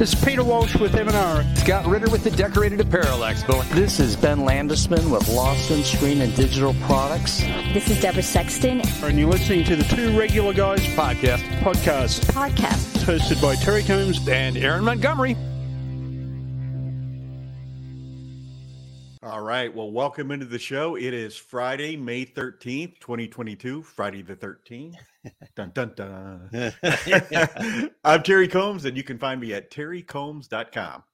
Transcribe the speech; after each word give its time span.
This 0.00 0.14
is 0.14 0.24
Peter 0.24 0.42
Walsh 0.42 0.76
with 0.76 0.94
M&R. 0.94 1.44
Scott 1.56 1.84
Ritter 1.84 2.08
with 2.08 2.24
the 2.24 2.30
Decorated 2.30 2.80
Apparel 2.80 3.18
Expo. 3.18 3.62
This 3.74 4.00
is 4.00 4.16
Ben 4.16 4.38
Landisman 4.38 5.10
with 5.10 5.28
Lawson 5.28 5.82
Screen 5.82 6.22
and 6.22 6.34
Digital 6.34 6.72
Products. 6.86 7.42
This 7.74 7.90
is 7.90 8.00
Deborah 8.00 8.22
Sexton. 8.22 8.80
And 9.02 9.18
you're 9.18 9.28
listening 9.28 9.62
to 9.64 9.76
the 9.76 9.84
Two 9.84 10.18
Regular 10.18 10.54
Guys 10.54 10.80
podcast. 10.96 11.42
Podcast. 11.60 12.24
Podcast. 12.32 13.04
Hosted 13.04 13.42
by 13.42 13.56
Terry 13.56 13.82
Combs 13.82 14.26
and 14.26 14.56
Aaron 14.56 14.84
Montgomery. 14.84 15.36
All 19.30 19.42
right. 19.42 19.72
Well, 19.72 19.92
welcome 19.92 20.32
into 20.32 20.44
the 20.44 20.58
show. 20.58 20.96
It 20.96 21.14
is 21.14 21.36
Friday, 21.36 21.96
May 21.96 22.26
13th, 22.26 22.98
2022. 22.98 23.80
Friday 23.80 24.22
the 24.22 24.34
13th. 24.34 24.96
dun, 25.54 25.70
dun, 25.72 25.92
dun. 25.94 27.92
I'm 28.04 28.24
Terry 28.24 28.48
Combs, 28.48 28.86
and 28.86 28.96
you 28.96 29.04
can 29.04 29.18
find 29.18 29.40
me 29.40 29.54
at 29.54 29.70
terrycombs.com. 29.70 31.04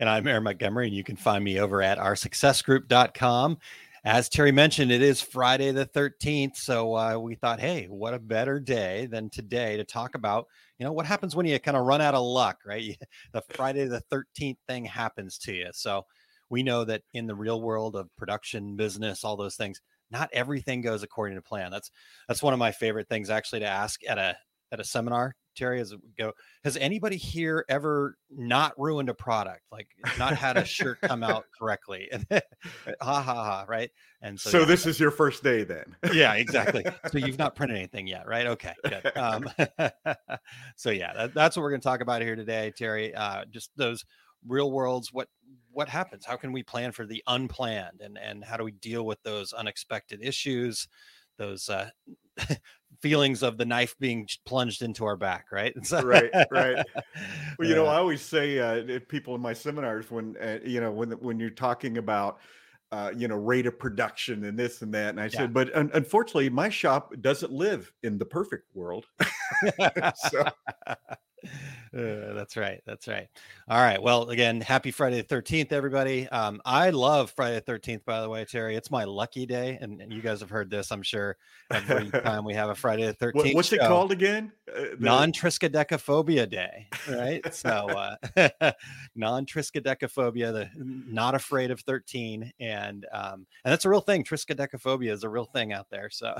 And 0.00 0.08
I'm 0.08 0.26
Aaron 0.26 0.44
Montgomery, 0.44 0.86
and 0.86 0.96
you 0.96 1.04
can 1.04 1.16
find 1.16 1.44
me 1.44 1.60
over 1.60 1.82
at 1.82 1.98
oursuccessgroup.com. 1.98 3.58
As 4.02 4.30
Terry 4.30 4.52
mentioned, 4.52 4.90
it 4.90 5.02
is 5.02 5.20
Friday 5.20 5.70
the 5.70 5.84
13th. 5.84 6.56
So 6.56 6.96
uh, 6.96 7.18
we 7.18 7.34
thought, 7.34 7.60
hey, 7.60 7.84
what 7.84 8.14
a 8.14 8.18
better 8.18 8.58
day 8.58 9.04
than 9.04 9.28
today 9.28 9.76
to 9.76 9.84
talk 9.84 10.14
about, 10.14 10.46
you 10.78 10.86
know, 10.86 10.92
what 10.92 11.04
happens 11.04 11.36
when 11.36 11.44
you 11.44 11.58
kind 11.58 11.76
of 11.76 11.84
run 11.84 12.00
out 12.00 12.14
of 12.14 12.24
luck, 12.24 12.60
right? 12.64 12.96
the 13.34 13.42
Friday 13.50 13.84
the 13.84 14.02
13th 14.10 14.56
thing 14.66 14.86
happens 14.86 15.36
to 15.40 15.52
you. 15.52 15.68
So 15.74 16.06
we 16.50 16.62
know 16.62 16.84
that 16.84 17.02
in 17.12 17.26
the 17.26 17.34
real 17.34 17.60
world 17.60 17.96
of 17.96 18.08
production 18.16 18.76
business 18.76 19.24
all 19.24 19.36
those 19.36 19.56
things 19.56 19.80
not 20.10 20.30
everything 20.32 20.80
goes 20.80 21.02
according 21.02 21.36
to 21.36 21.42
plan. 21.42 21.70
That's 21.70 21.90
that's 22.26 22.42
one 22.42 22.52
of 22.52 22.58
my 22.58 22.72
favorite 22.72 23.08
things 23.08 23.30
actually 23.30 23.60
to 23.60 23.66
ask 23.66 24.00
at 24.08 24.18
a 24.18 24.36
at 24.70 24.80
a 24.80 24.84
seminar 24.84 25.34
terry 25.56 25.80
as 25.80 25.92
we 25.92 26.00
go 26.16 26.32
has 26.62 26.76
anybody 26.76 27.16
here 27.16 27.64
ever 27.68 28.16
not 28.30 28.78
ruined 28.78 29.08
a 29.08 29.14
product? 29.14 29.62
Like 29.72 29.88
not 30.18 30.36
had 30.36 30.56
a 30.56 30.64
shirt 30.64 31.00
come 31.00 31.22
out 31.22 31.44
correctly. 31.58 32.08
And 32.12 32.24
ha 32.30 32.40
ha 33.00 33.22
ha 33.22 33.64
right? 33.68 33.90
And 34.20 34.38
so, 34.38 34.50
so 34.50 34.60
yeah, 34.60 34.66
this 34.66 34.86
is 34.86 35.00
your 35.00 35.10
first 35.10 35.42
day 35.42 35.64
then. 35.64 35.96
Yeah 36.12 36.34
exactly. 36.34 36.84
So 37.10 37.18
you've 37.18 37.38
not 37.38 37.56
printed 37.56 37.76
anything 37.76 38.06
yet 38.06 38.26
right? 38.26 38.46
Okay 38.46 38.74
good. 38.84 39.12
Um, 39.16 39.48
so 40.76 40.90
yeah 40.90 41.12
that, 41.14 41.34
that's 41.34 41.56
what 41.56 41.62
we're 41.62 41.70
going 41.70 41.80
to 41.80 41.88
talk 41.88 42.00
about 42.02 42.22
here 42.22 42.36
today 42.36 42.72
terry. 42.76 43.14
Uh, 43.14 43.44
just 43.50 43.70
those 43.76 44.04
real 44.46 44.70
worlds 44.70 45.12
what 45.12 45.28
what 45.70 45.88
happens? 45.88 46.24
How 46.24 46.36
can 46.36 46.50
we 46.50 46.62
plan 46.62 46.92
for 46.92 47.06
the 47.06 47.22
unplanned 47.26 48.00
and 48.00 48.18
and 48.18 48.44
how 48.44 48.56
do 48.56 48.64
we 48.64 48.72
deal 48.72 49.06
with 49.06 49.22
those 49.22 49.52
unexpected 49.52 50.20
issues 50.22 50.88
those 51.38 51.68
uh, 51.68 51.88
feelings 53.00 53.42
of 53.42 53.56
the 53.56 53.64
knife 53.64 53.94
being 53.98 54.28
plunged 54.44 54.82
into 54.82 55.04
our 55.04 55.16
back 55.16 55.46
right? 55.52 55.74
Right 55.92 56.30
right. 56.50 56.84
Well 57.58 57.68
you 57.68 57.74
know 57.74 57.86
i 57.86 57.96
always 57.96 58.20
say 58.20 58.58
uh, 58.58 58.98
people 59.08 59.34
in 59.34 59.40
my 59.40 59.52
seminars 59.52 60.10
when 60.10 60.36
uh, 60.38 60.58
you 60.64 60.80
know 60.80 60.90
when 60.90 61.12
when 61.12 61.40
you're 61.40 61.50
talking 61.50 61.98
about 61.98 62.38
uh, 62.90 63.12
you 63.16 63.28
know 63.28 63.36
rate 63.36 63.66
of 63.66 63.78
production 63.78 64.44
and 64.44 64.58
this 64.58 64.82
and 64.82 64.92
that 64.94 65.10
and 65.10 65.20
i 65.20 65.24
yeah. 65.24 65.30
said 65.30 65.54
but 65.54 65.74
un- 65.76 65.90
unfortunately 65.94 66.48
my 66.50 66.68
shop 66.68 67.12
doesn't 67.20 67.52
live 67.52 67.92
in 68.02 68.18
the 68.18 68.24
perfect 68.24 68.74
world. 68.74 69.06
So 70.30 70.44
uh, 71.96 72.34
that's 72.34 72.56
right. 72.56 72.80
That's 72.86 73.08
right. 73.08 73.28
All 73.68 73.78
right. 73.78 74.00
Well, 74.00 74.28
again, 74.30 74.60
happy 74.60 74.90
Friday 74.90 75.22
the 75.22 75.34
13th, 75.34 75.72
everybody. 75.72 76.28
Um, 76.28 76.60
I 76.64 76.90
love 76.90 77.30
Friday 77.30 77.60
the 77.64 77.72
13th, 77.72 78.04
by 78.04 78.20
the 78.20 78.28
way, 78.28 78.44
Terry. 78.44 78.76
It's 78.76 78.90
my 78.90 79.04
lucky 79.04 79.46
day. 79.46 79.78
And, 79.80 80.00
and 80.00 80.12
you 80.12 80.20
guys 80.20 80.40
have 80.40 80.50
heard 80.50 80.70
this, 80.70 80.90
I'm 80.92 81.02
sure, 81.02 81.36
every 81.70 82.10
time 82.22 82.44
we 82.44 82.54
have 82.54 82.70
a 82.70 82.74
Friday 82.74 83.06
the 83.06 83.14
13th. 83.14 83.34
What, 83.34 83.54
what's 83.54 83.68
show. 83.68 83.76
it 83.76 83.80
called 83.80 84.12
again? 84.12 84.52
Uh, 84.70 84.80
the... 84.80 84.96
Non 85.00 85.32
triskaidekaphobia 85.32 86.48
day. 86.48 86.88
Right. 87.08 87.42
so, 87.54 87.70
uh, 87.70 88.72
non 89.14 89.46
triskaidekaphobia, 89.46 90.52
the 90.52 90.70
not 90.76 91.34
afraid 91.34 91.70
of 91.70 91.80
13. 91.80 92.52
And, 92.60 93.06
um, 93.12 93.46
and 93.64 93.72
that's 93.72 93.84
a 93.84 93.90
real 93.90 94.00
thing. 94.00 94.24
Triskaidekaphobia 94.24 95.10
is 95.10 95.24
a 95.24 95.28
real 95.28 95.46
thing 95.46 95.72
out 95.72 95.86
there. 95.90 96.10
So, 96.10 96.36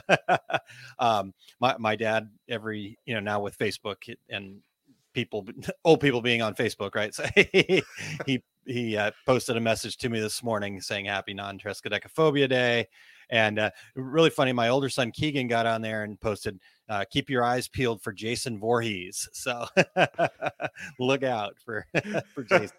um, 0.99 1.33
my, 1.61 1.77
my 1.79 1.97
dad, 1.97 2.29
every, 2.49 2.99
you 3.07 3.15
know, 3.15 3.21
now 3.21 3.41
with 3.41 3.57
Facebook 3.57 4.15
and 4.29 4.61
people, 5.19 5.45
old 5.85 6.01
people 6.01 6.23
being 6.23 6.43
on 6.43 6.55
Facebook, 6.55 6.95
right? 6.95 7.13
So 7.13 7.25
he 7.35 7.83
he, 8.27 8.43
he 8.67 8.97
uh, 8.97 9.11
posted 9.27 9.57
a 9.57 9.61
message 9.61 9.97
to 9.99 10.09
me 10.09 10.21
this 10.21 10.43
morning 10.45 10.81
saying 10.81 11.07
Happy 11.07 11.35
Non 11.35 11.59
Triskaidekaphobia 11.59 12.49
Day. 12.49 12.87
And 13.31 13.59
uh, 13.59 13.71
really 13.95 14.31
funny, 14.31 14.53
my 14.53 14.69
older 14.69 14.89
son 14.89 15.11
Keegan 15.11 15.49
got 15.49 15.67
on 15.67 15.83
there 15.83 16.05
and 16.05 16.19
posted, 16.19 16.59
uh, 16.89 17.05
"Keep 17.11 17.29
your 17.29 17.45
eyes 17.45 17.69
peeled 17.69 18.01
for 18.01 18.13
Jason 18.13 18.59
Voorhees." 18.59 19.29
So 19.39 19.67
look 20.99 21.23
out 21.23 21.57
for 21.63 21.85
for 22.35 22.45
Jason. 22.45 22.73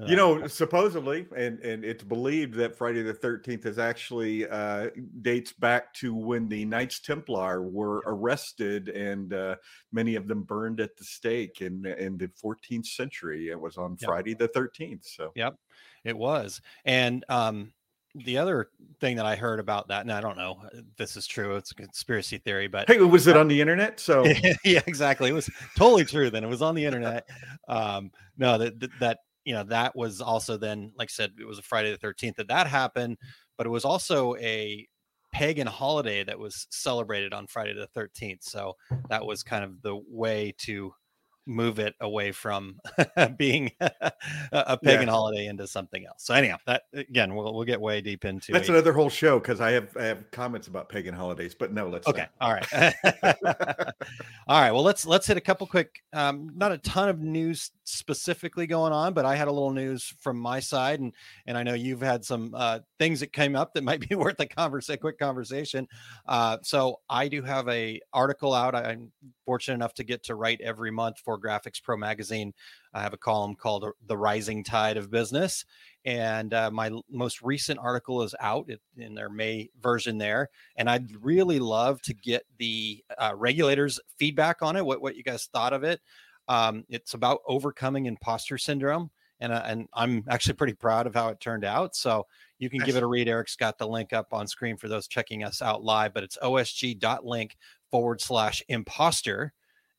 Uh, 0.00 0.06
you 0.06 0.16
know, 0.16 0.44
supposedly, 0.48 1.26
and 1.36 1.60
and 1.60 1.84
it's 1.84 2.02
believed 2.02 2.54
that 2.54 2.76
Friday 2.76 3.02
the 3.02 3.14
Thirteenth 3.14 3.64
is 3.64 3.78
actually 3.78 4.48
uh, 4.48 4.90
dates 5.22 5.52
back 5.52 5.94
to 5.94 6.12
when 6.12 6.48
the 6.48 6.64
Knights 6.64 6.98
Templar 6.98 7.62
were 7.62 8.02
arrested 8.06 8.88
and 8.88 9.32
uh, 9.32 9.54
many 9.92 10.16
of 10.16 10.26
them 10.26 10.42
burned 10.42 10.80
at 10.80 10.96
the 10.96 11.04
stake 11.04 11.60
in 11.60 11.86
in 11.86 12.18
the 12.18 12.28
14th 12.42 12.86
century. 12.86 13.50
It 13.50 13.60
was 13.60 13.76
on 13.76 13.96
yep. 14.00 14.08
Friday 14.08 14.34
the 14.34 14.48
Thirteenth. 14.48 15.06
So, 15.06 15.30
yep, 15.36 15.54
it 16.02 16.16
was. 16.16 16.60
And 16.84 17.24
um, 17.28 17.72
the 18.16 18.38
other 18.38 18.70
thing 19.00 19.16
that 19.16 19.26
I 19.26 19.36
heard 19.36 19.60
about 19.60 19.88
that, 19.88 20.00
and 20.00 20.12
I 20.12 20.20
don't 20.20 20.36
know 20.36 20.58
if 20.72 20.84
this 20.96 21.16
is 21.16 21.26
true, 21.26 21.56
it's 21.56 21.70
a 21.72 21.74
conspiracy 21.74 22.38
theory, 22.38 22.66
but 22.66 22.88
hey, 22.88 22.98
was 22.98 23.28
it 23.28 23.36
on 23.36 23.46
the 23.46 23.60
internet? 23.60 23.98
So 23.98 24.24
yeah, 24.64 24.82
exactly. 24.86 25.30
It 25.30 25.34
was 25.34 25.50
totally 25.76 26.04
true. 26.04 26.30
Then 26.30 26.44
it 26.44 26.48
was 26.48 26.62
on 26.62 26.74
the 26.74 26.84
internet. 26.84 27.28
Um, 27.68 28.10
no, 28.36 28.58
that 28.58 28.98
that 29.00 29.18
you 29.44 29.54
know 29.54 29.62
that 29.64 29.94
was 29.94 30.20
also 30.20 30.56
then 30.56 30.92
like 30.96 31.08
i 31.10 31.12
said 31.12 31.32
it 31.38 31.46
was 31.46 31.58
a 31.58 31.62
friday 31.62 31.90
the 31.90 32.06
13th 32.06 32.36
that 32.36 32.48
that 32.48 32.66
happened 32.66 33.16
but 33.56 33.66
it 33.66 33.70
was 33.70 33.84
also 33.84 34.34
a 34.36 34.86
pagan 35.32 35.66
holiday 35.66 36.22
that 36.22 36.38
was 36.38 36.66
celebrated 36.70 37.32
on 37.32 37.46
friday 37.46 37.74
the 37.74 37.88
13th 37.98 38.42
so 38.42 38.74
that 39.08 39.24
was 39.24 39.42
kind 39.42 39.64
of 39.64 39.82
the 39.82 40.00
way 40.08 40.54
to 40.58 40.92
move 41.46 41.78
it 41.78 41.94
away 42.00 42.32
from 42.32 42.78
being 43.36 43.70
a 44.52 44.76
pagan 44.78 45.06
yeah. 45.06 45.12
holiday 45.12 45.46
into 45.46 45.66
something 45.66 46.06
else. 46.06 46.24
So 46.24 46.34
anyhow, 46.34 46.56
that 46.66 46.82
again, 46.92 47.34
we'll 47.34 47.54
we'll 47.54 47.64
get 47.64 47.80
way 47.80 48.00
deep 48.00 48.24
into. 48.24 48.52
That's 48.52 48.68
another 48.68 48.92
whole 48.92 49.10
show 49.10 49.38
because 49.38 49.60
I 49.60 49.72
have 49.72 49.96
I 49.96 50.04
have 50.04 50.30
comments 50.30 50.68
about 50.68 50.88
pagan 50.88 51.14
holidays, 51.14 51.54
but 51.54 51.72
no, 51.72 51.88
let's. 51.88 52.06
Okay, 52.06 52.26
not. 52.40 52.40
all 52.40 52.52
right, 52.52 52.94
all 54.46 54.60
right. 54.60 54.72
Well, 54.72 54.82
let's 54.82 55.06
let's 55.06 55.26
hit 55.26 55.36
a 55.36 55.40
couple 55.40 55.66
quick. 55.66 56.02
Um, 56.12 56.50
not 56.54 56.72
a 56.72 56.78
ton 56.78 57.08
of 57.08 57.20
news 57.20 57.70
specifically 57.84 58.66
going 58.66 58.92
on, 58.92 59.12
but 59.12 59.24
I 59.24 59.36
had 59.36 59.48
a 59.48 59.52
little 59.52 59.72
news 59.72 60.14
from 60.20 60.38
my 60.38 60.60
side, 60.60 61.00
and 61.00 61.12
and 61.46 61.58
I 61.58 61.62
know 61.62 61.74
you've 61.74 62.02
had 62.02 62.24
some 62.24 62.52
uh, 62.54 62.80
things 62.98 63.20
that 63.20 63.32
came 63.32 63.56
up 63.56 63.74
that 63.74 63.84
might 63.84 64.08
be 64.08 64.14
worth 64.14 64.40
a 64.40 64.46
conversation, 64.46 65.00
quick 65.00 65.18
conversation. 65.18 65.86
Uh, 66.26 66.58
so 66.62 67.00
I 67.08 67.28
do 67.28 67.42
have 67.42 67.68
a 67.68 68.00
article 68.12 68.54
out. 68.54 68.74
I'm 68.74 69.12
fortunate 69.44 69.74
enough 69.74 69.94
to 69.94 70.04
get 70.04 70.24
to 70.24 70.34
write 70.34 70.60
every 70.60 70.90
month 70.90 71.18
for 71.18 71.33
Graphics 71.38 71.82
Pro 71.82 71.96
Magazine. 71.96 72.52
I 72.92 73.02
have 73.02 73.12
a 73.12 73.18
column 73.18 73.54
called 73.54 73.86
"The 74.06 74.16
Rising 74.16 74.64
Tide 74.64 74.96
of 74.96 75.10
Business," 75.10 75.64
and 76.04 76.52
uh, 76.52 76.70
my 76.70 76.90
most 77.10 77.42
recent 77.42 77.78
article 77.78 78.22
is 78.22 78.34
out 78.40 78.68
in 78.96 79.14
their 79.14 79.30
May 79.30 79.70
version 79.80 80.18
there. 80.18 80.48
And 80.76 80.88
I'd 80.88 81.10
really 81.24 81.58
love 81.58 82.00
to 82.02 82.14
get 82.14 82.44
the 82.58 83.04
uh, 83.18 83.32
regulators' 83.36 84.00
feedback 84.18 84.62
on 84.62 84.76
it. 84.76 84.84
What 84.84 85.00
what 85.00 85.16
you 85.16 85.22
guys 85.22 85.48
thought 85.52 85.72
of 85.72 85.84
it? 85.84 86.00
Um, 86.48 86.84
it's 86.88 87.14
about 87.14 87.40
overcoming 87.46 88.06
imposter 88.06 88.58
syndrome. 88.58 89.10
And, 89.40 89.52
uh, 89.52 89.62
and 89.66 89.88
I'm 89.92 90.24
actually 90.28 90.54
pretty 90.54 90.74
proud 90.74 91.06
of 91.06 91.14
how 91.14 91.28
it 91.28 91.40
turned 91.40 91.64
out. 91.64 91.96
So 91.96 92.26
you 92.58 92.70
can 92.70 92.80
give 92.80 92.96
it 92.96 93.02
a 93.02 93.06
read. 93.06 93.28
Eric's 93.28 93.56
got 93.56 93.78
the 93.78 93.88
link 93.88 94.12
up 94.12 94.28
on 94.32 94.46
screen 94.46 94.76
for 94.76 94.88
those 94.88 95.08
checking 95.08 95.42
us 95.44 95.60
out 95.60 95.82
live, 95.82 96.14
but 96.14 96.22
it's 96.22 96.38
osg.link 96.42 97.56
forward 97.90 98.20
slash 98.20 98.62
imposter. 98.68 99.52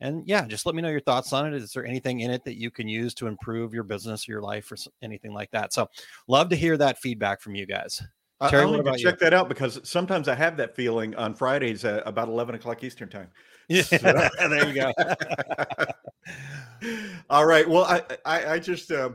And 0.06 0.28
yeah, 0.28 0.46
just 0.46 0.66
let 0.66 0.76
me 0.76 0.82
know 0.84 0.90
your 0.90 1.00
thoughts 1.00 1.34
on 1.34 1.52
it. 1.52 1.54
Is 1.54 1.74
there 1.74 1.86
anything 1.86 2.20
in 2.20 2.30
it 2.30 2.44
that 2.46 2.60
you 2.60 2.70
can 2.70 2.88
use 2.88 3.14
to 3.16 3.28
improve 3.28 3.74
your 3.74 3.84
business, 3.84 4.28
or 4.28 4.34
your 4.34 4.42
life, 4.42 4.72
or 4.72 4.78
anything 5.02 5.34
like 5.34 5.50
that? 5.52 5.74
So, 5.74 5.90
love 6.28 6.50
to 6.50 6.56
hear 6.56 6.78
that 6.78 7.00
feedback 7.00 7.42
from 7.42 7.56
you 7.56 7.66
guys. 7.66 8.04
Terry, 8.50 8.66
I 8.66 8.72
need 8.72 8.84
to 8.86 8.98
check 8.98 9.14
you? 9.16 9.20
that 9.22 9.34
out 9.34 9.50
because 9.50 9.80
sometimes 9.84 10.28
I 10.28 10.36
have 10.36 10.58
that 10.58 10.76
feeling 10.76 11.16
on 11.16 11.34
Fridays 11.34 11.86
at 11.86 12.04
about 12.06 12.28
11 12.28 12.56
o'clock 12.56 12.84
Eastern 12.84 13.10
time. 13.10 13.30
Yeah, 13.68 13.82
so. 13.82 13.98
there 14.38 14.68
you 14.68 14.76
go. 14.76 14.92
All 17.32 17.48
right. 17.48 17.68
Well, 17.68 17.84
I, 17.86 18.04
I, 18.24 18.54
I 18.54 18.60
just, 18.60 18.92
uh, 18.92 19.10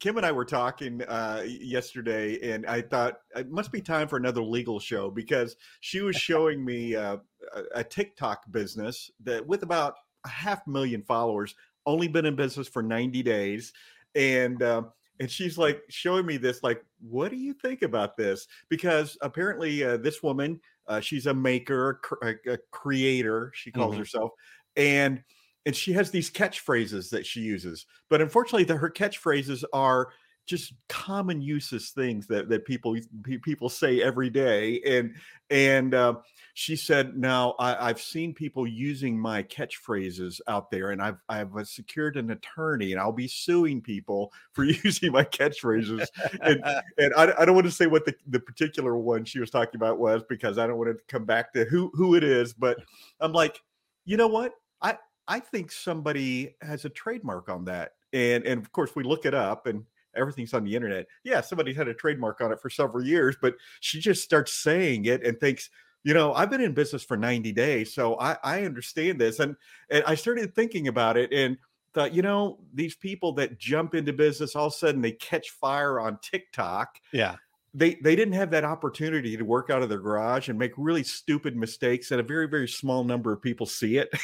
Kim 0.00 0.18
and 0.18 0.26
I 0.26 0.32
were 0.32 0.44
talking 0.44 1.00
uh, 1.00 1.46
yesterday, 1.46 2.52
and 2.52 2.66
I 2.66 2.82
thought 2.82 3.20
it 3.34 3.50
must 3.50 3.72
be 3.72 3.80
time 3.80 4.06
for 4.06 4.18
another 4.18 4.42
legal 4.42 4.78
show 4.80 5.10
because 5.10 5.56
she 5.80 6.02
was 6.02 6.14
showing 6.14 6.62
me 6.62 6.94
uh, 6.94 7.16
a, 7.54 7.62
a 7.76 7.84
TikTok 7.84 8.52
business 8.52 9.10
that 9.24 9.46
with 9.46 9.62
about 9.62 9.94
a 10.24 10.28
half 10.28 10.66
million 10.66 11.02
followers, 11.02 11.54
only 11.86 12.08
been 12.08 12.26
in 12.26 12.36
business 12.36 12.68
for 12.68 12.82
90 12.82 13.22
days, 13.22 13.72
and 14.14 14.62
uh, 14.62 14.82
and 15.20 15.30
she's 15.30 15.58
like 15.58 15.82
showing 15.88 16.26
me 16.26 16.36
this, 16.36 16.62
like, 16.62 16.84
what 17.00 17.30
do 17.30 17.36
you 17.36 17.52
think 17.52 17.82
about 17.82 18.16
this? 18.16 18.46
Because 18.68 19.16
apparently, 19.20 19.84
uh, 19.84 19.98
this 19.98 20.22
woman, 20.22 20.60
uh, 20.86 21.00
she's 21.00 21.26
a 21.26 21.34
maker, 21.34 22.00
a, 22.22 22.34
a, 22.52 22.58
creator, 22.70 23.52
she 23.54 23.70
calls 23.70 23.92
mm-hmm. 23.92 24.00
herself, 24.00 24.30
and 24.76 25.22
and 25.66 25.76
she 25.76 25.92
has 25.92 26.10
these 26.10 26.30
catchphrases 26.30 27.10
that 27.10 27.26
she 27.26 27.40
uses, 27.40 27.86
but 28.08 28.22
unfortunately, 28.22 28.64
the, 28.64 28.76
her 28.76 28.90
catchphrases 28.90 29.62
are 29.72 30.08
just 30.50 30.74
common 30.88 31.40
uses 31.40 31.90
things 31.90 32.26
that 32.26 32.48
that 32.48 32.64
people 32.64 32.96
people 33.42 33.68
say 33.68 34.02
every 34.02 34.28
day 34.28 34.80
and 34.82 35.14
and 35.50 35.94
uh, 35.94 36.14
she 36.54 36.74
said 36.74 37.16
now 37.16 37.54
I, 37.58 37.86
have 37.86 38.00
seen 38.00 38.34
people 38.34 38.66
using 38.66 39.18
my 39.18 39.44
catchphrases 39.44 40.40
out 40.48 40.70
there 40.70 40.90
and 40.90 41.00
i've 41.00 41.18
i've 41.28 41.56
uh, 41.56 41.64
secured 41.64 42.16
an 42.16 42.30
attorney 42.32 42.92
and 42.92 43.00
i'll 43.00 43.12
be 43.12 43.28
suing 43.28 43.80
people 43.80 44.32
for 44.52 44.64
using 44.84 45.12
my 45.12 45.24
catchphrases. 45.24 46.06
And 46.42 46.62
and 46.98 47.14
I, 47.14 47.32
I 47.38 47.44
don't 47.44 47.54
want 47.54 47.66
to 47.66 47.72
say 47.72 47.86
what 47.86 48.04
the, 48.04 48.14
the 48.26 48.40
particular 48.40 48.96
one 48.96 49.24
she 49.24 49.38
was 49.38 49.50
talking 49.50 49.76
about 49.76 49.98
was 49.98 50.22
because 50.28 50.58
i 50.58 50.66
don't 50.66 50.78
want 50.78 50.90
to 50.96 51.02
come 51.06 51.24
back 51.24 51.52
to 51.52 51.64
who 51.64 51.90
who 51.94 52.16
it 52.16 52.24
is 52.24 52.52
but 52.52 52.78
i'm 53.20 53.32
like 53.32 53.62
you 54.04 54.16
know 54.16 54.26
what? 54.26 54.54
I 54.82 54.98
i 55.28 55.38
think 55.38 55.70
somebody 55.70 56.56
has 56.62 56.84
a 56.84 56.88
trademark 56.88 57.48
on 57.48 57.64
that. 57.66 57.92
And 58.12 58.44
and 58.44 58.60
of 58.60 58.72
course 58.72 58.96
we 58.96 59.04
look 59.04 59.24
it 59.24 59.34
up 59.34 59.66
and 59.68 59.84
everything's 60.16 60.54
on 60.54 60.64
the 60.64 60.74
internet. 60.74 61.06
Yeah, 61.24 61.40
somebody's 61.40 61.76
had 61.76 61.88
a 61.88 61.94
trademark 61.94 62.40
on 62.40 62.52
it 62.52 62.60
for 62.60 62.70
several 62.70 63.04
years, 63.04 63.36
but 63.40 63.54
she 63.80 64.00
just 64.00 64.22
starts 64.22 64.52
saying 64.52 65.06
it 65.06 65.24
and 65.24 65.38
thinks, 65.38 65.70
you 66.02 66.14
know, 66.14 66.32
I've 66.32 66.50
been 66.50 66.62
in 66.62 66.72
business 66.72 67.02
for 67.02 67.16
90 67.16 67.52
days, 67.52 67.92
so 67.92 68.18
I, 68.18 68.36
I 68.42 68.64
understand 68.64 69.20
this. 69.20 69.38
And 69.38 69.56
and 69.90 70.02
I 70.06 70.14
started 70.14 70.54
thinking 70.54 70.88
about 70.88 71.16
it 71.16 71.32
and 71.32 71.58
thought, 71.92 72.14
you 72.14 72.22
know, 72.22 72.58
these 72.72 72.94
people 72.94 73.32
that 73.32 73.58
jump 73.58 73.94
into 73.94 74.12
business, 74.12 74.56
all 74.56 74.68
of 74.68 74.72
a 74.72 74.76
sudden 74.76 75.02
they 75.02 75.12
catch 75.12 75.50
fire 75.50 76.00
on 76.00 76.18
TikTok. 76.22 76.98
Yeah 77.12 77.36
they 77.72 77.94
they 77.96 78.16
didn't 78.16 78.34
have 78.34 78.50
that 78.50 78.64
opportunity 78.64 79.36
to 79.36 79.44
work 79.44 79.70
out 79.70 79.82
of 79.82 79.88
their 79.88 80.00
garage 80.00 80.48
and 80.48 80.58
make 80.58 80.72
really 80.76 81.04
stupid 81.04 81.56
mistakes 81.56 82.10
and 82.10 82.20
a 82.20 82.24
very 82.24 82.48
very 82.48 82.66
small 82.66 83.04
number 83.04 83.32
of 83.32 83.42
people 83.42 83.66
see 83.66 83.98
it. 83.98 84.12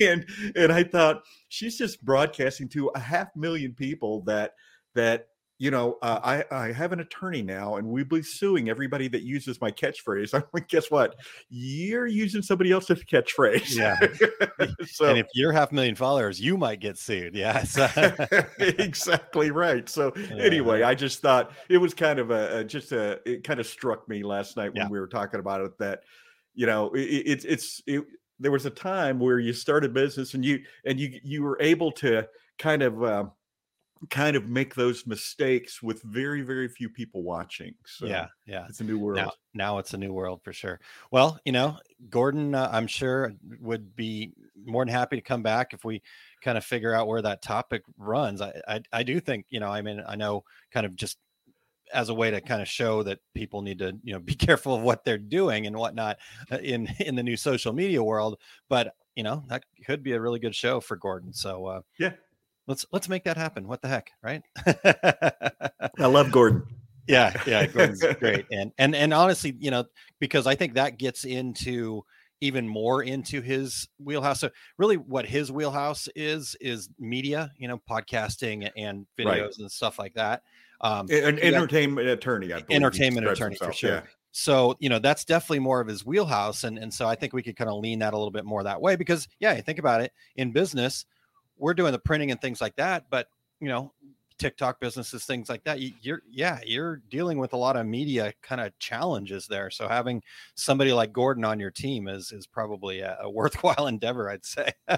And 0.00 0.26
and 0.54 0.72
i 0.72 0.82
thought 0.82 1.22
she's 1.48 1.78
just 1.78 2.04
broadcasting 2.04 2.68
to 2.70 2.88
a 2.94 2.98
half 2.98 3.34
million 3.36 3.72
people 3.72 4.22
that 4.22 4.54
that 4.94 5.28
you 5.58 5.70
know, 5.70 5.96
uh, 6.02 6.20
I, 6.22 6.44
I 6.54 6.72
have 6.72 6.92
an 6.92 7.00
attorney 7.00 7.42
now, 7.42 7.76
and 7.76 7.88
we'll 7.88 8.04
be 8.04 8.22
suing 8.22 8.68
everybody 8.68 9.08
that 9.08 9.22
uses 9.22 9.58
my 9.60 9.70
catchphrase. 9.70 10.34
I'm 10.34 10.44
like, 10.52 10.68
guess 10.68 10.90
what? 10.90 11.16
You're 11.48 12.06
using 12.06 12.42
somebody 12.42 12.72
else's 12.72 13.02
catchphrase. 13.04 13.74
Yeah. 13.74 13.96
so, 14.86 15.06
and 15.06 15.18
if 15.18 15.26
you're 15.34 15.52
half 15.52 15.72
a 15.72 15.74
million 15.74 15.94
followers, 15.94 16.38
you 16.38 16.58
might 16.58 16.80
get 16.80 16.98
sued. 16.98 17.34
Yes. 17.34 17.78
exactly 18.58 19.50
right. 19.50 19.88
So 19.88 20.10
anyway, 20.10 20.82
I 20.82 20.94
just 20.94 21.20
thought 21.22 21.52
it 21.70 21.78
was 21.78 21.94
kind 21.94 22.18
of 22.18 22.30
a, 22.30 22.58
a 22.58 22.64
just 22.64 22.92
a 22.92 23.20
it 23.28 23.42
kind 23.42 23.58
of 23.58 23.66
struck 23.66 24.06
me 24.08 24.22
last 24.22 24.58
night 24.58 24.74
when 24.74 24.82
yeah. 24.82 24.88
we 24.88 25.00
were 25.00 25.08
talking 25.08 25.40
about 25.40 25.62
it 25.62 25.78
that 25.78 26.02
you 26.54 26.66
know 26.66 26.90
it's 26.94 27.44
it, 27.44 27.50
it's 27.50 27.82
it, 27.86 28.04
there 28.38 28.52
was 28.52 28.66
a 28.66 28.70
time 28.70 29.18
where 29.18 29.38
you 29.38 29.54
started 29.54 29.94
business 29.94 30.34
and 30.34 30.44
you 30.44 30.60
and 30.84 31.00
you 31.00 31.18
you 31.22 31.42
were 31.42 31.56
able 31.60 31.90
to 31.92 32.28
kind 32.58 32.82
of. 32.82 33.02
Um, 33.02 33.32
kind 34.10 34.36
of 34.36 34.48
make 34.48 34.74
those 34.74 35.06
mistakes 35.06 35.82
with 35.82 36.02
very 36.02 36.42
very 36.42 36.68
few 36.68 36.88
people 36.88 37.22
watching 37.22 37.74
so 37.86 38.06
yeah 38.06 38.26
yeah. 38.46 38.66
it's 38.68 38.80
a 38.80 38.84
new 38.84 38.98
world. 38.98 39.16
now, 39.16 39.32
now 39.54 39.78
it's 39.78 39.94
a 39.94 39.98
new 39.98 40.12
world 40.12 40.40
for 40.42 40.52
sure. 40.52 40.80
Well 41.10 41.38
you 41.44 41.52
know 41.52 41.78
gordon 42.10 42.54
uh, 42.54 42.68
i'm 42.72 42.86
sure 42.86 43.32
would 43.60 43.96
be 43.96 44.32
more 44.64 44.84
than 44.84 44.92
happy 44.92 45.16
to 45.16 45.22
come 45.22 45.42
back 45.42 45.72
if 45.72 45.84
we 45.84 46.02
kind 46.42 46.58
of 46.58 46.64
figure 46.64 46.92
out 46.92 47.06
where 47.06 47.22
that 47.22 47.42
topic 47.42 47.82
runs. 47.96 48.40
I, 48.42 48.52
I 48.68 48.80
i 48.92 49.02
do 49.02 49.18
think 49.18 49.46
you 49.48 49.60
know 49.60 49.70
i 49.70 49.80
mean 49.80 50.02
i 50.06 50.14
know 50.14 50.44
kind 50.70 50.84
of 50.84 50.94
just 50.94 51.18
as 51.92 52.08
a 52.08 52.14
way 52.14 52.30
to 52.30 52.40
kind 52.40 52.60
of 52.60 52.68
show 52.68 53.02
that 53.04 53.18
people 53.34 53.62
need 53.62 53.78
to 53.78 53.96
you 54.02 54.12
know 54.12 54.18
be 54.24 54.34
careful 54.34 54.74
of 54.74 54.82
what 54.82 55.04
they're 55.04 55.18
doing 55.18 55.66
and 55.66 55.76
whatnot 55.76 56.18
uh, 56.50 56.58
in 56.58 56.86
in 57.00 57.14
the 57.14 57.22
new 57.22 57.36
social 57.36 57.72
media 57.72 58.02
world 58.02 58.38
but 58.68 58.94
you 59.14 59.22
know 59.22 59.42
that 59.48 59.64
could 59.84 60.02
be 60.02 60.12
a 60.12 60.20
really 60.20 60.38
good 60.38 60.54
show 60.54 60.80
for 60.80 60.96
gordon 60.96 61.32
so 61.32 61.66
uh 61.66 61.80
yeah 61.98 62.12
let's 62.66 62.86
let's 62.92 63.08
make 63.08 63.24
that 63.24 63.36
happen. 63.36 63.66
What 63.66 63.82
the 63.82 63.88
heck, 63.88 64.10
right? 64.22 64.42
I 65.98 66.06
love 66.06 66.32
Gordon. 66.32 66.64
Yeah, 67.08 67.40
yeah, 67.46 67.66
Gordon's 67.66 68.02
great. 68.18 68.46
And 68.50 68.72
and 68.78 68.92
and 68.92 69.14
honestly, 69.14 69.54
you 69.60 69.70
know, 69.70 69.84
because 70.18 70.48
I 70.48 70.56
think 70.56 70.74
that 70.74 70.98
gets 70.98 71.24
into 71.24 72.02
even 72.40 72.66
more 72.66 73.04
into 73.04 73.40
his 73.40 73.88
wheelhouse. 74.02 74.40
So 74.40 74.50
really 74.76 74.96
what 74.96 75.24
his 75.24 75.52
wheelhouse 75.52 76.08
is 76.16 76.56
is 76.60 76.88
media, 76.98 77.52
you 77.58 77.68
know, 77.68 77.80
podcasting 77.88 78.68
and 78.76 79.06
videos 79.16 79.26
right. 79.26 79.58
and 79.60 79.70
stuff 79.70 80.00
like 80.00 80.14
that. 80.14 80.42
Um 80.80 81.06
an 81.08 81.38
entertainment 81.38 82.08
attorney, 82.08 82.52
entertainment 82.70 83.28
attorney 83.28 83.54
himself. 83.54 83.70
for 83.70 83.78
sure. 83.78 83.90
Yeah. 83.90 84.02
So, 84.32 84.74
you 84.80 84.88
know, 84.88 84.98
that's 84.98 85.24
definitely 85.24 85.60
more 85.60 85.80
of 85.80 85.86
his 85.86 86.04
wheelhouse. 86.04 86.64
And 86.64 86.76
and 86.76 86.92
so 86.92 87.06
I 87.06 87.14
think 87.14 87.34
we 87.34 87.42
could 87.44 87.54
kind 87.54 87.70
of 87.70 87.78
lean 87.78 88.00
that 88.00 88.14
a 88.14 88.16
little 88.16 88.32
bit 88.32 88.44
more 88.44 88.64
that 88.64 88.80
way 88.80 88.96
because 88.96 89.28
yeah, 89.38 89.54
think 89.60 89.78
about 89.78 90.00
it 90.00 90.12
in 90.34 90.50
business 90.50 91.06
we're 91.58 91.74
doing 91.74 91.92
the 91.92 91.98
printing 91.98 92.30
and 92.30 92.40
things 92.40 92.60
like 92.60 92.76
that, 92.76 93.06
but 93.10 93.28
you 93.60 93.68
know, 93.68 93.92
TikTok 94.38 94.80
businesses, 94.80 95.24
things 95.24 95.48
like 95.48 95.64
that. 95.64 95.78
You're, 96.02 96.22
yeah, 96.30 96.60
you're 96.64 97.02
dealing 97.10 97.38
with 97.38 97.52
a 97.52 97.56
lot 97.56 97.76
of 97.76 97.86
media 97.86 98.34
kind 98.42 98.60
of 98.60 98.78
challenges 98.78 99.46
there. 99.46 99.70
So 99.70 99.88
having 99.88 100.22
somebody 100.54 100.92
like 100.92 101.12
Gordon 101.12 101.44
on 101.44 101.58
your 101.58 101.70
team 101.70 102.08
is 102.08 102.32
is 102.32 102.46
probably 102.46 103.00
a, 103.00 103.16
a 103.22 103.30
worthwhile 103.30 103.86
endeavor, 103.86 104.30
I'd 104.30 104.44
say. 104.44 104.70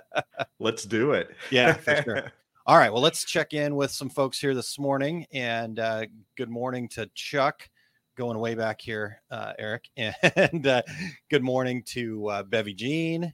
let's 0.59 0.85
do 0.85 1.13
it. 1.13 1.31
yeah, 1.51 1.75
for 1.75 2.03
sure. 2.03 2.33
All 2.67 2.77
right, 2.77 2.93
well, 2.93 3.01
let's 3.01 3.25
check 3.25 3.55
in 3.55 3.77
with 3.77 3.91
some 3.91 4.11
folks 4.11 4.39
here 4.39 4.55
this 4.55 4.79
morning. 4.79 5.27
And 5.33 5.79
uh, 5.79 6.05
good 6.37 6.51
morning 6.51 6.87
to 6.91 7.09
Chuck, 7.15 7.67
going 8.15 8.39
way 8.39 8.55
back 8.55 8.83
here, 8.83 9.23
uh, 9.31 9.55
Eric, 9.59 9.89
and 9.97 10.67
uh, 10.67 10.83
good 11.31 11.43
morning 11.43 11.83
to 11.85 12.29
uh, 12.29 12.43
Bevy 12.43 12.75
Jean 12.75 13.33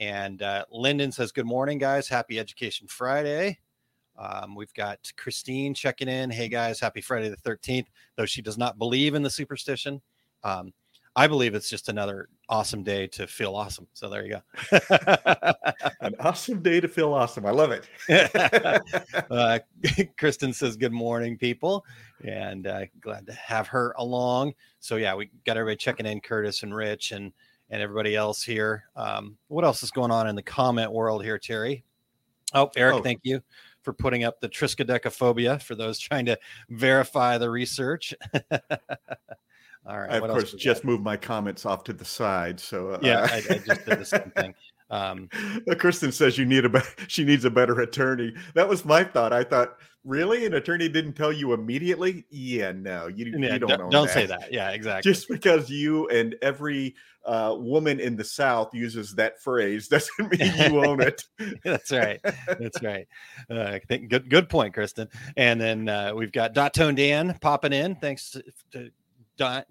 and 0.00 0.40
uh, 0.40 0.64
Lyndon 0.72 1.12
says, 1.12 1.30
Good 1.30 1.46
morning, 1.46 1.78
guys. 1.78 2.08
Happy 2.08 2.38
Education 2.38 2.88
Friday. 2.88 3.58
Um, 4.18 4.54
we've 4.54 4.72
got 4.74 4.98
Christine 5.16 5.74
checking 5.74 6.08
in. 6.08 6.30
Hey, 6.30 6.48
guys, 6.48 6.80
happy 6.80 7.02
Friday 7.02 7.28
the 7.28 7.36
13th, 7.36 7.86
though 8.16 8.26
she 8.26 8.42
does 8.42 8.58
not 8.58 8.78
believe 8.78 9.14
in 9.14 9.22
the 9.22 9.30
superstition. 9.30 10.00
Um, 10.42 10.72
I 11.16 11.26
believe 11.26 11.54
it's 11.54 11.68
just 11.68 11.88
another 11.88 12.28
awesome 12.48 12.82
day 12.82 13.06
to 13.08 13.26
feel 13.26 13.54
awesome. 13.54 13.88
So 13.92 14.08
there 14.08 14.24
you 14.24 14.40
go. 14.70 14.78
An 16.00 16.14
awesome 16.20 16.62
day 16.62 16.80
to 16.80 16.88
feel 16.88 17.12
awesome. 17.12 17.44
I 17.44 17.50
love 17.50 17.72
it. 17.72 17.86
uh, 19.30 19.58
Kristen 20.16 20.52
says, 20.52 20.76
Good 20.76 20.92
morning, 20.92 21.36
people. 21.36 21.84
And 22.24 22.66
uh, 22.66 22.86
glad 23.00 23.26
to 23.26 23.32
have 23.34 23.66
her 23.68 23.94
along. 23.98 24.54
So, 24.78 24.96
yeah, 24.96 25.14
we 25.14 25.30
got 25.44 25.58
everybody 25.58 25.76
checking 25.76 26.06
in, 26.06 26.20
Curtis 26.20 26.62
and 26.62 26.74
Rich 26.74 27.12
and 27.12 27.32
and 27.70 27.80
everybody 27.80 28.16
else 28.16 28.42
here. 28.42 28.84
Um, 28.96 29.36
what 29.48 29.64
else 29.64 29.82
is 29.82 29.90
going 29.90 30.10
on 30.10 30.28
in 30.28 30.34
the 30.34 30.42
comment 30.42 30.92
world 30.92 31.24
here, 31.24 31.38
Terry? 31.38 31.84
Oh, 32.52 32.70
Eric, 32.76 32.96
oh. 32.96 33.02
thank 33.02 33.20
you 33.22 33.40
for 33.82 33.92
putting 33.92 34.24
up 34.24 34.40
the 34.40 34.48
triskaidekaphobia 34.48 35.62
for 35.62 35.74
those 35.74 35.98
trying 35.98 36.26
to 36.26 36.38
verify 36.68 37.38
the 37.38 37.48
research. 37.48 38.14
All 39.86 39.98
right. 39.98 40.10
I, 40.10 40.16
of 40.18 40.30
course, 40.30 40.52
just 40.52 40.84
moved 40.84 41.02
my 41.02 41.16
comments 41.16 41.64
off 41.64 41.84
to 41.84 41.92
the 41.92 42.04
side. 42.04 42.60
So 42.60 42.90
uh, 42.90 42.98
yeah, 43.02 43.26
I, 43.30 43.36
I, 43.36 43.40
just 43.66 43.86
did 43.86 43.98
the 43.98 44.04
same 44.04 44.32
thing. 44.36 44.54
Um, 44.90 45.28
Kristen 45.78 46.12
says 46.12 46.36
you 46.36 46.44
need 46.44 46.64
a 46.64 46.68
be- 46.68 46.80
she 47.08 47.24
needs 47.24 47.44
a 47.44 47.50
better 47.50 47.80
attorney. 47.80 48.34
That 48.54 48.68
was 48.68 48.84
my 48.84 49.04
thought. 49.04 49.32
I 49.32 49.44
thought, 49.44 49.76
really, 50.04 50.46
an 50.46 50.54
attorney 50.54 50.88
didn't 50.88 51.14
tell 51.14 51.32
you 51.32 51.52
immediately? 51.52 52.24
Yeah, 52.30 52.72
no, 52.72 53.06
you, 53.06 53.26
yeah, 53.38 53.54
you 53.54 53.58
don't. 53.58 53.70
D- 53.70 53.76
don't 53.90 54.06
that. 54.06 54.14
say 54.14 54.26
that. 54.26 54.52
Yeah, 54.52 54.70
exactly. 54.70 55.10
Just 55.10 55.28
because 55.28 55.70
you 55.70 56.08
and 56.08 56.34
every 56.42 56.94
uh, 57.24 57.54
woman 57.58 58.00
in 58.00 58.16
the 58.16 58.24
South 58.24 58.74
uses 58.74 59.14
that 59.14 59.40
phrase 59.40 59.88
doesn't 59.88 60.30
mean 60.32 60.52
you 60.56 60.84
own 60.84 61.00
it. 61.00 61.22
That's 61.64 61.92
right. 61.92 62.20
That's 62.22 62.82
right. 62.82 63.06
Uh, 63.48 63.78
think, 63.88 64.08
good 64.08 64.28
good 64.30 64.48
point, 64.48 64.74
Kristen. 64.74 65.08
And 65.36 65.60
then 65.60 65.88
uh, 65.88 66.12
we've 66.14 66.32
got 66.32 66.54
Dot 66.54 66.74
Tone 66.74 66.94
Dan 66.94 67.36
popping 67.40 67.72
in. 67.72 67.94
Thanks 67.96 68.30
to, 68.30 68.44
to 68.72 68.90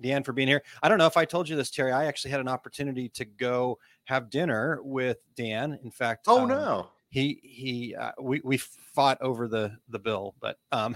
Dan 0.02 0.24
for 0.24 0.34
being 0.34 0.48
here. 0.48 0.64
I 0.82 0.90
don't 0.90 0.98
know 0.98 1.06
if 1.06 1.18
I 1.18 1.26
told 1.26 1.48
you 1.48 1.56
this, 1.56 1.72
Terry. 1.72 1.92
I 1.92 2.06
actually 2.06 2.32
had 2.32 2.40
an 2.40 2.48
opportunity 2.48 3.10
to 3.10 3.26
go 3.26 3.80
have 4.06 4.30
dinner 4.30 4.80
with 4.84 5.18
Dan. 5.36 5.80
In 5.84 5.92
fact, 5.92 6.26
oh 6.28 6.44
um, 6.44 6.50
no, 6.50 6.90
he 7.10 7.40
he 7.44 7.96
uh, 7.96 8.12
we 8.22 8.40
we 8.44 8.58
fought 8.58 9.20
over 9.22 9.48
the 9.48 9.76
the 9.90 9.98
bill, 9.98 10.36
but 10.40 10.58
um 10.72 10.96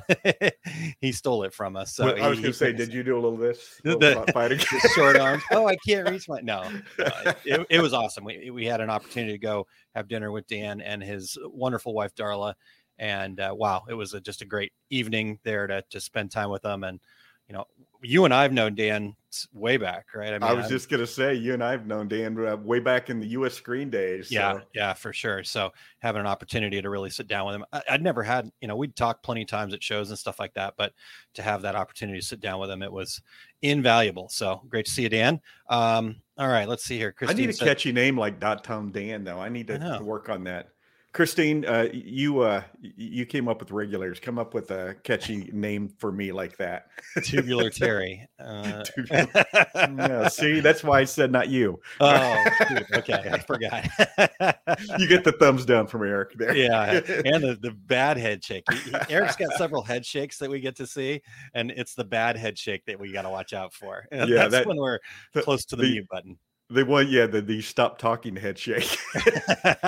he 0.99 1.11
stole 1.11 1.43
it 1.43 1.53
from 1.53 1.75
us. 1.75 1.95
So 1.95 2.05
well, 2.05 2.23
I 2.23 2.27
was 2.27 2.39
going 2.39 2.51
to 2.51 2.57
say, 2.57 2.71
did 2.71 2.93
you 2.93 3.03
do 3.03 3.15
a 3.15 3.19
little 3.19 3.37
this 3.37 3.81
little 3.83 3.99
the, 3.99 4.31
fighting? 4.31 4.59
short 4.95 5.17
arms? 5.17 5.43
Oh, 5.51 5.67
I 5.67 5.75
can't 5.87 6.09
reach 6.09 6.27
my 6.29 6.39
no. 6.41 6.69
no 6.97 7.05
it, 7.45 7.65
it, 7.69 7.79
was 7.79 7.93
awesome. 7.93 8.23
We 8.23 8.51
we 8.51 8.65
had 8.65 8.81
an 8.81 8.89
opportunity 8.89 9.33
to 9.33 9.39
go 9.39 9.67
have 9.95 10.07
dinner 10.07 10.31
with 10.31 10.47
Dan 10.47 10.81
and 10.81 11.01
his 11.01 11.37
wonderful 11.43 11.93
wife 11.93 12.13
Darla, 12.15 12.53
and 12.99 13.39
uh, 13.39 13.53
wow, 13.55 13.83
it 13.89 13.93
was 13.93 14.13
a, 14.13 14.21
just 14.21 14.41
a 14.41 14.45
great 14.45 14.71
evening 14.89 15.39
there 15.43 15.67
to 15.67 15.83
to 15.89 15.99
spend 15.99 16.31
time 16.31 16.49
with 16.49 16.61
them. 16.61 16.83
And 16.83 16.99
you 17.47 17.53
know, 17.53 17.65
you 18.01 18.25
and 18.25 18.33
I've 18.33 18.51
known 18.51 18.75
Dan 18.75 19.15
way 19.53 19.77
back, 19.77 20.07
right? 20.13 20.33
I, 20.33 20.53
was 20.53 20.65
I'm- 20.65 20.69
just 20.69 20.89
gonna 20.89 21.07
say, 21.07 21.33
you 21.33 21.53
and 21.53 21.63
I 21.63 21.71
have 21.71 21.87
known 21.87 22.07
Dan 22.07 22.37
uh, 22.45 22.57
way 22.57 22.79
back 22.79 23.09
in 23.09 23.19
the 23.19 23.27
U.S. 23.27 23.53
screen 23.53 23.89
days. 23.89 24.29
yeah, 24.31 24.53
so- 24.53 24.61
yeah, 24.75 24.93
for 24.93 25.13
sure. 25.13 25.43
So 25.43 25.71
having 25.99 26.19
an 26.19 26.27
opportunity 26.27 26.81
to 26.81 26.89
really 26.89 27.09
sit 27.09 27.27
down 27.27 27.45
with 27.47 27.55
him, 27.55 27.65
I, 27.71 27.81
I'd 27.91 28.01
never 28.03 28.21
had, 28.23 28.49
you 28.61 28.67
know, 28.67 28.75
we'd 28.75 28.95
talk 28.95 29.23
plenty 29.23 29.43
of 29.43 29.47
times 29.47 29.73
at 29.73 29.81
shows 29.81 30.09
and 30.09 30.19
stuff 30.19 30.39
like 30.39 30.53
that, 30.55 30.73
but 30.77 30.93
to 31.35 31.41
have 31.41 31.61
that 31.61 31.75
opportunity 31.75 32.19
to 32.19 32.25
sit 32.25 32.41
down 32.41 32.59
with 32.59 32.69
him, 32.69 32.83
it 32.83 32.91
was 32.91 33.21
invaluable. 33.61 34.27
So 34.29 34.61
great 34.69 34.85
to 34.85 34.91
see 34.91 35.03
you, 35.03 35.09
Dan. 35.09 35.39
Um, 35.69 36.17
all 36.37 36.49
right, 36.49 36.67
let's 36.67 36.83
see 36.83 36.97
here. 36.97 37.09
I 37.09 37.11
Christine 37.17 37.37
need 37.37 37.49
a 37.49 37.53
said- 37.53 37.67
catchy 37.67 37.91
name 37.93 38.17
like 38.17 38.39
Dot 38.39 38.63
Tone 38.63 38.91
Dan, 38.91 39.23
though. 39.23 39.39
I 39.39 39.49
need 39.49 39.67
to, 39.67 39.79
to 39.79 40.03
work 40.03 40.29
on 40.29 40.43
that. 40.45 40.69
Christine, 41.13 41.63
uh, 41.65 41.89
you 41.93 42.39
uh, 42.39 42.63
you 42.81 43.27
came 43.27 43.47
up 43.47 43.59
with 43.59 43.69
regulators. 43.69 44.19
Come 44.19 44.39
up 44.39 44.55
with 44.55 44.71
a 44.71 44.95
catchy 45.03 45.47
name 45.53 45.87
for 45.99 46.11
me 46.11 46.31
like 46.31 46.57
that. 46.57 46.87
tubular 47.23 47.69
Terry. 47.71 48.27
Uh, 48.39 48.83
Tubular- 48.83 49.27
Yeah, 49.75 50.27
see, 50.27 50.59
that's 50.59 50.83
why 50.83 51.01
I 51.01 51.03
said 51.03 51.31
not 51.31 51.49
you. 51.49 51.79
oh, 52.01 52.43
shoot, 52.67 52.83
okay, 52.95 53.29
I 53.31 53.37
forgot. 53.39 53.87
You 54.97 55.07
get 55.07 55.23
the 55.23 55.33
thumbs 55.33 55.65
down 55.65 55.85
from 55.85 56.01
Eric 56.01 56.33
there. 56.35 56.55
yeah, 56.55 56.93
and 57.25 57.43
the, 57.43 57.57
the 57.61 57.71
bad 57.85 58.17
head 58.17 58.43
shake. 58.43 58.63
He- 58.71 58.89
he- 58.89 59.13
Eric's 59.13 59.35
got 59.35 59.53
several 59.53 59.83
head 59.83 60.03
shakes 60.05 60.39
that 60.39 60.49
we 60.49 60.59
get 60.59 60.75
to 60.77 60.87
see, 60.87 61.21
and 61.53 61.69
it's 61.71 61.93
the 61.93 62.03
bad 62.03 62.37
head 62.37 62.57
shake 62.57 62.85
that 62.85 62.99
we 62.99 63.11
got 63.13 63.21
to 63.21 63.29
watch 63.29 63.53
out 63.53 63.71
for. 63.73 64.07
And 64.11 64.29
Yeah, 64.29 64.37
that's 64.47 64.51
that- 64.51 64.65
when 64.67 64.77
we're 64.77 64.97
the- 65.33 65.43
close 65.43 65.63
to 65.65 65.75
the, 65.75 65.83
the- 65.83 65.91
mute 65.91 66.07
button. 66.09 66.39
The 66.73 66.83
one, 66.85 67.07
yeah, 67.09 67.25
the 67.27 67.41
the 67.41 67.61
stop 67.61 67.97
talking 67.97 68.35
head 68.35 68.57
shake. 68.57 68.97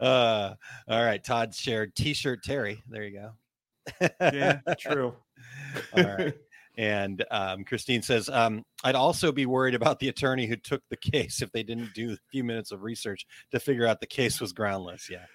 uh, 0.00 0.54
all 0.88 1.04
right, 1.04 1.22
Todd 1.22 1.54
shared 1.54 1.94
T-shirt 1.94 2.42
Terry. 2.42 2.82
There 2.88 3.04
you 3.04 3.20
go. 3.20 4.08
yeah, 4.20 4.60
true. 4.78 5.14
All 5.96 6.04
right. 6.04 6.34
And 6.78 7.24
um, 7.30 7.64
Christine 7.64 8.00
says, 8.00 8.28
um, 8.28 8.64
I'd 8.84 8.94
also 8.94 9.32
be 9.32 9.44
worried 9.44 9.74
about 9.74 9.98
the 9.98 10.08
attorney 10.08 10.46
who 10.46 10.56
took 10.56 10.82
the 10.88 10.96
case 10.96 11.42
if 11.42 11.50
they 11.52 11.62
didn't 11.62 11.92
do 11.92 12.12
a 12.12 12.16
few 12.30 12.44
minutes 12.44 12.70
of 12.72 12.82
research 12.82 13.26
to 13.50 13.60
figure 13.60 13.86
out 13.86 14.00
the 14.00 14.06
case 14.06 14.40
was 14.40 14.52
groundless. 14.52 15.10
Yeah. 15.10 15.26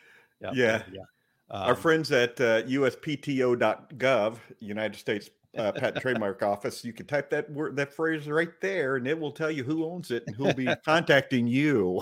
Yeah. 0.54 0.82
Yeah. 0.92 1.02
Our 1.50 1.72
Um, 1.72 1.78
friends 1.78 2.12
at 2.12 2.40
uh, 2.42 2.64
USPTO.gov, 2.64 4.38
United 4.60 4.98
States 4.98 5.30
uh, 5.58 5.72
Patent 5.72 6.02
Trademark 6.02 6.44
Office, 6.44 6.84
you 6.84 6.94
can 6.94 7.06
type 7.06 7.30
that 7.30 7.50
word, 7.52 7.76
that 7.76 7.94
phrase 7.94 8.28
right 8.28 8.50
there, 8.62 8.98
and 8.98 9.08
it 9.08 9.18
will 9.18 9.32
tell 9.32 9.52
you 9.52 9.64
who 9.64 9.86
owns 9.86 10.12
it 10.12 10.24
and 10.28 10.36
who'll 10.36 10.54
be 10.54 10.68
contacting 10.86 11.48
you. 11.48 12.02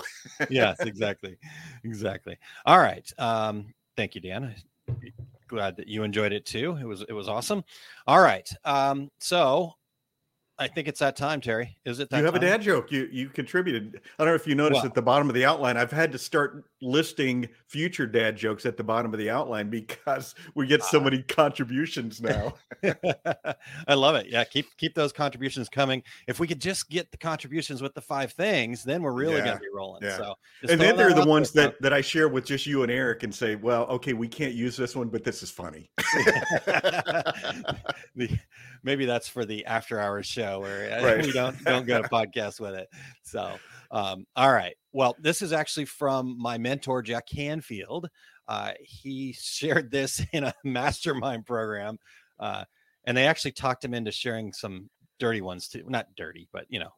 yes, 0.50 0.80
exactly. 0.80 1.36
Exactly. 1.84 2.36
All 2.64 2.78
right. 2.78 3.10
Um, 3.18 3.74
thank 3.96 4.14
you, 4.14 4.20
Dan. 4.20 4.54
Glad 5.48 5.76
that 5.76 5.88
you 5.88 6.02
enjoyed 6.02 6.32
it 6.32 6.44
too. 6.44 6.76
It 6.80 6.84
was 6.84 7.04
it 7.08 7.12
was 7.12 7.28
awesome. 7.28 7.64
All 8.06 8.20
right. 8.20 8.48
Um, 8.64 9.10
so 9.18 9.74
I 10.58 10.68
think 10.68 10.88
it's 10.88 11.00
that 11.00 11.16
time, 11.16 11.42
Terry. 11.42 11.76
Is 11.84 12.00
it 12.00 12.08
that 12.08 12.18
you 12.18 12.24
have 12.24 12.34
a 12.34 12.38
dad 12.38 12.62
joke. 12.62 12.90
You 12.90 13.08
you 13.12 13.28
contributed. 13.28 14.00
I 14.18 14.24
don't 14.24 14.32
know 14.32 14.34
if 14.36 14.46
you 14.46 14.54
noticed 14.54 14.78
Well- 14.78 14.86
at 14.86 14.94
the 14.94 15.02
bottom 15.02 15.28
of 15.28 15.34
the 15.34 15.44
outline. 15.44 15.76
I've 15.76 15.90
had 15.90 16.12
to 16.12 16.18
start 16.18 16.64
listing 16.80 17.46
future 17.66 18.06
dad 18.06 18.36
jokes 18.36 18.64
at 18.64 18.76
the 18.78 18.82
bottom 18.84 19.12
of 19.12 19.18
the 19.18 19.28
outline 19.28 19.68
because 19.68 20.34
we 20.54 20.66
get 20.66 20.82
so 20.82 20.98
Ah. 21.00 21.04
many 21.04 21.22
contributions 21.22 22.22
now. 22.22 22.54
I 23.86 23.94
love 23.94 24.14
it. 24.16 24.28
Yeah, 24.30 24.44
keep 24.44 24.66
keep 24.78 24.94
those 24.94 25.12
contributions 25.12 25.68
coming. 25.68 26.02
If 26.26 26.40
we 26.40 26.46
could 26.46 26.60
just 26.60 26.88
get 26.88 27.10
the 27.10 27.18
contributions 27.18 27.82
with 27.82 27.92
the 27.94 28.00
five 28.00 28.32
things, 28.32 28.82
then 28.82 29.02
we're 29.02 29.12
really 29.12 29.36
Yeah, 29.36 29.44
going 29.44 29.56
to 29.58 29.60
be 29.62 29.68
rolling. 29.74 30.04
yeah. 30.04 30.16
So, 30.16 30.34
and 30.70 30.80
then 30.80 30.96
there 30.96 31.08
are 31.08 31.14
the 31.14 31.26
ones 31.26 31.52
that 31.52 31.74
that 31.82 31.92
I 31.92 32.00
share 32.00 32.28
with 32.28 32.46
just 32.46 32.64
you 32.64 32.82
and 32.82 32.90
Eric 32.90 33.24
and 33.24 33.34
say, 33.34 33.56
well, 33.56 33.84
okay, 33.88 34.14
we 34.14 34.26
can't 34.28 34.54
use 34.54 34.74
this 34.76 34.96
one, 34.96 35.08
but 35.08 35.22
this 35.22 35.42
is 35.42 35.50
funny. 35.50 35.90
the, 38.16 38.38
maybe 38.82 39.04
that's 39.06 39.28
for 39.28 39.44
the 39.44 39.64
after 39.66 40.00
hours 40.00 40.26
show 40.26 40.60
where 40.60 40.98
uh, 41.00 41.04
Right. 41.04 41.24
we 41.26 41.32
don't 41.32 41.62
don't 41.64 41.86
get 41.86 42.04
a 42.04 42.08
podcast 42.08 42.60
with 42.60 42.74
it. 42.74 42.88
So, 43.22 43.56
um, 43.90 44.26
all 44.36 44.52
right. 44.52 44.74
Well, 44.92 45.16
this 45.20 45.42
is 45.42 45.52
actually 45.52 45.86
from 45.86 46.36
my 46.40 46.58
mentor 46.58 47.02
Jack 47.02 47.26
Canfield. 47.28 48.08
Uh, 48.48 48.72
he 48.80 49.32
shared 49.38 49.90
this 49.90 50.22
in 50.32 50.44
a 50.44 50.54
mastermind 50.64 51.46
program, 51.46 51.98
uh, 52.38 52.64
and 53.04 53.16
they 53.16 53.26
actually 53.26 53.52
talked 53.52 53.84
him 53.84 53.94
into 53.94 54.12
sharing 54.12 54.52
some 54.52 54.88
dirty 55.18 55.40
ones 55.40 55.68
too. 55.68 55.84
Not 55.88 56.06
dirty, 56.16 56.48
but 56.52 56.66
you 56.68 56.78
know, 56.80 56.90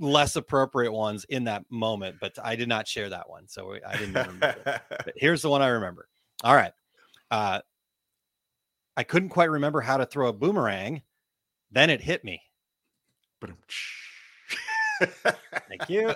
less 0.00 0.36
appropriate 0.36 0.92
ones 0.92 1.24
in 1.28 1.44
that 1.44 1.64
moment. 1.70 2.16
But 2.20 2.36
I 2.42 2.56
did 2.56 2.68
not 2.68 2.86
share 2.88 3.08
that 3.10 3.28
one, 3.28 3.48
so 3.48 3.76
I 3.86 3.96
didn't 3.96 4.14
remember. 4.14 4.80
But 4.88 5.12
here's 5.16 5.42
the 5.42 5.50
one 5.50 5.60
I 5.62 5.68
remember. 5.68 6.08
All 6.44 6.54
right. 6.54 6.72
Uh, 7.30 7.60
I 8.96 9.04
couldn't 9.04 9.28
quite 9.28 9.50
remember 9.50 9.80
how 9.80 9.96
to 9.96 10.06
throw 10.06 10.28
a 10.28 10.32
boomerang. 10.32 11.02
Then 11.70 11.90
it 11.90 12.00
hit 12.00 12.24
me. 12.24 12.42
But 13.40 13.50
Thank 15.68 15.88
you. 15.88 16.12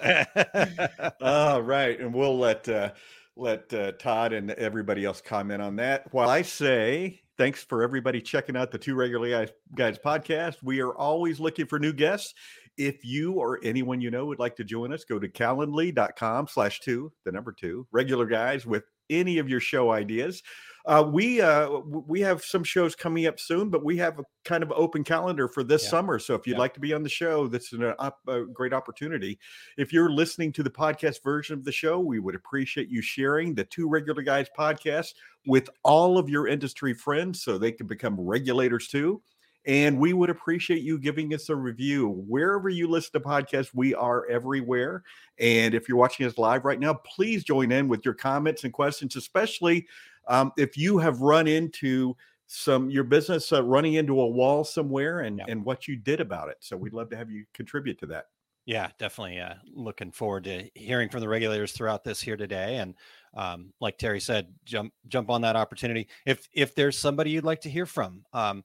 All 1.21 1.63
right, 1.63 1.99
and 2.01 2.13
we'll 2.13 2.39
let 2.39 2.69
uh, 2.69 2.93
let 3.37 3.73
uh, 3.73 3.93
Todd 3.93 4.33
and 4.33 4.51
everybody 4.53 5.05
else 5.05 5.21
comment 5.21 5.63
on 5.63 5.77
that. 5.77 6.13
While 6.13 6.29
I 6.29 6.43
say 6.43 7.23
thanks 7.39 7.63
for 7.65 7.83
everybody 7.83 8.21
checking 8.21 8.57
out 8.57 8.71
the 8.71 8.79
Two 8.79 8.95
Regular 8.95 9.31
Guys 9.31 9.51
Guys 9.75 9.99
podcast. 9.99 10.57
We 10.63 10.81
are 10.81 10.95
always 10.95 11.41
looking 11.41 11.67
for 11.67 11.79
new 11.79 11.93
guests. 11.93 12.35
If 12.79 13.05
you 13.05 13.35
or 13.35 13.61
anyone 13.63 14.01
you 14.01 14.11
know 14.11 14.27
would 14.27 14.39
like 14.39 14.57
to 14.57 14.65
join 14.65 14.93
us, 14.93 15.05
go 15.05 15.19
to 15.19 15.29
calendly.com 15.29 16.49
slash 16.49 16.81
two, 16.81 17.13
the 17.25 17.33
number 17.33 17.53
two, 17.53 17.87
regular 17.93 18.27
guys 18.27 18.65
with 18.65 18.85
any 19.11 19.39
of 19.39 19.49
your 19.49 19.61
show 19.61 19.91
ideas. 19.91 20.43
Uh, 20.85 21.09
we 21.12 21.41
uh, 21.41 21.69
we 21.87 22.21
have 22.21 22.43
some 22.43 22.65
shows 22.65 22.95
coming 22.97 23.27
up 23.27 23.39
soon, 23.39 23.71
but 23.71 23.85
we 23.85 23.97
have 23.97 24.19
a 24.19 24.25
kind 24.45 24.62
of 24.62 24.73
open 24.73 25.05
calendar 25.05 25.47
for 25.47 25.62
this 25.62 25.85
Yeah. 25.85 25.91
summer. 25.91 26.19
So 26.19 26.35
if 26.35 26.47
you'd 26.47 26.55
Yeah. 26.55 26.59
like 26.59 26.75
to 26.75 26.81
be 26.81 26.93
on 26.93 27.03
the 27.03 27.09
show, 27.09 27.47
that's 27.47 27.73
an, 27.73 27.85
op- 28.01 28.27
a 28.27 28.45
great 28.47 28.73
opportunity. 28.73 29.39
If 29.77 29.93
you're 29.93 30.11
listening 30.11 30.53
to 30.55 30.62
the 30.62 30.71
podcast 30.71 31.23
version 31.23 31.57
of 31.57 31.65
the 31.65 31.73
show, 31.73 32.01
we 32.01 32.19
would 32.19 32.35
appreciate 32.35 32.89
you 32.89 33.01
sharing 33.01 33.55
the 33.55 33.65
Two 33.65 33.89
Regular 33.89 34.23
Guys 34.23 34.49
podcast 34.59 35.15
with 35.47 35.69
all 35.85 36.19
of 36.19 36.29
your 36.29 36.49
industry 36.49 36.95
friends 36.95 37.43
so 37.43 37.59
they 37.59 37.73
can 37.73 37.87
become 37.87 38.21
regulators 38.21 38.89
too. 38.89 39.23
And 39.65 40.01
we 40.01 40.12
would 40.12 40.29
appreciate 40.31 40.83
you 40.83 40.99
giving 40.99 41.33
us 41.35 41.49
a 41.49 41.55
review 41.55 42.09
wherever 42.27 42.69
you 42.69 42.89
listen 42.89 43.12
to 43.12 43.21
podcasts. 43.21 43.71
We 43.73 43.95
are 43.95 44.27
everywhere. 44.27 45.05
And 45.39 45.73
if 45.73 45.89
you're 45.89 45.99
watching 45.99 46.27
us 46.27 46.37
live 46.37 46.65
right 46.65 46.81
now, 46.81 46.95
please 46.95 47.45
join 47.45 47.71
in 47.71 47.87
with 47.87 48.05
your 48.05 48.15
comments 48.15 48.65
and 48.65 48.73
questions, 48.73 49.15
especially 49.15 49.87
um, 50.29 50.52
if 50.57 50.76
you 50.76 50.99
have 50.99 51.21
run 51.21 51.47
into 51.47 52.17
some 52.47 52.91
your 52.91 53.05
business 53.05 53.52
uh, 53.52 53.62
running 53.62 53.95
into 53.95 54.21
a 54.21 54.26
wall 54.26 54.62
somewhere 54.64 55.21
and 55.21 55.38
Yeah. 55.38 55.45
and 55.49 55.64
what 55.64 55.88
you 55.88 55.97
did 55.97 56.21
about 56.21 56.49
it. 56.50 56.57
So 56.61 56.76
we'd 56.76 56.93
love 56.93 57.09
to 57.11 57.17
have 57.17 57.31
you 57.31 57.45
contribute 57.55 57.99
to 58.00 58.07
that. 58.07 58.26
yeah, 58.67 58.88
definitely. 58.99 59.41
Uh, 59.41 59.55
looking 59.73 60.12
forward 60.12 60.45
to 60.45 60.71
hearing 60.75 61.09
from 61.09 61.21
the 61.21 61.29
regulators 61.29 61.73
throughout 61.73 62.05
this 62.05 62.21
here 62.21 62.37
today. 62.37 62.76
And 62.76 62.95
um, 63.35 63.73
like 63.81 63.97
Terry 63.99 64.21
said, 64.21 64.55
jump 64.64 64.93
jump 65.09 65.31
on 65.31 65.41
that 65.43 65.57
opportunity. 65.57 66.09
If 66.26 66.47
if 66.52 66.75
there's 66.75 66.99
somebody 66.99 67.31
you'd 67.31 67.45
like 67.45 67.62
to 67.62 67.71
hear 67.71 67.87
from, 67.87 68.25
um, 68.35 68.62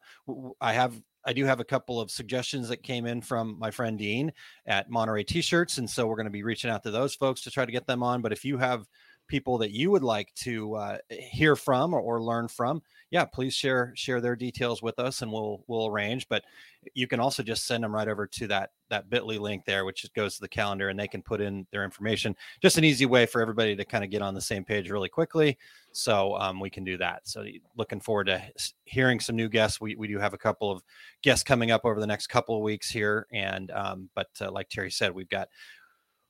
I 0.60 0.74
have 0.74 1.02
I 1.26 1.34
do 1.34 1.46
have 1.46 1.60
a 1.60 1.66
couple 1.66 2.00
of 2.00 2.12
suggestions 2.12 2.70
that 2.70 2.84
came 2.84 3.06
in 3.06 3.22
from 3.22 3.58
my 3.60 3.72
friend 3.72 3.98
Dean 3.98 4.32
at 4.66 4.90
Monterey 4.90 5.24
T-shirts, 5.24 5.78
and 5.78 5.90
so 5.90 6.08
we're 6.08 6.16
going 6.16 6.26
to 6.26 6.30
be 6.32 6.44
reaching 6.44 6.70
out 6.72 6.84
to 6.84 6.92
those 6.92 7.16
folks 7.16 7.42
to 7.42 7.52
try 7.52 7.66
to 7.66 7.72
get 7.72 7.88
them 7.88 8.04
on. 8.04 8.22
But 8.22 8.32
if 8.34 8.46
you 8.46 8.58
have 8.58 8.86
people 9.28 9.58
that 9.60 9.72
you 9.72 9.92
would 9.92 10.04
like 10.04 10.34
to 10.36 10.76
uh, 10.76 10.98
hear 11.10 11.56
from 11.56 11.94
or, 11.94 12.00
or 12.00 12.22
learn 12.22 12.48
from, 12.48 12.82
yeah, 13.10 13.24
please 13.24 13.54
share 13.54 13.94
share 13.96 14.20
their 14.20 14.36
details 14.36 14.82
with 14.82 15.00
us, 15.00 15.22
and 15.22 15.32
we'll 15.32 15.64
we'll 15.68 15.88
arrange. 15.88 16.28
But 16.28 16.44
you 16.94 17.08
can 17.08 17.20
also 17.20 17.42
just 17.42 17.66
send 17.66 17.84
them 17.84 17.94
right 17.94 18.08
over 18.08 18.28
to 18.28 18.48
that 18.48 18.72
that 18.90 19.10
Bitly 19.10 19.40
link 19.40 19.64
there, 19.66 19.86
which 19.86 20.06
goes 20.14 20.36
to 20.36 20.42
the 20.42 20.48
calendar, 20.48 20.90
and 20.90 21.00
they 21.00 21.08
can 21.08 21.22
put 21.22 21.40
in 21.40 21.66
their 21.72 21.86
information. 21.86 22.36
Just 22.62 22.78
an 22.78 22.84
easy 22.84 23.06
way 23.06 23.26
for 23.26 23.42
everybody 23.42 23.76
to 23.76 23.86
kind 23.86 24.04
of 24.04 24.10
get 24.10 24.22
on 24.22 24.34
the 24.34 24.42
same 24.42 24.64
page 24.64 24.90
really 24.90 25.10
quickly. 25.10 25.58
So 25.94 26.36
um, 26.36 26.60
we 26.60 26.70
can 26.70 26.84
do 26.84 26.98
that. 26.98 27.28
So 27.28 27.46
looking 27.78 28.00
forward 28.02 28.26
to 28.26 28.42
hearing 28.84 29.20
some 29.20 29.36
new 29.38 29.48
guests. 29.48 29.80
We 29.80 29.96
we 29.96 30.08
do 30.08 30.20
have 30.20 30.34
a 30.34 30.38
couple 30.38 30.70
of 30.70 30.84
guests 31.22 31.44
coming 31.44 31.72
up 31.72 31.86
over 31.86 32.02
the 32.02 32.08
next 32.08 32.28
couple 32.28 32.58
of 32.58 32.62
weeks 32.62 32.90
here, 32.90 33.26
and 33.32 33.72
um, 33.72 34.10
but 34.16 34.30
uh, 34.42 34.52
like 34.52 34.68
Terry 34.68 34.92
said, 34.92 35.14
we've 35.14 35.30
got 35.30 35.48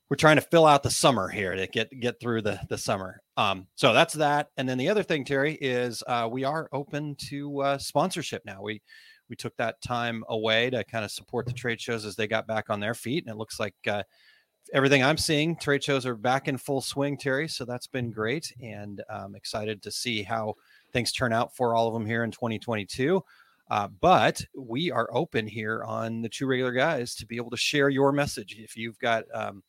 we're 0.10 0.18
trying 0.18 0.38
to 0.38 0.42
fill 0.42 0.66
out 0.66 0.84
the 0.84 0.90
summer 0.90 1.28
here 1.28 1.56
to 1.56 1.68
get 1.68 1.90
get 2.00 2.20
through 2.20 2.42
the 2.42 2.60
the 2.70 2.78
summer. 2.78 3.22
Um, 3.36 3.68
so 3.76 3.94
that's 3.94 4.14
that. 4.16 4.50
And 4.58 4.68
then 4.68 4.78
the 4.78 4.90
other 4.90 5.04
thing, 5.04 5.26
Terry, 5.26 5.56
is 5.56 6.04
uh, 6.08 6.28
we 6.32 6.44
are 6.44 6.70
open 6.72 7.16
to 7.30 7.62
uh, 7.62 7.78
sponsorship 7.78 8.44
now. 8.46 8.62
We 8.62 8.82
we 9.30 9.36
took 9.36 9.56
that 9.58 9.82
time 9.82 10.24
away 10.30 10.70
to 10.70 10.84
kind 10.86 11.04
of 11.04 11.12
support 11.12 11.46
the 11.46 11.54
trade 11.54 11.82
shows 11.82 12.06
as 12.06 12.16
they 12.16 12.28
got 12.28 12.48
back 12.48 12.70
on 12.70 12.80
their 12.80 12.94
feet, 12.94 13.26
and 13.26 13.34
it 13.34 13.38
looks 13.38 13.60
like 13.60 13.76
uh, 13.88 14.04
everything 14.74 15.04
I'm 15.04 15.18
seeing, 15.18 15.58
trade 15.58 15.84
shows 15.84 16.06
are 16.06 16.16
back 16.16 16.48
in 16.48 16.58
full 16.58 16.82
swing, 16.82 17.18
Terry. 17.18 17.50
So 17.50 17.66
that's 17.66 17.88
been 17.88 18.12
great, 18.12 18.54
and 18.62 19.04
I'm 19.10 19.36
excited 19.36 19.82
to 19.84 19.92
see 19.92 20.24
how 20.24 20.56
things 20.94 21.12
turn 21.12 21.34
out 21.34 21.56
for 21.56 21.76
all 21.76 21.88
of 21.88 21.94
them 21.94 22.06
here 22.06 22.24
in 22.24 22.32
2022. 22.32 23.22
Uh, 23.70 23.90
but 24.00 24.42
we 24.58 24.92
are 24.92 25.10
open 25.12 25.46
here 25.46 25.84
on 25.84 26.22
the 26.22 26.30
two 26.30 26.48
regular 26.48 26.72
guys 26.72 27.14
to 27.16 27.26
be 27.26 27.36
able 27.36 27.50
to 27.50 27.58
share 27.58 27.90
your 27.90 28.14
message. 28.14 28.56
If 28.58 28.78
you've 28.78 28.98
got 29.00 29.26
um, 29.34 29.62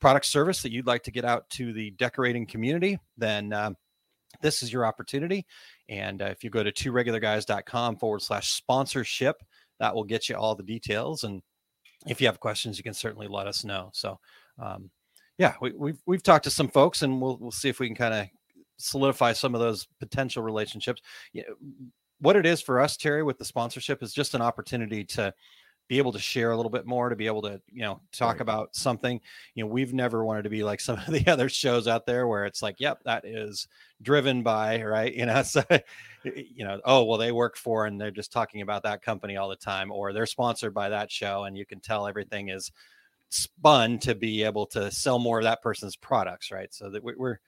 product 0.00 0.26
service 0.26 0.62
that 0.62 0.72
you'd 0.72 0.86
like 0.86 1.02
to 1.04 1.10
get 1.10 1.24
out 1.24 1.48
to 1.50 1.72
the 1.72 1.90
decorating 1.92 2.46
community, 2.46 2.98
then 3.16 3.52
um, 3.52 3.76
this 4.40 4.62
is 4.62 4.72
your 4.72 4.86
opportunity. 4.86 5.46
And 5.88 6.22
uh, 6.22 6.26
if 6.26 6.42
you 6.44 6.50
go 6.50 6.62
to 6.62 6.72
two 6.72 6.92
regular 6.92 7.20
guys.com 7.20 7.96
forward 7.96 8.22
slash 8.22 8.50
sponsorship, 8.50 9.36
that 9.78 9.94
will 9.94 10.04
get 10.04 10.28
you 10.28 10.36
all 10.36 10.54
the 10.54 10.62
details. 10.62 11.24
And 11.24 11.42
if 12.06 12.20
you 12.20 12.26
have 12.26 12.40
questions, 12.40 12.78
you 12.78 12.84
can 12.84 12.94
certainly 12.94 13.28
let 13.28 13.46
us 13.46 13.64
know. 13.64 13.90
So, 13.92 14.18
um, 14.58 14.90
yeah, 15.38 15.54
we, 15.60 15.72
we've 15.72 16.00
we've 16.06 16.22
talked 16.22 16.44
to 16.44 16.50
some 16.50 16.68
folks, 16.68 17.02
and 17.02 17.20
we'll 17.20 17.38
we'll 17.38 17.50
see 17.50 17.70
if 17.70 17.80
we 17.80 17.86
can 17.86 17.96
kind 17.96 18.14
of 18.14 18.26
solidify 18.76 19.32
some 19.32 19.54
of 19.54 19.60
those 19.60 19.86
potential 19.98 20.42
relationships. 20.42 21.00
What 22.20 22.36
it 22.36 22.44
is 22.44 22.60
for 22.60 22.80
us, 22.80 22.96
Terry, 22.96 23.22
with 23.22 23.38
the 23.38 23.44
sponsorship 23.44 24.02
is 24.02 24.12
just 24.12 24.34
an 24.34 24.42
opportunity 24.42 25.04
to 25.04 25.32
be 25.90 25.98
able 25.98 26.12
to 26.12 26.20
share 26.20 26.52
a 26.52 26.56
little 26.56 26.70
bit 26.70 26.86
more, 26.86 27.08
to 27.08 27.16
be 27.16 27.26
able 27.26 27.42
to, 27.42 27.60
you 27.72 27.82
know, 27.82 28.00
talk 28.12 28.34
Right. 28.36 28.42
about 28.42 28.76
something. 28.76 29.20
You 29.56 29.64
know, 29.64 29.70
we've 29.70 29.92
never 29.92 30.24
wanted 30.24 30.44
to 30.44 30.48
be 30.50 30.62
like 30.62 30.80
some 30.80 30.98
of 31.06 31.12
the 31.12 31.26
other 31.26 31.48
shows 31.48 31.88
out 31.88 32.06
there 32.06 32.28
where 32.28 32.46
it's 32.46 32.62
like, 32.62 32.76
yep, 32.78 33.02
that 33.04 33.24
is 33.24 33.66
driven 34.00 34.44
by, 34.44 34.82
right? 34.84 35.12
You 35.12 35.26
know, 35.26 35.42
so, 35.44 35.64
you 36.24 36.64
know, 36.64 36.80
oh, 36.84 37.02
well, 37.04 37.18
they 37.18 37.32
work 37.32 37.56
for 37.56 37.86
and 37.86 38.00
they're 38.00 38.12
just 38.12 38.30
talking 38.32 38.62
about 38.62 38.84
that 38.84 39.02
company 39.02 39.36
all 39.36 39.48
the 39.48 39.56
time, 39.56 39.90
or 39.90 40.12
they're 40.12 40.26
sponsored 40.26 40.72
by 40.74 40.88
that 40.90 41.10
show. 41.10 41.42
And 41.44 41.58
you 41.58 41.66
can 41.66 41.80
tell 41.80 42.06
everything 42.06 42.50
is 42.50 42.70
spun 43.30 43.98
to 44.00 44.14
be 44.14 44.44
able 44.44 44.66
to 44.66 44.90
sell 44.92 45.18
more 45.18 45.38
of 45.38 45.44
that 45.44 45.62
person's 45.62 45.96
products, 45.96 46.52
right? 46.52 46.72
So 46.72 46.90
that 46.90 47.02
we- 47.02 47.14
we're, 47.16 47.38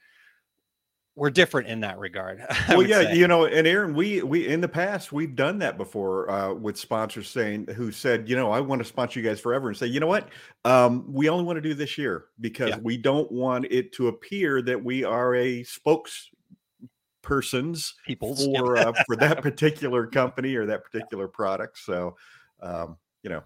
we're 1.15 1.31
different 1.31 1.69
in 1.69 1.81
that 1.81 1.99
regard. 1.99 2.41
I 2.69 2.77
well 2.77 2.87
yeah 2.87 3.03
say. 3.03 3.17
you 3.17 3.29
know 3.29 3.45
and 3.45 3.67
aaron 3.67 3.93
we 3.95 4.23
we 4.23 4.49
in 4.49 4.61
the 4.63 4.69
past 4.69 5.13
we've 5.13 5.37
done 5.37 5.59
that 5.59 5.77
before 5.77 6.31
uh 6.31 6.55
with 6.55 6.79
sponsors 6.79 7.29
saying 7.29 7.67
who 7.77 7.93
said 7.93 8.27
you 8.29 8.35
know 8.37 8.51
i 8.51 8.61
want 8.61 8.81
to 8.81 8.85
sponsor 8.89 9.21
you 9.21 9.29
guys 9.29 9.39
forever 9.41 9.69
and 9.69 9.77
say 9.77 9.87
you 9.87 10.01
know 10.01 10.07
what 10.07 10.29
um 10.65 11.05
we 11.13 11.29
only 11.29 11.45
want 11.45 11.57
to 11.57 11.61
do 11.61 11.75
this 11.75 11.99
year 11.99 12.25
because 12.41 12.71
Yeah. 12.71 12.79
we 12.83 12.97
don't 12.97 13.31
want 13.31 13.67
it 13.71 13.93
to 13.93 14.09
appear 14.09 14.63
that 14.63 14.83
we 14.83 15.05
are 15.05 15.35
a 15.35 15.65
spokespersons 15.65 17.93
people's 18.07 18.47
yeah. 18.47 18.59
for 18.59 18.77
uh, 18.79 18.93
for 19.07 19.17
that 19.17 19.43
particular 19.49 20.07
company 20.07 20.55
or 20.55 20.65
that 20.67 20.83
particular 20.85 21.29
product 21.29 21.79
so 21.79 22.17
um 22.63 22.97
you 23.23 23.29
know 23.31 23.43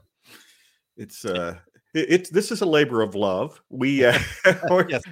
it's 0.96 1.24
uh 1.24 1.56
it's 1.96 2.30
this 2.30 2.52
is 2.52 2.60
a 2.60 2.66
labor 2.66 3.02
of 3.02 3.14
love 3.14 3.60
we 3.70 4.04
uh 4.04 4.18
yes, 4.88 5.02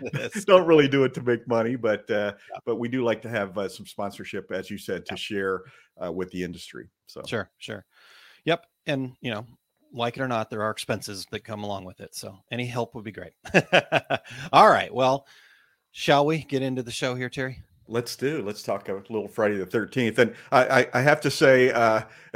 don't 0.45 0.67
really 0.67 0.88
do 0.88 1.05
it 1.05 1.14
to 1.14 1.23
make 1.23 1.47
money, 1.49 1.76
but 1.76 2.09
uh, 2.11 2.33
but 2.64 2.76
we 2.76 2.88
do 2.88 3.03
like 3.03 3.23
to 3.23 3.29
have 3.29 3.57
uh, 3.59 3.69
some 3.69 3.87
sponsorship, 3.87 4.53
as 4.53 4.71
you 4.71 4.79
said, 4.79 5.07
to 5.07 5.17
share 5.17 5.62
uh, 6.03 6.12
with 6.12 6.31
the 6.31 6.43
industry. 6.43 6.88
So 7.07 7.23
Sure, 7.26 7.50
sure. 7.59 7.85
Yep. 8.45 8.67
And, 8.87 9.12
you 9.21 9.31
know, 9.31 9.47
like 9.93 10.17
it 10.17 10.23
or 10.23 10.29
not, 10.29 10.50
there 10.50 10.62
are 10.62 10.71
expenses 10.71 11.26
that 11.31 11.45
come 11.45 11.64
along 11.64 11.85
with 11.85 12.00
it. 12.00 12.14
So 12.14 12.38
any 12.50 12.67
help 12.67 12.95
would 12.95 13.05
be 13.05 13.12
great. 13.12 13.33
All 14.53 14.69
right. 14.69 14.93
Well, 14.93 15.26
shall 15.93 16.26
we 16.26 16.38
get 16.45 16.62
into 16.62 16.83
the 16.83 16.91
show 16.91 17.14
here, 17.14 17.31
Terry? 17.31 17.62
Let's 17.88 18.17
do. 18.17 18.43
Let's 18.43 18.62
talk 18.62 18.88
a 18.88 18.95
little 18.95 19.29
Friday 19.29 19.57
the 19.57 19.67
Thirteenth, 19.67 20.19
and 20.19 20.35
I, 20.53 20.81
I 20.81 20.87
I 20.95 21.00
have 21.03 21.21
to 21.23 21.31
say, 21.31 21.71
uh, 21.73 22.03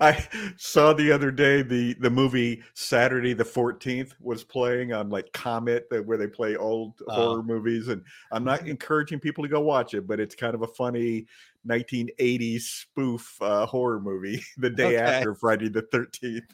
I 0.00 0.26
saw 0.56 0.92
the 0.92 1.10
other 1.12 1.30
day 1.30 1.62
the 1.62 1.94
the 1.94 2.10
movie 2.10 2.62
Saturday 2.74 3.32
the 3.32 3.44
Fourteenth 3.44 4.14
was 4.20 4.44
playing 4.44 4.92
on 4.92 5.08
like 5.10 5.32
Comet, 5.32 5.86
where 6.04 6.18
they 6.18 6.26
play 6.26 6.56
old 6.56 6.94
Oh. 7.08 7.14
horror 7.14 7.42
movies, 7.42 7.88
and 7.88 8.02
I'm 8.32 8.44
not 8.44 8.66
encouraging 8.68 9.20
people 9.20 9.44
to 9.44 9.48
go 9.48 9.60
watch 9.60 9.94
it, 9.94 10.06
but 10.06 10.20
it's 10.20 10.34
kind 10.34 10.54
of 10.54 10.62
a 10.62 10.66
funny 10.68 11.26
1980s 11.66 12.60
spoof 12.62 13.36
uh, 13.40 13.66
horror 13.66 14.00
movie 14.00 14.42
the 14.58 14.70
day 14.70 14.96
Okay. 14.96 14.96
after 14.96 15.34
Friday 15.34 15.68
the 15.68 15.82
13th. 15.82 16.50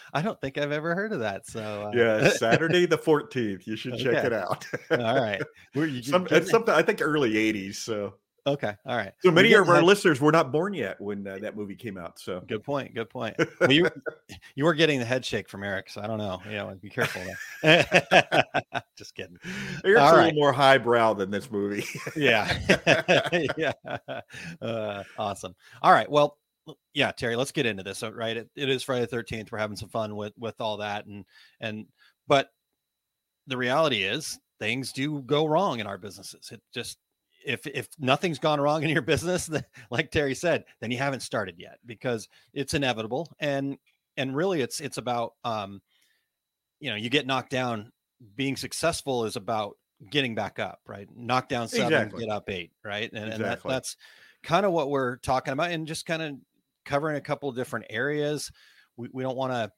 I 0.14 0.22
don't 0.22 0.40
think 0.40 0.58
I've 0.58 0.72
ever 0.72 0.94
heard 0.94 1.12
of 1.12 1.20
that. 1.20 1.46
So, 1.46 1.60
uh, 1.60 1.92
Yeah, 1.94 2.28
Saturday 2.36 2.86
the 2.86 2.98
14th. 2.98 3.66
You 3.66 3.76
should 3.76 3.98
check 3.98 4.24
it 4.24 4.32
out. 4.32 4.66
all 4.90 5.20
right. 5.20 5.42
Were 5.74 5.86
you 5.86 6.02
Some, 6.02 6.26
it's 6.30 6.50
something 6.50 6.74
I 6.74 6.82
think 6.82 7.00
early 7.02 7.34
80s. 7.34 7.76
So, 7.76 8.14
Okay. 8.46 8.74
All 8.86 8.96
right. 8.96 9.12
so 9.22 9.30
many 9.30 9.52
of 9.52 9.68
our 9.68 9.76
that- 9.76 9.84
listeners 9.84 10.20
were 10.20 10.32
not 10.32 10.50
born 10.52 10.72
yet 10.72 11.00
when 11.00 11.26
uh, 11.26 11.38
that 11.42 11.56
movie 11.56 11.74
came 11.74 11.98
out. 11.98 12.18
So, 12.18 12.40
Good 12.46 12.62
point. 12.64 12.94
Good 12.94 13.10
point. 13.10 13.36
Well, 13.60 13.72
you, 13.72 13.88
you 14.54 14.64
were 14.64 14.74
getting 14.74 14.98
the 15.00 15.04
head 15.04 15.24
shake 15.24 15.48
from 15.48 15.64
Eric. 15.64 15.90
So 15.90 16.00
I 16.00 16.06
don't 16.06 16.18
know. 16.18 16.40
Yeah. 16.48 16.72
Be 16.80 16.88
careful. 16.88 17.22
Just 18.96 19.14
kidding. 19.14 19.38
Eric's 19.84 20.00
All 20.00 20.14
a 20.14 20.16
right. 20.16 20.24
little 20.26 20.40
more 20.40 20.52
highbrow 20.52 21.14
than 21.14 21.30
this 21.30 21.50
movie. 21.50 21.84
yeah 22.16 22.56
yeah 23.56 23.72
uh, 24.62 25.02
awesome 25.18 25.54
all 25.82 25.92
right 25.92 26.10
well 26.10 26.38
yeah 26.94 27.10
terry 27.12 27.36
let's 27.36 27.52
get 27.52 27.66
into 27.66 27.82
this 27.82 28.02
right 28.02 28.36
it, 28.36 28.50
it 28.56 28.68
is 28.68 28.82
friday 28.82 29.06
the 29.06 29.16
13th 29.16 29.50
we're 29.52 29.58
having 29.58 29.76
some 29.76 29.88
fun 29.88 30.16
with 30.16 30.32
with 30.38 30.60
all 30.60 30.76
that 30.78 31.06
and 31.06 31.24
and 31.60 31.86
but 32.26 32.50
the 33.46 33.56
reality 33.56 34.02
is 34.02 34.38
things 34.58 34.92
do 34.92 35.22
go 35.22 35.46
wrong 35.46 35.80
in 35.80 35.86
our 35.86 35.98
businesses 35.98 36.50
it 36.52 36.60
just 36.74 36.98
if 37.44 37.66
if 37.66 37.88
nothing's 37.98 38.38
gone 38.38 38.60
wrong 38.60 38.82
in 38.82 38.90
your 38.90 39.02
business 39.02 39.46
then, 39.46 39.64
like 39.90 40.10
terry 40.10 40.34
said 40.34 40.64
then 40.80 40.90
you 40.90 40.98
haven't 40.98 41.20
started 41.20 41.56
yet 41.58 41.78
because 41.86 42.28
it's 42.52 42.74
inevitable. 42.74 43.30
And 43.38 43.78
and 44.16 44.34
really 44.34 44.60
it's 44.60 44.80
it's 44.80 44.98
about 44.98 45.34
um 45.44 45.80
you 46.80 46.90
know 46.90 46.96
you 46.96 47.10
get 47.10 47.26
knocked 47.26 47.50
down 47.50 47.92
being 48.34 48.56
successful 48.56 49.24
is 49.24 49.36
about 49.36 49.76
getting 50.10 50.34
back 50.34 50.58
up 50.58 50.80
right? 50.86 51.08
Knock 51.14 51.48
down 51.48 51.68
seven 51.68 51.92
Exactly. 51.92 52.24
get 52.24 52.32
up 52.32 52.50
eight 52.50 52.72
right? 52.84 53.10
And, 53.12 53.32
and 53.32 53.44
that, 53.44 53.62
that's 53.62 53.96
kind 54.42 54.64
of 54.66 54.72
what 54.72 54.90
we're 54.90 55.16
talking 55.16 55.52
about 55.52 55.70
and 55.70 55.86
just 55.86 56.06
kind 56.06 56.22
of 56.22 56.34
covering 56.84 57.16
a 57.16 57.20
couple 57.20 57.48
of 57.48 57.56
different 57.56 57.86
areas. 57.90 58.50
We, 58.96 59.08
we 59.12 59.22
don't 59.22 59.36
want 59.36 59.52
to 59.52 59.72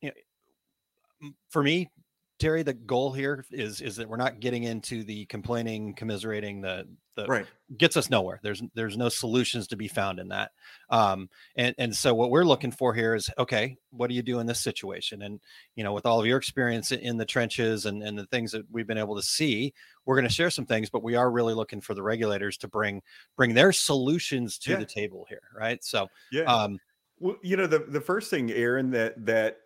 you 0.00 0.08
know 0.10 1.30
for 1.50 1.62
me 1.62 1.90
terry 2.38 2.62
the 2.62 2.74
goal 2.74 3.12
here 3.12 3.44
is 3.50 3.80
is 3.80 3.96
that 3.96 4.08
we're 4.08 4.16
not 4.16 4.40
getting 4.40 4.64
into 4.64 5.04
the 5.04 5.24
complaining 5.26 5.94
commiserating 5.94 6.60
the 6.60 6.86
the 7.16 7.26
right. 7.26 7.46
gets 7.78 7.96
us 7.96 8.10
nowhere. 8.10 8.40
There's 8.42 8.60
there's 8.74 8.96
no 8.96 9.08
solutions 9.08 9.68
to 9.68 9.76
be 9.76 9.86
found 9.86 10.18
in 10.18 10.28
that. 10.28 10.50
Um, 10.90 11.30
and 11.56 11.72
and 11.78 11.94
so 11.94 12.12
what 12.12 12.30
we're 12.30 12.44
looking 12.44 12.72
for 12.72 12.92
here 12.92 13.14
is 13.14 13.30
okay, 13.38 13.76
what 13.90 14.08
do 14.08 14.14
you 14.14 14.22
do 14.22 14.40
in 14.40 14.46
this 14.46 14.60
situation? 14.60 15.22
And 15.22 15.40
you 15.76 15.84
know, 15.84 15.92
with 15.92 16.06
all 16.06 16.18
of 16.18 16.26
your 16.26 16.38
experience 16.38 16.90
in 16.90 17.16
the 17.16 17.24
trenches 17.24 17.86
and 17.86 18.02
and 18.02 18.18
the 18.18 18.26
things 18.26 18.50
that 18.52 18.64
we've 18.70 18.86
been 18.86 18.98
able 18.98 19.14
to 19.14 19.22
see, 19.22 19.72
we're 20.04 20.16
going 20.16 20.28
to 20.28 20.34
share 20.34 20.50
some 20.50 20.66
things, 20.66 20.90
but 20.90 21.04
we 21.04 21.14
are 21.14 21.30
really 21.30 21.54
looking 21.54 21.80
for 21.80 21.94
the 21.94 22.02
regulators 22.02 22.56
to 22.58 22.68
bring 22.68 23.00
bring 23.36 23.54
their 23.54 23.70
solutions 23.70 24.58
to 24.58 24.72
Yeah. 24.72 24.78
the 24.78 24.86
table 24.86 25.24
here, 25.28 25.42
right? 25.56 25.82
So 25.84 26.08
Yeah. 26.32 26.42
um, 26.44 26.80
Well, 27.20 27.36
you 27.42 27.56
know, 27.56 27.68
the, 27.68 27.78
the 27.78 28.00
first 28.00 28.28
thing, 28.28 28.50
Aaron, 28.50 28.90
that 28.90 29.24
that 29.24 29.58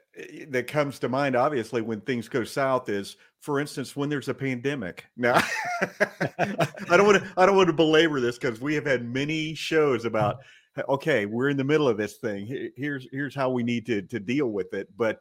that 0.49 0.67
comes 0.67 0.99
to 1.01 1.09
mind, 1.09 1.37
obviously, 1.37 1.81
when 1.83 2.01
things 2.01 2.29
go 2.29 2.45
south, 2.45 2.89
is, 2.89 3.17
for 3.41 3.61
instance, 3.61 3.95
when 3.95 4.09
there's 4.09 4.29
a 4.29 4.35
pandemic. 4.35 5.07
Now, 5.17 5.43
I 6.91 6.97
don't 6.97 7.07
want 7.07 7.23
to 7.23 7.33
I 7.37 7.47
don't 7.47 7.57
want 7.57 7.69
to 7.69 7.73
belabor 7.73 8.21
this 8.21 8.39
because 8.39 8.61
we 8.61 8.75
have 8.75 8.87
had 8.87 9.05
many 9.05 9.55
shows 9.55 10.05
about, 10.05 10.39
okay, 10.89 11.27
we're 11.27 11.49
in 11.49 11.57
the 11.57 11.65
middle 11.65 11.89
of 11.89 11.97
this 11.97 12.17
thing. 12.17 12.71
Here's 12.77 13.07
here's 13.13 13.35
how 13.35 13.51
we 13.51 13.63
need 13.63 13.87
to 13.87 14.03
to 14.03 14.19
deal 14.21 14.49
with 14.49 14.75
it. 14.75 14.89
But 14.97 15.21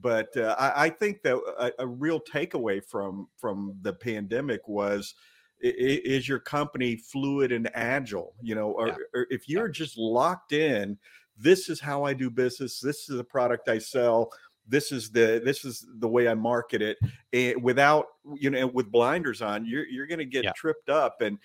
but 0.00 0.34
uh, 0.36 0.54
I, 0.58 0.86
I 0.86 0.90
think 0.90 1.22
that 1.22 1.36
a, 1.58 1.72
a 1.82 1.86
real 1.86 2.20
takeaway 2.20 2.82
from 2.84 3.28
from 3.36 3.76
the 3.82 3.92
pandemic 3.92 4.66
was. 4.68 5.14
Is 5.60 6.28
your 6.28 6.38
company 6.38 6.94
fluid 6.94 7.50
and 7.50 7.68
agile? 7.74 8.32
You 8.40 8.54
know, 8.54 8.70
or, 8.70 8.86
Yeah. 8.86 8.94
or 9.12 9.26
if 9.28 9.48
you're 9.48 9.66
just 9.68 9.98
locked 9.98 10.52
in, 10.52 10.96
this 11.38 11.68
is 11.68 11.80
how 11.80 12.04
I 12.04 12.12
do 12.14 12.30
business. 12.30 12.80
This 12.80 13.08
is 13.08 13.16
the 13.16 13.24
product 13.24 13.68
I 13.68 13.78
sell. 13.78 14.30
This 14.66 14.92
is 14.92 15.10
the 15.10 15.40
this 15.44 15.64
is 15.64 15.86
the 15.98 16.08
way 16.08 16.28
I 16.28 16.34
market 16.34 16.82
it. 16.82 16.98
And 17.32 17.62
without 17.62 18.06
you 18.36 18.50
know 18.50 18.66
with 18.66 18.90
blinders 18.90 19.40
on, 19.42 19.64
you're 19.64 19.86
you're 19.86 20.06
going 20.06 20.18
to 20.18 20.24
get 20.24 20.44
Yeah. 20.44 20.52
tripped 20.56 20.90
up. 20.90 21.20
And 21.22 21.38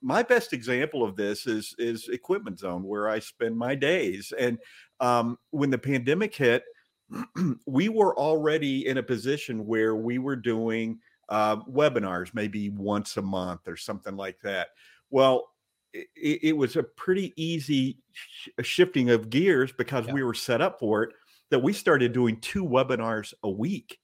my 0.00 0.22
best 0.22 0.52
example 0.52 1.04
of 1.04 1.16
this 1.16 1.46
is 1.46 1.74
is 1.78 2.08
Equipment 2.08 2.58
Zone, 2.58 2.82
where 2.82 3.08
I 3.08 3.18
spend 3.18 3.56
my 3.56 3.74
days. 3.74 4.32
And 4.36 4.58
um, 5.00 5.38
when 5.50 5.70
the 5.70 5.78
pandemic 5.78 6.34
hit, 6.34 6.64
we 7.66 7.88
were 7.88 8.16
already 8.18 8.86
in 8.86 8.98
a 8.98 9.02
position 9.02 9.66
where 9.66 9.94
we 9.94 10.18
were 10.18 10.36
doing 10.36 10.98
uh, 11.28 11.56
webinars, 11.64 12.32
maybe 12.34 12.70
once 12.70 13.16
a 13.16 13.22
month 13.22 13.68
or 13.68 13.76
something 13.76 14.16
like 14.16 14.40
that. 14.40 14.68
Well, 15.10 15.48
it, 16.14 16.40
it 16.42 16.56
was 16.56 16.76
a 16.76 16.82
pretty 16.82 17.32
easy 17.36 17.98
sh- 18.12 18.48
shifting 18.62 19.10
of 19.10 19.30
gears 19.30 19.72
because 19.72 20.06
Yeah. 20.06 20.12
we 20.14 20.22
were 20.22 20.34
set 20.34 20.60
up 20.60 20.78
for 20.80 21.02
it 21.04 21.10
that 21.50 21.60
we 21.60 21.72
started 21.72 22.12
doing 22.12 22.40
two 22.40 22.64
webinars 22.64 23.32
a 23.42 23.50
week. 23.50 23.98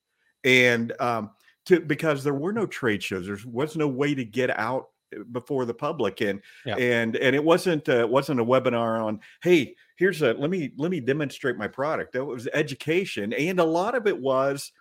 And 0.45 0.93
um, 1.01 1.31
to 1.67 1.81
because 1.81 2.25
there 2.25 2.35
were 2.35 2.53
no 2.53 2.67
trade 2.67 3.03
shows 3.03 3.27
there 3.27 3.39
was 3.47 3.77
no 3.77 3.87
way 3.89 4.15
to 4.15 4.25
get 4.25 4.51
out 4.59 4.89
uh, 5.15 5.23
before 5.31 5.65
the 5.65 5.75
public. 5.75 6.21
And 6.21 6.41
Yeah. 6.67 6.77
and 6.77 7.17
and 7.17 7.35
it 7.37 7.43
wasn't 7.45 7.89
uh, 7.89 8.07
wasn't 8.11 8.41
a 8.41 8.45
webinar 8.45 9.05
on 9.05 9.21
hey 9.43 9.75
here's 9.97 10.23
a 10.23 10.35
let 10.35 10.51
me 10.51 10.73
let 10.77 10.91
me 10.91 11.01
demonstrate 11.01 11.57
my 11.57 11.69
product. 11.69 12.15
It 12.17 12.23
was 12.23 12.49
education. 12.55 13.33
And 13.33 13.61
a 13.61 13.65
lot 13.65 13.95
of 13.95 14.07
it 14.07 14.19
was 14.19 14.73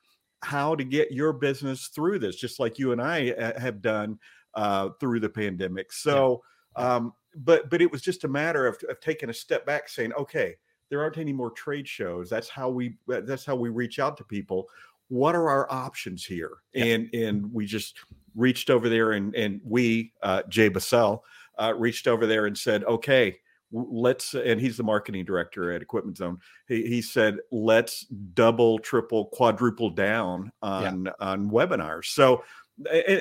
how 0.44 0.74
to 0.76 0.84
get 0.84 1.12
your 1.12 1.34
business 1.34 1.90
through 1.94 2.18
this 2.18 2.36
just 2.36 2.60
like 2.60 2.80
you 2.80 2.94
and 2.94 3.00
i 3.00 3.30
uh, 3.30 3.60
have 3.60 3.80
done 3.80 4.18
uh, 4.56 4.90
through 5.00 5.20
the 5.20 5.30
pandemic. 5.30 5.94
So 5.94 6.42
um, 6.76 7.14
but 7.36 7.70
but 7.70 7.82
it 7.82 7.92
was 7.92 8.02
just 8.02 8.24
a 8.24 8.28
matter 8.28 8.68
of, 8.68 8.78
of 8.90 9.00
taking 9.00 9.30
a 9.30 9.34
step 9.34 9.66
back 9.66 9.90
saying 9.90 10.14
okay 10.14 10.56
there 10.92 11.02
aren't 11.02 11.18
any 11.18 11.34
more 11.34 11.50
trade 11.50 11.88
shows. 11.88 12.30
That's 12.30 12.50
how 12.50 12.70
we 12.70 12.98
that's 13.08 13.46
how 13.46 13.56
we 13.56 13.70
reach 13.70 13.98
out 13.98 14.18
to 14.18 14.24
people. 14.24 14.68
What 15.08 15.36
are 15.36 15.50
our 15.50 15.72
options 15.72 16.26
here? 16.26 16.58
Yeah. 16.74 16.86
and 16.86 17.16
and 17.16 17.54
we 17.54 17.66
just 17.66 17.98
reached 18.36 18.70
over 18.70 18.90
there 18.90 19.14
and 19.14 19.34
and 19.34 19.62
we 19.64 20.14
uh 20.22 20.44
Jay 20.50 20.70
Busselle 20.70 21.22
uh 21.58 21.74
reached 21.76 22.08
over 22.08 22.28
there 22.28 22.46
and 22.46 22.58
said 22.58 22.84
okay 22.84 23.40
let's 23.74 24.34
and 24.34 24.60
he's 24.60 24.76
the 24.76 24.84
marketing 24.84 25.24
director 25.24 25.72
at 25.72 25.82
equipment 25.82 26.18
zone. 26.18 26.40
He, 26.68 26.86
he 26.88 27.02
said 27.02 27.38
let's 27.52 28.06
double 28.34 28.78
triple 28.80 29.26
quadruple 29.28 29.90
down 29.90 30.52
on 30.62 31.06
yeah. 31.06 31.12
on 31.20 31.50
webinars. 31.50 32.06
So 32.06 32.44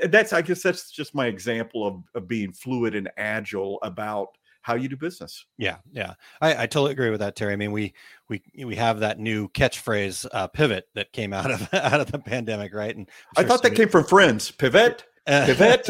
that's 0.09 0.33
i 0.33 0.41
guess 0.41 0.63
that's 0.63 0.91
just 0.91 1.15
my 1.15 1.27
example 1.27 1.87
of, 1.87 2.03
of 2.15 2.29
being 2.29 2.53
fluid 2.53 2.95
and 2.95 3.11
agile 3.17 3.79
about 3.83 4.29
how 4.63 4.75
you 4.75 4.89
do 4.89 4.97
business. 4.97 5.47
Yeah, 5.59 5.77
yeah, 5.93 6.15
I, 6.41 6.63
I 6.63 6.67
totally 6.67 6.93
agree 6.93 7.11
with 7.11 7.21
that, 7.21 7.37
Terry. 7.37 7.53
I 7.53 7.57
mean, 7.57 7.73
we 7.73 7.95
we 8.29 8.43
we 8.65 8.77
have 8.77 9.01
that 9.01 9.19
new 9.19 9.49
catchphrase 9.49 10.27
uh, 10.33 10.49
"pivot" 10.49 10.89
that 10.95 11.13
came 11.13 11.33
out 11.33 11.51
of 11.51 11.69
out 11.75 12.01
of 12.01 12.11
the 12.11 12.19
pandemic, 12.19 12.75
right? 12.75 12.95
And 12.95 13.09
sure 13.37 13.45
I 13.45 13.49
thought 13.49 13.63
that 13.63 13.75
came 13.75 13.89
from 13.89 14.05
Friends. 14.05 14.51
Pivot. 14.51 15.05
Pivot. 15.27 15.89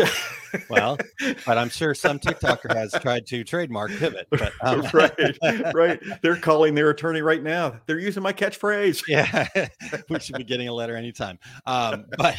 well, 0.68 0.99
but 1.46 1.57
I'm 1.57 1.70
sure 1.70 1.94
some 1.94 2.18
TikToker 2.18 2.75
has 2.75 2.92
tried 3.01 3.27
to 3.29 3.42
trademark 3.42 3.90
pivot. 3.92 4.27
But 4.29 4.53
um, 4.61 4.85
right, 4.92 5.73
right. 5.73 6.03
They're 6.20 6.37
calling 6.37 6.75
their 6.75 6.90
attorney 6.90 7.23
right 7.23 7.42
now. 7.42 7.81
They're 7.87 8.01
using 8.01 8.23
my 8.23 8.35
catchphrase. 8.35 9.03
Yeah, 9.09 9.46
we 10.11 10.18
should 10.18 10.37
be 10.37 10.44
getting 10.44 10.68
a 10.68 10.75
letter 10.75 10.94
anytime. 10.94 11.38
Um, 11.64 12.07
but 12.18 12.37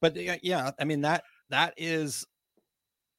but 0.00 0.16
yeah, 0.44 0.70
I 0.78 0.84
mean 0.84 1.02
that 1.02 1.24
that 1.50 1.74
is 1.76 2.26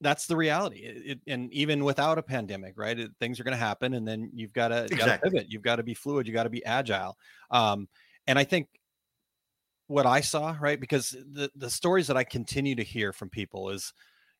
that's 0.01 0.27
the 0.27 0.35
reality. 0.35 0.79
It, 0.83 1.19
and 1.27 1.51
even 1.51 1.83
without 1.83 2.17
a 2.17 2.23
pandemic, 2.23 2.73
right? 2.77 2.97
It, 2.97 3.11
things 3.19 3.39
are 3.39 3.43
going 3.43 3.53
to 3.53 3.57
happen, 3.57 3.95
and 3.95 4.07
then 4.07 4.29
you've 4.33 4.53
got 4.53 4.69
to 4.69 4.85
exactly. 4.85 5.31
pivot. 5.31 5.47
You've 5.49 5.63
got 5.63 5.77
to 5.77 5.83
be 5.83 5.93
fluid. 5.93 6.27
You 6.27 6.33
got 6.33 6.43
to 6.43 6.49
be 6.49 6.63
agile. 6.65 7.17
Um, 7.49 7.87
and 8.27 8.37
I 8.37 8.43
think 8.43 8.67
what 9.87 10.05
I 10.05 10.21
saw, 10.21 10.55
right, 10.59 10.79
because 10.79 11.11
the 11.11 11.49
the 11.55 11.69
stories 11.69 12.07
that 12.07 12.17
I 12.17 12.23
continue 12.23 12.75
to 12.75 12.83
hear 12.83 13.11
from 13.11 13.29
people 13.29 13.69
is, 13.69 13.93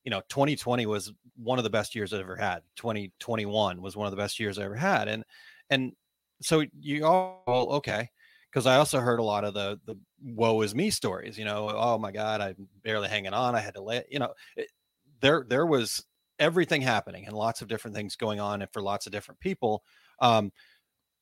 you 0.03 0.11
know, 0.11 0.21
2020 0.29 0.85
was 0.85 1.11
one 1.35 1.57
of 1.57 1.63
the 1.63 1.69
best 1.69 1.95
years 1.95 2.13
I 2.13 2.19
ever 2.19 2.35
had. 2.35 2.61
2021 2.75 3.81
was 3.81 3.95
one 3.95 4.05
of 4.05 4.11
the 4.11 4.17
best 4.17 4.39
years 4.39 4.59
I 4.59 4.63
ever 4.63 4.75
had, 4.75 5.07
and 5.07 5.23
and 5.69 5.93
so 6.41 6.63
you 6.79 7.05
all 7.05 7.43
okay 7.47 8.09
because 8.57 8.65
I 8.65 8.77
also 8.77 8.99
heard 8.99 9.19
a 9.19 9.23
lot 9.23 9.43
of 9.43 9.53
the 9.53 9.79
the 9.85 9.95
woe 10.19 10.63
is 10.63 10.73
me 10.73 10.89
stories. 10.89 11.37
You 11.37 11.45
know, 11.45 11.71
oh 11.71 11.99
my 11.99 12.11
God, 12.11 12.41
I'm 12.41 12.67
barely 12.83 13.07
hanging 13.07 13.33
on. 13.33 13.53
I 13.53 13.59
had 13.59 13.75
to 13.75 13.83
lay. 13.83 14.03
You 14.09 14.17
know, 14.17 14.33
it, 14.55 14.69
there 15.21 15.45
there 15.47 15.67
was 15.67 16.03
everything 16.39 16.81
happening 16.81 17.27
and 17.27 17.37
lots 17.37 17.61
of 17.61 17.67
different 17.67 17.95
things 17.95 18.15
going 18.15 18.39
on 18.39 18.63
and 18.63 18.73
for 18.73 18.81
lots 18.81 19.05
of 19.05 19.11
different 19.11 19.39
people. 19.39 19.83
Um, 20.21 20.51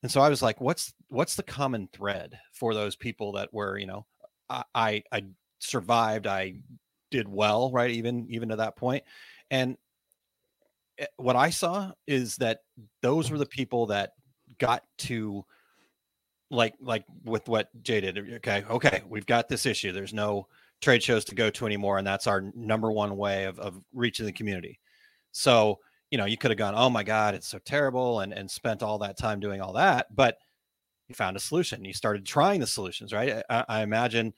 and 0.02 0.10
so 0.10 0.22
I 0.22 0.30
was 0.30 0.40
like, 0.40 0.62
what's 0.62 0.94
what's 1.08 1.36
the 1.36 1.42
common 1.42 1.90
thread 1.92 2.38
for 2.54 2.72
those 2.72 2.96
people 2.96 3.32
that 3.32 3.52
were, 3.52 3.76
you 3.76 3.86
know, 3.86 4.06
I 4.48 4.62
I, 4.74 5.02
I 5.12 5.24
survived, 5.58 6.26
I 6.26 6.54
did 7.10 7.28
well, 7.28 7.70
right? 7.70 7.90
Even 7.90 8.28
even 8.30 8.48
to 8.48 8.56
that 8.56 8.76
point. 8.76 9.04
And 9.50 9.76
eh, 10.96 11.04
what 11.18 11.36
I 11.36 11.50
saw 11.50 11.92
is 12.06 12.36
that 12.36 12.60
those 13.02 13.30
were 13.30 13.36
the 13.36 13.44
people 13.44 13.88
that 13.88 14.12
got 14.58 14.84
to 15.00 15.44
like 16.50 16.74
like 16.80 17.04
with 17.24 17.48
what 17.48 17.70
Jay 17.82 18.00
did. 18.00 18.18
Okay, 18.34 18.64
okay, 18.68 19.02
we've 19.08 19.26
got 19.26 19.48
this 19.48 19.66
issue. 19.66 19.92
There's 19.92 20.14
no 20.14 20.46
trade 20.80 21.02
shows 21.02 21.24
to 21.26 21.34
go 21.34 21.50
to 21.50 21.66
anymore, 21.66 21.98
and 21.98 22.06
that's 22.06 22.26
our 22.26 22.52
number 22.54 22.90
one 22.92 23.16
way 23.16 23.44
of, 23.44 23.58
of 23.58 23.80
reaching 23.92 24.26
the 24.26 24.32
community. 24.32 24.78
So 25.32 25.80
you 26.10 26.18
know, 26.18 26.24
you 26.24 26.36
could 26.36 26.52
have 26.52 26.58
gone, 26.58 26.74
oh 26.76 26.88
my 26.88 27.02
God, 27.02 27.34
it's 27.34 27.48
so 27.48 27.58
terrible, 27.58 28.20
and 28.20 28.32
and 28.32 28.50
spent 28.50 28.82
all 28.82 28.98
that 28.98 29.18
time 29.18 29.40
doing 29.40 29.60
all 29.60 29.72
that, 29.74 30.14
but 30.14 30.38
you 31.08 31.14
found 31.14 31.36
a 31.36 31.40
solution. 31.40 31.84
You 31.84 31.92
started 31.92 32.26
trying 32.26 32.60
the 32.60 32.66
solutions, 32.66 33.12
right? 33.12 33.42
I, 33.48 33.64
I 33.68 33.82
imagine 33.82 34.34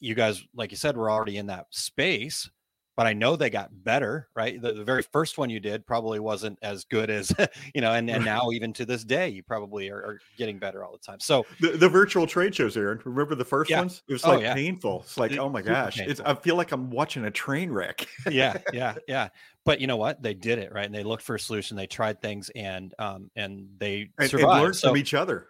you 0.00 0.14
guys, 0.14 0.42
like 0.54 0.70
you 0.70 0.76
said, 0.76 0.96
were 0.96 1.10
already 1.10 1.36
in 1.36 1.46
that 1.46 1.66
space 1.70 2.50
but 3.00 3.06
I 3.06 3.14
know 3.14 3.34
they 3.34 3.48
got 3.48 3.70
better, 3.82 4.28
right? 4.36 4.60
The, 4.60 4.74
the, 4.74 4.84
very 4.84 5.00
first 5.02 5.38
one 5.38 5.48
you 5.48 5.58
did 5.58 5.86
probably 5.86 6.20
wasn't 6.20 6.58
as 6.60 6.84
good 6.84 7.08
as, 7.08 7.32
you 7.74 7.80
know, 7.80 7.94
and, 7.94 8.10
and 8.10 8.22
now 8.26 8.50
even 8.50 8.74
to 8.74 8.84
this 8.84 9.04
day, 9.04 9.30
you 9.30 9.42
probably 9.42 9.88
are, 9.88 9.96
are 9.96 10.20
getting 10.36 10.58
better 10.58 10.84
all 10.84 10.92
the 10.92 10.98
time. 10.98 11.18
So 11.18 11.46
the, 11.60 11.70
the, 11.70 11.88
virtual 11.88 12.26
trade 12.26 12.54
shows, 12.54 12.76
Aaron, 12.76 13.00
remember 13.06 13.34
the 13.34 13.44
first 13.46 13.70
yeah. 13.70 13.78
ones? 13.78 14.02
It 14.06 14.12
was 14.12 14.24
oh, 14.26 14.32
like 14.32 14.40
oh, 14.40 14.42
yeah. 14.42 14.54
painful. 14.54 15.00
It's 15.00 15.16
like, 15.16 15.32
it, 15.32 15.38
oh 15.38 15.48
my 15.48 15.62
gosh, 15.62 15.98
it's, 15.98 16.20
I 16.20 16.34
feel 16.34 16.56
like 16.56 16.72
I'm 16.72 16.90
watching 16.90 17.24
a 17.24 17.30
train 17.30 17.70
wreck. 17.70 18.06
yeah. 18.30 18.58
Yeah. 18.74 18.96
Yeah. 19.08 19.28
But 19.64 19.80
you 19.80 19.86
know 19.86 19.96
what? 19.96 20.22
They 20.22 20.34
did 20.34 20.58
it 20.58 20.70
right. 20.70 20.84
And 20.84 20.94
they 20.94 21.02
looked 21.02 21.22
for 21.22 21.36
a 21.36 21.40
solution. 21.40 21.78
They 21.78 21.86
tried 21.86 22.20
things 22.20 22.50
and, 22.54 22.92
um, 22.98 23.30
and 23.34 23.66
they 23.78 24.10
and, 24.18 24.28
survived. 24.28 24.52
And 24.52 24.62
learned 24.62 24.76
so, 24.76 24.88
from 24.88 24.98
each 24.98 25.14
other. 25.14 25.46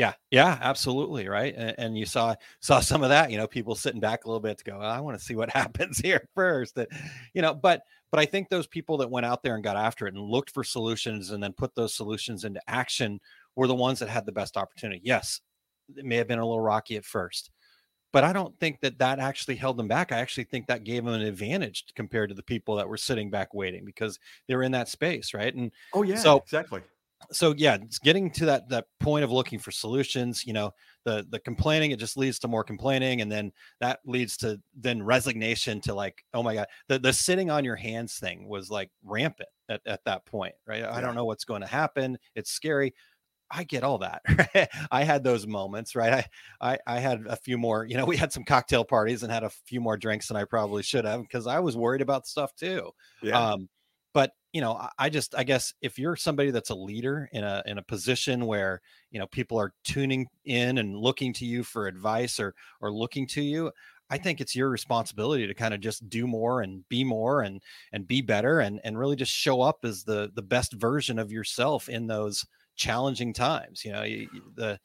Yeah, 0.00 0.14
yeah, 0.30 0.56
absolutely, 0.62 1.28
right. 1.28 1.54
And, 1.54 1.74
and, 1.76 1.98
you 1.98 2.06
saw 2.06 2.34
saw 2.60 2.80
some 2.80 3.02
of 3.02 3.10
that, 3.10 3.30
you 3.30 3.36
know, 3.36 3.46
people 3.46 3.74
sitting 3.74 4.00
back 4.00 4.24
a 4.24 4.28
little 4.28 4.40
bit 4.40 4.56
to 4.56 4.64
go, 4.64 4.78
I 4.80 4.98
want 4.98 5.18
to 5.18 5.22
see 5.22 5.34
what 5.34 5.50
happens 5.54 5.98
here 5.98 6.26
first. 6.34 6.74
That, 6.76 6.88
you 7.34 7.42
know, 7.42 7.52
but 7.52 7.82
but 8.10 8.18
I 8.18 8.24
think 8.24 8.48
those 8.48 8.66
people 8.66 8.96
that 8.96 9.10
went 9.10 9.26
out 9.26 9.42
there 9.42 9.56
and 9.56 9.62
got 9.62 9.76
after 9.76 10.06
it 10.06 10.14
and 10.14 10.22
looked 10.22 10.52
for 10.52 10.64
solutions 10.64 11.32
and 11.32 11.42
then 11.42 11.52
put 11.52 11.74
those 11.74 11.92
solutions 11.92 12.44
into 12.44 12.62
action 12.66 13.20
were 13.56 13.66
the 13.66 13.74
ones 13.74 13.98
that 13.98 14.08
had 14.08 14.24
the 14.24 14.32
best 14.32 14.56
opportunity. 14.56 15.02
Yes, 15.04 15.42
it 15.94 16.06
may 16.06 16.16
have 16.16 16.28
been 16.28 16.38
a 16.38 16.46
little 16.46 16.62
rocky 16.62 16.96
at 16.96 17.04
first, 17.04 17.50
but 18.10 18.24
I 18.24 18.32
don't 18.32 18.58
think 18.58 18.80
that 18.80 19.00
that 19.00 19.18
actually 19.18 19.56
held 19.56 19.76
them 19.76 19.88
back. 19.88 20.12
I 20.12 20.18
actually 20.20 20.44
think 20.44 20.66
that 20.68 20.84
gave 20.84 21.04
them 21.04 21.12
an 21.12 21.20
advantage 21.20 21.84
compared 21.94 22.30
to 22.30 22.34
the 22.34 22.42
people 22.42 22.76
that 22.76 22.88
were 22.88 22.96
sitting 22.96 23.28
back 23.28 23.52
waiting 23.52 23.84
because 23.84 24.18
they 24.48 24.56
were 24.56 24.62
in 24.62 24.72
that 24.72 24.88
space, 24.88 25.34
right? 25.34 25.54
And 25.54 25.70
oh 25.92 26.04
yeah, 26.04 26.16
so 26.16 26.38
exactly 26.38 26.80
so 27.30 27.54
yeah 27.56 27.74
it's 27.74 27.98
getting 27.98 28.30
to 28.30 28.46
that 28.46 28.68
that 28.68 28.86
point 28.98 29.24
of 29.24 29.30
looking 29.30 29.58
for 29.58 29.70
solutions 29.70 30.44
you 30.46 30.52
know 30.52 30.72
the 31.04 31.26
the 31.30 31.38
complaining 31.38 31.90
it 31.90 31.98
just 31.98 32.16
leads 32.16 32.38
to 32.38 32.48
more 32.48 32.64
complaining 32.64 33.20
and 33.20 33.30
then 33.30 33.52
that 33.80 34.00
leads 34.04 34.36
to 34.36 34.60
then 34.74 35.02
resignation 35.02 35.80
to 35.80 35.94
like 35.94 36.24
oh 36.34 36.42
my 36.42 36.54
god 36.54 36.66
the 36.88 36.98
the 36.98 37.12
sitting 37.12 37.50
on 37.50 37.64
your 37.64 37.76
hands 37.76 38.14
thing 38.14 38.48
was 38.48 38.70
like 38.70 38.90
rampant 39.04 39.48
at, 39.68 39.80
at 39.86 40.04
that 40.04 40.24
point 40.26 40.54
right 40.66 40.80
yeah. 40.80 40.94
i 40.94 41.00
don't 41.00 41.14
know 41.14 41.24
what's 41.24 41.44
going 41.44 41.60
to 41.60 41.66
happen 41.66 42.18
it's 42.34 42.50
scary 42.50 42.94
I 43.50 43.64
get 43.64 43.82
all 43.82 43.98
that. 43.98 44.22
I 44.92 45.02
had 45.02 45.24
those 45.24 45.46
moments, 45.46 45.96
right? 45.96 46.24
I, 46.60 46.72
I 46.72 46.78
I 46.86 47.00
had 47.00 47.26
a 47.26 47.34
few 47.34 47.58
more, 47.58 47.84
you 47.84 47.96
know, 47.96 48.04
we 48.04 48.16
had 48.16 48.32
some 48.32 48.44
cocktail 48.44 48.84
parties 48.84 49.22
and 49.22 49.32
had 49.32 49.42
a 49.42 49.50
few 49.50 49.80
more 49.80 49.96
drinks 49.96 50.28
than 50.28 50.36
I 50.36 50.44
probably 50.44 50.82
should 50.82 51.04
have 51.04 51.22
because 51.22 51.46
I 51.46 51.58
was 51.58 51.76
worried 51.76 52.00
about 52.00 52.28
stuff 52.28 52.54
too. 52.54 52.92
Yeah. 53.22 53.38
Um, 53.38 53.68
you 54.52 54.60
know 54.60 54.88
i 54.98 55.08
just 55.08 55.34
i 55.36 55.44
guess 55.44 55.72
if 55.80 55.98
you're 55.98 56.16
somebody 56.16 56.50
that's 56.50 56.70
a 56.70 56.74
leader 56.74 57.28
in 57.32 57.44
a 57.44 57.62
in 57.66 57.78
a 57.78 57.82
position 57.82 58.46
where 58.46 58.80
you 59.10 59.18
know 59.18 59.26
people 59.26 59.58
are 59.58 59.72
tuning 59.84 60.26
in 60.44 60.78
and 60.78 60.96
looking 60.96 61.32
to 61.32 61.44
you 61.44 61.62
for 61.62 61.86
advice 61.86 62.40
or 62.40 62.54
or 62.80 62.92
looking 62.92 63.26
to 63.26 63.42
you 63.42 63.70
i 64.10 64.18
think 64.18 64.40
it's 64.40 64.56
your 64.56 64.68
responsibility 64.68 65.46
to 65.46 65.54
kind 65.54 65.74
of 65.74 65.80
just 65.80 66.08
do 66.08 66.26
more 66.26 66.62
and 66.62 66.86
be 66.88 67.04
more 67.04 67.42
and 67.42 67.62
and 67.92 68.06
be 68.06 68.20
better 68.20 68.60
and 68.60 68.80
and 68.84 68.98
really 68.98 69.16
just 69.16 69.32
show 69.32 69.60
up 69.60 69.78
as 69.84 70.02
the 70.04 70.30
the 70.34 70.42
best 70.42 70.72
version 70.72 71.18
of 71.18 71.30
yourself 71.32 71.88
in 71.88 72.06
those 72.06 72.44
challenging 72.76 73.32
times 73.32 73.84
you 73.84 73.92
know 73.92 74.04
the 74.54 74.78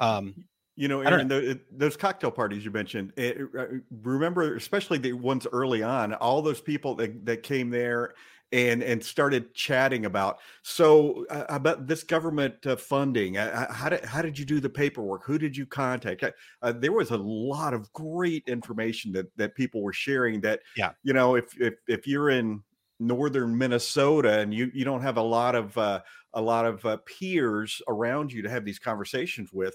um 0.00 0.34
you 0.74 0.88
know, 0.88 1.02
Aaron, 1.02 1.28
the, 1.28 1.60
those 1.70 1.98
cocktail 1.98 2.30
parties 2.30 2.64
you 2.64 2.70
mentioned, 2.70 3.12
it, 3.18 3.42
uh, 3.58 3.66
remember, 4.02 4.56
especially 4.56 4.96
the 4.96 5.12
ones 5.12 5.46
early 5.52 5.82
on, 5.82 6.14
all 6.14 6.40
those 6.40 6.62
people 6.62 6.94
that, 6.94 7.26
that 7.26 7.42
came 7.42 7.68
there 7.68 8.14
and 8.52 8.82
and 8.82 9.02
started 9.02 9.54
chatting 9.54 10.04
about 10.04 10.38
so 10.62 11.24
uh, 11.30 11.44
about 11.48 11.86
this 11.86 12.02
government 12.04 12.66
uh, 12.66 12.76
funding? 12.76 13.38
Uh, 13.38 13.72
how 13.72 13.88
did 13.88 14.04
how 14.04 14.22
did 14.22 14.38
you 14.38 14.44
do 14.44 14.60
the 14.60 14.68
paperwork? 14.68 15.24
Who 15.24 15.38
did 15.38 15.56
you 15.56 15.66
contact? 15.66 16.24
Uh, 16.60 16.72
there 16.72 16.92
was 16.92 17.10
a 17.10 17.16
lot 17.16 17.74
of 17.74 17.92
great 17.92 18.44
information 18.46 19.12
that 19.12 19.34
that 19.36 19.54
people 19.54 19.82
were 19.82 19.92
sharing 19.92 20.40
that 20.42 20.60
yeah. 20.76 20.92
you 21.02 21.12
know 21.12 21.34
if 21.34 21.58
if, 21.60 21.74
if 21.88 22.06
you're 22.06 22.30
in 22.30 22.62
northern 23.00 23.58
minnesota 23.58 24.38
and 24.38 24.54
you 24.54 24.70
you 24.72 24.84
don't 24.84 25.02
have 25.02 25.16
a 25.16 25.22
lot 25.22 25.56
of 25.56 25.76
uh, 25.76 26.00
a 26.34 26.40
lot 26.40 26.64
of 26.64 26.84
uh, 26.86 26.96
peers 27.04 27.82
around 27.88 28.32
you 28.32 28.42
to 28.42 28.50
have 28.50 28.64
these 28.64 28.78
conversations 28.78 29.52
with 29.52 29.74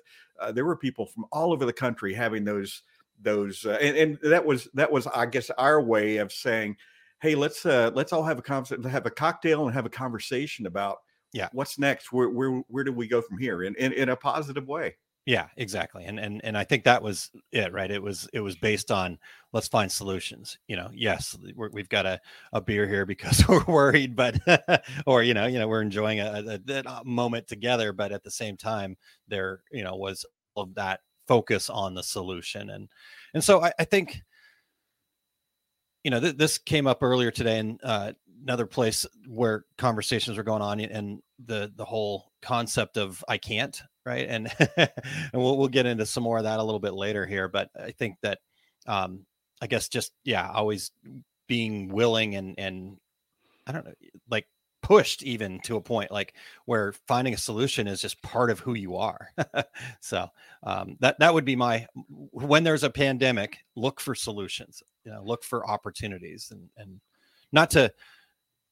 there 0.54 0.63
were 0.63 0.78
people 0.78 1.06
from 1.06 1.26
all 1.32 1.52
over 1.52 1.66
the 1.66 1.74
country 1.74 2.13
having 2.13 2.46
those 2.46 2.84
those 3.22 3.66
and, 3.66 3.98
and 3.98 4.20
that 4.22 4.46
was 4.46 4.70
that 4.76 4.90
was 4.90 5.08
i 5.08 5.26
guess 5.26 5.50
our 5.58 5.82
way 5.82 6.18
of 6.18 6.32
saying 6.32 6.78
hey, 7.21 7.36
let's 7.36 7.65
uh, 7.65 7.91
let's 7.93 8.13
all 8.13 8.23
have 8.23 8.39
a 8.39 8.41
conversation, 8.41 8.84
have 8.84 9.06
a 9.06 9.12
cocktail, 9.12 9.65
and 9.65 9.73
have 9.73 9.86
a 9.86 9.89
conversation 9.89 10.65
about 10.65 10.97
yeah 11.34 11.49
what's 11.51 11.80
next. 11.80 12.12
Where 12.12 12.30
where 12.30 12.62
where 12.67 12.84
do 12.84 12.93
we 12.93 13.08
go 13.08 13.21
from 13.21 13.38
here 13.38 13.63
in 13.63 13.75
in, 13.75 13.93
in 13.93 14.10
a 14.10 14.15
positive 14.15 14.67
way? 14.67 14.95
Yeah, 15.27 15.47
exactly. 15.58 16.06
And 16.06 16.21
and 16.21 16.39
and 16.45 16.58
I 16.58 16.63
think 16.63 16.86
that 16.86 17.03
was 17.03 17.32
it, 17.51 17.73
right? 17.73 17.91
It 17.91 18.01
was 18.01 18.30
it 18.32 18.39
was 18.39 18.56
based 18.56 18.91
on 18.91 19.19
let's 19.51 19.67
find 19.67 19.91
solutions. 19.91 20.58
You 20.69 20.77
know, 20.77 20.89
yes, 20.93 21.38
we 21.53 21.82
have 21.82 21.89
got 21.89 22.06
a, 22.06 22.21
a 22.53 22.62
beer 22.62 22.88
here 22.88 23.06
because 23.13 23.45
we're 23.45 23.65
worried, 23.65 24.15
but 24.15 24.39
or 25.06 25.23
you 25.23 25.34
know, 25.34 25.45
you 25.45 25.60
know, 25.60 25.67
we're 25.67 25.82
enjoying 25.82 26.21
a, 26.21 26.60
a, 26.65 26.84
a 26.86 27.03
moment 27.03 27.45
together, 27.45 27.91
but 27.91 28.13
at 28.13 28.23
the 28.23 28.32
same 28.32 28.56
time, 28.56 28.95
there 29.27 29.63
you 29.69 29.84
know 29.84 29.97
was 29.97 30.25
of 30.56 30.73
that 30.75 31.01
focus 31.27 31.69
on 31.69 31.93
the 31.93 32.03
solution, 32.03 32.69
and 32.69 32.88
and 33.34 33.43
so 33.43 33.62
I, 33.62 33.73
I 33.77 33.84
think 33.84 34.21
you 36.04 36.12
know, 36.12 36.20
th- 36.20 36.38
this 36.38 36.58
came 36.58 36.88
up 36.88 37.04
earlier 37.04 37.32
today 37.32 37.60
in 37.60 37.80
uh, 37.84 38.14
another 38.44 38.66
place 38.66 39.06
where 39.28 39.66
conversations 39.78 40.38
were 40.38 40.44
going 40.44 40.62
on, 40.62 40.80
and 40.80 41.22
the 41.46 41.72
the 41.76 41.86
whole 41.86 42.32
concept 42.42 42.98
of 42.98 43.24
I 43.28 43.38
can't, 43.38 43.82
right? 44.06 44.28
And 44.28 44.52
and 44.78 44.90
we'll 45.34 45.58
we'll 45.58 45.68
get 45.68 45.86
into 45.86 46.06
some 46.06 46.24
more 46.24 46.38
of 46.38 46.44
that 46.44 46.60
a 46.60 46.64
little 46.64 46.80
bit 46.80 46.94
later 46.94 47.26
here. 47.26 47.48
But 47.48 47.70
I 47.78 47.92
think 47.92 48.16
that, 48.22 48.40
um, 48.86 49.26
I 49.62 49.68
guess 49.68 49.90
just 49.90 50.14
yeah, 50.24 50.50
always 50.52 50.92
being 51.48 51.90
willing 51.90 52.36
and 52.36 52.56
and 52.58 52.98
I 53.66 53.72
don't 53.72 53.86
know, 53.86 53.94
like 54.30 54.48
pushed 54.88 55.21
even 55.21 55.60
to 55.60 55.76
a 55.76 55.82
point 55.82 56.10
like 56.12 56.34
where 56.63 56.93
finding 57.10 57.34
a 57.34 57.38
solution 57.38 57.89
is 57.89 58.00
just 58.00 58.21
part 58.21 58.50
of 58.50 58.62
who 58.62 58.73
you 58.73 58.95
are. 58.95 59.34
so 60.00 60.30
um, 60.63 60.95
that 61.02 61.19
that 61.19 61.34
would 61.34 61.43
be 61.43 61.58
my 61.58 61.86
when 62.32 62.63
there's 62.63 62.86
a 62.86 62.89
pandemic, 62.89 63.58
look 63.76 64.00
for 64.00 64.15
solutions. 64.15 64.82
You 65.04 65.12
know, 65.12 65.21
look 65.26 65.43
for 65.43 65.69
opportunities 65.69 66.52
and 66.52 66.69
and 66.78 67.02
not 67.52 67.69
to 67.71 67.91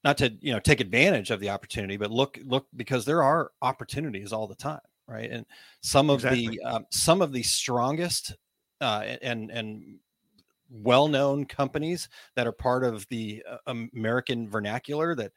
not 0.05 0.17
to 0.19 0.33
you 0.39 0.53
know 0.53 0.59
take 0.61 0.79
advantage 0.79 1.31
of 1.31 1.41
the 1.41 1.49
opportunity, 1.49 1.97
but 1.97 2.11
look 2.11 2.39
look 2.45 2.67
because 2.77 3.03
there 3.03 3.21
are 3.21 3.51
opportunities 3.61 4.31
all 4.31 4.47
the 4.47 4.55
time, 4.55 4.79
right? 5.09 5.29
And 5.29 5.45
some 5.81 6.09
of 6.09 6.19
Exactly. 6.19 6.47
the 6.47 6.61
um, 6.61 6.85
some 6.91 7.21
of 7.21 7.33
the 7.33 7.43
strongest 7.43 8.37
uh, 8.79 9.03
and 9.21 9.51
and 9.51 9.99
well-known 10.69 11.45
companies 11.45 12.07
that 12.37 12.47
are 12.47 12.53
part 12.53 12.85
of 12.85 13.05
the 13.09 13.43
uh, 13.49 13.57
American 13.67 14.49
vernacular 14.49 15.13
that 15.13 15.33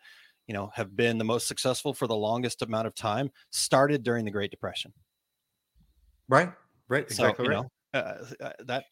you 0.48 0.54
know 0.54 0.70
have 0.74 0.96
been 0.96 1.18
the 1.18 1.24
most 1.24 1.46
successful 1.46 1.94
for 1.94 2.08
the 2.08 2.16
longest 2.16 2.62
amount 2.62 2.86
of 2.86 2.94
time 2.94 3.30
started 3.50 4.02
during 4.02 4.24
the 4.24 4.30
Great 4.30 4.50
Depression. 4.50 4.92
Right. 6.28 6.52
Right. 6.88 7.04
Exactly 7.04 7.44
so, 7.44 7.50
right. 7.50 7.62
know, 7.62 7.70
uh, 7.94 8.24
uh, 8.44 8.52
that 8.64 8.84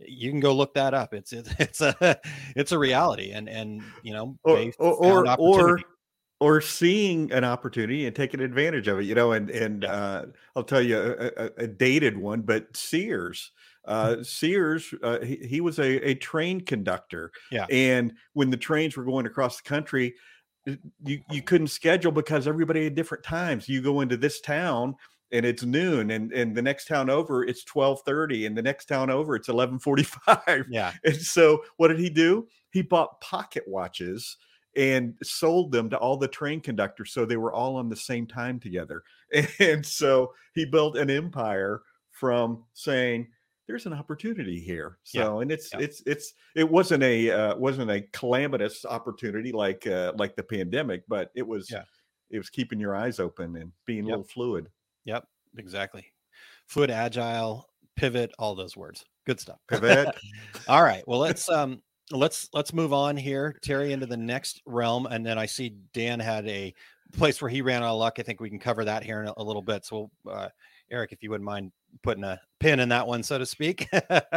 you 0.00 0.30
can 0.30 0.40
go 0.40 0.54
look 0.54 0.74
that 0.74 0.94
up. 0.94 1.14
It's 1.14 1.32
it's 1.32 1.50
it's 1.58 1.80
a 1.80 2.18
it's 2.56 2.72
a 2.72 2.78
reality, 2.78 3.30
and 3.30 3.48
and 3.48 3.82
you 4.02 4.12
know, 4.12 4.36
or 4.42 4.72
or 4.78 5.26
or, 5.38 5.78
or 6.40 6.60
seeing 6.60 7.30
an 7.32 7.44
opportunity 7.44 8.06
and 8.06 8.16
taking 8.16 8.40
advantage 8.40 8.88
of 8.88 8.98
it 8.98 9.04
you 9.04 9.14
know 9.14 9.32
and 9.32 9.50
and 9.50 9.84
uh, 9.84 10.26
i'll 10.56 10.64
tell 10.64 10.82
you 10.82 10.98
a, 10.98 11.44
a, 11.44 11.50
a 11.58 11.66
dated 11.66 12.18
one 12.18 12.42
but 12.42 12.76
sears 12.76 13.52
uh, 13.86 14.16
sears 14.22 14.92
uh, 15.02 15.20
he, 15.20 15.36
he 15.36 15.60
was 15.60 15.78
a, 15.78 16.08
a 16.08 16.14
train 16.16 16.60
conductor 16.60 17.30
Yeah. 17.52 17.66
and 17.70 18.14
when 18.32 18.50
the 18.50 18.56
trains 18.56 18.96
were 18.96 19.04
going 19.04 19.26
across 19.26 19.58
the 19.58 19.68
country 19.68 20.08
it- 20.08 20.14
you, 20.66 21.20
you 21.30 21.42
couldn't 21.42 21.68
schedule 21.68 22.12
because 22.12 22.48
everybody 22.48 22.84
had 22.84 22.94
different 22.94 23.24
times 23.24 23.68
you 23.68 23.82
go 23.82 24.00
into 24.00 24.16
this 24.16 24.40
town 24.40 24.94
and 25.32 25.44
it's 25.44 25.64
noon 25.64 26.10
and 26.12 26.32
and 26.32 26.54
the 26.54 26.62
next 26.62 26.86
town 26.86 27.10
over 27.10 27.44
it's 27.44 27.64
12:30 27.64 28.46
and 28.46 28.56
the 28.56 28.62
next 28.62 28.86
town 28.86 29.10
over 29.10 29.34
it's 29.34 29.48
11:45 29.48 30.66
yeah, 30.70 30.92
and 31.04 31.16
so 31.16 31.62
what 31.76 31.88
did 31.88 31.98
he 31.98 32.08
do? 32.10 32.46
He 32.70 32.82
bought 32.82 33.20
pocket 33.20 33.64
watches 33.66 34.36
and 34.76 35.14
sold 35.22 35.70
them 35.70 35.88
to 35.90 35.96
all 35.98 36.16
the 36.16 36.28
train 36.28 36.60
conductors 36.60 37.12
so 37.12 37.24
they 37.24 37.36
were 37.36 37.52
all 37.52 37.76
on 37.76 37.88
the 37.88 37.96
same 37.96 38.26
time 38.26 38.58
together. 38.58 39.02
And 39.58 39.84
so 39.84 40.32
he 40.54 40.64
built 40.64 40.96
an 40.96 41.10
empire 41.10 41.82
from 42.12 42.64
saying 42.72 43.28
there's 43.66 43.86
an 43.86 43.92
opportunity 43.92 44.60
here. 44.60 44.98
Yeah, 45.12 45.24
So 45.24 45.40
and 45.40 45.50
it's 45.50 45.70
yeah. 45.72 45.80
it's 45.80 46.02
it's 46.06 46.34
it 46.54 46.68
wasn't 46.68 47.02
a 47.02 47.30
uh, 47.30 47.56
wasn't 47.56 47.90
a 47.90 48.02
calamitous 48.12 48.84
opportunity 48.84 49.52
like 49.52 49.86
uh, 49.86 50.12
like 50.16 50.36
the 50.36 50.42
pandemic, 50.42 51.04
but 51.08 51.30
it 51.34 51.46
was 51.46 51.70
Yeah. 51.70 51.84
it 52.30 52.38
was 52.38 52.50
keeping 52.50 52.78
your 52.78 52.94
eyes 52.94 53.18
open 53.20 53.56
and 53.56 53.72
being 53.86 54.04
a 54.04 54.08
little 54.08 54.24
fluid. 54.24 54.68
yep, 55.04 55.26
exactly. 55.56 56.04
Fluid, 56.66 56.90
agile, 56.90 57.68
pivot, 57.96 58.32
all 58.38 58.54
those 58.54 58.76
words. 58.76 59.04
Good 59.26 59.40
stuff. 59.40 59.58
Pivot. 59.68 60.08
All 60.68 60.82
right. 60.82 61.06
Well, 61.06 61.18
let's 61.28 61.48
um 61.48 61.82
let's 62.10 62.48
let's 62.52 62.72
move 62.74 62.92
on 62.92 63.16
here, 63.16 63.56
Terry, 63.62 63.92
into 63.92 64.06
the 64.06 64.16
next 64.16 64.60
realm, 64.66 65.06
and 65.06 65.24
then 65.24 65.38
I 65.38 65.46
see 65.46 65.76
Dan 65.94 66.20
had 66.20 66.46
a 66.48 66.74
place 67.12 67.40
where 67.40 67.50
he 67.50 67.62
ran 67.62 67.82
out 67.82 67.90
of 67.92 67.98
luck. 67.98 68.14
I 68.18 68.22
think 68.22 68.40
we 68.40 68.50
can 68.50 68.58
cover 68.58 68.84
that 68.84 69.04
here 69.04 69.22
in 69.22 69.28
a, 69.28 69.34
a 69.36 69.42
little 69.44 69.62
bit. 69.62 69.84
So, 69.86 70.10
uh, 70.28 70.48
Eric, 70.90 71.12
if 71.12 71.22
you 71.22 71.30
wouldn't 71.30 71.44
mind 71.46 71.72
putting 72.02 72.24
a 72.24 72.40
pin 72.60 72.80
in 72.80 72.88
that 72.90 73.06
one, 73.06 73.22
so 73.22 73.38
to 73.38 73.46
speak, 73.46 73.88
and 73.92 74.28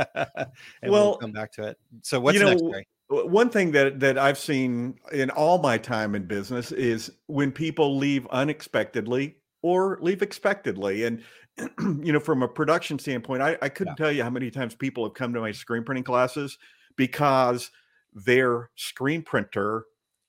we'll 0.84 0.92
Well, 0.92 1.18
come 1.18 1.32
back 1.32 1.52
to 1.54 1.64
it. 1.64 1.78
So, 2.02 2.20
what's 2.20 2.38
you 2.38 2.44
know, 2.44 2.52
next? 2.52 2.88
One 3.10 3.50
thing 3.50 3.72
that 3.72 4.00
that 4.02 4.18
I've 4.18 4.38
seen 4.38 4.96
in 5.12 5.30
all 5.30 5.60
my 5.60 5.78
time 5.78 6.14
in 6.16 6.26
business 6.26 6.72
is 6.72 7.12
when 7.28 7.52
people 7.52 7.98
leave 7.98 8.28
unexpectedly 8.28 9.38
or 9.62 9.98
leave 10.02 10.22
expectedly. 10.22 11.06
And 11.06 11.24
you 11.80 12.12
know, 12.12 12.20
from 12.20 12.44
a 12.44 12.48
production 12.48 13.00
standpoint, 13.00 13.42
I, 13.42 13.58
I 13.62 13.70
couldn't 13.70 13.96
tell 13.96 14.12
you 14.12 14.24
how 14.24 14.30
many 14.30 14.52
times 14.52 14.76
people 14.76 15.06
have 15.06 15.14
come 15.14 15.34
to 15.34 15.40
my 15.40 15.52
screen 15.52 15.84
printing 15.84 16.04
classes 16.04 16.58
because 16.98 17.72
their 18.14 18.72
screen 18.76 19.22
printer 19.22 19.86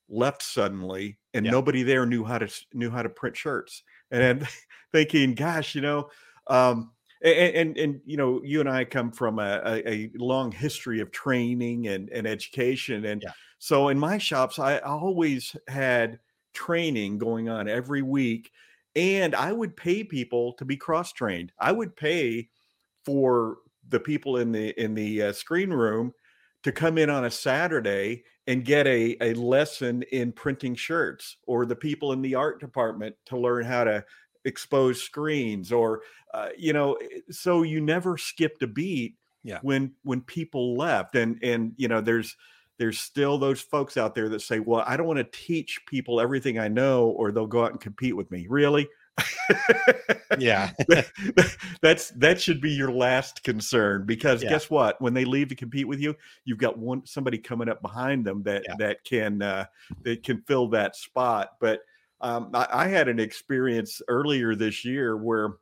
left 0.09 0.42
suddenly 0.42 1.18
and 1.35 1.44
Yeah. 1.44 1.50
nobody 1.52 1.83
there 1.83 2.07
knew 2.07 2.24
how 2.24 2.38
to 2.38 2.48
knew 2.72 2.90
how 2.90 3.02
to 3.02 3.09
print 3.09 3.37
shirts. 3.37 3.83
And 4.11 4.47
thinking, 4.92 5.35
gosh, 5.35 5.75
you 5.75 5.81
know, 5.81 6.11
um, 6.47 6.92
and, 7.23 7.57
and 7.57 7.79
and 7.79 8.01
you 8.05 8.16
know 8.16 8.40
you 8.44 8.61
and 8.61 8.68
i 8.68 8.85
come 8.85 9.11
from 9.11 9.40
a, 9.40 9.61
a, 9.64 9.88
a 9.90 10.11
long 10.14 10.53
history 10.53 11.01
of 11.01 11.11
training 11.11 11.88
and, 11.88 12.09
and 12.11 12.29
education 12.29 13.05
and 13.05 13.25
Yeah. 13.25 13.33
so 13.59 13.88
in 13.88 13.99
my 13.99 14.18
shops 14.18 14.57
i 14.61 14.79
always 14.79 15.57
had 15.66 16.21
training 16.55 17.18
going 17.18 17.49
on 17.49 17.68
every 17.68 18.03
week 18.03 18.53
and 18.94 19.35
i 19.35 19.53
would 19.53 19.77
pay 19.77 20.05
people 20.05 20.53
to 20.53 20.64
be 20.64 20.77
cross 20.77 21.12
trained 21.12 21.53
i 21.59 21.73
would 21.73 21.97
pay 21.97 22.49
for 23.05 23.59
the 23.88 24.01
people 24.01 24.37
in 24.37 24.53
the 24.53 24.79
in 24.81 24.94
the 24.94 25.23
uh, 25.23 25.33
screen 25.33 25.71
room 25.71 26.12
to 26.62 26.73
come 26.73 26.99
in 26.99 27.11
on 27.11 27.25
a 27.25 27.31
saturday 27.31 28.23
and 28.47 28.64
get 28.64 28.87
a, 28.87 29.16
a 29.21 29.35
lesson 29.35 30.03
in 30.11 30.33
printing 30.33 30.75
shirts 30.75 31.37
or 31.47 31.66
the 31.66 31.77
people 31.77 32.12
in 32.12 32.23
the 32.23 32.35
art 32.35 32.61
department 32.61 33.14
to 33.27 33.38
learn 33.38 33.64
how 33.64 33.85
to 33.85 34.05
expose 34.44 35.03
screens 35.03 35.71
or 35.73 36.03
uh, 36.35 36.49
you 36.57 36.73
know 36.73 36.94
eh, 36.94 37.21
so 37.31 37.62
you 37.62 37.81
never 37.81 38.16
skipped 38.16 38.62
a 38.62 38.66
beat 38.66 39.16
Yeah. 39.42 39.59
when 39.62 39.92
when 40.03 40.21
people 40.23 40.77
left. 40.77 41.14
And 41.16 41.38
and 41.42 41.73
you 41.77 41.88
know 41.88 42.01
there's 42.01 42.37
there's 42.79 42.99
still 43.01 43.38
those 43.38 43.61
folks 43.61 43.97
out 43.97 44.14
there 44.14 44.29
that 44.29 44.40
say 44.40 44.61
well 44.61 44.85
i 44.87 44.97
don't 44.97 45.07
want 45.09 45.18
to 45.18 45.25
teach 45.47 45.81
people 45.87 46.21
everything 46.21 46.59
i 46.61 46.68
know 46.68 47.09
or 47.09 47.33
they'll 47.33 47.47
go 47.47 47.64
out 47.64 47.73
and 47.73 47.81
compete 47.81 48.16
with 48.16 48.31
me. 48.31 48.47
Really 48.49 48.88
Yeah, 50.38 50.70
that's 51.83 52.11
that 52.11 52.40
should 52.40 52.61
be 52.61 52.70
your 52.70 52.92
last 52.92 53.42
concern 53.42 54.04
because 54.07 54.42
Yeah. 54.42 54.50
guess 54.50 54.70
what 54.70 55.00
when 55.00 55.14
they 55.14 55.24
leave 55.24 55.48
to 55.48 55.54
compete 55.54 55.88
with 55.88 56.00
you 56.00 56.14
you've 56.44 56.59
got 56.59 56.78
one 56.78 57.04
somebody 57.07 57.38
coming 57.38 57.68
up 57.68 57.83
behind 57.83 58.24
them 58.24 58.42
that 58.44 58.64
Yeah. 58.66 58.74
that 58.78 59.04
can 59.04 59.42
uh 59.42 59.64
that 60.04 60.22
can 60.22 60.42
fill 60.42 60.68
that 60.68 60.96
spot 60.96 61.50
but 61.61 61.81
um 62.20 62.50
I, 62.54 62.66
I 62.72 62.88
had 62.88 63.09
an 63.09 63.18
experience 63.18 64.00
earlier 64.09 64.54
this 64.54 64.85
year 64.85 65.16
where 65.16 65.54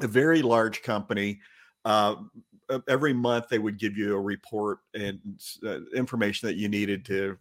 a 0.00 0.06
very 0.06 0.42
large 0.42 0.82
company 0.82 1.40
uh 1.84 2.16
every 2.88 3.12
month 3.12 3.48
they 3.48 3.58
would 3.58 3.78
give 3.78 3.96
you 3.96 4.14
a 4.14 4.20
report 4.20 4.78
and 4.94 5.20
uh, 5.66 5.80
information 5.94 6.46
that 6.48 6.56
you 6.56 6.68
needed 6.68 7.04
to 7.06 7.36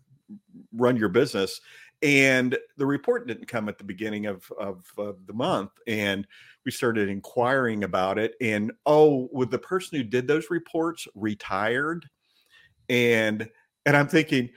run 0.74 0.98
your 0.98 1.10
business 1.10 1.62
and 2.02 2.58
the 2.78 2.86
report 2.86 3.28
didn't 3.28 3.48
come 3.48 3.68
at 3.70 3.78
the 3.78 3.84
beginning 3.84 4.28
of, 4.28 4.44
of 4.60 4.86
the 4.96 5.34
month 5.34 5.72
and 5.88 6.28
we 6.66 6.72
started 6.72 7.10
inquiring 7.10 7.84
about 7.84 8.20
it 8.20 8.36
and 8.40 8.72
oh 8.86 9.30
with 9.32 9.50
the 9.50 9.58
person 9.58 9.98
who 9.98 10.04
did 10.04 10.28
those 10.28 10.50
reports 10.50 11.08
retired? 11.16 12.08
And 12.90 13.50
and 13.88 13.98
i'm 13.98 14.08
thinking 14.08 14.50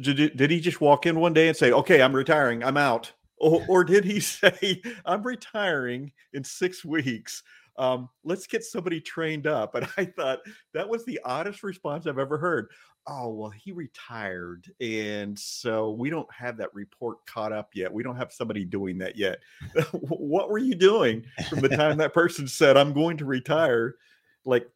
did, 0.00 0.36
did 0.36 0.50
he 0.50 0.58
just 0.58 0.80
walk 0.80 1.06
in 1.06 1.20
one 1.20 1.32
day 1.32 1.46
and 1.46 1.56
say 1.56 1.70
okay 1.70 2.02
i'm 2.02 2.16
retiring 2.16 2.64
i'm 2.64 2.76
out 2.76 3.12
or, 3.36 3.64
or 3.68 3.84
did 3.84 4.04
he 4.04 4.18
say 4.20 4.82
i'm 5.04 5.22
retiring 5.22 6.10
in 6.32 6.42
six 6.42 6.84
weeks 6.84 7.44
um, 7.78 8.10
let's 8.22 8.46
get 8.46 8.62
somebody 8.62 9.00
trained 9.00 9.46
up 9.46 9.76
and 9.76 9.86
i 9.96 10.04
thought 10.04 10.40
that 10.74 10.88
was 10.88 11.04
the 11.04 11.20
oddest 11.24 11.62
response 11.62 12.06
i've 12.06 12.18
ever 12.18 12.38
heard 12.38 12.70
oh 13.06 13.28
well 13.28 13.50
he 13.50 13.72
retired 13.72 14.70
and 14.80 15.36
so 15.38 15.90
we 15.90 16.08
don't 16.08 16.30
have 16.32 16.56
that 16.56 16.72
report 16.74 17.24
caught 17.26 17.52
up 17.52 17.70
yet. 17.74 17.92
We 17.92 18.02
don't 18.02 18.16
have 18.16 18.32
somebody 18.32 18.64
doing 18.64 18.98
that 18.98 19.16
yet. 19.16 19.38
What 19.92 20.50
were 20.50 20.58
you 20.58 20.74
doing 20.74 21.24
from 21.48 21.60
the 21.60 21.68
time 21.68 21.98
that 21.98 22.14
person 22.14 22.46
said 22.48 22.76
i'm 22.76 22.92
going 22.92 23.16
to 23.18 23.24
retire? 23.24 23.96
Like 24.44 24.68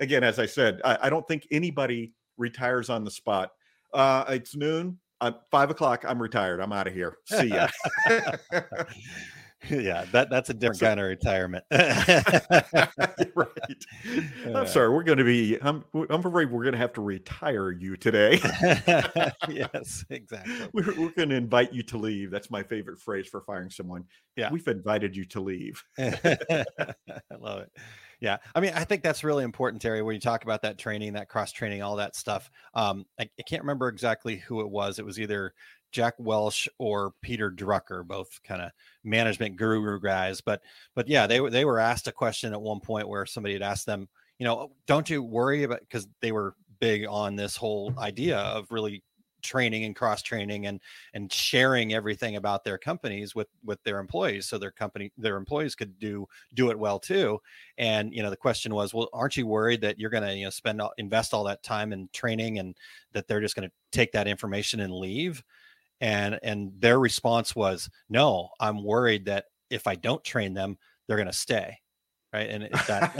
again 0.00 0.24
as 0.24 0.38
i 0.38 0.46
said 0.46 0.80
i, 0.84 0.98
I 1.02 1.10
don't 1.10 1.26
think 1.28 1.46
anybody 1.50 2.12
retires 2.38 2.90
on 2.90 3.04
the 3.04 3.10
spot. 3.10 3.52
Uh 3.92 4.24
it's 4.28 4.56
noon. 4.56 4.98
Uh, 5.20 5.32
five 5.52 5.70
o'clock. 5.70 6.04
I'm 6.06 6.20
retired. 6.20 6.60
I'm 6.60 6.72
out 6.72 6.88
of 6.88 6.94
here. 6.94 7.18
See 7.26 7.48
ya 7.48 7.68
yeah. 9.70 10.04
That 10.12 10.30
that's 10.30 10.50
a 10.50 10.54
different 10.54 10.78
So- 10.80 10.86
kind 10.86 11.00
of 11.00 11.06
retirement. 11.06 11.64
right 13.34 13.48
Uh, 14.46 14.52
i'm 14.58 14.66
sorry 14.66 14.88
we're 14.90 15.02
going 15.02 15.18
to 15.18 15.24
be 15.24 15.56
i'm 15.62 15.84
i'm 15.94 16.24
afraid 16.24 16.50
we're 16.50 16.62
going 16.62 16.72
to 16.72 16.78
have 16.78 16.92
to 16.92 17.00
retire 17.00 17.70
you 17.70 17.96
today 17.96 18.38
yes, 19.48 20.04
exactly. 20.10 20.54
we're, 20.72 20.94
we're 20.98 21.10
going 21.10 21.28
to 21.28 21.34
invite 21.36 21.72
you 21.72 21.82
to 21.82 21.96
leave 21.98 22.30
that's 22.30 22.50
my 22.50 22.62
favorite 22.62 22.98
phrase 22.98 23.26
for 23.28 23.40
firing 23.42 23.70
someone 23.70 24.04
Yeah. 24.36 24.50
we've 24.52 24.66
invited 24.68 25.16
you 25.16 25.24
to 25.26 25.40
leave 25.40 25.82
I 25.98 26.64
love 27.38 27.60
it. 27.62 27.70
Yeah. 28.20 28.36
I 28.54 28.60
mean, 28.60 28.72
I 28.76 28.84
think 28.84 29.02
that's 29.02 29.24
really 29.24 29.42
important, 29.42 29.82
Terry, 29.82 30.00
when 30.00 30.14
you 30.14 30.20
talk 30.20 30.44
about 30.44 30.62
that 30.62 30.78
training, 30.78 31.14
that 31.14 31.28
cross 31.28 31.50
training, 31.50 31.82
all 31.82 31.96
that 31.96 32.14
stuff. 32.14 32.48
Um, 32.72 33.04
I, 33.18 33.24
I 33.24 33.42
can't 33.48 33.62
remember 33.62 33.88
exactly 33.88 34.36
who 34.36 34.60
it 34.60 34.70
was. 34.70 35.00
It 35.00 35.04
was 35.04 35.18
either 35.18 35.54
Jack 35.92 36.14
Welch 36.18 36.68
or 36.78 37.12
Peter 37.22 37.50
Drucker, 37.50 38.06
both 38.06 38.42
kind 38.42 38.62
of 38.62 38.72
management 39.04 39.56
guru 39.56 40.00
guys. 40.00 40.40
But, 40.40 40.62
but 40.94 41.08
yeah, 41.08 41.26
they 41.26 41.40
were, 41.40 41.50
they 41.50 41.64
were 41.64 41.78
asked 41.78 42.08
a 42.08 42.12
question 42.12 42.52
at 42.52 42.60
one 42.60 42.80
point 42.80 43.08
where 43.08 43.26
somebody 43.26 43.54
had 43.54 43.62
asked 43.62 43.86
them, 43.86 44.08
you 44.38 44.44
know, 44.46 44.72
don't 44.86 45.08
you 45.08 45.22
worry 45.22 45.62
about, 45.62 45.80
because 45.80 46.08
they 46.20 46.32
were 46.32 46.54
big 46.80 47.06
on 47.08 47.36
this 47.36 47.56
whole 47.56 47.94
idea 47.98 48.38
of 48.38 48.66
really 48.70 49.04
training 49.42 49.84
and 49.84 49.94
cross 49.94 50.22
training 50.22 50.66
and 50.66 50.80
and 51.14 51.30
sharing 51.32 51.92
everything 51.92 52.36
about 52.36 52.64
their 52.64 52.78
companies 52.78 53.34
with 53.34 53.48
with 53.64 53.82
their 53.82 53.98
employees 53.98 54.46
so 54.46 54.56
their 54.56 54.70
company 54.70 55.12
their 55.18 55.36
employees 55.36 55.74
could 55.74 55.98
do 55.98 56.26
do 56.54 56.70
it 56.70 56.78
well 56.78 56.98
too 56.98 57.38
and 57.78 58.14
you 58.14 58.22
know 58.22 58.30
the 58.30 58.36
question 58.36 58.74
was 58.74 58.94
well 58.94 59.08
aren't 59.12 59.36
you 59.36 59.46
worried 59.46 59.80
that 59.80 59.98
you're 59.98 60.10
going 60.10 60.22
to 60.22 60.34
you 60.34 60.44
know 60.44 60.50
spend 60.50 60.80
invest 60.98 61.34
all 61.34 61.44
that 61.44 61.62
time 61.62 61.92
in 61.92 62.08
training 62.12 62.58
and 62.58 62.76
that 63.12 63.26
they're 63.26 63.40
just 63.40 63.56
going 63.56 63.68
to 63.68 63.74
take 63.90 64.12
that 64.12 64.28
information 64.28 64.80
and 64.80 64.92
leave 64.92 65.42
and 66.02 66.38
and 66.42 66.72
their 66.78 66.98
response 66.98 67.56
was 67.56 67.88
no 68.10 68.50
i'm 68.60 68.84
worried 68.84 69.24
that 69.24 69.46
if 69.70 69.86
i 69.86 69.94
don't 69.94 70.22
train 70.22 70.52
them 70.52 70.76
they're 71.06 71.16
going 71.16 71.26
to 71.26 71.32
stay 71.32 71.78
right 72.34 72.50
and 72.50 72.68
that 72.86 73.12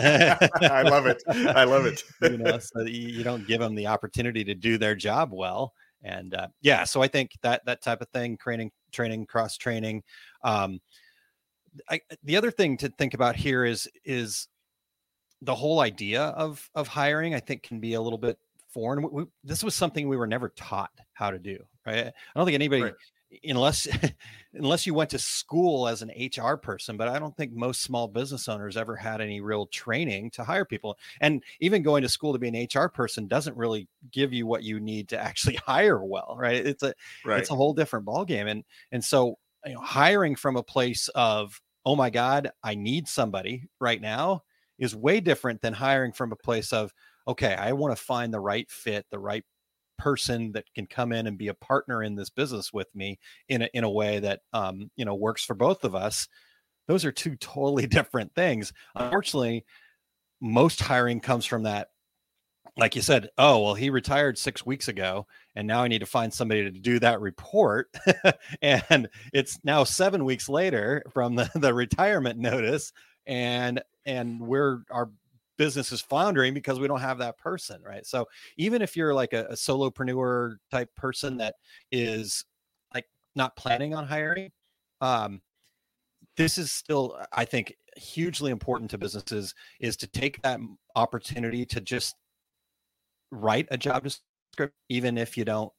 i 0.70 0.82
love 0.82 1.06
it. 1.06 1.22
I 1.28 1.64
love 1.64 1.86
it. 1.86 2.02
You 2.22 2.38
know 2.38 2.58
so 2.58 2.82
you, 2.82 3.22
don't 3.24 3.46
give 3.46 3.60
them 3.60 3.74
the 3.74 3.86
opportunity 3.86 4.44
to 4.44 4.54
do 4.54 4.76
their 4.76 4.94
job 4.94 5.30
well 5.32 5.72
and 6.02 6.34
uh, 6.34 6.48
yeah 6.60 6.84
so 6.84 7.00
i 7.00 7.08
think 7.08 7.30
that 7.42 7.64
that 7.64 7.82
type 7.82 8.02
of 8.02 8.08
thing 8.08 8.36
training 8.36 8.70
training 8.90 9.26
cross 9.26 9.56
training 9.56 10.02
um 10.44 10.80
I, 11.88 12.00
the 12.22 12.36
other 12.36 12.50
thing 12.50 12.76
to 12.78 12.90
think 12.90 13.14
about 13.14 13.34
here 13.34 13.64
is 13.64 13.88
is 14.04 14.48
the 15.40 15.54
whole 15.54 15.80
idea 15.80 16.22
of 16.22 16.68
of 16.74 16.88
hiring 16.88 17.34
i 17.34 17.40
think 17.40 17.62
can 17.62 17.80
be 17.80 17.94
a 17.94 18.00
little 18.00 18.18
bit 18.18 18.38
foreign 18.68 19.08
we, 19.10 19.24
this 19.44 19.62
was 19.62 19.74
something 19.74 20.08
we 20.08 20.16
were 20.16 20.26
never 20.26 20.48
taught 20.50 20.90
how 21.14 21.30
to 21.30 21.38
do 21.38 21.58
right 21.86 22.06
i 22.06 22.12
don't 22.34 22.44
think 22.44 22.54
anybody 22.54 22.82
right 22.82 22.94
unless 23.44 23.88
unless 24.54 24.86
you 24.86 24.94
went 24.94 25.10
to 25.10 25.18
school 25.18 25.88
as 25.88 26.02
an 26.02 26.10
HR 26.10 26.56
person, 26.56 26.96
but 26.96 27.08
I 27.08 27.18
don't 27.18 27.36
think 27.36 27.52
most 27.52 27.82
small 27.82 28.08
business 28.08 28.48
owners 28.48 28.76
ever 28.76 28.96
had 28.96 29.20
any 29.20 29.40
real 29.40 29.66
training 29.66 30.30
to 30.32 30.44
hire 30.44 30.64
people. 30.64 30.98
And 31.20 31.42
even 31.60 31.82
going 31.82 32.02
to 32.02 32.08
school 32.08 32.32
to 32.32 32.38
be 32.38 32.48
an 32.48 32.68
HR 32.72 32.88
person 32.88 33.26
doesn't 33.26 33.56
really 33.56 33.88
give 34.10 34.32
you 34.32 34.46
what 34.46 34.62
you 34.62 34.80
need 34.80 35.08
to 35.10 35.18
actually 35.22 35.56
hire 35.66 36.04
well, 36.04 36.36
right? 36.38 36.64
It's 36.64 36.82
a 36.82 36.94
right. 37.24 37.40
it's 37.40 37.50
a 37.50 37.54
whole 37.54 37.74
different 37.74 38.06
ballgame. 38.06 38.50
And 38.50 38.64
and 38.90 39.04
so 39.04 39.38
you 39.64 39.74
know, 39.74 39.80
hiring 39.80 40.36
from 40.36 40.56
a 40.56 40.62
place 40.62 41.08
of 41.14 41.60
oh 41.84 41.96
my 41.96 42.10
god, 42.10 42.50
I 42.62 42.74
need 42.74 43.08
somebody 43.08 43.68
right 43.80 44.00
now 44.00 44.42
is 44.78 44.94
way 44.96 45.20
different 45.20 45.60
than 45.60 45.72
hiring 45.72 46.12
from 46.12 46.32
a 46.32 46.36
place 46.36 46.72
of 46.72 46.92
okay, 47.28 47.54
I 47.54 47.72
want 47.72 47.96
to 47.96 48.02
find 48.02 48.34
the 48.34 48.40
right 48.40 48.68
fit, 48.68 49.06
the 49.10 49.18
right 49.18 49.44
person 50.02 50.50
that 50.50 50.64
can 50.74 50.84
come 50.84 51.12
in 51.12 51.28
and 51.28 51.38
be 51.38 51.46
a 51.46 51.54
partner 51.54 52.02
in 52.02 52.16
this 52.16 52.28
business 52.28 52.72
with 52.72 52.92
me 52.92 53.20
in 53.48 53.62
a, 53.62 53.68
in 53.72 53.84
a 53.84 53.90
way 53.90 54.18
that 54.18 54.40
um, 54.52 54.90
you 54.96 55.04
know 55.04 55.14
works 55.14 55.44
for 55.44 55.54
both 55.54 55.84
of 55.84 55.94
us 55.94 56.26
those 56.88 57.04
are 57.04 57.12
two 57.12 57.36
totally 57.36 57.86
different 57.98 58.34
things. 58.34 58.72
Unfortunately 58.96 59.64
most 60.40 60.80
hiring 60.80 61.20
comes 61.20 61.46
from 61.46 61.62
that 61.62 61.90
like 62.76 62.96
you 62.96 63.02
said 63.02 63.28
oh 63.38 63.60
well 63.60 63.74
he 63.74 63.90
retired 63.90 64.36
six 64.36 64.66
weeks 64.66 64.88
ago 64.88 65.24
and 65.54 65.68
now 65.68 65.84
i 65.84 65.88
need 65.88 66.00
to 66.00 66.06
find 66.06 66.34
somebody 66.34 66.64
to 66.64 66.70
do 66.70 66.98
that 66.98 67.20
report. 67.20 67.88
And 68.62 69.08
it's 69.32 69.60
now 69.62 69.84
seven 69.84 70.24
weeks 70.24 70.48
later 70.48 71.04
from 71.12 71.36
the, 71.36 71.48
the 71.54 71.72
retirement 71.72 72.40
notice 72.40 72.92
and 73.26 73.80
and 74.04 74.40
we're 74.40 74.80
our 74.90 75.10
business 75.62 75.92
is 75.92 76.00
floundering 76.00 76.52
because 76.52 76.80
we 76.80 76.88
don't 76.88 77.00
have 77.00 77.18
that 77.18 77.38
person, 77.38 77.80
right? 77.86 78.04
So 78.04 78.26
even 78.56 78.82
if 78.82 78.96
you're 78.96 79.14
like 79.14 79.32
a, 79.32 79.44
a 79.44 79.52
solopreneur 79.52 80.56
type 80.72 80.92
person 80.96 81.36
that 81.36 81.54
is 81.92 82.44
like 82.92 83.04
not 83.36 83.54
planning 83.54 83.94
on 83.94 84.04
hiring, 84.04 84.50
um, 85.00 85.40
this 86.36 86.58
is 86.58 86.72
still, 86.72 87.16
I 87.32 87.44
think, 87.44 87.76
hugely 87.96 88.50
important 88.50 88.90
to 88.90 88.98
businesses 88.98 89.54
is 89.78 89.96
to 89.98 90.08
take 90.08 90.42
that 90.42 90.58
opportunity 90.96 91.64
to 91.66 91.80
just 91.80 92.16
write 93.30 93.68
a 93.70 93.78
job 93.78 94.02
description, 94.02 94.74
even 94.88 95.16
if 95.16 95.36
you 95.36 95.44
don't 95.44 95.72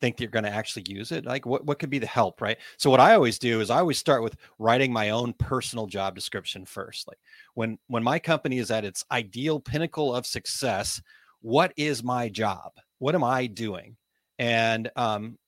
think 0.00 0.16
that 0.16 0.22
you're 0.22 0.30
going 0.30 0.44
to 0.44 0.50
actually 0.50 0.84
use 0.88 1.12
it? 1.12 1.24
Like 1.24 1.46
what, 1.46 1.64
what 1.64 1.78
could 1.78 1.90
be 1.90 1.98
the 1.98 2.06
help 2.06 2.40
right? 2.40 2.58
So 2.76 2.90
what 2.90 3.00
i 3.00 3.14
always 3.14 3.38
do 3.38 3.60
is 3.60 3.70
i 3.70 3.78
always 3.78 3.98
start 3.98 4.22
with 4.22 4.36
writing 4.58 4.92
my 4.92 5.10
own 5.10 5.32
personal 5.34 5.86
job 5.86 6.14
description 6.14 6.64
first 6.64 7.06
like 7.08 7.18
when 7.54 7.78
when 7.88 8.02
my 8.02 8.18
company 8.18 8.58
is 8.58 8.70
at 8.70 8.84
its 8.84 9.04
ideal 9.10 9.60
pinnacle 9.60 10.14
of 10.14 10.26
success 10.26 11.00
what 11.42 11.72
is 11.76 12.02
my 12.02 12.28
job? 12.28 12.72
What 12.98 13.14
am 13.14 13.24
i 13.24 13.46
doing? 13.46 13.96
And 14.38 14.90
um 14.96 15.38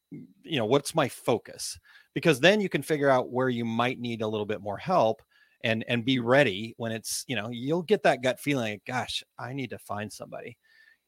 you 0.43 0.59
know 0.59 0.67
what's 0.67 0.95
my 0.95 1.09
focus? 1.09 1.79
Because 2.15 2.41
then 2.41 2.61
you 2.61 2.69
can 2.69 2.83
figure 2.83 3.09
out 3.09 3.31
where 3.31 3.49
you 3.49 3.65
might 3.65 3.99
need 3.99 4.23
a 4.23 4.29
little 4.29 4.47
bit 4.47 4.61
more 4.61 4.77
help 4.77 5.23
and 5.65 5.85
and 5.89 6.05
be 6.05 6.19
ready 6.19 6.75
when 6.77 6.93
it's 6.93 7.25
you 7.29 7.37
know 7.37 7.49
you'll 7.51 7.83
get 7.83 8.03
that 8.03 8.23
gut 8.23 8.41
feeling 8.41 8.81
gosh 8.87 9.23
i 9.39 9.53
need 9.53 9.71
to 9.71 9.79
find 9.79 10.13
somebody 10.13 10.57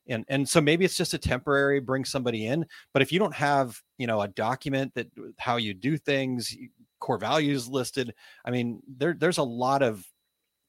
and 0.08 0.24
and 0.28 0.48
so 0.48 0.60
maybe 0.60 0.84
it's 0.84 0.96
just 0.96 1.14
a 1.14 1.18
temporary 1.18 1.80
bring 1.80 2.04
somebody 2.04 2.46
in 2.46 2.64
but 2.92 3.02
if 3.02 3.12
you 3.12 3.18
don't 3.18 3.34
have 3.34 3.80
you 3.98 4.06
know 4.06 4.20
a 4.20 4.28
document 4.28 4.92
that 4.94 5.06
uh, 5.18 5.22
how 5.38 5.56
you 5.56 5.74
do 5.74 5.96
things 5.96 6.56
core 7.00 7.18
values 7.18 7.68
listed 7.68 8.14
i 8.44 8.50
mean 8.50 8.80
there 8.96 9.14
there's 9.18 9.38
a 9.38 9.42
lot 9.42 9.82
of 9.82 10.04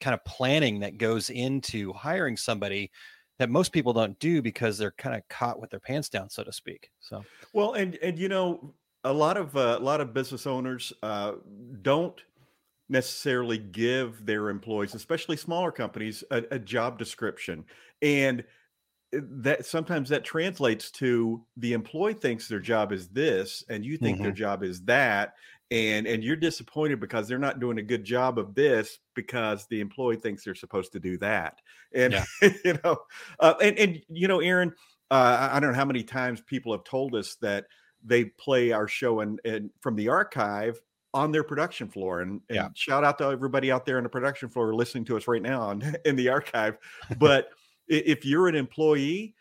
kind 0.02 0.14
of 0.14 0.24
planning 0.26 0.80
that 0.80 0.98
goes 0.98 1.30
into 1.30 1.94
hiring 1.94 2.36
somebody 2.36 2.92
that 3.40 3.50
most 3.50 3.72
people 3.72 3.94
don't 3.94 4.18
do 4.20 4.42
because 4.42 4.78
they're 4.78 4.92
kind 4.92 5.16
of 5.16 5.28
caught 5.30 5.60
with 5.60 5.70
their 5.70 5.80
pants 5.80 6.10
down 6.10 6.30
so 6.30 6.44
to 6.44 6.52
speak 6.52 6.90
so. 7.00 7.24
Well 7.54 7.74
and 7.74 7.96
and 8.02 8.20
you 8.20 8.30
know 8.30 8.74
a 9.04 9.14
lot 9.14 9.38
of 9.38 9.56
uh, 9.56 9.78
a 9.80 9.84
lot 9.84 10.02
of 10.02 10.14
business 10.14 10.48
owners 10.48 10.92
uh, 11.04 11.34
don't 11.82 12.20
necessarily 12.90 13.58
give 13.58 14.26
their 14.26 14.50
employees 14.50 14.94
especially 14.94 15.38
smaller 15.38 15.72
companies 15.72 16.24
a, 16.32 16.44
a 16.52 16.60
job 16.60 17.00
description 17.00 17.64
and 18.02 18.44
that 19.22 19.66
sometimes 19.66 20.10
that 20.10 20.24
translates 20.24 20.92
to 20.92 21.44
the 21.58 21.74
employee 21.74 22.14
thinks 22.14 22.48
their 22.48 22.60
job 22.60 22.92
is 22.92 23.08
this 23.10 23.64
and 23.70 23.86
you 23.86 23.98
think 23.98 24.16
mm-hmm. 24.16 24.24
their 24.24 24.32
job 24.32 24.64
is 24.64 24.82
that 24.84 25.34
and 25.72 26.06
and 26.06 26.24
you're 26.24 26.36
disappointed 26.36 27.00
because 27.00 27.28
they're 27.28 27.38
not 27.38 27.60
doing 27.60 27.80
a 27.80 27.84
good 27.84 28.04
job 28.04 28.38
of 28.38 28.54
this 28.54 29.00
because 29.16 29.66
the 29.68 29.82
employee 29.82 30.16
thinks 30.16 30.44
they're 30.44 30.56
supposed 30.56 30.92
to 30.92 31.00
do 31.00 31.18
that 31.18 31.60
and 31.94 32.14
yeah. 32.14 32.24
you 32.66 32.78
know 32.84 32.98
uh, 33.40 33.56
and 33.62 33.78
and 33.78 34.02
you 34.10 34.28
know 34.28 34.40
aaron 34.40 34.74
uh, 35.12 35.50
i 35.52 35.60
don't 35.60 35.72
know 35.72 35.78
how 35.78 35.86
many 35.86 36.04
times 36.04 36.42
people 36.42 36.72
have 36.72 36.84
told 36.84 37.16
us 37.16 37.36
that 37.42 37.66
they 38.04 38.26
play 38.26 38.72
our 38.72 38.88
show 38.88 39.22
and 39.22 39.40
and 39.44 39.70
from 39.82 39.96
the 39.96 40.08
archive 40.08 40.80
on 41.14 41.32
their 41.32 41.44
production 41.44 41.88
floor 41.88 42.20
and, 42.22 42.42
and 42.50 42.56
yeah. 42.56 42.68
shout 42.76 43.04
out 43.04 43.18
to 43.18 43.26
everybody 43.26 43.72
out 43.72 43.86
there 43.86 43.98
on 43.98 44.04
the 44.04 44.10
production 44.10 44.50
floor 44.50 44.76
listening 44.76 45.06
to 45.06 45.16
us 45.16 45.28
right 45.28 45.42
now 45.42 45.62
on, 45.62 45.96
in 46.06 46.16
the 46.16 46.30
archive 46.30 46.78
but 47.18 47.50
if 47.88 48.26
you're 48.26 48.48
an 48.48 48.56
employee 48.56 49.36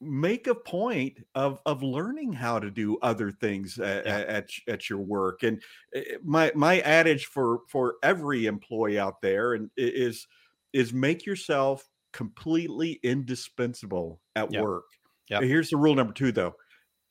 make 0.00 0.46
a 0.46 0.54
point 0.54 1.18
of 1.34 1.60
of 1.64 1.82
learning 1.82 2.32
how 2.32 2.58
to 2.58 2.70
do 2.70 2.98
other 3.00 3.30
things 3.30 3.78
at, 3.78 4.04
yeah. 4.04 4.18
at, 4.28 4.50
at 4.68 4.90
your 4.90 4.98
work 4.98 5.42
and 5.42 5.62
eh, 5.94 6.02
eh, 6.10 6.16
my 6.22 6.52
my 6.54 6.80
adage 6.80 7.26
for 7.26 7.60
for 7.68 7.94
every 8.02 8.46
employee 8.46 8.98
out 8.98 9.20
there 9.22 9.54
and 9.54 9.70
is 9.76 10.26
is 10.72 10.92
make 10.92 11.24
yourself 11.24 11.88
completely 12.12 12.98
indispensable 13.02 14.20
at 14.36 14.52
yeah. 14.52 14.60
work. 14.60 14.84
Yeah. 15.28 15.40
Here's 15.40 15.70
the 15.70 15.76
rule 15.76 15.94
number 15.94 16.12
two 16.12 16.32
though 16.32 16.54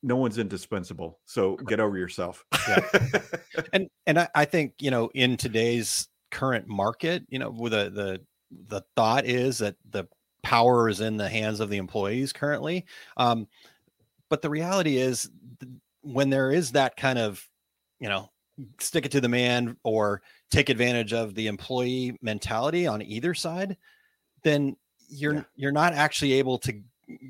no 0.04 0.16
one's 0.16 0.38
indispensable 0.38 1.20
so 1.26 1.56
get 1.56 1.80
over 1.80 1.98
yourself. 1.98 2.44
Yeah. 2.68 2.88
And 3.72 3.88
and 4.06 4.20
I, 4.20 4.28
I 4.36 4.46
think 4.46 4.74
you 4.80 4.92
know 4.92 5.10
in 5.16 5.38
today's 5.38 6.10
current 6.30 6.68
market 6.68 7.24
you 7.30 7.40
know 7.40 7.50
with 7.50 7.72
the 7.72 7.90
the 7.90 8.22
the 8.68 8.82
thought 8.96 9.26
is 9.26 9.60
that 9.60 9.76
the 9.90 10.06
power 10.46 10.88
is 10.88 11.02
in 11.02 11.18
the 11.18 11.28
hands 11.28 11.60
of 11.60 11.72
the 11.72 11.78
employees 11.78 12.32
currently. 12.32 12.86
Um, 13.18 13.48
but 14.30 14.44
the 14.44 14.50
reality 14.50 14.98
is, 14.98 15.28
when 16.02 16.30
there 16.30 16.52
is 16.52 16.74
that 16.74 16.96
kind 16.96 17.18
of, 17.18 17.44
you 18.00 18.08
know, 18.08 18.30
stick 18.80 19.08
it 19.08 19.12
to 19.14 19.22
the 19.22 19.28
man 19.28 19.76
or 19.84 20.22
take 20.52 20.70
advantage 20.70 21.14
of 21.14 21.34
the 21.34 21.48
employee 21.48 22.16
mentality 22.22 22.86
on 22.86 23.02
either 23.02 23.34
side, 23.34 23.76
then 24.44 24.78
you're 25.10 25.34
yeah. 25.34 25.44
you're 25.56 25.72
not 25.72 25.94
actually 25.94 26.34
able 26.34 26.60
to 26.60 26.80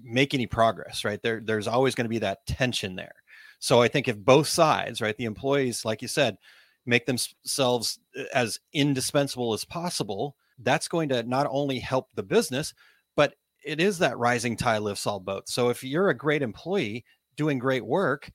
make 0.04 0.34
any 0.34 0.46
progress, 0.46 1.06
right? 1.06 1.22
There, 1.22 1.42
there's 1.42 1.68
always 1.68 1.96
going 1.96 2.06
to 2.06 2.10
be 2.10 2.20
that 2.20 2.46
tension 2.46 2.98
there. 2.98 3.16
So 3.60 3.82
I 3.82 3.88
think 3.88 4.10
if 4.10 4.18
both 4.18 4.48
sides, 4.48 5.00
right, 5.00 5.16
the 5.16 5.26
employees, 5.26 5.86
like 5.86 6.02
you 6.02 6.10
said, 6.10 6.38
make 6.86 7.06
themselves 7.06 8.00
uh, 8.20 8.24
as 8.34 8.60
indispensable 8.74 9.54
as 9.54 9.64
possible, 9.64 10.36
that's 10.60 10.88
going 10.88 11.10
to 11.10 11.24
not 11.24 11.48
only 11.50 11.80
help 11.80 12.10
the 12.14 12.24
business, 12.24 12.74
but 13.16 13.36
it 13.64 13.80
is 13.80 14.00
that 14.00 14.18
rising 14.18 14.56
tide 14.56 14.80
lifts 14.80 15.08
all 15.08 15.20
boats. 15.20 15.54
So 15.54 15.70
if 15.70 15.84
you're 15.84 16.10
a 16.10 16.18
great 16.18 16.42
employee 16.42 17.06
doing 17.36 17.60
great 17.60 17.86
work 17.86 18.32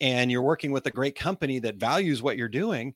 and 0.00 0.30
you're 0.30 0.42
working 0.42 0.72
with 0.72 0.86
a 0.86 0.90
great 0.90 1.14
company 1.14 1.58
that 1.60 1.76
values 1.76 2.22
what 2.22 2.36
you're 2.36 2.48
doing. 2.48 2.94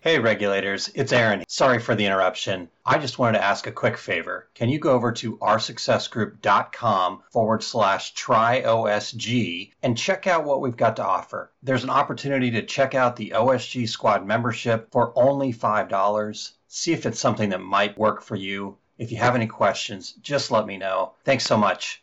Hey 0.00 0.18
regulators, 0.18 0.90
it's 0.96 1.12
Aaron. 1.12 1.44
Sorry 1.46 1.78
for 1.78 1.94
the 1.94 2.06
interruption. 2.06 2.68
I 2.84 2.98
just 2.98 3.20
wanted 3.20 3.38
to 3.38 3.44
ask 3.44 3.68
a 3.68 3.72
quick 3.72 3.96
favor. 3.96 4.48
Can 4.54 4.68
you 4.68 4.80
go 4.80 4.90
over 4.90 5.12
to 5.12 5.36
oursuccessgroup.com 5.38 7.22
forward 7.30 7.62
slash 7.62 8.12
try 8.14 8.62
OSG 8.62 9.70
and 9.80 9.96
check 9.96 10.26
out 10.26 10.44
what 10.44 10.60
we've 10.60 10.76
got 10.76 10.96
to 10.96 11.04
offer? 11.04 11.52
There's 11.62 11.84
an 11.84 11.90
opportunity 11.90 12.50
to 12.52 12.66
check 12.66 12.96
out 12.96 13.14
the 13.14 13.32
OSG 13.36 13.88
squad 13.88 14.26
membership 14.26 14.90
for 14.90 15.12
only 15.16 15.52
$5 15.52 16.50
see 16.74 16.94
if 16.94 17.04
it's 17.04 17.20
something 17.20 17.50
that 17.50 17.60
might 17.60 17.98
work 17.98 18.22
for 18.22 18.34
you. 18.34 18.78
If 18.96 19.12
you 19.12 19.18
have 19.18 19.34
any 19.34 19.46
questions, 19.46 20.12
just 20.22 20.50
let 20.50 20.66
me 20.66 20.78
know. 20.78 21.12
Thanks 21.22 21.44
so 21.44 21.58
much. 21.58 22.02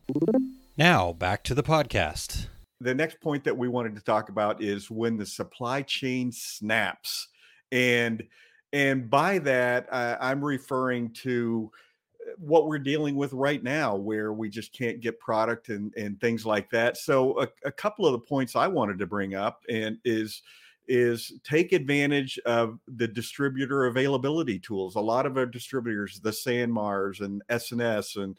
Now 0.77 1.11
back 1.11 1.43
to 1.45 1.55
the 1.55 1.63
podcast. 1.63 2.45
The 2.79 2.93
next 2.93 3.19
point 3.19 3.43
that 3.45 3.57
we 3.57 3.67
wanted 3.67 3.95
to 3.95 4.01
talk 4.01 4.29
about 4.29 4.61
is 4.61 4.91
when 4.91 5.17
the 5.17 5.25
supply 5.25 5.81
chain 5.81 6.31
snaps, 6.31 7.29
and 7.71 8.23
and 8.71 9.09
by 9.09 9.39
that 9.39 9.87
uh, 9.91 10.17
I'm 10.21 10.45
referring 10.45 11.13
to 11.23 11.71
what 12.37 12.67
we're 12.67 12.77
dealing 12.77 13.15
with 13.15 13.33
right 13.33 13.63
now, 13.63 13.95
where 13.95 14.31
we 14.31 14.49
just 14.49 14.71
can't 14.71 15.01
get 15.01 15.19
product 15.19 15.69
and 15.69 15.91
and 15.95 16.21
things 16.21 16.45
like 16.45 16.69
that. 16.69 16.95
So 16.95 17.41
a, 17.41 17.47
a 17.65 17.71
couple 17.71 18.05
of 18.05 18.11
the 18.11 18.19
points 18.19 18.55
I 18.55 18.67
wanted 18.67 18.99
to 18.99 19.07
bring 19.07 19.33
up 19.33 19.63
and 19.67 19.97
is 20.05 20.43
is 20.89 21.31
take 21.43 21.71
advantage 21.71 22.39
of 22.39 22.79
the 22.87 23.07
distributor 23.07 23.85
availability 23.85 24.57
tools. 24.57 24.95
A 24.95 24.99
lot 24.99 25.27
of 25.27 25.37
our 25.37 25.45
distributors, 25.45 26.19
the 26.19 26.31
SanMars 26.31 27.21
and 27.21 27.41
S&S 27.47 28.15
and 28.15 28.35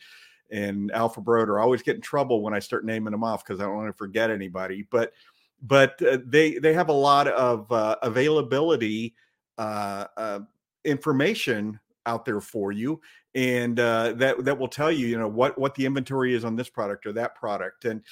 and 0.53 0.91
Alpha 0.91 1.21
Broder, 1.21 1.61
always 1.61 1.81
get 1.81 1.95
in 1.95 2.03
trouble 2.03 2.43
when 2.43 2.53
I 2.53 2.59
start 2.59 2.85
naming 2.85 3.13
them 3.13 3.23
off 3.23 3.45
because 3.45 3.61
I 3.61 3.65
don't 3.65 3.77
want 3.77 3.89
to 3.89 3.93
forget 3.93 4.31
anybody. 4.31 4.85
But 4.91 5.13
but 5.63 6.03
uh, 6.03 6.19
they 6.27 6.59
they 6.59 6.75
have 6.75 6.89
a 6.89 6.93
lot 6.93 7.29
of 7.29 7.71
uh, 7.71 7.97
availability 8.03 9.15
uh, 9.57 10.07
uh 10.17 10.41
information 10.85 11.79
out 12.07 12.25
there 12.25 12.41
for 12.41 12.73
you, 12.73 13.01
and 13.37 13.79
uh, 13.79 14.15
that 14.15 14.45
that 14.45 14.59
will 14.59 14.69
tell 14.69 14.91
you 14.91 15.07
you 15.07 15.19
know 15.19 15.29
what 15.29 15.57
what 15.57 15.77
the 15.77 15.87
inventory 15.87 16.35
is 16.35 16.45
on 16.45 16.57
this 16.57 16.69
product 16.69 17.07
or 17.07 17.13
that 17.13 17.37
product, 17.37 17.85
and 17.85 18.03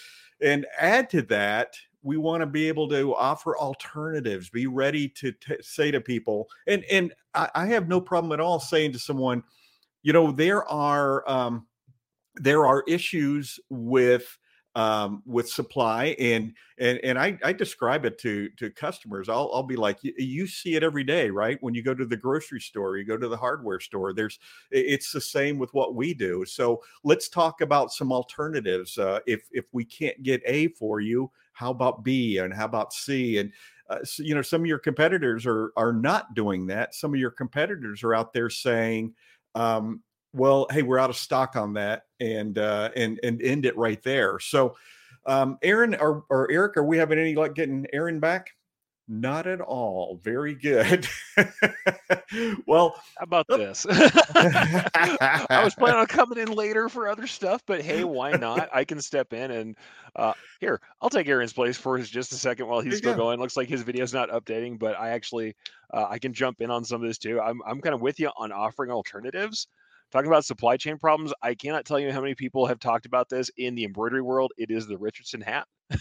and 0.41 0.65
add 0.79 1.11
to 1.11 1.23
that 1.23 1.75
we 2.03 2.17
want 2.17 2.41
to 2.41 2.47
be 2.47 2.69
able 2.69 2.89
to 2.89 3.15
offer 3.15 3.57
alternatives 3.59 4.51
be 4.51 4.67
ready 4.67 5.09
to 5.09 5.33
t- 5.33 5.57
say 5.61 5.91
to 5.91 6.01
people 6.01 6.49
and 6.67 6.85
and 6.91 7.13
I, 7.35 7.49
I, 7.55 7.67
have 7.67 7.89
no 7.89 8.01
problem 8.01 8.33
at 8.33 8.41
all 8.41 8.61
saying 8.61 8.93
to 8.93 8.99
someone 8.99 9.43
you 10.03 10.13
know 10.13 10.31
there 10.31 10.65
are 10.69 11.29
um, 11.29 11.67
there 12.37 12.67
are 12.67 12.85
issues 12.87 13.59
with 13.69 14.39
um, 14.75 15.25
with 15.27 15.49
supply 15.49 16.15
and 16.21 16.55
and 16.79 17.01
and 17.03 17.19
I, 17.19 17.37
I 17.43 17.53
describe 17.53 18.05
it 18.05 18.17
to 18.19 18.49
to 18.51 18.71
customers. 18.71 19.29
I'll 19.29 19.51
I'll 19.53 19.65
be 19.65 19.75
like, 19.75 19.99
you 20.03 20.47
see 20.47 20.77
it 20.77 20.85
every 20.85 21.03
day, 21.03 21.31
right? 21.31 21.59
When 21.61 21.75
you 21.75 21.83
go 21.83 21.95
to 21.95 22.07
the 22.07 22.17
grocery 22.17 22.61
store, 22.61 22.97
you 22.97 23.05
go 23.05 23.17
to 23.17 23.27
the 23.27 23.37
hardware 23.37 23.81
store. 23.81 24.13
There's 24.13 24.39
it's 24.71 25.11
the 25.11 25.21
same 25.21 25.59
with 25.59 25.75
what 25.75 25.97
we 25.97 26.15
do. 26.15 26.45
So 26.45 26.81
let's 27.03 27.29
talk 27.29 27.61
about 27.61 27.91
some 27.91 28.13
alternatives. 28.13 28.99
Uh, 28.99 29.19
if 29.27 29.49
if 29.51 29.65
we 29.73 29.85
can't 29.85 30.23
get 30.23 30.43
A 30.47 30.69
for 30.69 31.01
you, 31.01 31.31
how 31.59 31.71
about 31.71 32.05
B 32.05 32.39
and 32.39 32.55
how 32.55 32.67
about 32.67 32.93
C 32.93 33.39
and 33.39 33.53
uh, 33.91 34.05
so, 34.05 34.23
you 34.23 34.35
know 34.35 34.43
some 34.43 34.61
of 34.61 34.67
your 34.67 34.79
competitors 34.79 35.47
are 35.47 35.73
are 35.77 35.93
not 35.93 36.35
doing 36.35 36.67
that. 36.67 36.95
Some 36.95 37.13
of 37.13 37.21
your 37.21 37.31
competitors 37.31 38.03
are 38.05 38.15
out 38.15 38.33
there 38.33 38.51
saying. 38.51 39.15
Um, 39.55 40.03
well, 40.35 40.67
hey, 40.71 40.83
we're 40.83 40.99
out 40.99 41.09
of 41.11 41.17
stock 41.17 41.57
on 41.57 41.73
that, 41.75 42.03
and 42.21 42.59
uh, 42.59 42.91
and 42.95 43.19
and 43.23 43.41
end 43.41 43.65
it 43.65 43.77
right 43.79 44.03
there. 44.03 44.39
So, 44.39 44.77
um, 45.27 45.59
Aaron 45.63 45.95
or, 45.95 46.25
or 46.29 46.51
Eric, 46.51 46.77
are 46.77 46.85
we 46.85 46.99
having 46.99 47.19
any 47.19 47.35
luck 47.35 47.55
getting 47.55 47.87
Aaron 47.93 48.21
back? 48.21 48.51
Not 49.11 49.47
at 49.47 49.63
all. 49.63 50.21
Very 50.23 50.55
good. 50.55 51.09
well, 52.67 52.95
how 53.17 53.23
about 53.23 53.47
this? 53.49 53.87
I 53.91 55.63
was 55.65 55.75
planning 55.75 56.01
on 56.01 56.07
coming 56.07 56.37
in 56.37 56.53
later 56.53 56.91
for 56.91 57.09
other 57.09 57.27
stuff, 57.27 57.63
but 57.67 57.81
hey, 57.81 58.05
why 58.05 58.33
not? 58.33 58.69
I 58.73 58.85
can 58.85 59.01
step 59.01 59.33
in 59.33 59.51
and 59.51 59.77
uh, 60.15 60.35
here, 60.61 60.81
I'll 61.01 61.09
take 61.09 61.27
Aaron's 61.27 61.55
place 61.55 61.79
for 61.79 61.99
just 61.99 62.33
a 62.33 62.37
second 62.37 62.67
while 62.67 62.81
he's 62.81 62.99
still 62.99 63.15
go. 63.15 63.25
going. 63.25 63.41
Looks 63.41 63.57
like 63.57 63.69
his 63.69 63.83
video's 63.83 64.13
not 64.13 64.29
updating, 64.29 64.79
but 64.79 64.99
I 64.99 65.11
actually 65.11 65.57
uh, 65.95 66.07
I 66.09 66.19
can 66.19 66.35
jump 66.35 66.61
in 66.61 66.71
on 66.71 66.85
some 66.85 67.01
of 67.01 67.09
this 67.09 67.19
too. 67.19 67.41
I'm 67.41 67.63
I'm 67.67 67.81
kind 67.81 67.95
of 67.95 68.03
with 68.03 68.21
you 68.21 68.31
on 68.37 68.53
offering 68.53 68.91
alternatives 68.91 69.69
talking 70.11 70.29
about 70.29 70.45
supply 70.45 70.77
chain 70.77 70.99
problems, 70.99 71.33
I 71.43 71.55
cannot 71.55 71.85
tell 71.85 71.99
you 71.99 72.13
how 72.13 72.21
many 72.21 72.35
people 72.35 72.67
have 72.67 72.79
talked 72.79 73.07
about 73.07 73.29
this 73.29 73.51
in 73.57 73.75
the 73.75 73.85
embroidery 73.85 74.23
world. 74.23 74.53
It 74.57 74.71
is 74.71 74.87
the 74.87 74.99
Richardson 74.99 75.41
hat. 75.41 75.67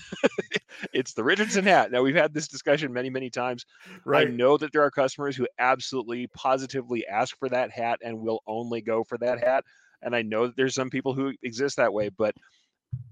it's 0.93 1.13
the 1.13 1.23
Richardson 1.23 1.63
hat. 1.63 1.91
Now 1.91 2.01
we've 2.01 2.15
had 2.15 2.33
this 2.33 2.47
discussion 2.47 2.93
many, 2.93 3.09
many 3.09 3.29
times. 3.29 3.65
Right. 4.05 4.27
I 4.27 4.31
know 4.31 4.57
that 4.57 4.71
there 4.71 4.83
are 4.83 4.91
customers 4.91 5.35
who 5.35 5.47
absolutely 5.59 6.27
positively 6.27 7.05
ask 7.07 7.37
for 7.37 7.49
that 7.49 7.71
hat 7.71 7.99
and 8.03 8.19
will 8.19 8.41
only 8.47 8.81
go 8.81 9.03
for 9.03 9.17
that 9.19 9.43
hat. 9.43 9.63
And 10.01 10.15
I 10.15 10.21
know 10.21 10.47
that 10.47 10.55
there's 10.55 10.75
some 10.75 10.89
people 10.89 11.13
who 11.13 11.33
exist 11.43 11.77
that 11.77 11.93
way, 11.93 12.09
but 12.09 12.35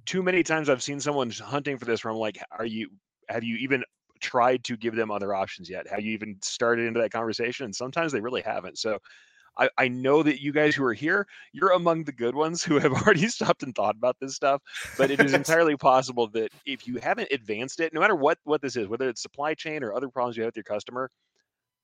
too 0.06 0.24
many 0.24 0.44
times 0.44 0.70
I've 0.70 0.84
seen 0.84 1.00
someone 1.00 1.30
hunting 1.32 1.78
for 1.78 1.86
this 1.86 2.04
where 2.04 2.14
I'm 2.14 2.20
like, 2.20 2.38
are 2.52 2.66
you 2.66 2.90
have 3.28 3.44
you 3.44 3.58
even 3.58 3.84
tried 4.22 4.64
to 4.66 4.78
give 4.78 4.96
them 4.96 5.12
other 5.12 5.34
options 5.34 5.70
yet? 5.70 5.88
Have 5.88 6.02
you 6.02 6.12
even 6.14 6.38
started 6.42 6.86
into 6.86 7.00
that 7.02 7.12
conversation? 7.12 7.66
And 7.66 7.76
sometimes 7.76 8.12
they 8.12 8.22
really 8.22 8.42
haven't. 8.42 8.78
So 8.78 9.00
I, 9.58 9.70
I 9.78 9.88
know 9.88 10.24
that 10.24 10.42
you 10.42 10.52
guys 10.52 10.76
who 10.76 10.84
are 10.84 10.94
here, 10.94 11.28
you're 11.54 11.72
among 11.72 12.04
the 12.04 12.12
good 12.12 12.36
ones 12.36 12.64
who 12.64 12.80
have 12.80 12.94
already 12.94 13.28
stopped 13.28 13.64
and 13.64 13.74
thought 13.74 13.96
about 13.96 14.18
this 14.20 14.36
stuff. 14.36 14.62
But 14.98 15.12
it 15.12 15.20
is 15.20 15.34
entirely 15.34 15.76
possible 15.78 16.28
that 16.30 16.52
if 16.66 16.88
you 16.88 16.98
haven't 16.98 17.30
advanced 17.32 17.80
it, 17.80 17.94
no 17.94 18.02
matter 18.02 18.16
what 18.16 18.38
what 18.44 18.62
this 18.62 18.76
is, 18.76 18.88
whether 18.88 19.10
it's 19.10 19.22
supply 19.22 19.54
chain 19.54 19.84
or 19.84 19.94
other 19.94 20.10
problems 20.10 20.38
you 20.38 20.44
have 20.44 20.50
with 20.50 20.58
your 20.58 20.64
customer, 20.64 21.10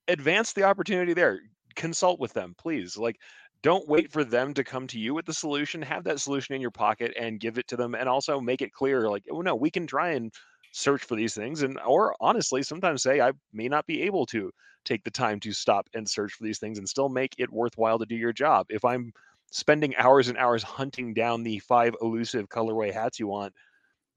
advance 0.07 0.53
the 0.53 0.63
opportunity 0.63 1.13
there. 1.13 1.39
Consult 1.75 2.19
with 2.19 2.33
them, 2.33 2.53
please. 2.57 2.97
Like 2.97 3.17
don't 3.63 3.87
wait 3.87 4.11
for 4.11 4.23
them 4.23 4.53
to 4.55 4.63
come 4.63 4.87
to 4.87 4.99
you 4.99 5.13
with 5.13 5.25
the 5.25 5.33
solution 5.33 5.81
have 5.81 6.03
that 6.03 6.19
solution 6.19 6.55
in 6.55 6.61
your 6.61 6.71
pocket 6.71 7.13
and 7.19 7.39
give 7.39 7.57
it 7.57 7.67
to 7.67 7.77
them 7.77 7.93
and 7.95 8.09
also 8.09 8.41
make 8.41 8.61
it 8.61 8.73
clear 8.73 9.07
like 9.07 9.23
oh 9.31 9.41
no 9.41 9.55
we 9.55 9.69
can 9.69 9.85
try 9.85 10.11
and 10.11 10.33
search 10.71 11.03
for 11.03 11.15
these 11.15 11.33
things 11.33 11.63
and 11.63 11.77
or 11.85 12.15
honestly 12.21 12.63
sometimes 12.63 13.03
say 13.03 13.19
i 13.19 13.31
may 13.51 13.67
not 13.67 13.85
be 13.85 14.01
able 14.01 14.25
to 14.25 14.51
take 14.85 15.03
the 15.03 15.11
time 15.11 15.39
to 15.39 15.51
stop 15.51 15.87
and 15.93 16.09
search 16.09 16.33
for 16.33 16.43
these 16.43 16.59
things 16.59 16.77
and 16.77 16.87
still 16.87 17.09
make 17.09 17.35
it 17.37 17.51
worthwhile 17.51 17.99
to 17.99 18.05
do 18.05 18.15
your 18.15 18.33
job. 18.33 18.65
If 18.69 18.85
i'm 18.85 19.13
spending 19.51 19.95
hours 19.97 20.29
and 20.29 20.37
hours 20.37 20.63
hunting 20.63 21.13
down 21.13 21.43
the 21.43 21.59
five 21.59 21.93
elusive 22.01 22.47
colorway 22.47 22.91
hats 22.91 23.19
you 23.19 23.27
want 23.27 23.53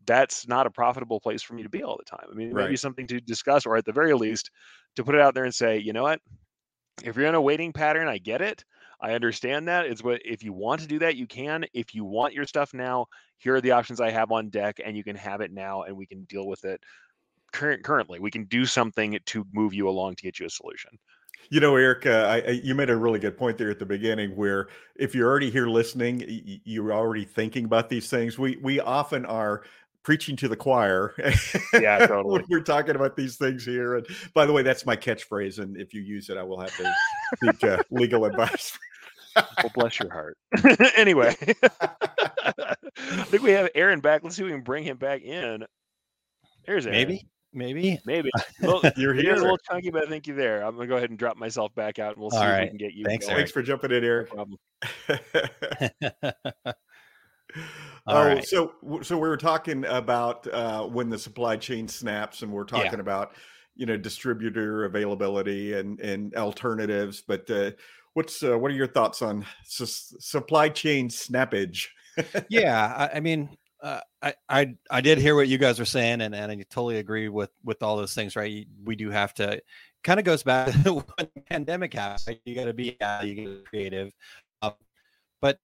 that's 0.07 0.47
not 0.47 0.67
a 0.67 0.71
profitable 0.71 1.19
place 1.19 1.43
for 1.43 1.55
me 1.55 1.63
to 1.63 1.69
be 1.69 1.83
all 1.83 1.97
the 1.97 2.05
time. 2.05 2.27
I 2.31 2.35
mean 2.35 2.53
right. 2.53 2.65
may 2.65 2.71
be 2.71 2.77
something 2.77 3.07
to 3.09 3.21
discuss 3.21 3.67
or 3.67 3.77
at 3.77 3.85
the 3.85 3.93
very 3.93 4.15
least 4.15 4.51
to 4.97 5.03
put 5.03 5.15
it 5.15 5.21
out 5.21 5.35
there 5.35 5.45
and 5.45 5.55
say 5.55 5.79
you 5.79 5.93
know 5.93 6.03
what? 6.03 6.21
If 7.03 7.17
you're 7.17 7.27
in 7.27 7.35
a 7.35 7.41
waiting 7.41 7.73
pattern 7.73 8.07
i 8.07 8.19
get 8.19 8.41
it 8.41 8.65
I 9.05 9.13
understand 9.13 9.69
that. 9.69 9.85
It's 9.85 10.03
what 10.03 10.23
if 10.25 10.43
you 10.43 10.55
want 10.55 10.81
to 10.81 10.87
do 10.87 10.99
that, 11.01 11.17
you 11.17 11.27
can. 11.27 11.67
If 11.75 11.95
you 11.95 12.07
want 12.07 12.33
your 12.33 12.47
stuff 12.47 12.73
now, 12.73 13.07
here 13.37 13.55
are 13.55 13.61
the 13.61 13.73
options 13.73 14.01
I 14.01 14.11
have 14.11 14.33
on 14.33 14.49
deck, 14.49 14.81
and 14.83 14.97
you 14.97 15.05
can 15.05 15.15
have 15.15 15.43
it 15.43 15.53
now, 15.53 15.83
and 15.83 15.95
we 15.95 16.07
can 16.07 16.25
deal 16.25 16.47
with 16.47 16.65
it. 16.65 16.81
Current 17.53 17.85
currently, 17.85 18.19
we 18.19 18.31
can 18.31 18.45
do 18.45 18.65
something 18.65 19.19
to 19.27 19.47
move 19.53 19.75
you 19.75 19.91
along 19.91 20.17
to 20.17 20.23
get 20.23 20.41
you 20.41 20.47
a 20.47 20.51
solution. 20.51 20.99
You 21.51 21.61
know, 21.61 21.77
Eric, 21.77 22.07
uh, 22.07 22.27
I, 22.31 22.37
I, 22.37 22.51
you 22.65 22.75
made 22.75 22.89
a 22.89 22.97
really 22.97 23.19
good 23.19 23.37
point 23.37 23.59
there 23.59 23.69
at 23.69 23.79
the 23.79 23.85
beginning. 23.85 24.35
Where 24.37 24.69
if 24.97 25.15
you're 25.15 25.29
already 25.29 25.51
here 25.51 25.67
listening, 25.67 26.25
you're 26.65 26.95
already 26.95 27.27
thinking 27.27 27.67
about 27.67 27.91
these 27.91 28.09
things. 28.09 28.39
We 28.39 28.57
we 28.63 28.81
often 28.81 29.27
are 29.27 29.65
preaching 30.03 30.37
to 30.37 30.49
the 30.49 30.57
choir. 30.57 31.15
Yeah, 31.75 32.07
totally. 32.07 32.43
we're 32.49 32.61
talking 32.61 32.95
about 32.95 33.17
these 33.17 33.37
things 33.37 33.67
here. 33.67 33.97
And 33.97 34.07
by 34.33 34.47
the 34.47 34.53
way, 34.53 34.63
that's 34.63 34.87
my 34.87 34.97
catchphrase. 34.97 35.59
And 35.59 35.77
if 35.77 35.93
you 35.93 36.01
use 36.01 36.31
it, 36.31 36.39
I 36.39 36.43
will 36.43 36.61
have 36.61 36.75
to 36.77 36.95
seek 37.43 37.65
uh, 37.65 37.83
legal 37.91 38.25
advice 38.25 38.79
well, 39.37 39.73
bless 39.75 39.99
your 39.99 40.13
heart. 40.13 40.37
anyway, 40.97 41.35
I 41.81 42.75
think 43.25 43.43
we 43.43 43.53
have 43.53 43.71
Aaron 43.75 44.01
back. 44.01 44.23
Let's 44.23 44.37
see 44.37 44.43
if 44.43 44.47
we 44.47 44.53
can 44.53 44.63
bring 44.63 44.85
him 44.85 44.97
back 44.97 45.23
in. 45.23 45.65
There's 46.67 46.87
Aaron. 46.87 46.99
Maybe. 46.99 47.27
Maybe. 47.53 48.01
Maybe. 48.05 48.31
Well, 48.61 48.81
you're 48.97 49.15
here. 49.15 49.35
a 49.35 49.41
little 49.41 49.59
chunky, 49.59 49.91
but 49.91 50.05
I 50.05 50.09
think 50.09 50.27
you're 50.27 50.37
there. 50.37 50.63
I'm 50.63 50.75
gonna 50.75 50.89
go 50.89 50.97
ahead 50.97 51.11
and 51.11 51.19
drop 51.19 51.37
myself 51.37 51.75
back 51.75 51.99
out, 51.99 52.15
and 52.15 52.21
we'll 52.21 52.31
see 52.31 52.39
All 52.39 52.45
if 52.45 52.51
right. 52.51 52.63
we 52.63 52.69
can 52.69 52.79
get 52.79 52.95
you. 52.95 53.05
Thanks. 53.05 53.27
Going. 53.27 53.37
Thanks 53.37 53.53
for 53.53 53.63
jumping 53.63 53.91
in, 53.91 54.03
Eric. 54.05 54.35
No 54.35 54.47
oh, 58.07 58.27
right. 58.27 58.45
so 58.45 58.75
so 59.03 59.17
we 59.17 59.29
were 59.29 59.37
talking 59.37 59.85
about 59.85 60.47
uh, 60.53 60.85
when 60.87 61.09
the 61.09 61.19
supply 61.19 61.57
chain 61.57 61.89
snaps, 61.89 62.43
and 62.43 62.53
we're 62.53 62.65
talking 62.65 62.93
yeah. 62.93 63.01
about 63.01 63.35
you 63.77 63.87
know 63.87 63.97
distributor 63.97 64.85
availability 64.85 65.75
and 65.75 66.01
and 66.01 66.35
alternatives. 66.35 67.23
But 67.27 67.51
uh, 67.51 67.73
what's 68.15 68.43
uh, 68.43 68.59
what 68.59 68.71
are 68.71 68.75
your 68.75 68.87
thoughts 68.87 69.23
on 69.23 69.45
su- 69.65 69.87
supply 69.87 70.69
chain 70.69 71.09
snappage? 71.09 71.87
yeah, 72.49 73.09
I, 73.13 73.17
I 73.19 73.21
mean, 73.21 73.51
uh, 73.83 74.01
I, 74.23 74.35
I 74.49 74.75
I 74.91 75.01
did 75.01 75.19
hear 75.19 75.37
what 75.37 75.49
you 75.49 75.59
guys 75.59 75.79
were 75.79 75.85
saying, 75.85 76.23
and, 76.23 76.35
and 76.35 76.51
I 76.51 76.55
totally 76.71 76.99
agree 76.99 77.29
with 77.29 77.51
with 77.63 77.83
all 77.83 77.97
those 77.97 78.15
things. 78.15 78.35
Right, 78.37 78.67
we 78.83 78.97
do 78.97 79.11
have 79.11 79.35
to. 79.35 79.61
Kind 80.03 80.21
of 80.21 80.27
goes 80.27 80.43
back 80.43 80.71
to 80.85 80.95
when 81.17 81.29
the 81.35 81.41
pandemic 81.49 81.95
happened. 81.95 82.25
Right? 82.29 82.41
You 82.45 82.55
got 82.55 82.65
to 82.65 82.75
be 82.75 82.99
uh, 83.01 83.23
you 83.23 83.63
creative, 83.67 84.13
uh, 84.63 84.73
but 85.41 85.59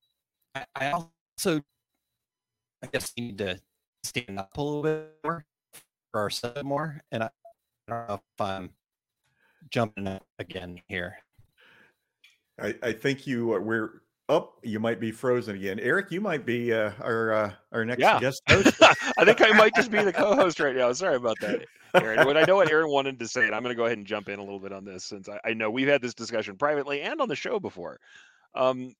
I, 0.55 0.65
I, 0.75 0.91
also 0.93 1.63
I 2.83 2.87
guess 2.93 3.13
need 3.19 3.39
to 3.39 3.61
stand 4.03 4.39
up 4.39 4.57
a 4.57 4.63
little 4.63 4.83
bit 4.83 5.11
more 5.25 5.45
for 6.11 6.21
ourselves 6.21 6.65
more. 6.65 7.03
And 7.13 7.23
I, 7.25 7.27
I 7.27 7.91
don't 7.91 8.09
know 8.09 8.15
if 8.15 8.41
I'm 8.41 8.71
jumping 9.71 10.21
again 10.39 10.81
here. 10.89 11.19
I, 12.61 12.75
I 12.83 12.93
think 12.93 13.27
you 13.27 13.47
we're 13.47 14.03
up. 14.31 14.55
Oh, 14.57 14.59
you 14.63 14.79
might 14.79 15.01
be 15.01 15.11
frozen 15.11 15.57
again. 15.57 15.81
Eric, 15.81 16.11
you 16.11 16.21
might 16.21 16.47
be 16.47 16.73
uh, 16.73 16.93
our 17.01 17.33
uh, 17.33 17.53
our 17.73 17.85
next 17.85 18.01
yeah. 18.01 18.21
guest 18.21 18.43
host. 18.49 18.75
I 19.19 19.25
think 19.25 19.41
I 19.43 19.51
might 19.53 19.75
just 19.75 19.91
be 19.91 20.03
the 20.03 20.13
co-host 20.13 20.61
right 20.61 20.75
now. 20.75 20.93
Sorry 20.93 21.17
about 21.17 21.37
that, 21.41 21.67
Aaron. 21.95 22.27
When 22.27 22.37
I 22.37 22.45
know 22.45 22.57
what 22.57 22.71
Aaron 22.71 22.91
wanted 22.91 23.19
to 23.19 23.29
say, 23.29 23.47
and 23.47 23.55
I'm 23.55 23.63
going 23.63 23.75
to 23.75 23.79
go 23.79 23.87
ahead 23.87 23.99
and 23.99 24.07
jump 24.07 24.29
in 24.29 24.39
a 24.39 24.43
little 24.43 24.61
bit 24.61 24.73
on 24.73 24.85
this 24.85 25.05
since 25.05 25.29
I, 25.29 25.41
I, 25.45 25.55
know 25.55 25.71
we've 25.71 25.89
had 25.89 26.01
this 26.01 26.15
discussion 26.15 26.57
privately 26.57 27.01
and 27.03 27.21
on 27.21 27.29
the 27.29 27.37
show 27.37 27.59
before. 27.59 27.99
Um, 28.55 28.95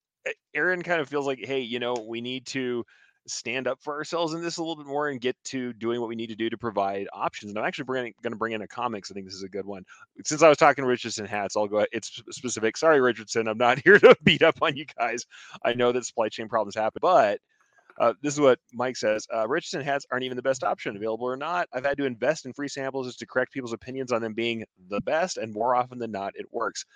Aaron 0.55 0.83
kind 0.83 1.01
of 1.01 1.09
feels 1.09 1.27
like, 1.27 1.39
hey, 1.43 1.61
you 1.61 1.79
know, 1.79 1.95
we 1.95 2.21
need 2.21 2.47
to 2.49 2.85
stand 3.31 3.67
up 3.67 3.83
for 3.83 3.95
ourselves 3.95 4.35
in 4.35 4.43
this 4.43 4.57
a 4.57 4.63
little 4.63 4.77
bit 4.77 4.87
more 4.87 5.09
and 5.09 5.21
get 5.21 5.37
to 5.45 5.73
doing 5.75 6.01
what 6.01 6.09
we 6.09 6.17
need 6.17 6.29
to 6.29 6.37
do 6.37 6.51
to 6.51 6.59
provide 6.59 7.09
options. 7.13 7.51
And 7.51 7.59
I'm 7.59 7.65
actually 7.65 7.85
going 7.85 8.15
to 8.23 8.37
bring 8.37 8.53
in 8.53 8.63
a 8.63 8.69
comics. 8.69 9.11
I 9.11 9.15
think 9.15 9.27
this 9.27 9.35
is 9.35 9.43
a 9.43 9.49
good 9.49 9.67
one. 9.67 9.85
Since 10.25 10.43
I 10.43 10.49
was 10.49 10.59
talking 10.59 10.85
Richardson 10.85 11.27
hats, 11.27 11.57
I'll 11.57 11.67
go. 11.67 11.87
It's 11.93 12.23
specific. 12.31 12.77
Sorry, 12.77 13.01
Richardson. 13.01 13.49
I'm 13.49 13.59
not 13.59 13.79
here 13.85 13.99
to 13.99 14.17
beat 14.23 14.43
up 14.43 14.59
on 14.63 14.77
you 14.77 14.87
guys. 14.99 15.27
I 15.65 15.75
know 15.75 15.93
that 15.93 16.05
supply 16.05 16.29
chain 16.29 16.49
problems 16.49 16.75
happen, 16.75 17.01
but 17.01 17.41
uh, 18.01 18.15
this 18.23 18.33
is 18.33 18.41
what 18.41 18.59
Mike 18.73 18.97
says. 18.97 19.27
Uh, 19.33 19.47
Richardson 19.47 19.83
hats 19.83 20.07
aren't 20.11 20.25
even 20.25 20.37
the 20.37 20.43
best 20.43 20.65
option, 20.65 20.97
available 20.97 21.27
or 21.27 21.37
not. 21.37 21.69
I've 21.73 21.85
had 21.85 21.99
to 21.99 22.07
invest 22.07 22.47
in 22.47 22.55
free 22.55 22.69
samples 22.69 23.07
just 23.07 23.19
to 23.19 23.27
correct 23.27 23.53
people's 23.53 23.75
opinions 23.75 24.11
on 24.11 24.23
them 24.23 24.33
being 24.33 24.65
the 24.89 25.03
best, 25.03 25.37
and 25.37 25.53
more 25.53 25.75
often 25.75 25.99
than 25.99 26.11
not, 26.11 26.33
it 26.35 26.47
works. 26.51 26.87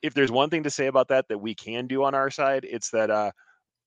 If 0.00 0.14
there's 0.14 0.30
one 0.30 0.48
thing 0.48 0.62
to 0.62 0.70
say 0.70 0.86
about 0.86 1.08
that 1.08 1.28
that 1.28 1.38
we 1.38 1.54
can 1.54 1.86
do 1.86 2.04
on 2.04 2.14
our 2.14 2.30
side, 2.30 2.66
it's 2.68 2.88
that 2.90 3.10
uh, 3.10 3.32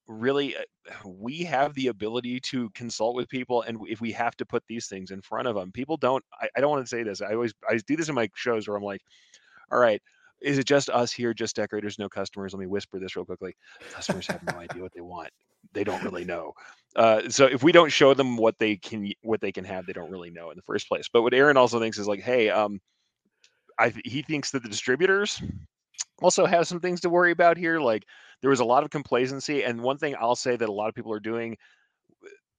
really 0.07 0.55
uh, 0.55 0.61
we 1.05 1.43
have 1.43 1.73
the 1.73 1.87
ability 1.87 2.39
to 2.39 2.69
consult 2.71 3.15
with 3.15 3.29
people 3.29 3.61
and 3.63 3.79
if 3.87 4.01
we 4.01 4.11
have 4.11 4.35
to 4.35 4.45
put 4.45 4.63
these 4.67 4.87
things 4.87 5.11
in 5.11 5.21
front 5.21 5.47
of 5.47 5.55
them 5.55 5.71
people 5.71 5.97
don't 5.97 6.23
I, 6.41 6.49
I, 6.57 6.61
don't 6.61 6.69
want 6.69 6.85
to 6.85 6.89
say 6.89 7.03
this 7.03 7.21
i 7.21 7.33
always 7.33 7.53
i 7.69 7.77
do 7.87 7.95
this 7.95 8.09
in 8.09 8.15
my 8.15 8.29
shows 8.35 8.67
where 8.67 8.77
i'm 8.77 8.83
like 8.83 9.01
all 9.71 9.79
right 9.79 10.01
is 10.43 10.57
it 10.57 10.65
just 10.65 10.89
us 10.89 11.11
here 11.11 11.33
just 11.33 11.55
decorators 11.55 11.97
no 11.97 12.09
customers? 12.09 12.53
Let 12.53 12.59
me 12.59 12.67
whisper 12.67 12.99
this 12.99 13.15
real 13.15 13.25
quickly. 13.25 13.55
Customers 13.93 14.27
have 14.27 14.43
no 14.43 14.59
idea 14.59 14.81
what 14.81 14.93
they 14.93 15.01
want. 15.01 15.29
They 15.71 15.85
don't 15.85 16.03
really 16.03 16.25
know. 16.25 16.51
Uh, 16.95 17.29
so 17.29 17.45
if 17.45 17.63
we 17.63 17.71
don't 17.71 17.91
show 17.91 18.13
them 18.13 18.35
what 18.37 18.59
they 18.59 18.75
can 18.75 19.11
what 19.23 19.41
they 19.41 19.51
can 19.51 19.63
have 19.63 19.85
they 19.85 19.93
don't 19.93 20.11
really 20.11 20.29
know 20.29 20.51
in 20.51 20.57
the 20.57 20.61
first 20.61 20.87
place. 20.87 21.07
But 21.11 21.23
what 21.23 21.33
aaron 21.33 21.57
also 21.57 21.79
thinks 21.79 21.97
is 21.97 22.07
like 22.07 22.19
hey 22.19 22.49
um 22.49 22.79
I, 23.79 23.91
he 24.05 24.21
thinks 24.21 24.51
that 24.51 24.61
the 24.61 24.69
distributors 24.69 25.41
also 26.21 26.45
have 26.45 26.67
some 26.67 26.79
things 26.79 27.01
to 27.01 27.09
worry 27.09 27.31
about 27.31 27.57
here. 27.57 27.79
Like 27.79 28.05
there 28.43 28.49
was 28.49 28.59
a 28.59 28.65
lot 28.65 28.83
of 28.83 28.89
complacency, 28.89 29.63
and 29.63 29.81
one 29.81 29.97
thing 29.97 30.15
I'll 30.19 30.35
say 30.35 30.57
that 30.57 30.67
a 30.67 30.71
lot 30.71 30.89
of 30.89 30.95
people 30.95 31.13
are 31.13 31.19
doing 31.21 31.55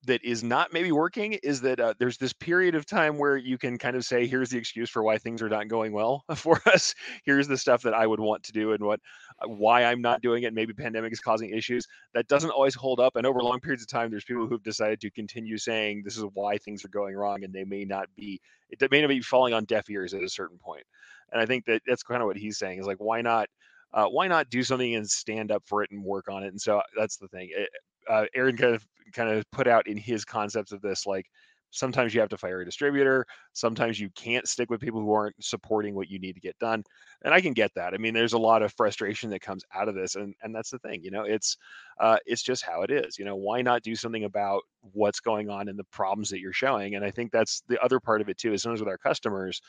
that 0.07 0.24
is 0.24 0.43
not 0.43 0.72
maybe 0.72 0.93
working 0.93 1.35
is 1.43 1.61
that 1.61 1.78
uh, 1.78 1.93
there's 1.99 2.16
this 2.16 2.32
period 2.32 2.74
of 2.74 2.87
time 2.87 3.18
where 3.18 3.37
you 3.37 3.59
can 3.59 3.76
kind 3.76 3.95
of 3.95 4.03
say 4.03 4.26
here's 4.26 4.49
the 4.49 4.57
excuse 4.57 4.89
for 4.89 5.03
why 5.03 5.18
things 5.18 5.43
are 5.43 5.49
not 5.51 5.68
going 5.68 5.93
well 5.93 6.24
for 6.37 6.59
us. 6.72 6.95
Here's 7.24 7.47
the 7.47 7.59
stuff 7.59 7.82
that 7.82 7.93
i 7.93 8.07
would 8.07 8.20
want 8.20 8.43
to 8.45 8.53
do 8.53 8.72
and 8.72 8.82
what 8.82 8.99
uh, 9.43 9.49
why 9.49 9.85
i'm 9.85 10.01
not 10.01 10.22
doing 10.22 10.45
it. 10.45 10.55
Maybe 10.55 10.72
pandemic 10.72 11.12
is 11.12 11.20
causing 11.20 11.51
issues. 11.51 11.87
That 12.14 12.28
doesn't 12.28 12.51
always 12.51 12.74
hold 12.74 12.99
up 12.99 13.16
and 13.16 13.26
over 13.26 13.43
long 13.43 13.61
periods 13.61 13.82
of 13.82 13.89
time 13.89 14.11
there's 14.11 14.24
people 14.24 14.47
who've 14.47 14.62
decided 14.62 15.03
to 15.03 15.11
continue 15.11 15.59
saying 15.59 16.01
this 16.03 16.16
is 16.16 16.24
why 16.32 16.57
things 16.57 16.82
are 16.85 16.89
going 16.89 17.14
wrong 17.14 17.45
and 17.45 17.53
they 17.53 17.64
may 17.64 17.85
not 17.85 18.09
be 18.16 18.41
it 18.70 18.91
may 18.91 19.03
not 19.03 19.09
be 19.09 19.20
falling 19.20 19.53
on 19.53 19.64
deaf 19.64 19.91
ears 19.91 20.14
at 20.14 20.22
a 20.22 20.30
certain 20.30 20.59
point. 20.59 20.85
And 21.32 21.41
I 21.43 21.47
think 21.47 21.64
that 21.66 21.82
that's 21.87 22.03
kind 22.03 22.22
of 22.22 22.26
what 22.26 22.37
he's 22.37 22.59
saying 22.59 22.78
is 22.78 22.87
like, 22.87 22.99
why 22.99 23.20
not, 23.20 23.49
uh, 23.95 24.07
why 24.07 24.28
not 24.28 24.51
do 24.51 24.62
something 24.62 24.95
and 24.95 25.09
stand 25.09 25.51
up 25.51 25.62
for 25.66 25.82
it 25.82 25.90
and 25.90 26.05
work 26.05 26.28
on 26.28 26.42
it? 26.42 26.49
And 26.49 26.61
so 26.61 26.82
that's 26.97 27.16
the 27.16 27.28
thing. 27.28 27.49
It, 27.53 27.70
uh, 28.09 28.26
Aaron 28.34 28.57
kind 28.57 28.74
of 28.74 28.86
kind 29.12 29.30
of 29.30 29.51
put 29.51 29.66
out 29.66 29.86
in 29.86 29.97
his 29.97 30.24
concepts 30.24 30.72
of 30.72 30.82
this 30.82 31.07
like 31.07 31.26
sometimes 31.74 32.14
you 32.14 32.20
have 32.20 32.28
to 32.28 32.36
fire 32.36 32.61
a 32.61 32.64
distributor 32.64 33.26
sometimes 33.53 33.99
you 33.99 34.09
can't 34.11 34.47
stick 34.47 34.70
with 34.70 34.80
people 34.80 35.01
who 35.01 35.12
aren't 35.12 35.34
supporting 35.45 35.95
what 35.95 36.09
you 36.09 36.18
need 36.20 36.34
to 36.34 36.40
get 36.40 36.59
done 36.59 36.82
and 37.22 37.34
i 37.34 37.40
can 37.40 37.53
get 37.53 37.70
that 37.74 37.92
i 37.92 37.97
mean 37.97 38.14
there's 38.14 38.32
a 38.32 38.38
lot 38.38 38.62
of 38.62 38.72
frustration 38.72 39.28
that 39.28 39.40
comes 39.40 39.64
out 39.74 39.88
of 39.88 39.95
this 39.95 40.14
and 40.14 40.34
and 40.42 40.55
that's 40.55 40.70
the 40.70 40.78
thing 40.78 41.03
you 41.03 41.11
know 41.11 41.24
it's 41.24 41.57
uh, 42.01 42.16
it's 42.26 42.42
just 42.42 42.64
how 42.64 42.82
it 42.82 42.90
is 42.90 43.18
you 43.18 43.24
know 43.24 43.36
why 43.36 43.61
not 43.61 43.82
do 43.82 43.97
something 43.97 44.24
about 44.24 44.62
what's 44.92 45.20
going 45.20 45.51
on 45.51 45.68
and 45.68 45.78
the 45.78 45.84
problems 45.84 46.30
that 46.30 46.40
you're 46.40 46.53
showing 46.53 46.95
and 46.95 47.05
i 47.05 47.11
think 47.11 47.32
that's 47.32 47.62
the 47.68 47.82
other 47.82 47.99
part 47.99 48.20
of 48.20 48.28
it 48.28 48.38
too 48.38 48.53
as 48.53 48.62
soon 48.62 48.72
as 48.72 48.80
with 48.80 48.88
our 48.88 48.99
customers 48.99 49.61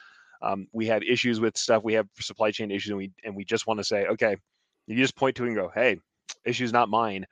um, 0.42 0.68
we 0.72 0.88
have 0.88 1.04
issues 1.04 1.40
with 1.40 1.58
stuff. 1.58 1.84
We 1.84 1.94
have 1.94 2.08
supply 2.20 2.52
chain 2.52 2.72
issues, 2.72 2.90
and 2.90 2.98
we 2.98 3.12
and 3.24 3.36
we 3.36 3.46
just 3.46 3.68
want 3.68 3.80
to 3.80 3.84
say, 3.84 4.06
okay, 4.08 4.38
you 4.88 4.96
just 4.96 5.16
point 5.16 5.36
to 5.38 5.46
and 5.46 5.56
go, 5.56 5.72
hey, 5.74 5.98
issue's 6.46 6.74
not 6.74 6.90
mine. 6.90 7.26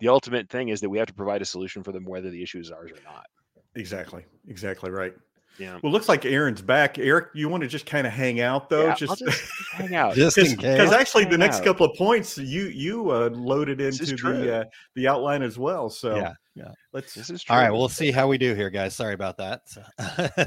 The 0.00 0.08
ultimate 0.08 0.50
thing 0.50 0.68
is 0.68 0.80
that 0.80 0.90
we 0.90 0.98
have 0.98 1.06
to 1.06 1.14
provide 1.14 1.42
a 1.42 1.46
solution 1.46 1.82
for 1.82 1.92
them, 1.92 2.04
whether 2.04 2.30
the 2.30 2.42
issue 2.42 2.58
is 2.58 2.70
ours 2.70 2.90
or 2.90 3.02
not. 3.04 3.26
Exactly. 3.74 4.24
Exactly 4.48 4.90
right. 4.90 5.14
Yeah. 5.58 5.78
Well, 5.82 5.92
looks 5.92 6.08
like 6.08 6.24
Aaron's 6.24 6.62
back. 6.62 6.98
Eric, 6.98 7.28
you 7.34 7.48
want 7.48 7.62
to 7.62 7.68
just 7.68 7.86
kind 7.86 8.06
of 8.06 8.12
hang 8.12 8.40
out 8.40 8.68
though? 8.68 8.86
Yeah, 8.86 8.94
just, 8.94 9.18
just 9.18 9.42
hang 9.72 9.94
out. 9.94 10.14
just 10.14 10.36
in 10.38 10.44
case. 10.56 10.56
Because 10.56 10.92
actually, 10.92 11.24
the 11.24 11.38
next 11.38 11.58
out. 11.58 11.64
couple 11.64 11.86
of 11.86 11.96
points 11.96 12.36
you 12.38 12.64
you 12.64 13.10
uh, 13.10 13.30
loaded 13.32 13.80
into 13.80 14.04
the 14.16 14.60
uh, 14.60 14.64
the 14.94 15.08
outline 15.08 15.42
as 15.42 15.58
well. 15.58 15.88
So 15.88 16.16
Yeah, 16.16 16.32
yeah. 16.54 16.70
let's. 16.92 17.14
This 17.14 17.30
is 17.30 17.42
true. 17.42 17.54
All 17.54 17.62
right, 17.62 17.70
we'll 17.70 17.88
see 17.88 18.10
how 18.10 18.28
we 18.28 18.38
do 18.38 18.54
here, 18.54 18.70
guys. 18.70 18.94
Sorry 18.94 19.14
about 19.14 19.38
that. 19.38 19.62
So, 19.68 19.82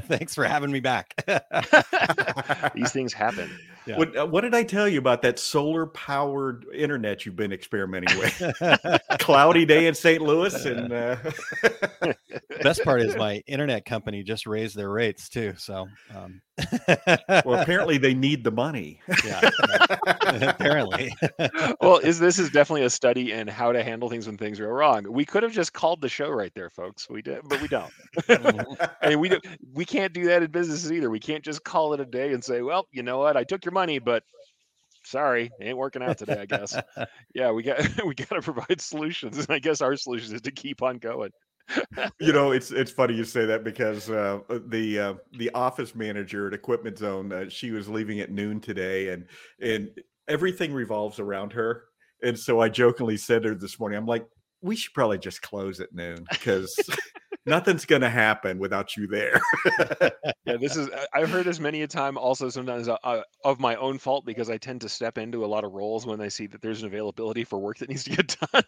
thanks 0.06 0.34
for 0.34 0.44
having 0.44 0.70
me 0.70 0.80
back. 0.80 1.14
These 2.74 2.92
things 2.92 3.12
happen. 3.12 3.50
Yeah. 3.86 3.96
What, 3.96 4.16
uh, 4.16 4.26
what 4.26 4.42
did 4.42 4.54
I 4.54 4.62
tell 4.62 4.88
you 4.88 4.98
about 4.98 5.22
that 5.22 5.38
solar 5.38 5.86
powered 5.86 6.66
internet 6.72 7.24
you've 7.24 7.36
been 7.36 7.52
experimenting 7.52 8.18
with? 8.18 9.00
Cloudy 9.18 9.64
day 9.64 9.86
in 9.86 9.94
St. 9.94 10.22
Louis, 10.22 10.64
and 10.66 10.92
uh, 10.92 11.16
Best 12.62 12.82
part 12.82 13.00
is 13.00 13.16
my 13.16 13.42
internet 13.46 13.84
company 13.84 14.22
just 14.22 14.46
raised 14.46 14.76
their 14.76 14.90
rates 14.90 15.28
too. 15.28 15.54
So, 15.56 15.88
um, 16.14 16.40
well, 17.44 17.60
apparently 17.60 17.96
they 17.96 18.12
need 18.12 18.44
the 18.44 18.50
money. 18.50 19.00
yeah, 19.24 19.50
yeah. 20.06 20.50
apparently. 20.50 21.14
well, 21.80 21.98
is 21.98 22.18
this 22.18 22.38
is 22.38 22.50
definitely 22.50 22.84
a 22.84 22.90
study 22.90 23.32
in 23.32 23.48
how 23.48 23.72
to 23.72 23.82
handle 23.82 24.10
things 24.10 24.26
when 24.26 24.36
things 24.36 24.58
go 24.58 24.66
wrong. 24.66 25.06
We 25.10 25.24
could 25.24 25.42
have 25.42 25.52
just 25.52 25.72
called 25.72 26.00
the 26.00 26.08
show 26.08 26.28
right 26.28 26.52
there, 26.54 26.70
folks. 26.70 27.08
We 27.08 27.22
did, 27.22 27.40
but 27.44 27.60
we 27.62 27.68
don't. 27.68 27.92
I 28.28 29.08
mean, 29.08 29.20
we 29.20 29.28
do, 29.30 29.40
we 29.72 29.84
can't 29.84 30.12
do 30.12 30.26
that 30.26 30.42
in 30.42 30.50
businesses 30.50 30.92
either. 30.92 31.08
We 31.08 31.20
can't 31.20 31.44
just 31.44 31.64
call 31.64 31.94
it 31.94 32.00
a 32.00 32.06
day 32.06 32.32
and 32.32 32.44
say, 32.44 32.62
"Well, 32.62 32.86
you 32.92 33.02
know 33.02 33.18
what? 33.18 33.36
I 33.36 33.44
took 33.44 33.64
your 33.64 33.69
money, 33.70 33.98
but 33.98 34.22
sorry, 35.04 35.50
it 35.60 35.64
ain't 35.64 35.78
working 35.78 36.02
out 36.02 36.18
today." 36.18 36.40
I 36.40 36.46
guess. 36.46 36.76
yeah, 37.34 37.50
we 37.50 37.62
got 37.62 37.78
we 38.04 38.14
got 38.14 38.30
to 38.30 38.42
provide 38.42 38.80
solutions, 38.80 39.38
and 39.38 39.50
I 39.50 39.58
guess 39.58 39.80
our 39.80 39.96
solution 39.96 40.34
is 40.34 40.42
to 40.42 40.50
keep 40.50 40.82
on 40.82 40.98
going. 40.98 41.30
you 42.18 42.32
know, 42.32 42.50
it's 42.52 42.70
it's 42.70 42.90
funny 42.90 43.14
you 43.14 43.24
say 43.24 43.46
that 43.46 43.64
because 43.64 44.10
uh, 44.10 44.40
the 44.66 44.98
uh, 44.98 45.14
the 45.38 45.50
office 45.50 45.94
manager 45.94 46.48
at 46.48 46.54
Equipment 46.54 46.98
Zone, 46.98 47.32
uh, 47.32 47.48
she 47.48 47.70
was 47.70 47.88
leaving 47.88 48.20
at 48.20 48.30
noon 48.30 48.60
today, 48.60 49.08
and 49.08 49.26
and 49.60 49.88
everything 50.28 50.72
revolves 50.72 51.18
around 51.18 51.52
her. 51.52 51.84
And 52.22 52.38
so 52.38 52.60
I 52.60 52.68
jokingly 52.68 53.16
said 53.16 53.42
to 53.42 53.50
her 53.50 53.54
this 53.54 53.80
morning, 53.80 53.96
I'm 53.96 54.06
like, 54.06 54.26
we 54.60 54.76
should 54.76 54.92
probably 54.92 55.18
just 55.18 55.40
close 55.40 55.80
at 55.80 55.94
noon 55.94 56.26
because 56.30 56.78
nothing's 57.46 57.84
going 57.84 58.02
to 58.02 58.10
happen 58.10 58.58
without 58.58 58.96
you 58.96 59.06
there. 59.06 59.40
yeah, 60.44 60.56
this 60.58 60.76
is 60.76 60.88
I've 61.12 61.30
heard 61.30 61.46
this 61.46 61.60
many 61.60 61.82
a 61.82 61.86
time. 61.86 62.18
Also, 62.18 62.48
sometimes 62.48 62.88
uh, 62.88 62.96
uh, 63.04 63.22
of 63.44 63.60
my 63.60 63.76
own 63.76 63.98
fault 63.98 64.24
because 64.24 64.50
I 64.50 64.58
tend 64.58 64.82
to 64.82 64.88
step 64.88 65.18
into 65.18 65.44
a 65.44 65.46
lot 65.46 65.64
of 65.64 65.72
roles 65.72 66.06
when 66.06 66.20
I 66.20 66.28
see 66.28 66.46
that 66.48 66.60
there's 66.62 66.82
an 66.82 66.88
availability 66.88 67.44
for 67.44 67.58
work 67.58 67.78
that 67.78 67.88
needs 67.88 68.04
to 68.04 68.10
get 68.10 68.36
done. 68.52 68.62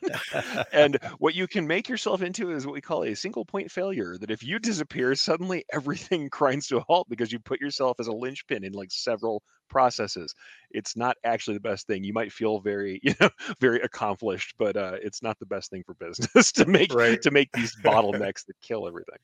and 0.72 0.98
what 1.18 1.34
you 1.34 1.46
can 1.46 1.66
make 1.66 1.88
yourself 1.88 2.22
into 2.22 2.50
is 2.52 2.66
what 2.66 2.74
we 2.74 2.80
call 2.80 3.04
a 3.04 3.14
single 3.14 3.44
point 3.44 3.70
failure. 3.70 4.16
That 4.18 4.30
if 4.30 4.42
you 4.42 4.58
disappear, 4.58 5.14
suddenly 5.14 5.64
everything 5.72 6.28
grinds 6.30 6.66
to 6.68 6.78
a 6.78 6.84
halt 6.88 7.08
because 7.08 7.32
you 7.32 7.38
put 7.38 7.60
yourself 7.60 7.98
as 8.00 8.06
a 8.06 8.12
linchpin 8.12 8.64
in 8.64 8.72
like 8.72 8.90
several 8.90 9.42
processes. 9.72 10.34
It's 10.70 10.96
not 10.96 11.16
actually 11.24 11.54
the 11.56 11.60
best 11.60 11.86
thing. 11.88 12.04
You 12.04 12.12
might 12.12 12.32
feel 12.32 12.60
very, 12.60 13.00
you 13.06 13.14
know, 13.20 13.30
very 13.60 13.80
accomplished, 13.80 14.54
but 14.58 14.76
uh, 14.76 14.96
it's 15.02 15.22
not 15.22 15.38
the 15.40 15.46
best 15.46 15.70
thing 15.70 15.82
for 15.84 15.94
business 15.94 16.52
to 16.58 16.66
make 16.66 16.94
Right. 16.94 17.20
to 17.22 17.30
make 17.32 17.50
these 17.52 17.74
bottlenecks 17.84 18.46
that 18.46 18.60
kill 18.62 18.86
everything. 18.86 19.18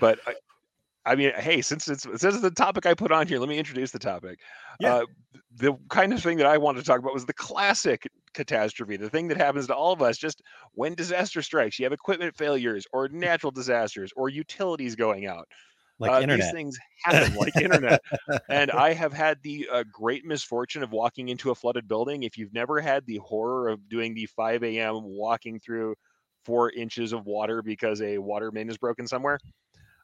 But 0.00 0.18
I, 0.26 0.34
I 1.04 1.16
mean, 1.16 1.32
hey, 1.36 1.62
since 1.62 1.88
it's 1.88 2.04
since 2.04 2.22
it's 2.22 2.40
the 2.42 2.50
topic 2.50 2.86
I 2.86 2.94
put 2.94 3.10
on 3.10 3.26
here, 3.26 3.40
let 3.40 3.48
me 3.48 3.58
introduce 3.58 3.90
the 3.90 3.98
topic. 3.98 4.38
Yeah. 4.78 4.94
Uh, 4.94 5.06
the 5.56 5.72
kind 5.88 6.12
of 6.12 6.22
thing 6.22 6.36
that 6.38 6.46
I 6.46 6.58
wanted 6.58 6.80
to 6.80 6.86
talk 6.86 7.00
about 7.00 7.12
was 7.12 7.26
the 7.26 7.34
classic 7.34 8.08
catastrophe, 8.34 8.96
the 8.96 9.10
thing 9.10 9.28
that 9.28 9.36
happens 9.36 9.66
to 9.66 9.74
all 9.74 9.92
of 9.92 10.00
us 10.00 10.16
just 10.16 10.42
when 10.74 10.94
disaster 10.94 11.42
strikes. 11.42 11.78
You 11.78 11.84
have 11.86 11.92
equipment 11.92 12.36
failures, 12.36 12.86
or 12.92 13.08
natural 13.08 13.50
disasters, 13.50 14.12
or 14.16 14.28
utilities 14.28 14.94
going 14.94 15.26
out. 15.26 15.48
Like 15.98 16.12
Uh, 16.12 16.18
internet. 16.18 16.28
These 16.28 16.50
things 16.50 16.78
happen 17.04 17.34
like 17.34 17.60
internet. 17.60 18.02
And 18.50 18.70
I 18.72 18.92
have 18.92 19.12
had 19.12 19.42
the 19.42 19.68
uh, 19.70 19.84
great 19.90 20.24
misfortune 20.24 20.82
of 20.82 20.90
walking 20.90 21.28
into 21.28 21.50
a 21.50 21.54
flooded 21.54 21.88
building. 21.88 22.22
If 22.22 22.36
you've 22.36 22.52
never 22.52 22.80
had 22.80 23.06
the 23.06 23.18
horror 23.18 23.68
of 23.68 23.88
doing 23.88 24.14
the 24.14 24.26
5 24.26 24.78
a.m. 24.78 25.02
walking 25.04 25.58
through 25.60 25.94
four 26.44 26.70
inches 26.70 27.12
of 27.12 27.24
water 27.24 27.62
because 27.62 28.02
a 28.02 28.18
water 28.18 28.50
main 28.50 28.68
is 28.68 28.76
broken 28.76 29.06
somewhere, 29.06 29.40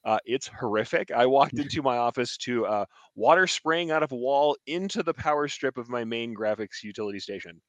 uh, 0.05 0.19
it's 0.25 0.47
horrific. 0.49 1.11
I 1.11 1.27
walked 1.27 1.59
into 1.59 1.83
my 1.83 1.99
office 1.99 2.37
to 2.39 2.67
uh, 2.67 2.85
water 3.15 3.47
spraying 3.47 3.91
out 3.91 4.03
of 4.03 4.13
a 4.13 4.17
wall 4.17 4.57
into 4.67 5.03
the 5.03 5.15
power 5.15 5.49
strip 5.49 5.77
of 5.79 5.89
my 5.89 6.05
main 6.05 6.35
graphics 6.35 6.83
utility 6.83 7.21
station. 7.21 7.61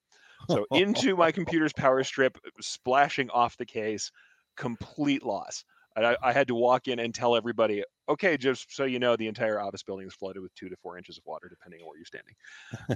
So 0.48 0.66
into 0.74 1.16
my 1.16 1.32
computer's 1.32 1.74
power 1.74 2.04
strip, 2.04 2.38
splashing 2.62 3.30
off 3.32 3.58
the 3.58 3.66
case, 3.66 4.12
complete 4.58 5.24
loss. 5.24 5.64
I, 6.06 6.18
I 6.22 6.34
had 6.34 6.48
to 6.48 6.56
walk 6.56 6.88
in 6.88 7.00
and 7.00 7.14
tell 7.14 7.36
everybody, 7.36 7.84
okay, 8.08 8.38
just 8.38 8.76
so 8.76 8.86
you 8.86 9.00
know, 9.00 9.16
the 9.16 9.28
entire 9.28 9.60
office 9.60 9.84
building 9.84 10.08
is 10.08 10.14
flooded 10.14 10.42
with 10.42 10.54
two 10.56 10.70
to 10.70 10.76
four 10.78 10.98
inches 10.98 11.18
of 11.18 11.24
water, 11.26 11.48
depending 11.50 11.82
on 11.82 11.88
where 11.88 11.98
you're 11.98 12.06
standing. 12.06 12.36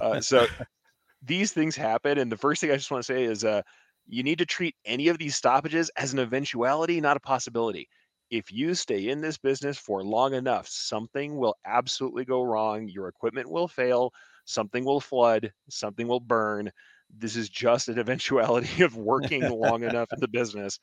Uh, 0.00 0.20
so 0.20 0.46
these 1.24 1.52
things 1.52 1.76
happen. 1.76 2.18
And 2.18 2.30
the 2.30 2.36
first 2.36 2.60
thing 2.60 2.70
I 2.70 2.76
just 2.76 2.90
want 2.90 3.04
to 3.04 3.12
say 3.12 3.24
is 3.24 3.44
uh, 3.44 3.62
you 4.06 4.22
need 4.22 4.38
to 4.38 4.46
treat 4.46 4.74
any 4.84 5.08
of 5.08 5.18
these 5.18 5.36
stoppages 5.36 5.90
as 5.96 6.12
an 6.12 6.18
eventuality, 6.18 7.00
not 7.00 7.16
a 7.16 7.20
possibility. 7.20 7.88
If 8.30 8.52
you 8.52 8.74
stay 8.74 9.08
in 9.08 9.20
this 9.20 9.38
business 9.38 9.78
for 9.78 10.02
long 10.02 10.34
enough, 10.34 10.66
something 10.68 11.36
will 11.36 11.56
absolutely 11.64 12.24
go 12.24 12.42
wrong. 12.42 12.88
Your 12.88 13.08
equipment 13.08 13.50
will 13.50 13.68
fail, 13.68 14.12
something 14.44 14.84
will 14.84 15.00
flood, 15.00 15.52
something 15.68 16.08
will 16.08 16.20
burn. 16.20 16.70
this 17.16 17.36
is 17.36 17.48
just 17.48 17.88
an 17.88 17.98
eventuality 17.98 18.82
of 18.82 18.96
working 18.96 19.48
long 19.48 19.84
enough 19.84 20.12
in 20.12 20.20
the 20.20 20.28
business. 20.28 20.78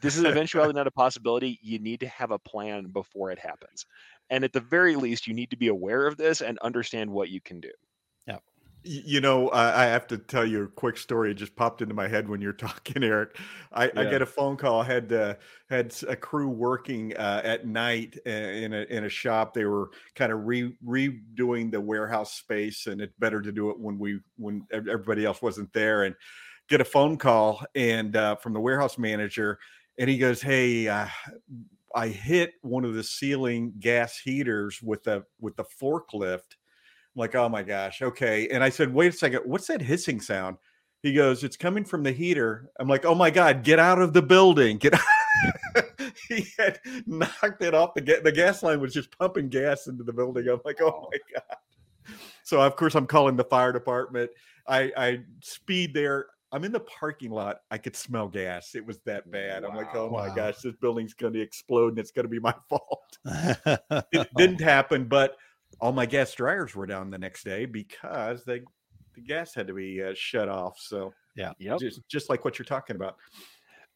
This 0.00 0.16
is 0.16 0.20
an 0.20 0.26
eventuality, 0.26 0.74
not 0.74 0.86
a 0.86 0.90
possibility. 0.90 1.58
You 1.62 1.78
need 1.78 2.00
to 2.00 2.08
have 2.08 2.30
a 2.30 2.38
plan 2.38 2.86
before 2.86 3.30
it 3.30 3.38
happens. 3.38 3.86
And 4.30 4.44
at 4.44 4.52
the 4.52 4.60
very 4.60 4.96
least, 4.96 5.26
you 5.26 5.34
need 5.34 5.50
to 5.50 5.56
be 5.56 5.68
aware 5.68 6.06
of 6.06 6.16
this 6.16 6.40
and 6.40 6.58
understand 6.58 7.10
what 7.10 7.28
you 7.28 7.40
can 7.40 7.60
do. 7.60 7.70
Yeah. 8.26 8.38
You 8.82 9.20
know, 9.20 9.48
I 9.48 9.84
I 9.84 9.86
have 9.86 10.06
to 10.08 10.18
tell 10.18 10.46
you 10.46 10.64
a 10.64 10.68
quick 10.68 10.96
story. 10.96 11.32
It 11.32 11.34
just 11.34 11.56
popped 11.56 11.82
into 11.82 11.94
my 11.94 12.06
head 12.06 12.28
when 12.28 12.40
you're 12.40 12.52
talking, 12.68 13.02
Eric. 13.02 13.36
I, 13.72 13.90
I 13.96 14.04
get 14.04 14.22
a 14.22 14.26
phone 14.26 14.56
call. 14.56 14.82
I 14.82 14.84
had 14.84 15.12
uh, 15.12 15.34
had 15.68 15.86
s- 15.86 16.04
a 16.04 16.14
crew 16.14 16.48
working 16.48 17.16
uh, 17.16 17.40
at 17.42 17.66
night 17.66 18.16
uh, 18.26 18.30
in 18.30 18.72
a 18.72 18.82
in 18.82 19.04
a 19.04 19.08
shop. 19.08 19.54
They 19.54 19.64
were 19.64 19.90
kind 20.14 20.30
of 20.30 20.46
re 20.46 20.76
redoing 20.84 21.72
the 21.72 21.80
warehouse 21.80 22.34
space, 22.34 22.86
and 22.86 23.00
it's 23.00 23.14
better 23.18 23.42
to 23.42 23.50
do 23.50 23.70
it 23.70 23.78
when 23.80 23.98
we 23.98 24.20
when 24.36 24.66
everybody 24.72 25.24
else 25.24 25.42
wasn't 25.42 25.72
there. 25.72 26.04
And 26.04 26.14
get 26.68 26.80
a 26.80 26.84
phone 26.84 27.16
call 27.16 27.64
and 27.74 28.16
uh, 28.16 28.36
from 28.36 28.52
the 28.52 28.60
warehouse 28.60 28.98
manager, 28.98 29.58
and 29.98 30.08
he 30.08 30.18
goes, 30.18 30.40
"Hey, 30.42 30.88
uh, 30.88 31.08
I 31.94 32.08
hit 32.08 32.52
one 32.62 32.84
of 32.84 32.94
the 32.94 33.04
ceiling 33.04 33.72
gas 33.78 34.18
heaters 34.18 34.82
with 34.82 35.04
the 35.04 35.24
with 35.40 35.56
the 35.56 35.64
forklift." 35.64 36.56
I'm 37.16 37.20
like, 37.20 37.34
oh 37.34 37.48
my 37.48 37.62
gosh, 37.62 38.02
okay. 38.02 38.46
And 38.48 38.62
I 38.62 38.68
said, 38.68 38.92
wait 38.92 39.14
a 39.14 39.16
second, 39.16 39.40
what's 39.46 39.68
that 39.68 39.80
hissing 39.80 40.20
sound? 40.20 40.58
He 41.02 41.14
goes, 41.14 41.44
it's 41.44 41.56
coming 41.56 41.82
from 41.82 42.02
the 42.02 42.12
heater. 42.12 42.70
I'm 42.78 42.88
like, 42.88 43.06
oh 43.06 43.14
my 43.14 43.30
god, 43.30 43.64
get 43.64 43.78
out 43.78 44.00
of 44.00 44.12
the 44.12 44.22
building, 44.22 44.78
get. 44.78 44.94
He 46.28 46.46
had 46.58 46.80
knocked 47.06 47.62
it 47.62 47.74
off 47.74 47.94
the 47.94 48.00
ga- 48.00 48.22
the 48.22 48.32
gas 48.32 48.62
line 48.62 48.80
was 48.80 48.92
just 48.92 49.16
pumping 49.16 49.48
gas 49.48 49.86
into 49.86 50.02
the 50.02 50.12
building. 50.12 50.48
I'm 50.48 50.60
like, 50.64 50.80
oh 50.80 51.08
my 51.12 51.18
god. 51.34 52.14
So 52.42 52.60
of 52.60 52.74
course 52.76 52.94
I'm 52.94 53.06
calling 53.06 53.36
the 53.36 53.44
fire 53.44 53.72
department. 53.72 54.30
I 54.66 54.92
I 54.96 55.20
speed 55.40 55.94
there. 55.94 56.26
I'm 56.52 56.64
in 56.64 56.72
the 56.72 56.80
parking 56.80 57.30
lot. 57.30 57.58
I 57.70 57.78
could 57.78 57.96
smell 57.96 58.28
gas. 58.28 58.74
It 58.74 58.86
was 58.86 59.00
that 59.00 59.30
bad. 59.30 59.64
I'm 59.64 59.74
like, 59.74 59.94
oh 59.94 60.10
my 60.10 60.28
Wow. 60.28 60.34
gosh, 60.34 60.60
this 60.60 60.74
building's 60.80 61.14
going 61.14 61.32
to 61.32 61.40
explode 61.40 61.88
and 61.90 61.98
it's 61.98 62.12
going 62.12 62.24
to 62.24 62.30
be 62.30 62.38
my 62.40 62.54
fault 62.68 63.18
it 64.12 64.28
didn't 64.36 64.60
happen, 64.60 65.06
but 65.06 65.36
all 65.80 65.92
my 65.92 66.06
gas 66.06 66.32
dryers 66.34 66.74
were 66.74 66.86
down 66.86 67.10
the 67.10 67.18
next 67.18 67.44
day 67.44 67.66
because 67.66 68.44
they 68.44 68.60
the 69.14 69.20
gas 69.22 69.54
had 69.54 69.66
to 69.66 69.74
be 69.74 70.02
uh, 70.02 70.12
shut 70.14 70.48
off. 70.48 70.78
So 70.78 71.12
yeah, 71.36 71.52
Yep. 71.58 71.78
just 71.80 72.00
just 72.08 72.30
like 72.30 72.44
what 72.44 72.58
you're 72.58 72.66
talking 72.66 72.96
about. 72.96 73.16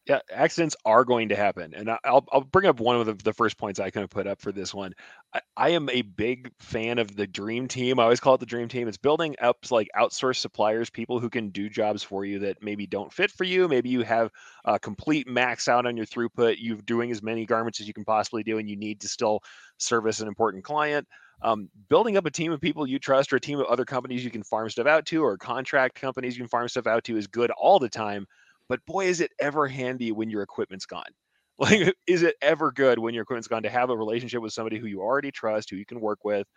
Yeah 0.07 0.19
accidents 0.31 0.75
are 0.85 1.05
going 1.05 1.29
to 1.29 1.35
happen 1.35 1.73
and 1.75 1.89
i'll, 2.03 2.25
I'll 2.31 2.41
bring 2.41 2.65
up 2.65 2.79
one 2.79 2.95
of 2.95 3.05
the, 3.05 3.13
the 3.13 3.33
first 3.33 3.57
points 3.57 3.79
i 3.79 3.89
kind 3.89 4.03
of 4.03 4.09
put 4.09 4.27
up 4.27 4.41
for 4.41 4.51
this 4.51 4.73
one. 4.73 4.93
I, 5.33 5.41
I 5.55 5.69
am 5.69 5.89
a 5.89 6.01
big 6.01 6.51
fan 6.59 6.97
of 6.97 7.15
the 7.15 7.27
dream 7.27 7.67
team 7.67 7.99
i 7.99 8.03
always 8.03 8.19
call 8.19 8.35
it 8.35 8.39
the 8.39 8.45
dream 8.45 8.67
team 8.67 8.87
it's 8.87 8.97
building 8.97 9.35
up 9.41 9.57
like 9.69 9.89
outsourced 9.95 10.37
suppliers 10.37 10.89
people 10.89 11.19
who 11.19 11.29
can 11.29 11.49
do 11.49 11.69
jobs 11.69 12.03
for 12.03 12.25
you 12.25 12.39
that 12.39 12.63
maybe 12.63 12.87
don't 12.87 13.13
fit 13.13 13.31
for 13.31 13.43
you 13.43 13.67
maybe 13.67 13.89
you 13.89 14.01
have 14.01 14.31
a 14.65 14.79
complete 14.79 15.27
max 15.27 15.67
out 15.67 15.85
on 15.85 15.95
your 15.95 16.05
throughput 16.05 16.55
you're 16.59 16.77
doing 16.77 17.11
as 17.11 17.21
many 17.21 17.45
garments 17.45 17.79
as 17.79 17.87
you 17.87 17.93
can 17.93 18.05
possibly 18.05 18.43
do 18.43 18.57
and 18.57 18.69
you 18.69 18.75
need 18.75 18.99
to 19.01 19.07
still 19.07 19.41
service 19.81 20.19
an 20.19 20.27
important 20.27 20.63
client. 20.63 21.07
Um, 21.43 21.69
building 21.89 22.17
up 22.17 22.27
a 22.27 22.31
team 22.31 22.51
of 22.51 22.61
people 22.61 22.85
you 22.85 22.99
trust 22.99 23.33
or 23.33 23.37
a 23.37 23.41
team 23.41 23.59
of 23.59 23.65
other 23.65 23.83
companies 23.83 24.23
you 24.23 24.29
can 24.29 24.43
farm 24.43 24.69
stuff 24.69 24.85
out 24.85 25.07
to 25.07 25.23
or 25.23 25.37
contract 25.37 25.99
companies 25.99 26.37
you 26.37 26.43
can 26.43 26.49
farm 26.49 26.67
stuff 26.67 26.85
out 26.85 27.03
to 27.05 27.17
is 27.17 27.25
good 27.25 27.49
all 27.51 27.79
the 27.79 27.89
time 27.89 28.27
but 28.71 28.85
boy 28.85 29.05
is 29.05 29.19
it 29.19 29.31
ever 29.37 29.67
handy 29.67 30.13
when 30.13 30.29
your 30.29 30.41
equipment's 30.43 30.85
gone. 30.85 31.03
Like 31.59 31.93
is 32.07 32.23
it 32.23 32.35
ever 32.41 32.71
good 32.71 32.97
when 32.97 33.13
your 33.13 33.21
equipment's 33.21 33.49
gone 33.49 33.63
to 33.63 33.69
have 33.69 33.91
a 33.91 33.97
relationship 33.97 34.41
with 34.41 34.51
somebody 34.51 34.79
who 34.79 34.87
you 34.87 35.01
already 35.01 35.29
trust 35.29 35.69
who 35.69 35.75
you 35.75 35.85
can 35.85 35.99
work 35.99 36.23
with 36.23 36.47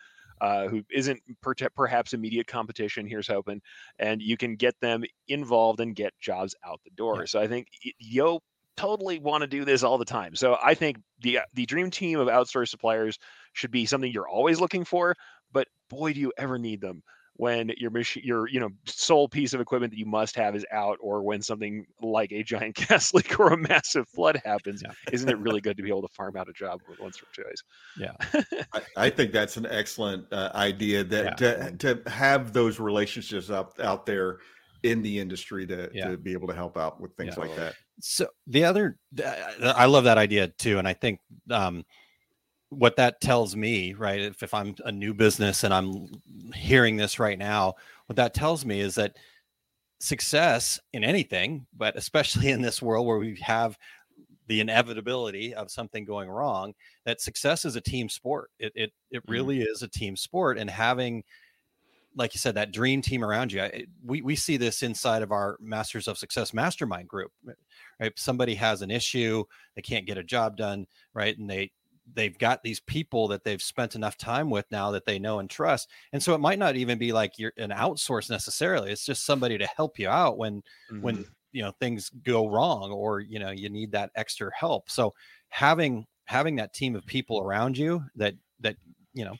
uh, 0.40 0.68
who 0.68 0.82
isn't 0.90 1.20
per- 1.42 1.54
perhaps 1.74 2.14
immediate 2.14 2.46
competition 2.46 3.06
here's 3.06 3.26
hoping 3.26 3.60
and 3.98 4.22
you 4.22 4.38
can 4.38 4.56
get 4.56 4.74
them 4.80 5.04
involved 5.28 5.80
and 5.80 5.94
get 5.94 6.14
jobs 6.20 6.54
out 6.64 6.80
the 6.84 6.90
door. 6.92 7.26
So 7.26 7.38
i 7.40 7.48
think 7.48 7.66
yo 7.98 8.40
totally 8.78 9.18
want 9.18 9.42
to 9.42 9.46
do 9.46 9.64
this 9.66 9.82
all 9.82 9.98
the 9.98 10.06
time. 10.06 10.36
So 10.36 10.56
i 10.62 10.72
think 10.72 10.98
the 11.20 11.40
the 11.52 11.66
dream 11.66 11.90
team 11.90 12.18
of 12.18 12.28
outsourced 12.28 12.68
suppliers 12.68 13.18
should 13.52 13.72
be 13.72 13.84
something 13.84 14.10
you're 14.10 14.28
always 14.28 14.60
looking 14.60 14.84
for 14.84 15.16
but 15.52 15.68
boy 15.90 16.14
do 16.14 16.20
you 16.20 16.32
ever 16.38 16.58
need 16.58 16.80
them 16.80 17.02
when 17.36 17.72
your 17.76 17.90
machine 17.90 18.22
your 18.24 18.48
you 18.48 18.60
know 18.60 18.68
sole 18.86 19.28
piece 19.28 19.52
of 19.54 19.60
equipment 19.60 19.90
that 19.92 19.98
you 19.98 20.06
must 20.06 20.36
have 20.36 20.54
is 20.54 20.64
out 20.70 20.96
or 21.00 21.22
when 21.22 21.42
something 21.42 21.84
like 22.00 22.30
a 22.32 22.42
giant 22.42 22.74
gas 22.88 23.12
leak 23.12 23.38
or 23.40 23.52
a 23.52 23.56
massive 23.56 24.08
flood 24.08 24.40
happens 24.44 24.82
Yeah. 24.84 24.92
isn't 25.12 25.28
it 25.28 25.38
really 25.38 25.60
good 25.60 25.76
to 25.76 25.82
be 25.82 25.88
able 25.88 26.02
to 26.02 26.14
farm 26.14 26.36
out 26.36 26.48
a 26.48 26.52
job 26.52 26.80
with 26.86 26.98
once 27.00 27.18
or 27.20 27.26
twice 27.42 27.62
I, 28.72 28.82
I 28.96 29.10
think 29.10 29.32
that's 29.32 29.56
an 29.56 29.66
excellent 29.66 30.32
uh, 30.32 30.50
idea 30.54 31.02
that 31.04 31.36
to, 31.38 31.72
to 32.02 32.10
have 32.10 32.52
those 32.52 32.78
relationships 32.80 33.50
out 33.50 33.78
out 33.80 34.06
there 34.06 34.38
in 34.82 35.02
the 35.02 35.18
industry 35.18 35.66
to, 35.66 35.90
Yeah. 35.92 36.10
to 36.10 36.16
be 36.18 36.32
able 36.34 36.46
to 36.48 36.54
help 36.54 36.76
out 36.76 37.00
with 37.00 37.16
things 37.16 37.34
Yeah. 37.36 37.44
like 37.44 37.56
that. 37.56 37.74
so 38.00 38.28
the 38.46 38.64
other 38.64 38.98
i 39.76 39.86
love 39.86 40.04
that 40.04 40.18
idea 40.18 40.48
too 40.48 40.78
and 40.78 40.86
i 40.86 40.92
think 40.92 41.20
um 41.50 41.84
what 42.70 42.96
that 42.96 43.20
tells 43.20 43.54
me 43.54 43.92
right 43.94 44.20
if, 44.20 44.42
if 44.42 44.52
i'm 44.54 44.74
a 44.84 44.92
new 44.92 45.14
business 45.14 45.64
and 45.64 45.72
i'm 45.72 46.06
hearing 46.54 46.96
this 46.96 47.18
right 47.18 47.38
now 47.38 47.74
what 48.06 48.16
that 48.16 48.34
tells 48.34 48.64
me 48.64 48.80
is 48.80 48.94
that 48.96 49.16
success 50.00 50.80
in 50.92 51.04
anything 51.04 51.66
but 51.76 51.96
especially 51.96 52.50
in 52.50 52.60
this 52.62 52.82
world 52.82 53.06
where 53.06 53.18
we 53.18 53.36
have 53.40 53.78
the 54.46 54.60
inevitability 54.60 55.54
of 55.54 55.70
something 55.70 56.04
going 56.04 56.28
wrong 56.28 56.74
that 57.06 57.20
success 57.20 57.64
is 57.64 57.76
a 57.76 57.80
team 57.80 58.08
sport 58.08 58.50
it 58.58 58.72
it, 58.74 58.92
it 59.10 59.24
Mhm. 59.26 59.30
really 59.30 59.62
is 59.62 59.82
a 59.82 59.88
team 59.88 60.16
sport 60.16 60.58
and 60.58 60.68
having 60.68 61.24
like 62.16 62.34
you 62.34 62.38
said 62.38 62.54
that 62.54 62.72
dream 62.72 63.02
team 63.02 63.24
around 63.24 63.52
you 63.52 63.68
we, 64.04 64.22
we 64.22 64.36
see 64.36 64.56
this 64.56 64.82
inside 64.82 65.22
of 65.22 65.32
our 65.32 65.56
masters 65.60 66.06
of 66.06 66.18
success 66.18 66.54
mastermind 66.54 67.08
group 67.08 67.32
right 68.00 68.12
somebody 68.16 68.54
has 68.54 68.82
an 68.82 68.90
issue 68.90 69.44
they 69.74 69.82
can't 69.82 70.06
get 70.06 70.18
a 70.18 70.22
job 70.24 70.56
done 70.56 70.86
right 71.14 71.38
and 71.38 71.50
they 71.50 71.70
they've 72.12 72.38
got 72.38 72.62
these 72.62 72.80
people 72.80 73.28
that 73.28 73.44
they've 73.44 73.62
spent 73.62 73.94
enough 73.94 74.16
time 74.16 74.50
with 74.50 74.66
now 74.70 74.90
that 74.90 75.06
they 75.06 75.18
know 75.18 75.38
and 75.38 75.48
trust 75.50 75.90
and 76.12 76.22
so 76.22 76.34
it 76.34 76.38
might 76.38 76.58
not 76.58 76.76
even 76.76 76.98
be 76.98 77.12
like 77.12 77.38
you're 77.38 77.52
an 77.56 77.70
outsource 77.70 78.30
necessarily 78.30 78.90
it's 78.92 79.06
just 79.06 79.24
somebody 79.24 79.56
to 79.58 79.66
help 79.66 79.98
you 79.98 80.08
out 80.08 80.36
when 80.38 80.62
when 81.00 81.24
you 81.52 81.62
know 81.62 81.70
things 81.80 82.10
go 82.22 82.48
wrong 82.48 82.90
or 82.90 83.20
you 83.20 83.38
know 83.38 83.50
you 83.50 83.70
need 83.70 83.92
that 83.92 84.10
extra 84.14 84.50
help 84.54 84.90
so 84.90 85.14
having 85.48 86.06
having 86.24 86.56
that 86.56 86.74
team 86.74 86.94
of 86.96 87.06
people 87.06 87.40
around 87.40 87.76
you 87.78 88.04
that 88.14 88.34
that 88.60 88.76
you 89.12 89.24
know 89.24 89.36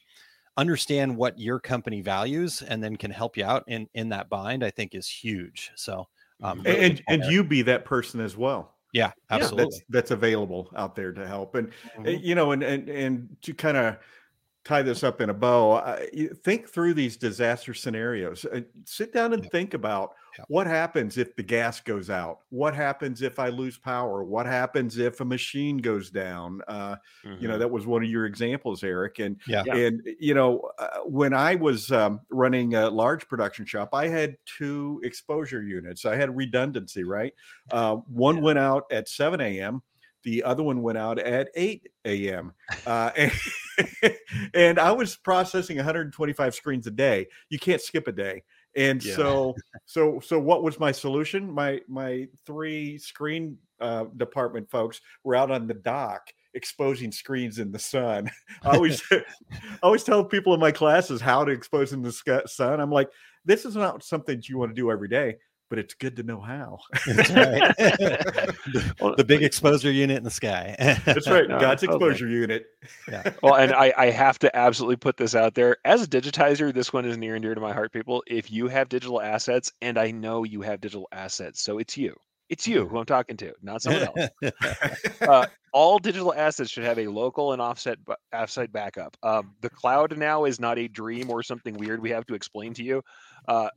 understand 0.57 1.17
what 1.17 1.39
your 1.39 1.59
company 1.59 2.01
values 2.01 2.63
and 2.63 2.83
then 2.83 2.97
can 2.97 3.11
help 3.11 3.37
you 3.37 3.45
out 3.45 3.65
in 3.67 3.89
in 3.95 4.09
that 4.09 4.29
bind 4.29 4.65
i 4.65 4.71
think 4.71 4.95
is 4.95 5.09
huge 5.09 5.73
so 5.75 6.07
um 6.43 6.63
And 6.65 6.67
really 6.67 6.85
and, 6.87 7.03
and 7.09 7.25
you 7.25 7.45
be 7.45 7.63
that 7.63 7.85
person 7.85 8.21
as 8.21 8.37
well. 8.37 8.74
Yeah 8.95 9.13
Yeah, 9.31 9.51
absolutely 9.51 9.65
that's 9.65 9.83
that's 9.91 10.11
available 10.13 10.71
out 10.77 10.95
there 10.95 11.13
to 11.13 11.27
help. 11.27 11.55
And 11.57 11.73
uh, 12.07 12.11
Mhm. 12.11 12.23
you 12.23 12.35
know, 12.35 12.53
and 12.53 12.63
and 12.63 12.89
and 12.89 13.37
to 13.43 13.55
kind 13.55 13.77
of 13.77 13.99
tie 14.65 14.83
this 14.83 15.05
up 15.05 15.21
in 15.21 15.31
a 15.31 15.35
bow, 15.35 15.73
I, 15.75 16.09
think 16.45 16.69
through 16.69 16.95
these 16.95 17.17
disaster 17.19 17.75
scenarios. 17.75 18.45
Uh, 18.47 18.63
sit 18.85 19.13
down 19.13 19.33
and 19.35 19.45
think 19.51 19.75
about 19.75 20.15
Yeah. 20.39 20.45
what 20.49 20.67
happens 20.67 21.19
if 21.19 21.37
the 21.37 21.43
gas 21.43 21.81
goes 21.81 22.11
out. 22.11 22.41
What 22.51 22.75
happens 22.75 23.23
if 23.23 23.39
I 23.39 23.49
lose 23.49 23.79
power? 23.79 24.25
What 24.25 24.47
happens 24.47 24.99
if 24.99 25.21
a 25.21 25.25
machine 25.25 25.79
goes 25.79 26.11
down? 26.11 26.61
Uh, 26.69 26.97
You 27.41 27.49
know, 27.49 27.59
that 27.59 27.71
was 27.71 27.87
one 27.87 28.03
of 28.03 28.09
your 28.11 28.27
examples, 28.27 28.83
Eric. 28.83 29.19
And 29.19 29.37
Yeah. 29.47 29.63
Yeah. 29.67 29.77
and 29.77 30.03
you 30.19 30.35
know, 30.35 30.71
uh, 30.79 31.01
when 31.05 31.33
I 31.35 31.55
was 31.55 31.91
um, 31.93 32.21
running 32.31 32.75
a 32.75 32.91
large 32.91 33.29
production 33.29 33.65
shop, 33.67 33.91
I 33.93 34.09
had 34.09 34.37
two 34.45 35.01
exposure 35.05 35.63
units. 35.63 36.05
I 36.05 36.17
had 36.17 36.37
redundancy, 36.37 37.05
right? 37.05 37.33
Uh, 37.71 37.97
one 37.97 38.41
went 38.43 38.59
out 38.59 38.85
at 38.91 39.09
7 39.09 39.41
a.m. 39.41 39.83
The 40.25 40.43
other 40.43 40.63
one 40.63 40.81
went 40.81 40.97
out 40.97 41.19
at 41.19 41.51
8 41.55 41.87
a.m. 42.07 42.55
Uh, 42.87 43.11
and, 43.17 43.33
and 44.55 44.79
I 44.79 44.91
was 44.91 45.17
processing 45.17 45.77
125 45.77 46.55
screens 46.55 46.87
a 46.87 46.91
day. 46.91 47.27
You 47.51 47.59
can't 47.59 47.81
skip 47.81 48.09
a 48.09 48.13
day. 48.13 48.43
And 48.77 49.05
Yeah. 49.05 49.15
so, 49.17 49.55
so, 49.87 50.21
so, 50.21 50.39
what 50.39 50.63
was 50.63 50.81
my 50.81 50.93
solution? 50.93 51.51
My 51.51 51.81
my 51.89 52.29
three 52.47 52.99
screen 52.99 53.59
uh, 53.81 54.05
department 54.17 54.71
folks 54.71 55.01
were 55.23 55.35
out 55.35 55.51
on 55.51 55.67
the 55.67 55.75
dock 55.75 56.33
exposing 56.55 57.13
screens 57.13 57.59
in 57.59 57.71
the 57.71 57.79
sun. 57.79 58.31
I 58.63 58.77
always, 58.77 59.03
I 59.13 59.23
always 59.83 60.05
tell 60.05 60.25
people 60.25 60.55
in 60.55 60.61
my 60.61 60.73
classes 60.73 61.21
how 61.21 61.45
to 61.45 61.53
expose 61.53 61.93
in 61.93 62.03
the 62.03 62.43
sun. 62.47 62.81
I'm 62.81 62.91
like, 62.91 63.11
this 63.45 63.65
is 63.65 63.77
not 63.77 64.03
something 64.03 64.43
you 64.45 64.59
want 64.59 64.71
to 64.71 64.81
do 64.81 64.91
every 64.91 65.09
day, 65.09 65.37
but 65.75 65.81
it's 65.81 65.95
good 65.95 66.15
to 66.15 66.23
know 66.23 66.41
how. 66.41 66.79
That's 67.05 67.31
right. 67.31 67.77
the, 67.77 69.15
the 69.17 69.25
big 69.25 69.43
exposure 69.43 69.91
unit 69.91 70.17
in 70.17 70.23
the 70.23 70.31
sky 70.31 70.77
That's 71.05 71.29
right, 71.29 71.49
No, 71.49 71.59
God's 71.59 71.83
totally. 71.83 71.97
exposure 71.97 72.29
unit. 72.29 72.67
Yeah. 73.11 73.33
well, 73.43 73.57
and 73.57 73.73
I, 73.73 73.93
I 73.99 74.11
have 74.11 74.39
to 74.39 74.57
absolutely 74.57 74.95
put 74.95 75.17
this 75.17 75.35
out 75.35 75.57
there. 75.57 75.79
As 75.85 76.01
a 76.01 76.07
digitizer, 76.07 76.73
this 76.73 76.93
one 76.93 77.05
is 77.05 77.19
near 77.19 77.35
and 77.35 77.43
dear 77.43 77.57
to 77.57 77.61
my 77.61 77.73
heart, 77.73 77.93
people. 77.93 78.23
If 78.29 78.53
you 78.53 78.69
have 78.69 78.89
digital 78.89 79.21
assets, 79.21 79.73
and 79.83 79.99
I 79.99 80.13
know 80.13 80.45
you 80.45 80.63
have 80.63 80.81
digital 80.81 81.09
assets, 81.11 81.61
so 81.61 81.79
it's 81.79 81.97
you. 81.97 82.15
It's 82.49 82.67
you 82.67 82.87
who 82.87 82.99
I'm 82.99 83.07
talking 83.07 83.37
to, 83.39 83.53
not 83.63 83.83
someone 83.83 84.09
else. 84.17 84.31
Uh, 85.21 85.47
all 85.73 85.99
digital 85.99 86.35
assets 86.35 86.71
should 86.71 86.85
have 86.85 86.99
a 86.99 87.09
local 87.09 87.53
and 87.53 87.63
offset 87.63 87.99
offsite 88.33 88.71
backup. 88.71 89.17
Um, 89.23 89.55
the 89.63 89.71
cloud 89.71 90.17
now 90.19 90.45
is 90.45 90.61
not 90.61 90.79
a 90.79 90.87
dream 90.87 91.31
or 91.31 91.43
something 91.43 91.75
weird 91.75 92.01
we 92.03 92.11
have 92.11 92.27
to 92.27 92.35
explain 92.35 92.75
to 92.75 92.85
you. 92.85 93.03
Uh, 93.49 93.69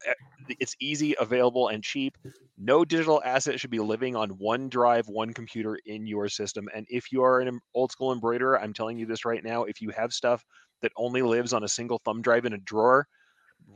it's 0.59 0.75
easy, 0.81 1.15
available, 1.19 1.69
and 1.69 1.83
cheap. 1.83 2.17
No 2.57 2.83
digital 2.83 3.21
asset 3.23 3.59
should 3.59 3.69
be 3.69 3.79
living 3.79 4.15
on 4.15 4.31
one 4.31 4.67
drive, 4.67 5.07
one 5.07 5.33
computer 5.33 5.79
in 5.85 6.05
your 6.05 6.27
system. 6.27 6.67
And 6.75 6.85
if 6.89 7.11
you 7.11 7.23
are 7.23 7.39
an 7.39 7.59
old 7.73 7.91
school 7.91 8.11
embroiderer, 8.11 8.59
I'm 8.59 8.73
telling 8.73 8.97
you 8.97 9.05
this 9.05 9.25
right 9.25 9.43
now. 9.43 9.63
If 9.63 9.81
you 9.81 9.89
have 9.91 10.11
stuff 10.11 10.43
that 10.81 10.91
only 10.97 11.21
lives 11.21 11.53
on 11.53 11.63
a 11.63 11.69
single 11.69 11.99
thumb 12.03 12.21
drive 12.21 12.45
in 12.45 12.53
a 12.53 12.57
drawer, 12.57 13.07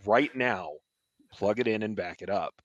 right 0.05 0.35
now, 0.35 0.73
plug 1.31 1.59
it 1.59 1.67
in 1.67 1.83
and 1.83 1.95
back 1.95 2.21
it 2.21 2.29
up 2.29 2.61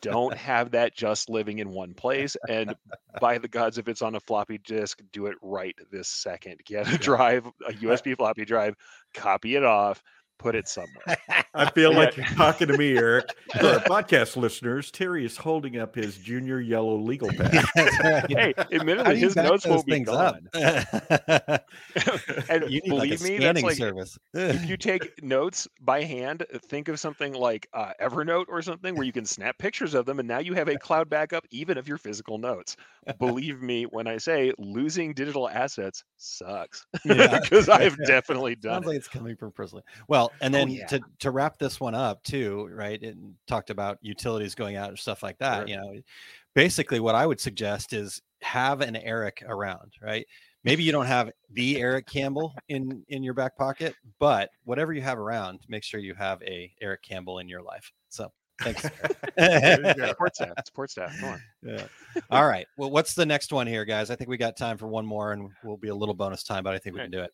don't 0.00 0.36
have 0.36 0.70
that 0.72 0.94
just 0.94 1.28
living 1.28 1.58
in 1.58 1.70
one 1.70 1.94
place. 1.94 2.36
And 2.48 2.74
by 3.20 3.38
the 3.38 3.48
gods, 3.48 3.78
if 3.78 3.88
it's 3.88 4.02
on 4.02 4.14
a 4.14 4.20
floppy 4.20 4.58
disk, 4.58 5.00
do 5.12 5.26
it 5.26 5.36
right 5.42 5.76
this 5.90 6.08
second. 6.08 6.60
Get 6.64 6.92
a 6.92 6.98
drive, 6.98 7.46
a 7.66 7.72
USB 7.72 8.16
floppy 8.16 8.44
drive, 8.44 8.74
copy 9.14 9.56
it 9.56 9.64
off, 9.64 10.02
put 10.40 10.54
it 10.54 10.66
somewhere. 10.66 11.18
I 11.54 11.70
feel 11.70 11.92
like 11.94 12.16
you're 12.16 12.24
talking 12.26 12.68
to 12.68 12.78
me, 12.78 12.96
Eric. 12.96 13.26
For 13.58 13.66
our 13.66 13.80
podcast 13.80 14.36
listeners, 14.36 14.90
Terry 14.90 15.26
is 15.26 15.36
holding 15.36 15.78
up 15.78 15.94
his 15.94 16.16
junior 16.16 16.60
yellow 16.60 16.96
legal 16.96 17.28
pad. 17.28 17.64
hey, 18.30 18.54
admittedly, 18.72 19.18
his 19.18 19.36
notes 19.36 19.66
won't 19.66 19.84
be 19.84 20.00
gone. 20.00 20.48
and 20.54 20.70
you 22.68 22.80
believe 22.86 23.20
like 23.20 23.30
me, 23.30 23.38
that's 23.38 23.62
like 23.62 23.76
service. 23.76 24.18
if 24.32 24.66
you 24.66 24.78
take 24.78 25.22
notes 25.22 25.68
by 25.82 26.02
hand, 26.02 26.46
think 26.68 26.88
of 26.88 26.98
something 26.98 27.34
like 27.34 27.68
uh, 27.74 27.92
Evernote 28.00 28.46
or 28.48 28.62
something 28.62 28.94
where 28.94 29.04
you 29.04 29.12
can 29.12 29.26
snap 29.26 29.58
pictures 29.58 29.92
of 29.92 30.06
them, 30.06 30.20
and 30.20 30.26
now 30.26 30.38
you 30.38 30.54
have 30.54 30.68
a 30.68 30.78
cloud 30.78 31.10
backup 31.10 31.44
even 31.50 31.76
of 31.76 31.86
your 31.86 31.98
physical 31.98 32.38
notes. 32.38 32.76
Believe 33.18 33.60
me 33.60 33.84
when 33.84 34.06
I 34.06 34.16
say 34.16 34.52
losing 34.58 35.12
digital 35.12 35.48
assets 35.48 36.04
sucks 36.16 36.86
because 37.04 37.68
yeah. 37.68 37.74
I've 37.74 37.96
definitely 38.06 38.54
done 38.54 38.74
Sounds 38.74 38.84
it. 38.84 38.88
like 38.88 38.96
it's 38.96 39.08
coming 39.08 39.36
from 39.36 39.52
personally. 39.52 39.84
Well, 40.08 40.29
and 40.40 40.54
oh, 40.54 40.58
then 40.58 40.68
oh, 40.68 40.72
yeah. 40.72 40.86
to 40.86 41.00
to 41.20 41.30
wrap 41.30 41.58
this 41.58 41.80
one 41.80 41.94
up 41.94 42.22
too, 42.22 42.68
right? 42.72 43.02
It 43.02 43.16
talked 43.46 43.70
about 43.70 43.98
utilities 44.02 44.54
going 44.54 44.76
out 44.76 44.88
and 44.88 44.98
stuff 44.98 45.22
like 45.22 45.38
that. 45.38 45.68
Sure. 45.68 45.68
You 45.68 45.76
know, 45.76 46.00
basically 46.54 47.00
what 47.00 47.14
I 47.14 47.26
would 47.26 47.40
suggest 47.40 47.92
is 47.92 48.20
have 48.42 48.80
an 48.80 48.96
Eric 48.96 49.42
around, 49.46 49.92
right? 50.02 50.26
Maybe 50.62 50.82
you 50.82 50.92
don't 50.92 51.06
have 51.06 51.30
the 51.52 51.80
Eric 51.80 52.06
Campbell 52.06 52.54
in 52.68 53.04
in 53.08 53.22
your 53.22 53.34
back 53.34 53.56
pocket, 53.56 53.94
but 54.18 54.50
whatever 54.64 54.92
you 54.92 55.02
have 55.02 55.18
around, 55.18 55.60
make 55.68 55.82
sure 55.82 56.00
you 56.00 56.14
have 56.14 56.42
a 56.42 56.72
Eric 56.80 57.02
Campbell 57.02 57.38
in 57.38 57.48
your 57.48 57.62
life. 57.62 57.92
So 58.08 58.32
Thanks. 58.60 58.82
support 60.08 60.34
staff. 60.36 60.52
Support 60.66 60.90
staff. 60.90 61.18
Come 61.18 61.30
on. 61.30 61.42
Yeah. 61.62 61.86
All 62.30 62.46
right. 62.46 62.66
Well, 62.76 62.90
what's 62.90 63.14
the 63.14 63.26
next 63.26 63.52
one 63.52 63.66
here, 63.66 63.84
guys? 63.84 64.10
I 64.10 64.16
think 64.16 64.30
we 64.30 64.36
got 64.36 64.56
time 64.56 64.76
for 64.76 64.86
one 64.86 65.06
more, 65.06 65.32
and 65.32 65.50
we'll 65.64 65.76
be 65.76 65.88
a 65.88 65.94
little 65.94 66.14
bonus 66.14 66.42
time, 66.42 66.62
but 66.62 66.74
I 66.74 66.78
think 66.78 66.94
we 66.94 67.02
can 67.02 67.10
do 67.10 67.20
it. 67.20 67.32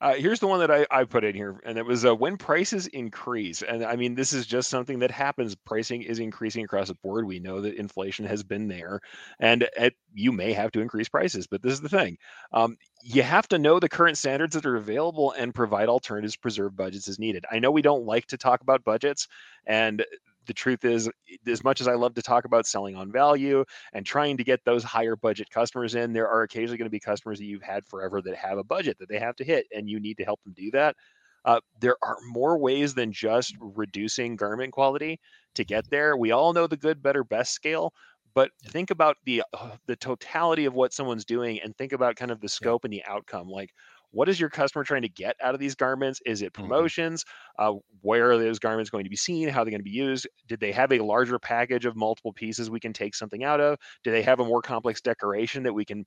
Uh, 0.00 0.14
here's 0.14 0.40
the 0.40 0.46
one 0.46 0.60
that 0.60 0.70
I, 0.70 0.86
I 0.90 1.04
put 1.04 1.24
in 1.24 1.34
here, 1.34 1.60
and 1.64 1.76
it 1.78 1.84
was 1.84 2.04
uh, 2.04 2.14
when 2.14 2.36
prices 2.36 2.86
increase. 2.88 3.62
And 3.62 3.84
I 3.84 3.96
mean, 3.96 4.14
this 4.14 4.32
is 4.32 4.46
just 4.46 4.70
something 4.70 4.98
that 5.00 5.10
happens. 5.10 5.54
Pricing 5.54 6.02
is 6.02 6.18
increasing 6.18 6.64
across 6.64 6.88
the 6.88 6.94
board. 6.94 7.26
We 7.26 7.40
know 7.40 7.60
that 7.60 7.74
inflation 7.74 8.24
has 8.26 8.42
been 8.42 8.68
there, 8.68 9.00
and 9.40 9.68
you 10.14 10.32
may 10.32 10.52
have 10.52 10.72
to 10.72 10.80
increase 10.80 11.08
prices. 11.08 11.46
But 11.46 11.62
this 11.62 11.72
is 11.72 11.80
the 11.80 11.88
thing 11.88 12.18
um, 12.52 12.76
you 13.02 13.22
have 13.22 13.48
to 13.48 13.58
know 13.58 13.80
the 13.80 13.88
current 13.88 14.18
standards 14.18 14.54
that 14.54 14.66
are 14.66 14.76
available 14.76 15.32
and 15.32 15.54
provide 15.54 15.88
alternatives, 15.88 16.36
preserve 16.36 16.76
budgets 16.76 17.08
as 17.08 17.18
needed. 17.18 17.44
I 17.50 17.58
know 17.58 17.70
we 17.70 17.82
don't 17.82 18.06
like 18.06 18.26
to 18.26 18.38
talk 18.38 18.60
about 18.60 18.84
budgets, 18.84 19.28
and 19.66 20.04
the 20.46 20.54
truth 20.54 20.84
is, 20.84 21.08
as 21.46 21.62
much 21.62 21.80
as 21.80 21.88
I 21.88 21.94
love 21.94 22.14
to 22.14 22.22
talk 22.22 22.44
about 22.44 22.66
selling 22.66 22.96
on 22.96 23.12
value 23.12 23.64
and 23.92 24.04
trying 24.04 24.36
to 24.38 24.44
get 24.44 24.64
those 24.64 24.82
higher 24.82 25.16
budget 25.16 25.50
customers 25.50 25.94
in, 25.94 26.12
there 26.12 26.28
are 26.28 26.42
occasionally 26.42 26.78
going 26.78 26.86
to 26.86 26.90
be 26.90 27.00
customers 27.00 27.38
that 27.38 27.44
you've 27.44 27.62
had 27.62 27.86
forever 27.86 28.22
that 28.22 28.36
have 28.36 28.58
a 28.58 28.64
budget 28.64 28.98
that 28.98 29.08
they 29.08 29.18
have 29.18 29.36
to 29.36 29.44
hit, 29.44 29.66
and 29.74 29.88
you 29.88 30.00
need 30.00 30.16
to 30.16 30.24
help 30.24 30.42
them 30.44 30.54
do 30.56 30.70
that. 30.70 30.96
Uh, 31.44 31.60
there 31.80 31.96
are 32.02 32.16
more 32.28 32.58
ways 32.58 32.94
than 32.94 33.12
just 33.12 33.54
reducing 33.60 34.36
garment 34.36 34.72
quality 34.72 35.18
to 35.54 35.64
get 35.64 35.88
there. 35.90 36.16
We 36.16 36.32
all 36.32 36.52
know 36.52 36.66
the 36.66 36.76
good, 36.76 37.02
better, 37.02 37.24
best 37.24 37.52
scale, 37.52 37.92
but 38.34 38.50
think 38.66 38.90
about 38.90 39.16
the 39.24 39.42
uh, 39.52 39.76
the 39.86 39.96
totality 39.96 40.64
of 40.66 40.74
what 40.74 40.92
someone's 40.92 41.24
doing, 41.24 41.60
and 41.60 41.76
think 41.76 41.92
about 41.92 42.16
kind 42.16 42.30
of 42.30 42.40
the 42.40 42.48
scope 42.48 42.84
and 42.84 42.92
the 42.92 43.04
outcome. 43.04 43.48
Like, 43.48 43.70
what 44.12 44.28
is 44.28 44.40
your 44.40 44.48
customer 44.50 44.84
trying 44.84 45.02
to 45.02 45.08
get 45.08 45.36
out 45.42 45.54
of 45.54 45.60
these 45.60 45.74
garments? 45.74 46.20
Is 46.26 46.42
it 46.42 46.52
mm-hmm. 46.52 46.62
promotions? 46.62 47.24
Mm-hmm. 47.24 47.76
Uh, 47.76 47.80
where 48.02 48.30
are 48.30 48.38
those 48.38 48.58
garments 48.58 48.90
going 48.90 49.04
to 49.04 49.10
be 49.10 49.16
seen? 49.16 49.48
How 49.48 49.62
are 49.62 49.64
they 49.64 49.70
going 49.70 49.80
to 49.80 49.84
be 49.84 49.90
used? 49.90 50.26
Did 50.48 50.60
they 50.60 50.72
have 50.72 50.92
a 50.92 51.00
larger 51.00 51.38
package 51.38 51.86
of 51.86 51.96
multiple 51.96 52.32
pieces 52.32 52.70
we 52.70 52.80
can 52.80 52.92
take 52.92 53.14
something 53.14 53.44
out 53.44 53.60
of? 53.60 53.78
Do 54.04 54.10
they 54.10 54.22
have 54.22 54.40
a 54.40 54.44
more 54.44 54.62
complex 54.62 55.00
decoration 55.00 55.62
that 55.64 55.72
we 55.72 55.84
can 55.84 56.04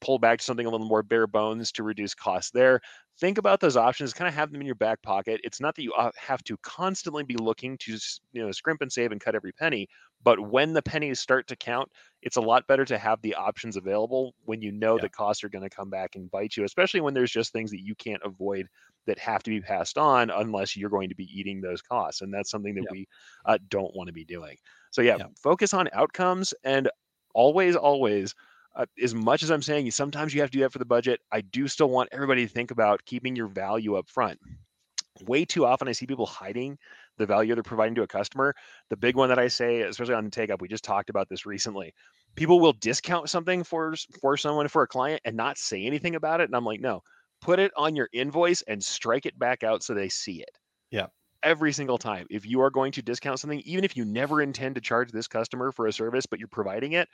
pull 0.00 0.18
back 0.18 0.38
to 0.38 0.44
something 0.44 0.66
a 0.66 0.70
little 0.70 0.86
more 0.86 1.02
bare 1.02 1.26
bones 1.26 1.72
to 1.72 1.82
reduce 1.82 2.14
costs 2.14 2.50
there? 2.50 2.80
Think 3.18 3.38
about 3.38 3.60
those 3.60 3.76
options, 3.76 4.14
kind 4.14 4.28
of 4.28 4.34
have 4.34 4.50
them 4.50 4.60
in 4.60 4.66
your 4.66 4.74
back 4.74 5.02
pocket. 5.02 5.40
It's 5.44 5.60
not 5.60 5.74
that 5.76 5.82
you 5.82 5.92
uh, 5.92 6.10
have 6.16 6.42
to 6.44 6.56
constantly 6.58 7.22
be 7.22 7.36
looking 7.36 7.76
to 7.78 7.98
you 8.32 8.42
know 8.42 8.50
scrimp 8.50 8.80
and 8.80 8.90
save 8.90 9.12
and 9.12 9.20
cut 9.20 9.34
every 9.34 9.52
penny, 9.52 9.88
but 10.22 10.40
when 10.40 10.72
the 10.72 10.82
pennies 10.82 11.20
start 11.20 11.46
to 11.48 11.56
count, 11.56 11.90
it's 12.22 12.36
a 12.36 12.40
lot 12.40 12.66
better 12.66 12.84
to 12.84 12.98
have 12.98 13.20
the 13.22 13.34
options 13.34 13.76
available 13.76 14.34
when 14.44 14.60
you 14.60 14.72
know 14.72 14.96
yeah. 14.96 15.02
the 15.02 15.08
costs 15.08 15.42
are 15.42 15.48
going 15.48 15.62
to 15.62 15.74
come 15.74 15.90
back 15.90 16.16
and 16.16 16.30
bite 16.30 16.56
you, 16.56 16.64
especially 16.64 17.00
when 17.00 17.14
there's 17.14 17.30
just 17.30 17.52
things 17.52 17.70
that 17.70 17.80
you 17.80 17.94
can't 17.94 18.22
avoid 18.24 18.66
that 19.06 19.18
have 19.18 19.42
to 19.42 19.50
be 19.50 19.60
passed 19.60 19.96
on 19.96 20.30
unless 20.30 20.76
you're 20.76 20.90
going 20.90 21.08
to 21.08 21.14
be 21.14 21.28
eating 21.38 21.60
those 21.60 21.80
costs. 21.80 22.20
And 22.20 22.32
that's 22.32 22.50
something 22.50 22.74
that 22.74 22.82
yeah. 22.82 22.92
we 22.92 23.08
uh, 23.46 23.58
don't 23.68 23.94
want 23.94 24.08
to 24.08 24.12
be 24.12 24.24
doing. 24.24 24.56
So, 24.90 25.02
yeah, 25.02 25.16
yeah, 25.18 25.26
focus 25.42 25.72
on 25.72 25.88
outcomes 25.92 26.52
and 26.64 26.90
always, 27.34 27.76
always. 27.76 28.34
Uh, 28.76 28.86
as 29.02 29.14
much 29.14 29.42
as 29.42 29.50
I'm 29.50 29.62
saying, 29.62 29.90
sometimes 29.90 30.32
you 30.32 30.42
have 30.42 30.50
to 30.50 30.58
do 30.58 30.62
that 30.62 30.72
for 30.72 30.78
the 30.78 30.84
budget. 30.84 31.20
I 31.32 31.40
do 31.40 31.66
still 31.66 31.90
want 31.90 32.10
everybody 32.12 32.46
to 32.46 32.52
think 32.52 32.70
about 32.70 33.04
keeping 33.04 33.34
your 33.34 33.48
value 33.48 33.96
up 33.96 34.08
front. 34.08 34.38
Way 35.26 35.44
too 35.44 35.66
often, 35.66 35.88
I 35.88 35.92
see 35.92 36.06
people 36.06 36.26
hiding 36.26 36.78
the 37.20 37.26
value 37.26 37.54
they're 37.54 37.62
providing 37.62 37.94
to 37.94 38.02
a 38.02 38.08
customer. 38.08 38.54
The 38.88 38.96
big 38.96 39.14
one 39.14 39.28
that 39.28 39.38
I 39.38 39.46
say, 39.48 39.82
especially 39.82 40.14
on 40.14 40.24
the 40.24 40.30
take 40.30 40.50
up, 40.50 40.60
we 40.60 40.68
just 40.68 40.82
talked 40.82 41.10
about 41.10 41.28
this 41.28 41.46
recently. 41.46 41.94
People 42.34 42.58
will 42.58 42.72
discount 42.72 43.28
something 43.28 43.62
for 43.62 43.94
for 44.20 44.36
someone 44.36 44.68
for 44.68 44.82
a 44.82 44.88
client 44.88 45.20
and 45.24 45.36
not 45.36 45.58
say 45.58 45.84
anything 45.84 46.16
about 46.16 46.40
it. 46.40 46.44
And 46.44 46.56
I'm 46.56 46.64
like, 46.64 46.80
no, 46.80 47.02
put 47.40 47.58
it 47.58 47.72
on 47.76 47.94
your 47.94 48.08
invoice 48.12 48.62
and 48.62 48.82
strike 48.82 49.26
it 49.26 49.38
back 49.38 49.62
out 49.62 49.82
so 49.82 49.94
they 49.94 50.08
see 50.08 50.40
it. 50.42 50.50
Yeah. 50.90 51.06
Every 51.42 51.72
single 51.72 51.98
time. 51.98 52.26
If 52.30 52.44
you 52.46 52.60
are 52.60 52.70
going 52.70 52.92
to 52.92 53.02
discount 53.02 53.40
something, 53.40 53.60
even 53.60 53.84
if 53.84 53.96
you 53.96 54.04
never 54.04 54.42
intend 54.42 54.74
to 54.74 54.80
charge 54.80 55.10
this 55.10 55.28
customer 55.28 55.72
for 55.72 55.86
a 55.86 55.92
service, 55.92 56.26
but 56.26 56.38
you're 56.38 56.48
providing 56.48 56.92
it, 56.92 57.08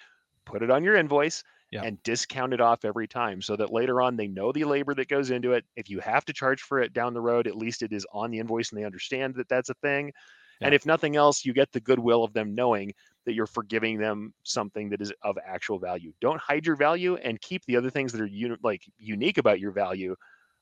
put 0.44 0.62
it 0.62 0.70
on 0.70 0.82
your 0.82 0.96
invoice 0.96 1.42
yeah. 1.70 1.82
and 1.82 2.02
discount 2.02 2.52
it 2.52 2.60
off 2.60 2.84
every 2.84 3.08
time 3.08 3.42
so 3.42 3.56
that 3.56 3.72
later 3.72 4.00
on 4.00 4.16
they 4.16 4.28
know 4.28 4.52
the 4.52 4.64
labor 4.64 4.94
that 4.94 5.08
goes 5.08 5.30
into 5.30 5.52
it. 5.52 5.64
If 5.76 5.90
you 5.90 6.00
have 6.00 6.24
to 6.26 6.32
charge 6.32 6.62
for 6.62 6.80
it 6.80 6.92
down 6.92 7.14
the 7.14 7.20
road, 7.20 7.46
at 7.46 7.56
least 7.56 7.82
it 7.82 7.92
is 7.92 8.06
on 8.12 8.30
the 8.30 8.38
invoice 8.38 8.70
and 8.70 8.80
they 8.80 8.84
understand 8.84 9.34
that 9.36 9.48
that's 9.48 9.70
a 9.70 9.74
thing. 9.74 10.12
Yeah. 10.60 10.68
And 10.68 10.74
if 10.74 10.86
nothing 10.86 11.16
else, 11.16 11.44
you 11.44 11.52
get 11.52 11.72
the 11.72 11.80
goodwill 11.80 12.24
of 12.24 12.32
them 12.32 12.54
knowing 12.54 12.92
that 13.26 13.34
you're 13.34 13.46
forgiving 13.46 13.98
them 13.98 14.32
something 14.44 14.88
that 14.90 15.02
is 15.02 15.12
of 15.22 15.36
actual 15.44 15.78
value. 15.78 16.12
Don't 16.20 16.40
hide 16.40 16.64
your 16.64 16.76
value 16.76 17.16
and 17.16 17.40
keep 17.40 17.64
the 17.66 17.76
other 17.76 17.90
things 17.90 18.12
that 18.12 18.20
are 18.20 18.26
uni- 18.26 18.56
like 18.62 18.82
unique 18.98 19.38
about 19.38 19.60
your 19.60 19.72
value 19.72 20.14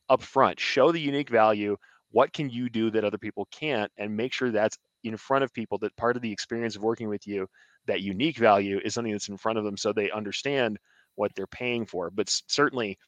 up 0.08 0.22
front. 0.22 0.58
Show 0.58 0.90
the 0.90 1.00
unique 1.00 1.30
value. 1.30 1.76
What 2.10 2.32
can 2.32 2.48
you 2.48 2.70
do 2.70 2.90
that 2.90 3.04
other 3.04 3.18
people 3.18 3.46
can't? 3.50 3.92
And 3.98 4.16
make 4.16 4.32
sure 4.32 4.50
that's 4.50 4.78
in 5.04 5.16
front 5.16 5.44
of 5.44 5.52
people 5.52 5.78
that 5.78 5.96
part 5.96 6.16
of 6.16 6.22
the 6.22 6.32
experience 6.32 6.76
of 6.76 6.82
working 6.82 7.08
with 7.08 7.26
you, 7.26 7.46
that 7.86 8.00
unique 8.00 8.38
value 8.38 8.80
is 8.82 8.94
something 8.94 9.12
that's 9.12 9.28
in 9.28 9.36
front 9.36 9.58
of 9.58 9.64
them 9.64 9.76
so 9.76 9.92
they 9.92 10.10
understand 10.10 10.78
what 11.16 11.34
they're 11.34 11.46
paying 11.46 11.86
for. 11.86 12.10
But 12.10 12.28
certainly, 12.48 12.98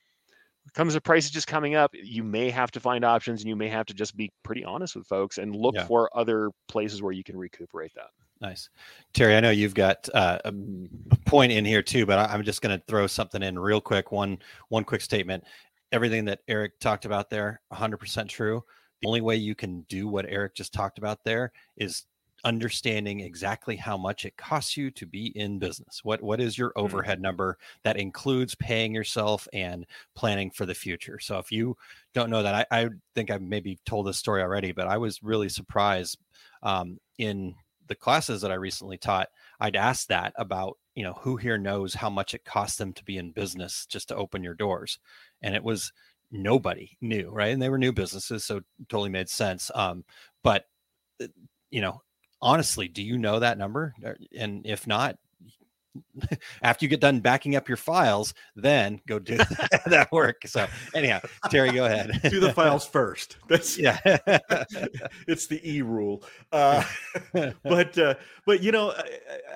comes 0.74 0.94
the 0.94 1.00
prices 1.00 1.30
just 1.30 1.46
coming 1.46 1.74
up, 1.74 1.92
you 1.94 2.22
may 2.24 2.50
have 2.50 2.70
to 2.72 2.80
find 2.80 3.04
options 3.04 3.42
and 3.42 3.48
you 3.48 3.56
may 3.56 3.68
have 3.68 3.86
to 3.86 3.94
just 3.94 4.16
be 4.16 4.30
pretty 4.42 4.64
honest 4.64 4.96
with 4.96 5.06
folks 5.06 5.38
and 5.38 5.54
look 5.54 5.74
yeah. 5.74 5.86
for 5.86 6.10
other 6.16 6.50
places 6.68 7.02
where 7.02 7.12
you 7.12 7.24
can 7.24 7.36
recuperate 7.36 7.94
that. 7.94 8.08
Nice. 8.40 8.68
Terry, 9.14 9.34
I 9.36 9.40
know 9.40 9.50
you've 9.50 9.74
got 9.74 10.08
uh, 10.12 10.38
a 10.44 10.52
point 11.24 11.52
in 11.52 11.64
here 11.64 11.82
too, 11.82 12.04
but 12.04 12.18
I'm 12.30 12.42
just 12.42 12.60
going 12.60 12.78
to 12.78 12.84
throw 12.86 13.06
something 13.06 13.42
in 13.42 13.58
real 13.58 13.80
quick. 13.80 14.12
One 14.12 14.38
one 14.68 14.84
quick 14.84 15.00
statement. 15.00 15.44
Everything 15.92 16.24
that 16.26 16.40
Eric 16.48 16.78
talked 16.80 17.04
about 17.04 17.30
there, 17.30 17.60
100% 17.72 18.28
true. 18.28 18.62
The 19.00 19.08
only 19.08 19.20
way 19.20 19.36
you 19.36 19.54
can 19.54 19.82
do 19.88 20.08
what 20.08 20.26
Eric 20.28 20.54
just 20.54 20.74
talked 20.74 20.98
about 20.98 21.22
there 21.24 21.52
is 21.76 22.04
understanding 22.44 23.20
exactly 23.20 23.76
how 23.76 23.96
much 23.96 24.24
it 24.24 24.36
costs 24.36 24.76
you 24.76 24.90
to 24.92 25.06
be 25.06 25.26
in 25.34 25.58
business. 25.58 26.00
What 26.02 26.22
what 26.22 26.40
is 26.40 26.56
your 26.56 26.70
mm-hmm. 26.70 26.84
overhead 26.84 27.20
number 27.20 27.58
that 27.82 27.96
includes 27.96 28.54
paying 28.54 28.94
yourself 28.94 29.48
and 29.52 29.86
planning 30.14 30.50
for 30.50 30.66
the 30.66 30.74
future? 30.74 31.18
So 31.18 31.38
if 31.38 31.50
you 31.50 31.76
don't 32.14 32.30
know 32.30 32.42
that, 32.42 32.66
I, 32.70 32.82
I 32.82 32.88
think 33.14 33.30
I've 33.30 33.42
maybe 33.42 33.78
told 33.86 34.06
this 34.06 34.18
story 34.18 34.42
already, 34.42 34.72
but 34.72 34.88
I 34.88 34.98
was 34.98 35.22
really 35.22 35.48
surprised 35.48 36.18
um, 36.62 36.98
in 37.18 37.54
the 37.88 37.94
classes 37.94 38.42
that 38.42 38.52
I 38.52 38.56
recently 38.56 38.98
taught. 38.98 39.28
I'd 39.60 39.76
ask 39.76 40.08
that 40.08 40.32
about 40.36 40.78
you 40.94 41.02
know 41.02 41.14
who 41.14 41.36
here 41.36 41.58
knows 41.58 41.94
how 41.94 42.10
much 42.10 42.34
it 42.34 42.44
costs 42.44 42.78
them 42.78 42.92
to 42.94 43.04
be 43.04 43.16
in 43.16 43.32
business 43.32 43.86
just 43.86 44.08
to 44.08 44.16
open 44.16 44.42
your 44.42 44.54
doors, 44.54 44.98
and 45.42 45.54
it 45.54 45.64
was 45.64 45.92
nobody 46.30 46.96
knew 47.00 47.30
right 47.30 47.52
and 47.52 47.62
they 47.62 47.68
were 47.68 47.78
new 47.78 47.92
businesses 47.92 48.44
so 48.44 48.60
totally 48.88 49.08
made 49.08 49.28
sense 49.28 49.70
um 49.76 50.04
but 50.42 50.64
uh, 51.22 51.26
you 51.70 51.80
know 51.80 52.02
honestly, 52.40 52.88
do 52.88 53.02
you 53.02 53.18
know 53.18 53.40
that 53.40 53.58
number? 53.58 53.94
Uh, 54.04 54.12
and 54.36 54.66
if 54.66 54.86
not, 54.86 55.16
after 56.62 56.84
you 56.84 56.88
get 56.88 57.00
done 57.00 57.20
backing 57.20 57.56
up 57.56 57.68
your 57.68 57.76
files, 57.76 58.34
then 58.54 59.00
go 59.06 59.18
do 59.18 59.36
that 59.86 60.08
work. 60.12 60.42
So 60.46 60.66
anyhow, 60.94 61.20
Terry, 61.50 61.72
go 61.72 61.86
ahead. 61.86 62.20
do 62.30 62.40
the 62.40 62.52
files 62.52 62.86
first. 62.86 63.36
That's 63.48 63.78
yeah. 63.78 63.98
it's 65.26 65.46
the 65.46 65.60
E 65.64 65.82
rule. 65.82 66.22
Uh, 66.52 66.84
but 67.62 67.96
uh, 67.98 68.14
but 68.44 68.62
you 68.62 68.72
know, 68.72 68.94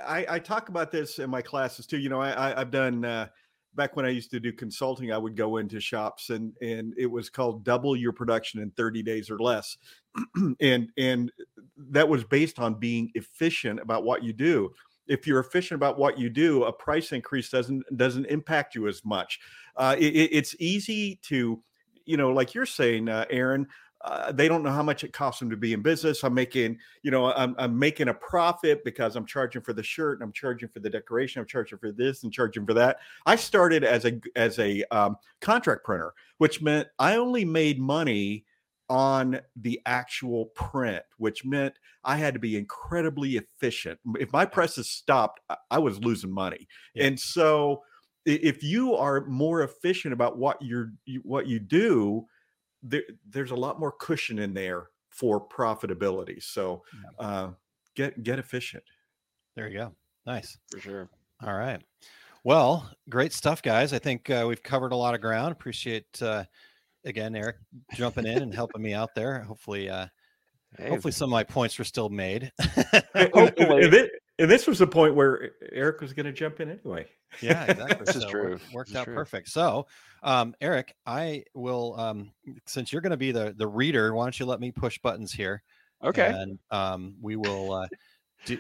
I, 0.07 0.27
I 0.29 0.39
talk 0.39 0.69
about 0.69 0.91
this 0.91 1.19
in 1.19 1.31
my 1.31 1.43
classes 1.43 1.87
too. 1.87 1.99
You 1.99 2.09
know, 2.09 2.21
I, 2.21 2.53
I 2.53 2.59
have 2.59 2.71
done. 2.71 3.05
Uh, 3.05 3.29
back 3.75 3.97
when 3.97 4.05
I 4.05 4.11
used 4.11 4.31
to 4.33 4.41
do 4.41 4.53
consulting, 4.53 5.13
I 5.13 5.19
would 5.19 5.37
go 5.37 5.59
into 5.59 5.81
shops 5.81 6.31
and 6.31 6.53
and 6.61 6.95
it 6.97 7.07
was 7.07 7.31
called 7.31 7.65
double 7.65 7.97
your 7.97 8.13
production 8.13 8.61
in 8.61 8.71
30 8.73 9.03
days 9.03 9.31
or 9.31 9.39
less. 9.39 9.77
and 10.61 10.91
and 10.99 11.33
that 11.77 12.09
was 12.09 12.25
based 12.25 12.59
on 12.59 12.75
being 12.75 13.11
efficient 13.15 13.81
about 13.81 14.05
what 14.05 14.23
you 14.23 14.33
do 14.33 14.73
if 15.11 15.27
you're 15.27 15.41
efficient 15.41 15.77
about 15.77 15.99
what 15.99 16.19
you 16.19 16.31
do, 16.31 16.63
a 16.65 16.73
price 16.73 17.11
increase 17.11 17.51
doesn't 17.51 17.83
doesn't 17.97 18.27
impact 18.27 18.77
you 18.77 18.87
as 18.87 19.05
much. 19.05 19.41
Uh, 19.77 19.97
it, 19.99 20.05
it's 20.05 20.55
easy 20.61 21.19
to, 21.23 21.61
you 22.07 22.17
know, 22.17 22.31
like 22.31 22.55
you're 22.55 22.65
saying, 22.65 23.09
uh, 23.09 23.27
Aaron. 23.29 23.67
Uh, 24.03 24.33
they 24.33 24.49
don't 24.49 24.63
know 24.63 24.71
how 24.71 24.83
much 24.83 25.05
it 25.05 25.13
costs 25.13 25.41
them 25.41 25.51
to 25.51 25.57
be 25.57 25.73
in 25.75 25.83
business. 25.83 26.25
I'm 26.25 26.33
making, 26.33 26.79
you 27.03 27.11
know, 27.11 27.33
I'm, 27.33 27.55
I'm 27.59 27.79
making 27.79 28.09
a 28.09 28.15
profit 28.15 28.83
because 28.83 29.15
I'm 29.15 29.27
charging 29.27 29.61
for 29.61 29.75
the 29.75 29.83
shirt 29.83 30.19
and 30.19 30.25
I'm 30.27 30.33
charging 30.33 30.69
for 30.71 30.81
the 30.81 30.89
decoration. 30.89 31.41
I'm 31.41 31.47
charging 31.47 31.79
for 31.79 31.93
this 31.93 32.23
and 32.23 32.33
charging 32.33 32.65
for 32.67 32.73
that. 32.75 32.99
I 33.27 33.37
started 33.37 33.85
as 33.85 34.07
a 34.07 34.19
as 34.37 34.59
a 34.59 34.85
um, 34.91 35.17
contract 35.41 35.85
printer, 35.85 36.15
which 36.39 36.63
meant 36.63 36.89
I 36.99 37.17
only 37.17 37.45
made 37.45 37.79
money 37.79 38.47
on 38.89 39.41
the 39.55 39.81
actual 39.87 40.47
print, 40.47 41.05
which 41.19 41.45
meant 41.45 41.75
I 42.03 42.17
had 42.17 42.35
to 42.35 42.41
be 42.41 42.57
incredibly 42.57 43.37
efficient. 43.37 44.01
If 44.19 44.33
my 44.33 44.45
presses 44.45 44.91
stopped, 44.91 45.41
I 45.71 45.79
was 45.79 46.01
losing 46.01 46.33
money. 46.33 46.67
Yeah. 46.95 47.05
And 47.05 47.21
so 47.21 47.83
if 48.27 48.63
you 48.63 48.95
are 48.95 49.25
more 49.27 49.63
efficient 49.63 50.13
about 50.13 50.39
what 50.39 50.61
you're 50.61 50.93
what 51.23 51.47
you 51.47 51.61
do, 51.61 52.27
there, 52.83 53.03
there's 53.29 53.51
a 53.51 53.57
lot 53.57 53.79
more 53.79 53.93
cushion 53.93 54.39
in 54.39 54.55
there 54.55 54.89
for 55.09 55.47
profitability. 55.47 56.43
So 56.43 56.83
uh, 57.19 57.51
get 57.95 58.23
get 58.23 58.39
efficient. 58.39 58.85
There 59.57 59.69
you 59.69 59.79
go. 59.79 59.93
Nice. 60.27 60.59
For 60.71 60.81
sure. 60.81 61.09
All 61.43 61.55
right. 61.55 61.83
Well, 62.45 62.91
great 63.09 63.33
stuff, 63.33 63.63
guys. 63.63 63.93
I 63.93 63.99
think 63.99 64.31
uh, 64.31 64.45
we've 64.49 64.63
covered 64.63 64.93
a 64.93 64.97
lot 64.97 65.15
of 65.15 65.21
ground. 65.21 65.53
Appreciate 65.53 66.23
uh, 66.23 66.45
again, 67.05 67.35
Eric, 67.35 67.57
jumping 67.95 68.27
in 68.27 68.43
and 68.43 68.55
helping 68.55 68.83
me 68.83 68.95
out 68.95 69.11
there. 69.15 69.41
Hopefully, 69.41 69.91
uh, 69.91 70.07
hey, 70.79 70.89
hopefully 70.89 71.13
some 71.13 71.29
of 71.29 71.33
my 71.33 71.45
points 71.45 71.79
were 71.79 71.85
still 71.85 72.09
made. 72.09 72.51
hopefully. 73.15 73.85
And, 73.85 73.93
this, 73.93 74.09
and 74.41 74.51
this 74.51 74.67
was 74.67 74.79
the 74.79 74.87
point 74.87 75.15
where 75.15 75.53
Eric 75.71 76.01
was 76.01 76.13
going 76.13 76.27
to 76.27 76.33
jump 76.33 76.61
in 76.61 76.71
anyway. 76.71 77.07
Yeah, 77.41 77.65
exactly. 77.71 78.05
this 78.05 78.17
so 78.17 78.27
is 78.27 78.31
true. 78.31 78.59
Worked, 78.73 78.97
out 78.97 79.05
true. 79.05 79.15
perfect. 79.15 79.49
So, 79.51 79.87
um, 80.23 80.55
Eric, 80.61 80.97
I 81.07 81.45
will, 81.55 81.95
um, 81.99 82.33
since 82.67 82.93
you're 82.93 83.03
going 83.03 83.11
to 83.11 83.17
be 83.17 83.33
the 83.33 83.55
the 83.57 83.67
reader, 83.67 84.15
why 84.15 84.25
don't 84.25 84.41
you 84.41 84.47
let 84.47 84.59
me 84.59 84.73
push 84.73 84.99
buttons 84.99 85.33
here? 85.33 85.63
Okay. 86.03 86.33
And 86.35 86.59
um, 86.71 87.15
we 87.21 87.37
will. 87.37 87.73
Uh, 87.73 87.89
do, 88.47 88.59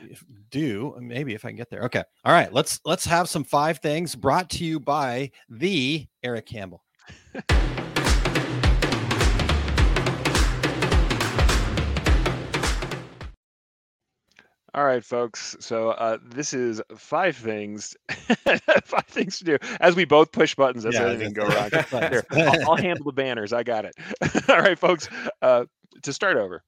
do 0.50 0.94
maybe 1.00 1.32
if 1.32 1.42
I 1.46 1.48
can 1.48 1.56
get 1.56 1.70
there. 1.70 1.84
Okay. 1.84 2.04
All 2.26 2.34
right. 2.34 2.52
Let's 2.52 2.80
let's 2.84 3.06
have 3.06 3.30
some 3.30 3.44
five 3.44 3.78
things 3.78 4.14
brought 4.14 4.50
to 4.50 4.64
you 4.64 4.78
by 4.78 5.30
the 5.48 6.06
Eric 6.22 6.44
Campbell. 6.44 6.84
All 14.72 14.84
right, 14.84 15.04
folks. 15.04 15.56
So 15.60 15.90
uh, 15.90 16.18
this 16.24 16.54
is 16.54 16.80
five 16.96 17.36
things, 17.36 17.96
five 18.84 19.06
things 19.06 19.38
to 19.38 19.44
do 19.44 19.58
as 19.80 19.96
we 19.96 20.04
both 20.04 20.30
push 20.30 20.54
buttons. 20.54 20.84
That's 20.84 20.96
yeah, 20.96 21.08
anything 21.08 21.32
go 21.32 21.46
wrong. 21.46 21.70
Here, 22.10 22.24
I'll, 22.30 22.70
I'll, 22.70 22.76
handle 22.76 23.04
the 23.04 23.12
banners. 23.12 23.52
I 23.52 23.64
got 23.64 23.84
it. 23.84 23.94
All 24.48 24.60
right, 24.60 24.78
folks. 24.78 25.08
Uh, 25.42 25.64
to 26.02 26.12
start 26.12 26.36
over, 26.36 26.62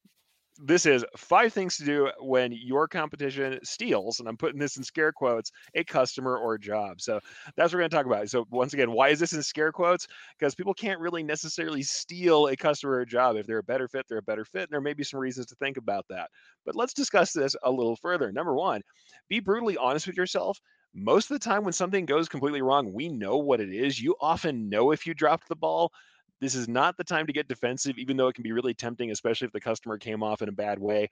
this 0.65 0.87
is 0.87 1.05
five 1.17 1.53
things 1.53 1.77
to 1.77 1.85
do 1.85 2.11
when 2.21 2.53
your 2.53 2.87
competition 2.87 3.59
steals, 3.65 4.21
and 4.21 4.29
I'm 4.29 4.37
putting 4.37 4.61
this 4.61 4.77
in 4.77 4.85
scare 4.85 5.13
quotes, 5.13 5.51
a 5.75 5.85
customer 5.85 6.37
or 6.37 6.55
a 6.55 6.61
job. 6.61 7.01
So 7.01 7.21
that's 7.57 7.73
what 7.73 7.75
we're 7.75 7.81
going 7.81 7.91
to 7.91 7.97
talk 7.97 8.07
about. 8.07 8.31
So 8.31 8.47
once 8.51 8.73
again, 8.73 8.93
why 8.93 9.09
is 9.09 9.19
this 9.19 9.33
in 9.33 9.43
scare 9.43 9.73
quotes? 9.73 10.07
Because 10.39 10.55
people 10.55 10.75
can't 10.75 11.01
really 11.01 11.23
necessarily 11.23 11.83
steal 11.83 12.47
a 12.47 12.57
customer 12.57 12.93
or 12.93 13.01
a 13.01 13.07
job. 13.07 13.37
If 13.37 13.47
they're 13.47 13.59
a 13.59 13.63
better 13.63 13.89
fit, 13.89 14.07
they're 14.09 14.19
a 14.19 14.23
better 14.23 14.45
fit. 14.45 14.63
And 14.63 14.71
there 14.71 14.81
may 14.81 14.95
be 14.95 15.05
some 15.05 15.21
reasons 15.21 15.47
to 15.47 15.57
think 15.57 15.77
about 15.77 16.07
that. 16.11 16.31
But 16.65 16.77
let's 16.77 16.95
discuss 16.95 17.33
this 17.33 17.57
a 17.63 17.71
little 17.71 17.97
further. 17.97 18.31
Number 18.31 18.55
one, 18.55 18.83
be 19.29 19.41
brutally 19.41 19.77
honest 19.77 20.07
with 20.07 20.17
yourself 20.17 20.61
most 20.95 21.31
of 21.31 21.41
the 21.41 21.45
time 21.45 21.65
when 21.65 21.73
something 21.73 22.05
goes 22.05 22.29
completely 22.29 22.63
wrong, 22.63 22.93
we 22.93 23.09
know 23.09 23.39
what 23.39 23.61
it 23.61 23.73
is. 23.73 24.01
You 24.01 24.15
often 24.21 24.69
know 24.69 24.91
if 24.93 25.07
you 25.07 25.15
dropped 25.15 25.49
the 25.49 25.57
ball. 25.57 25.91
This 26.43 26.57
is 26.57 26.67
not 26.67 26.97
the 26.97 27.05
time 27.05 27.29
to 27.29 27.33
get 27.33 27.47
defensive, 27.47 27.97
even 27.99 28.17
though 28.17 28.27
it 28.27 28.35
can 28.35 28.43
be 28.43 28.51
really 28.51 28.75
tempting, 28.75 29.13
especially 29.13 29.47
if 29.47 29.53
the 29.53 29.61
customer 29.61 29.97
came 29.97 30.25
off 30.25 30.43
in 30.43 30.49
a 30.49 30.53
bad 30.53 30.77
way. 30.77 31.09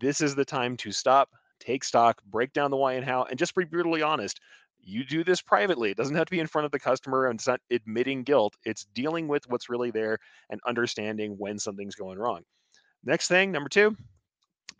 This 0.00 0.20
is 0.20 0.34
the 0.34 0.44
time 0.44 0.76
to 0.78 0.90
stop, 0.90 1.30
take 1.60 1.84
stock, 1.84 2.20
break 2.24 2.52
down 2.52 2.72
the 2.72 2.76
why 2.76 2.94
and 2.94 3.04
how, 3.04 3.22
and 3.22 3.38
just 3.38 3.54
be 3.54 3.62
brutally 3.62 4.02
honest. 4.02 4.40
You 4.80 5.04
do 5.04 5.22
this 5.22 5.40
privately. 5.40 5.92
It 5.92 5.96
doesn't 5.96 6.16
have 6.16 6.26
to 6.26 6.32
be 6.32 6.40
in 6.40 6.48
front 6.48 6.66
of 6.66 6.72
the 6.72 6.80
customer 6.80 7.26
and 7.26 7.38
it's 7.38 7.46
not 7.46 7.60
admitting 7.70 8.24
guilt. 8.24 8.56
It's 8.64 8.86
dealing 8.86 9.28
with 9.28 9.48
what's 9.48 9.70
really 9.70 9.92
there 9.92 10.18
and 10.50 10.60
understanding 10.66 11.36
when 11.38 11.56
something's 11.56 11.94
going 11.94 12.18
wrong. 12.18 12.42
Next 13.04 13.28
thing, 13.28 13.52
number 13.52 13.68
two, 13.68 13.96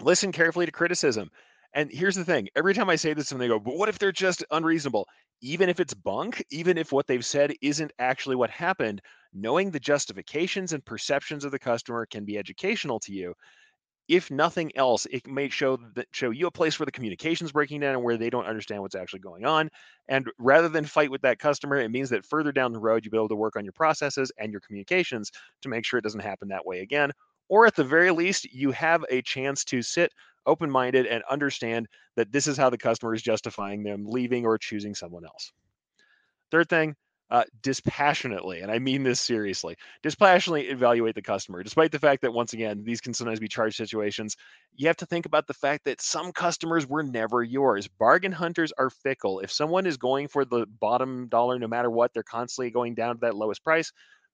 listen 0.03 0.33
carefully 0.33 0.67
to 0.67 0.73
criticism. 0.73 1.31
And 1.73 1.89
here's 1.93 2.17
the 2.17 2.25
thing 2.25 2.49
every 2.57 2.75
time 2.75 2.91
I 2.91 2.97
say 2.97 3.15
this, 3.15 3.31
and 3.31 3.41
they 3.41 3.47
go, 3.47 3.61
but 3.61 3.77
what 3.77 3.89
if 3.89 4.01
they're 4.01 4.11
just 4.11 4.45
unreasonable? 4.51 5.07
Even 5.41 5.69
if 5.69 5.79
it's 5.79 5.95
bunk, 5.95 6.45
even 6.51 6.79
if 6.79 6.91
what 6.91 7.07
they've 7.07 7.25
said 7.25 7.55
isn't 7.63 7.93
actually 8.01 8.35
what 8.35 8.51
happened, 8.51 9.01
knowing 9.35 9.71
the 9.71 9.81
justifications 9.81 10.73
and 10.73 10.85
perceptions 10.85 11.45
of 11.45 11.53
the 11.53 11.59
customer 11.59 12.07
can 12.07 12.25
be 12.25 12.39
educational 12.39 13.01
to 13.01 13.13
you. 13.13 13.35
If 14.07 14.31
nothing 14.31 14.71
else 14.77 15.07
it 15.07 15.27
may 15.27 15.49
show 15.49 15.79
that 15.95 16.09
show 16.13 16.31
you 16.31 16.47
a 16.47 16.51
place 16.51 16.79
where 16.79 16.85
the 16.85 16.93
communication's 16.93 17.53
breaking 17.53 17.81
down 17.81 17.95
and 17.95 18.05
where 18.05 18.19
they 18.19 18.31
don't 18.31 18.47
understand 18.47 18.83
what's 18.83 18.95
actually 18.95 19.21
going 19.21 19.47
on 19.47 19.71
and 20.09 20.31
rather 20.39 20.69
than 20.69 20.85
fight 20.85 21.11
with 21.11 21.23
that 21.23 21.39
customer 21.39 21.77
it 21.79 21.91
means 21.91 22.11
that 22.11 22.27
further 22.27 22.53
down 22.53 22.73
the 22.73 22.79
road 22.79 23.03
you'll 23.03 23.13
be 23.13 23.17
able 23.17 23.29
to 23.29 23.35
work 23.35 23.57
on 23.57 23.65
your 23.65 23.73
processes 23.73 24.31
and 24.39 24.53
your 24.53 24.61
communications 24.61 25.31
to 25.63 25.71
make 25.71 25.87
sure 25.87 25.99
it 25.99 26.03
doesn't 26.05 26.21
happen 26.21 26.49
that 26.49 26.67
way 26.67 26.81
again 26.81 27.11
or 27.49 27.67
at 27.67 27.75
the 27.75 27.85
very 27.85 28.11
least 28.11 28.45
you 28.53 28.71
have 28.73 29.05
a 29.11 29.23
chance 29.23 29.65
to 29.65 29.81
sit 29.81 30.13
open-minded 30.47 31.07
and 31.07 31.23
understand 31.31 31.87
that 32.17 32.31
this 32.33 32.47
is 32.47 32.57
how 32.57 32.71
the 32.71 32.79
customer 32.79 33.15
is 33.15 33.23
justifying 33.23 33.83
them 33.83 34.05
leaving 34.07 34.45
or 34.45 34.59
choosing 34.59 34.95
someone 34.95 35.25
else. 35.25 35.53
Third 36.51 36.69
thing 36.69 36.95
uh, 37.35 37.43
dispassionately, 37.63 38.61
and 38.61 38.71
I 38.71 38.79
mean 38.79 39.03
this 39.03 39.21
seriously, 39.21 39.77
dispassionately 40.05 40.69
evaluate 40.69 41.17
the 41.17 41.23
customer. 41.23 41.65
Despite 41.65 41.91
the 41.91 41.99
fact 41.99 42.23
that, 42.23 42.33
once 42.33 42.53
again, 42.53 42.85
these 42.85 43.01
can 43.01 43.13
sometimes 43.13 43.41
be 43.41 43.49
charge 43.49 43.77
situations, 43.77 44.37
you 44.77 44.87
have 44.87 44.99
to 44.99 45.07
think 45.07 45.27
about 45.27 45.49
the 45.49 45.53
fact 45.53 45.85
that 45.87 46.01
some 46.01 46.31
customers 46.31 46.87
were 46.87 47.03
never 47.03 47.43
yours. 47.43 47.89
Bargain 47.89 48.31
hunters 48.31 48.73
are 48.79 48.89
fickle. 48.89 49.41
If 49.41 49.51
someone 49.51 49.85
is 49.85 49.97
going 49.97 50.29
for 50.29 50.45
the 50.45 50.65
bottom 50.81 51.27
dollar, 51.27 51.59
no 51.59 51.67
matter 51.67 51.91
what, 51.91 52.15
they're 52.15 52.23
constantly 52.23 52.71
going 52.71 52.95
down 52.95 53.17
to 53.17 53.21
that 53.23 53.35
lowest 53.35 53.65
price. 53.65 53.91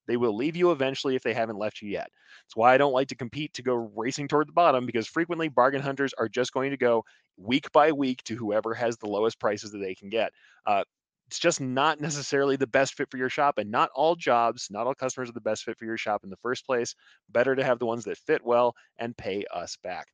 They 0.06 0.18
will 0.18 0.36
leave 0.36 0.56
you 0.56 0.70
eventually 0.70 1.16
if 1.16 1.22
they 1.22 1.32
haven't 1.32 1.56
left 1.56 1.80
you 1.80 1.88
yet. 1.88 2.10
That's 2.44 2.56
why 2.56 2.74
I 2.74 2.76
don't 2.76 2.92
like 2.92 3.08
to 3.08 3.16
compete 3.16 3.54
to 3.54 3.62
go 3.62 3.90
racing 3.96 4.28
toward 4.28 4.46
the 4.46 4.52
bottom 4.52 4.84
because 4.84 5.06
frequently 5.06 5.48
bargain 5.48 5.80
hunters 5.80 6.12
are 6.18 6.28
just 6.28 6.52
going 6.52 6.70
to 6.70 6.76
go 6.76 7.02
week 7.38 7.72
by 7.72 7.92
week 7.92 8.22
to 8.24 8.36
whoever 8.36 8.74
has 8.74 8.98
the 8.98 9.08
lowest 9.08 9.40
prices 9.40 9.70
that 9.70 9.78
they 9.78 9.94
can 9.94 10.10
get. 10.10 10.32
Uh, 10.66 10.84
it's 11.30 11.38
just 11.38 11.60
not 11.60 12.00
necessarily 12.00 12.56
the 12.56 12.66
best 12.66 12.94
fit 12.94 13.08
for 13.08 13.16
your 13.16 13.28
shop 13.28 13.58
and 13.58 13.70
not 13.70 13.88
all 13.94 14.16
jobs 14.16 14.66
not 14.68 14.88
all 14.88 14.94
customers 14.96 15.30
are 15.30 15.34
the 15.34 15.40
best 15.40 15.62
fit 15.62 15.78
for 15.78 15.84
your 15.84 15.96
shop 15.96 16.24
in 16.24 16.30
the 16.30 16.36
first 16.42 16.66
place. 16.66 16.96
Better 17.28 17.54
to 17.54 17.62
have 17.62 17.78
the 17.78 17.86
ones 17.86 18.02
that 18.06 18.18
fit 18.18 18.44
well 18.44 18.74
and 18.98 19.16
pay 19.16 19.44
us 19.54 19.76
back. 19.84 20.08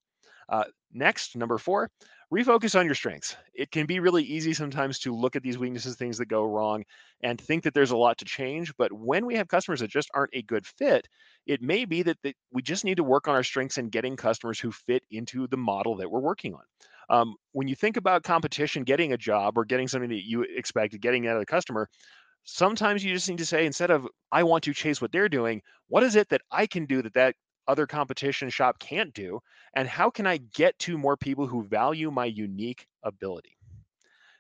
Uh, 0.51 0.65
next 0.93 1.35
number 1.35 1.57
four 1.57 1.89
refocus 2.33 2.79
on 2.79 2.87
your 2.87 2.95
strengths. 2.95 3.37
It 3.55 3.71
can 3.71 3.87
be 3.87 4.01
really 4.01 4.25
easy 4.25 4.53
sometimes 4.53 4.99
to 5.01 5.15
look 5.15 5.37
at 5.37 5.43
these 5.43 5.59
weaknesses 5.59 5.97
things 5.97 6.19
that 6.19 6.27
go 6.27 6.45
wrong 6.45 6.85
and 7.23 7.41
think 7.41 7.63
that 7.65 7.75
there's 7.75 7.93
a 7.93 7.97
lot 7.97 8.19
to 8.19 8.25
change 8.25 8.73
but 8.77 8.93
when 8.93 9.27
we 9.27 9.37
have 9.37 9.49
customers 9.49 9.81
that 9.81 9.91
just 9.91 10.11
aren't 10.15 10.35
a 10.35 10.43
good 10.43 10.67
fit 10.67 11.09
it 11.47 11.63
may 11.63 11.85
be 11.85 12.03
that, 12.03 12.19
that 12.23 12.35
we 12.53 12.63
just 12.63 12.85
need 12.85 12.97
to 12.97 13.05
work 13.05 13.29
on 13.29 13.35
our 13.35 13.43
strengths 13.43 13.79
and 13.79 13.93
getting 13.93 14.17
customers 14.17 14.59
who 14.59 14.73
fit 14.73 15.05
into 15.11 15.47
the 15.47 15.57
model 15.57 15.97
that 15.97 16.11
we're 16.11 16.21
working 16.21 16.55
on. 16.55 16.63
Um, 17.09 17.37
when 17.53 17.69
you 17.69 17.77
think 17.77 17.97
about 17.97 18.25
competition, 18.25 18.83
getting 18.83 19.13
a 19.13 19.17
job 19.17 19.57
or 19.57 19.65
getting 19.65 19.87
something 19.87 20.11
that 20.11 20.27
you 20.27 20.43
expected, 20.43 21.01
getting 21.01 21.29
out 21.29 21.37
of 21.37 21.41
the 21.41 21.47
customer, 21.47 21.89
sometimes 22.43 23.05
you 23.05 23.15
just 23.15 23.29
need 23.29 23.39
to 23.39 23.47
say 23.47 23.65
instead 23.65 23.91
of 23.91 24.09
I 24.33 24.43
want 24.43 24.65
to 24.65 24.75
chase 24.75 25.01
what 25.01 25.13
they're 25.13 25.29
doing, 25.29 25.63
what 25.89 26.03
is 26.03 26.17
it 26.17 26.29
that 26.31 26.43
I 26.51 26.67
can 26.67 26.85
do 26.87 27.03
that 27.03 27.15
that 27.15 27.37
other 27.69 27.87
competition 27.87 28.51
shop 28.51 28.79
can't 28.79 29.13
do, 29.15 29.41
and 29.75 29.89
how 29.89 30.11
can 30.11 30.27
I 30.27 30.39
get 30.39 30.79
to 30.81 30.99
more 30.99 31.17
people 31.17 31.47
who 31.47 31.63
value 31.63 32.11
my 32.11 32.27
unique 32.27 32.87
ability? 33.03 33.57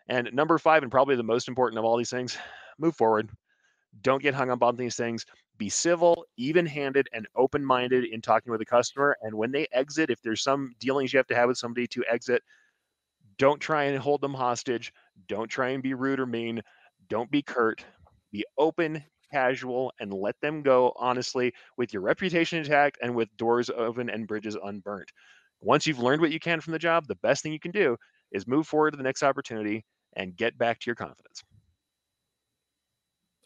And 0.09 0.31
number 0.33 0.59
five, 0.59 0.83
and 0.83 0.91
probably 0.91 1.17
the 1.17 1.23
most 1.23 1.49
important 1.49 1.79
of 1.79 1.85
all 1.85 1.97
these 1.97 2.11
things, 2.11 2.39
move 2.79 2.97
forward. 2.97 3.29
Don't 4.03 4.23
get 4.23 4.35
hung 4.35 4.51
up 4.51 4.63
on 4.63 4.77
these 4.77 4.97
things. 4.97 5.25
Be 5.59 5.69
civil, 5.69 6.25
even 6.37 6.67
handed, 6.67 7.09
and 7.13 7.27
open 7.35 7.65
minded 7.65 8.05
in 8.05 8.21
talking 8.21 8.53
with 8.53 8.61
a 8.61 8.67
customer. 8.67 9.17
And 9.23 9.35
when 9.35 9.51
they 9.51 9.67
exit, 9.73 10.11
if 10.11 10.21
there's 10.23 10.43
some 10.43 10.75
dealings 10.79 11.13
you 11.13 11.19
have 11.19 11.27
to 11.29 11.35
have 11.35 11.49
with 11.49 11.59
somebody 11.59 11.87
to 11.89 12.05
exit, 12.11 12.43
don't 13.39 13.61
try 13.61 13.85
and 13.85 13.99
hold 13.99 14.21
them 14.21 14.35
hostage. 14.35 14.93
Don't 15.29 15.49
try 15.49 15.71
and 15.71 15.83
be 15.83 15.95
rude 15.95 16.21
or 16.21 16.27
mean. 16.27 16.63
Don't 17.09 17.31
be 17.31 17.43
curt. 17.43 17.85
Be 18.33 18.45
open, 18.59 19.03
casual, 19.31 19.93
and 20.01 20.13
let 20.13 20.41
them 20.41 20.63
go 20.63 20.93
honestly 20.97 21.53
with 21.77 21.93
your 21.93 22.03
reputation 22.03 22.59
intact 22.59 22.99
and 23.03 23.15
with 23.15 23.35
doors 23.37 23.71
open 23.71 24.09
and 24.11 24.27
bridges 24.27 24.57
unburnt. 24.63 25.11
Once 25.61 25.87
you've 25.87 25.99
learned 25.99 26.21
what 26.21 26.33
you 26.33 26.41
can 26.41 26.61
from 26.61 26.73
the 26.73 26.79
job, 26.79 27.07
the 27.07 27.17
best 27.17 27.43
thing 27.43 27.53
you 27.53 27.61
can 27.61 27.71
do 27.73 27.97
is 28.33 28.47
move 28.47 28.67
forward 28.67 28.93
to 28.93 28.97
the 28.97 29.03
next 29.03 29.23
opportunity 29.23 29.85
and 30.17 30.37
get 30.37 30.57
back 30.59 30.79
to 30.81 30.87
your 30.87 30.97
confidence. 30.97 31.43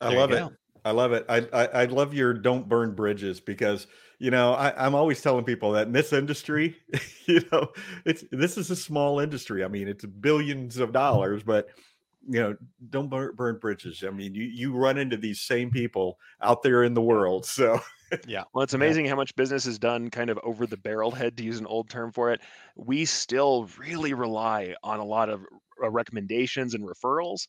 I 0.00 0.08
There 0.08 0.18
you 0.18 0.18
love 0.18 0.32
it. 0.32 0.46
I 0.84 0.92
love 0.92 1.12
it. 1.12 1.26
I, 1.28 1.46
I 1.52 1.66
I 1.82 1.84
love 1.84 2.14
your 2.14 2.32
don't 2.32 2.68
burn 2.68 2.94
bridges 2.94 3.38
because 3.38 3.86
you 4.18 4.30
know 4.30 4.54
I, 4.54 4.86
I'm 4.86 4.94
always 4.94 5.20
telling 5.20 5.44
people 5.44 5.72
that 5.72 5.86
in 5.86 5.92
this 5.92 6.12
industry, 6.12 6.76
you 7.26 7.42
know, 7.52 7.68
it's 8.06 8.24
this 8.32 8.56
is 8.56 8.70
a 8.70 8.76
small 8.76 9.20
industry. 9.20 9.62
I 9.62 9.68
mean, 9.68 9.88
it's 9.88 10.04
billions 10.06 10.78
of 10.78 10.92
dollars, 10.92 11.42
but 11.42 11.68
you 12.28 12.40
know, 12.40 12.56
don't 12.90 13.08
burn, 13.08 13.34
burn 13.34 13.58
bridges. 13.58 14.04
I 14.06 14.10
mean, 14.10 14.34
you 14.34 14.44
you 14.44 14.72
run 14.74 14.98
into 14.98 15.16
these 15.16 15.40
same 15.40 15.70
people 15.70 16.18
out 16.40 16.62
there 16.62 16.84
in 16.84 16.94
the 16.94 17.02
world. 17.02 17.46
So 17.46 17.80
yeah. 18.26 18.44
Well, 18.52 18.62
it's 18.62 18.74
amazing 18.74 19.06
how 19.06 19.16
much 19.16 19.34
business 19.36 19.66
is 19.66 19.78
done 19.78 20.10
kind 20.10 20.30
of 20.30 20.38
over 20.42 20.66
the 20.66 20.76
barrel 20.76 21.10
head, 21.10 21.36
to 21.36 21.44
use 21.44 21.58
an 21.58 21.66
old 21.66 21.88
term 21.88 22.12
for 22.12 22.32
it. 22.32 22.40
We 22.76 23.04
still 23.04 23.68
really 23.78 24.14
rely 24.14 24.74
on 24.82 25.00
a 25.00 25.04
lot 25.04 25.28
of 25.28 25.44
uh, 25.82 25.90
recommendations 25.90 26.74
and 26.74 26.84
referrals. 26.84 27.46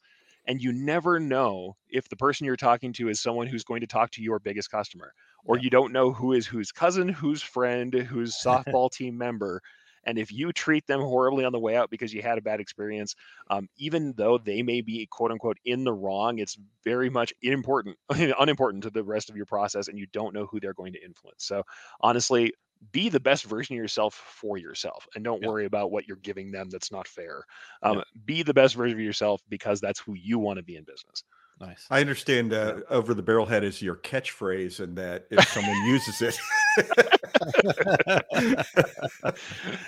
And 0.47 0.61
you 0.61 0.72
never 0.72 1.19
know 1.19 1.76
if 1.89 2.09
the 2.09 2.15
person 2.15 2.45
you're 2.45 2.55
talking 2.55 2.93
to 2.93 3.09
is 3.09 3.22
someone 3.22 3.47
who's 3.47 3.63
going 3.63 3.82
to 3.82 3.88
talk 3.88 4.09
to 4.11 4.24
your 4.24 4.39
biggest 4.39 4.72
customer, 4.72 5.13
or 5.45 5.57
you 5.59 5.69
don't 5.69 5.93
know 5.93 6.11
who 6.11 6.34
is 6.34 6.47
whose 6.47 6.72
cousin, 6.72 7.07
whose 7.09 7.41
friend, 7.43 7.93
whose 7.93 8.36
softball 8.43 8.91
team 8.91 9.17
member. 9.17 9.61
And 10.04 10.18
if 10.18 10.32
you 10.32 10.52
treat 10.54 10.88
them 10.88 10.99
horribly 11.02 11.45
on 11.45 11.52
the 11.52 11.60
way 11.60 11.76
out 11.76 11.89
because 11.89 12.14
you 12.14 12.22
had 12.22 12.38
a 12.38 12.41
bad 12.41 12.60
experience, 12.60 13.16
um, 13.49 13.68
even 13.78 14.14
though 14.14 14.38
they 14.38 14.62
may 14.64 14.82
be 14.82 15.06
quote 15.08 15.32
unquote 15.32 15.58
in 15.66 15.84
the 15.84 15.93
wrong, 15.93 16.39
it's 16.39 16.58
very 16.84 17.10
much 17.10 17.34
important, 17.41 17.97
unimportant 18.10 18.84
to 18.84 18.89
the 18.89 19.04
rest 19.04 19.30
of 19.30 19.36
your 19.36 19.45
process, 19.45 19.88
and 19.88 19.97
you 19.99 20.08
don't 20.08 20.34
know 20.34 20.45
who 20.45 20.60
they're 20.60 20.74
going 20.74 20.93
to 20.93 21.04
influence. 21.04 21.45
So 21.45 21.64
honestly, 22.02 22.54
be 22.91 23.10
the 23.10 23.20
best 23.20 23.45
version 23.45 23.76
of 23.76 23.78
yourself 23.78 24.16
for 24.16 24.58
yourself, 24.58 25.08
and 25.14 25.24
don't 25.24 25.41
Yeah. 25.41 25.52
worry 25.52 25.66
about 25.66 25.91
what 25.91 26.08
you're 26.08 26.18
giving 26.18 26.52
them 26.52 26.70
that's 26.72 26.91
not 26.91 27.08
fair. 27.08 27.43
Um, 27.84 28.02
Be 28.26 28.41
the 28.43 28.54
best 28.56 28.76
version 28.76 28.97
of 28.97 29.04
yourself 29.04 29.41
because 29.49 29.80
that's 29.80 29.99
who 29.99 30.16
you 30.16 30.39
want 30.39 30.58
to 30.58 30.64
be 30.64 30.76
in 30.76 30.84
business. 30.84 31.24
Nice. 31.60 31.86
I 31.91 32.02
understand 32.02 32.54
uh, 32.54 32.78
over 32.89 33.14
the 33.14 33.22
barrel 33.22 33.45
head 33.45 33.64
is 33.64 33.82
your 33.84 33.97
catchphrase, 33.97 34.80
and 34.80 34.97
that 34.97 35.28
if 35.30 35.47
someone 35.49 35.78
uses 35.86 36.20
it, 36.22 36.39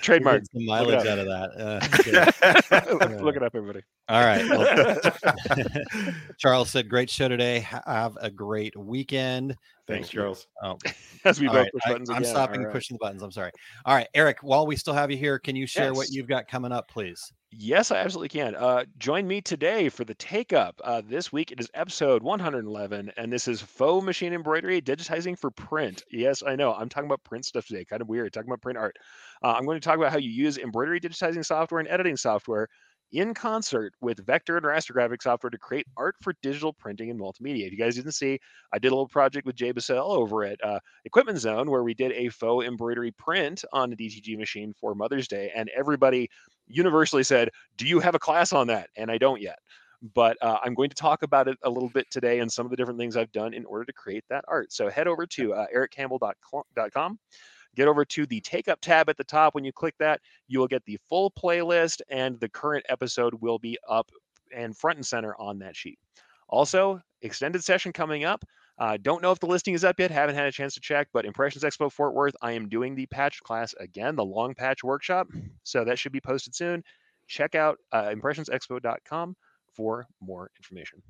Trademark. 0.02 0.42
Some 0.52 0.62
Look 0.62 0.62
it 0.62 0.66
mileage 0.66 1.00
up. 1.00 1.06
out 1.06 1.18
of 1.18 1.26
that. 1.26 1.50
Uh, 1.58 1.80
good. 3.10 3.20
Look 3.22 3.36
it 3.36 3.42
up, 3.42 3.54
everybody. 3.54 3.80
All 4.08 4.24
right. 4.24 4.44
well, 4.48 4.96
Charles 6.38 6.70
said, 6.70 6.88
"Great 6.88 7.10
show 7.10 7.28
today. 7.28 7.60
Have 7.86 8.16
a 8.20 8.30
great 8.30 8.76
weekend." 8.76 9.56
thanks, 9.86 10.08
Thank. 10.08 10.14
Charles. 10.14 10.46
Oh, 10.62 10.78
As 11.24 11.40
we 11.40 11.48
all 11.48 11.54
both 11.54 11.62
right. 11.64 11.72
push 11.72 11.82
I, 11.86 11.90
buttons 11.92 12.10
am 12.10 12.24
stopping 12.24 12.60
All 12.60 12.66
right. 12.66 12.72
pushing 12.72 12.94
the 12.94 12.98
buttons. 13.04 13.22
I'm 13.22 13.32
sorry. 13.32 13.50
All 13.84 13.94
right, 13.94 14.08
Eric. 14.14 14.38
While 14.42 14.66
we 14.66 14.76
still 14.76 14.94
have 14.94 15.10
you 15.10 15.16
here, 15.16 15.38
can 15.38 15.56
you 15.56 15.66
share 15.66 15.92
what 15.92 16.10
you've 16.10 16.28
got 16.28 16.48
coming 16.48 16.72
up, 16.72 16.88
please? 16.88 17.32
Yes, 17.56 17.90
I 17.92 17.98
absolutely 17.98 18.30
can. 18.30 18.56
Uh, 18.56 18.84
join 18.98 19.26
me 19.28 19.40
today 19.40 19.88
for 19.88 20.04
the 20.04 20.14
Take 20.14 20.52
Up. 20.52 20.80
Uh, 20.82 21.02
this 21.06 21.30
week 21.30 21.52
it 21.52 21.60
is 21.60 21.70
episode 21.72 22.22
111, 22.22 23.12
and 23.16 23.32
this 23.32 23.46
is 23.46 23.62
faux 23.62 24.04
machine 24.04 24.32
embroidery 24.32 24.80
digitizing 24.82 25.38
for 25.38 25.50
print. 25.52 26.02
Yes, 26.10 26.42
I 26.44 26.56
know. 26.56 26.74
I'm 26.74 26.88
talking 26.88 27.06
about 27.06 27.22
print 27.22 27.44
stuff 27.44 27.66
today. 27.66 27.84
Kind 27.84 28.02
of 28.02 28.08
weird. 28.08 28.32
Talking 28.32 28.48
about 28.48 28.62
print 28.62 28.78
art. 28.78 28.96
Uh, 29.42 29.52
I'm 29.52 29.66
going 29.66 29.78
to 29.78 29.84
talk 29.84 29.96
about 29.96 30.10
how 30.10 30.18
you 30.18 30.30
use 30.30 30.58
embroidery 30.58 31.00
digitizing 31.00 31.44
software 31.44 31.78
and 31.80 31.88
editing 31.88 32.16
software 32.16 32.68
in 33.12 33.32
concert 33.32 33.94
with 34.00 34.24
vector 34.26 34.56
and 34.56 34.66
raster 34.66 34.90
graphic 34.92 35.22
software 35.22 35.50
to 35.50 35.58
create 35.58 35.86
art 35.96 36.16
for 36.20 36.34
digital 36.42 36.72
printing 36.72 37.10
and 37.10 37.20
multimedia. 37.20 37.66
If 37.66 37.72
you 37.72 37.78
guys 37.78 37.94
didn't 37.94 38.12
see, 38.12 38.40
I 38.72 38.78
did 38.78 38.88
a 38.88 38.94
little 38.94 39.06
project 39.06 39.46
with 39.46 39.54
Jay 39.54 39.72
Busselle 39.72 40.16
over 40.16 40.42
at 40.42 40.58
uh, 40.64 40.80
Equipment 41.04 41.38
Zone 41.38 41.70
where 41.70 41.84
we 41.84 41.94
did 41.94 42.10
a 42.12 42.28
faux 42.30 42.66
embroidery 42.66 43.12
print 43.12 43.64
on 43.72 43.90
the 43.90 43.96
DTG 43.96 44.36
machine 44.36 44.72
for 44.72 44.94
Mother's 44.96 45.28
Day, 45.28 45.52
and 45.54 45.70
everybody 45.76 46.28
universally 46.66 47.22
said, 47.22 47.50
"Do 47.76 47.86
you 47.86 48.00
have 48.00 48.14
a 48.14 48.18
class 48.18 48.52
on 48.52 48.66
that?" 48.68 48.90
And 48.96 49.10
I 49.10 49.18
don't 49.18 49.40
yet. 49.40 49.58
But 50.14 50.36
uh, 50.42 50.58
I'm 50.62 50.74
going 50.74 50.90
to 50.90 50.96
talk 50.96 51.22
about 51.22 51.48
it 51.48 51.56
a 51.62 51.70
little 51.70 51.88
bit 51.88 52.10
today 52.10 52.40
and 52.40 52.52
some 52.52 52.66
of 52.66 52.70
the 52.70 52.76
different 52.76 52.98
things 52.98 53.16
I've 53.16 53.32
done 53.32 53.54
in 53.54 53.64
order 53.64 53.84
to 53.86 53.92
create 53.92 54.24
that 54.28 54.44
art. 54.48 54.70
So 54.72 54.90
head 54.90 55.08
over 55.08 55.24
to 55.26 55.54
uh, 55.54 55.66
ericcampbell.com. 55.74 57.18
Get 57.74 57.88
over 57.88 58.04
to 58.04 58.26
the 58.26 58.40
Take 58.40 58.68
Up 58.68 58.80
tab 58.80 59.08
at 59.08 59.16
the 59.16 59.24
top. 59.24 59.54
When 59.54 59.64
you 59.64 59.72
click 59.72 59.94
that, 59.98 60.20
you 60.46 60.58
will 60.58 60.68
get 60.68 60.84
the 60.84 60.98
full 61.08 61.30
playlist, 61.30 62.02
and 62.08 62.38
the 62.38 62.48
current 62.48 62.84
episode 62.88 63.34
will 63.40 63.58
be 63.58 63.78
up 63.88 64.10
and 64.54 64.76
front 64.76 64.98
and 64.98 65.06
center 65.06 65.34
on 65.40 65.58
that 65.58 65.74
sheet. 65.74 65.98
Also, 66.48 67.00
extended 67.22 67.64
session 67.64 67.92
coming 67.92 68.24
up. 68.24 68.44
Uh, 68.78 68.96
don't 69.00 69.22
know 69.22 69.30
if 69.30 69.38
the 69.38 69.46
listing 69.46 69.74
is 69.74 69.84
up 69.84 70.00
yet. 70.00 70.10
Haven't 70.10 70.34
had 70.34 70.46
a 70.46 70.52
chance 70.52 70.74
to 70.74 70.80
check, 70.80 71.08
but 71.12 71.24
Impressions 71.24 71.62
Expo 71.64 71.90
Fort 71.92 72.14
Worth, 72.14 72.34
I 72.42 72.52
am 72.52 72.68
doing 72.68 72.94
the 72.96 73.06
patch 73.06 73.40
class 73.42 73.74
again, 73.78 74.16
the 74.16 74.24
long 74.24 74.54
patch 74.54 74.82
workshop. 74.82 75.28
So 75.62 75.84
that 75.84 75.98
should 75.98 76.12
be 76.12 76.20
posted 76.20 76.54
soon. 76.54 76.82
Check 77.28 77.54
out 77.54 77.78
uh, 77.92 78.06
impressionsexpo.com 78.08 79.36
for 79.74 80.06
more 80.20 80.50
information. 80.58 81.02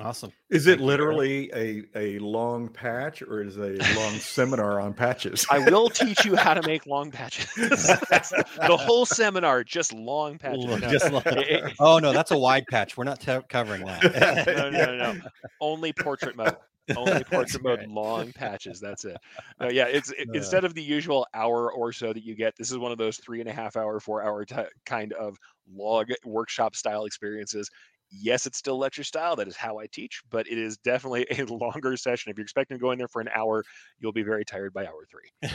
Awesome. 0.00 0.30
Is 0.50 0.66
it 0.66 0.78
you, 0.78 0.84
literally 0.86 1.50
a, 1.54 1.82
a 1.94 2.18
long 2.20 2.68
patch 2.68 3.22
or 3.22 3.42
is 3.42 3.56
it 3.56 3.82
a 3.82 3.94
long 3.98 4.12
seminar 4.14 4.80
on 4.80 4.94
patches? 4.94 5.44
I 5.50 5.58
will 5.70 5.88
teach 5.90 6.24
you 6.24 6.36
how 6.36 6.54
to 6.54 6.62
make 6.66 6.86
long 6.86 7.10
patches. 7.10 7.46
the 7.56 8.76
whole 8.80 9.04
seminar, 9.04 9.64
just 9.64 9.92
long 9.92 10.38
patches. 10.38 10.64
Look, 10.64 10.80
No, 10.82 10.90
just 10.90 11.10
like- 11.12 11.26
it- 11.26 11.48
it- 11.50 11.72
oh 11.80 11.98
no, 11.98 12.12
that's 12.12 12.30
a 12.30 12.38
wide 12.38 12.64
patch. 12.70 12.96
We're 12.96 13.04
not 13.04 13.20
te- 13.20 13.40
covering 13.48 13.84
that. 13.86 14.46
no, 14.46 14.70
no, 14.70 14.96
no, 14.96 15.12
no. 15.14 15.20
Only 15.60 15.92
portrait 15.92 16.36
mode. 16.36 16.56
Only 16.96 17.24
portrait 17.24 17.62
mode, 17.62 17.86
long 17.88 18.32
patches. 18.32 18.80
That's 18.80 19.04
it. 19.04 19.16
No, 19.60 19.68
yeah, 19.70 19.86
it's 19.86 20.10
it, 20.12 20.28
instead 20.34 20.64
of 20.64 20.74
the 20.74 20.82
usual 20.82 21.26
hour 21.34 21.72
or 21.72 21.92
so 21.92 22.12
that 22.12 22.24
you 22.24 22.34
get. 22.34 22.54
This 22.56 22.70
is 22.70 22.78
one 22.78 22.92
of 22.92 22.98
those 22.98 23.16
three 23.18 23.40
and 23.40 23.48
a 23.48 23.52
half 23.52 23.76
hour, 23.76 24.00
four 24.00 24.22
hour 24.22 24.44
ti 24.44 24.62
kind 24.86 25.12
of 25.14 25.36
log 25.72 26.08
workshop 26.24 26.74
style 26.74 27.04
experiences. 27.04 27.70
Yes, 28.12 28.44
it's 28.46 28.58
still 28.58 28.78
lecture 28.78 29.04
style. 29.04 29.36
That 29.36 29.46
is 29.46 29.56
how 29.56 29.78
I 29.78 29.86
teach, 29.86 30.22
but 30.30 30.48
it 30.48 30.58
is 30.58 30.76
definitely 30.78 31.26
a 31.30 31.44
longer 31.52 31.96
session. 31.96 32.30
If 32.30 32.38
you're 32.38 32.42
expecting 32.44 32.76
to 32.76 32.80
go 32.80 32.90
in 32.90 32.98
there 32.98 33.08
for 33.08 33.20
an 33.20 33.28
hour, 33.34 33.64
you'll 34.00 34.12
be 34.12 34.24
very 34.24 34.44
tired 34.44 34.72
by 34.72 34.86
hour 34.86 35.06
three. 35.10 35.50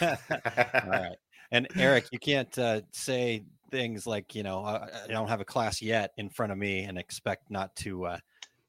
All 0.00 0.90
right. 0.90 1.16
And 1.50 1.66
Eric, 1.76 2.08
you 2.12 2.18
can't 2.18 2.56
uh, 2.58 2.82
say 2.92 3.44
things 3.70 4.06
like, 4.06 4.34
you 4.34 4.42
know, 4.42 4.64
uh, 4.64 4.86
I 5.04 5.12
don't 5.12 5.28
have 5.28 5.40
a 5.40 5.44
class 5.44 5.80
yet 5.80 6.12
in 6.16 6.28
front 6.28 6.52
of 6.52 6.58
me 6.58 6.84
and 6.84 6.98
expect 6.98 7.50
not 7.50 7.74
to 7.76 8.04
uh, 8.06 8.18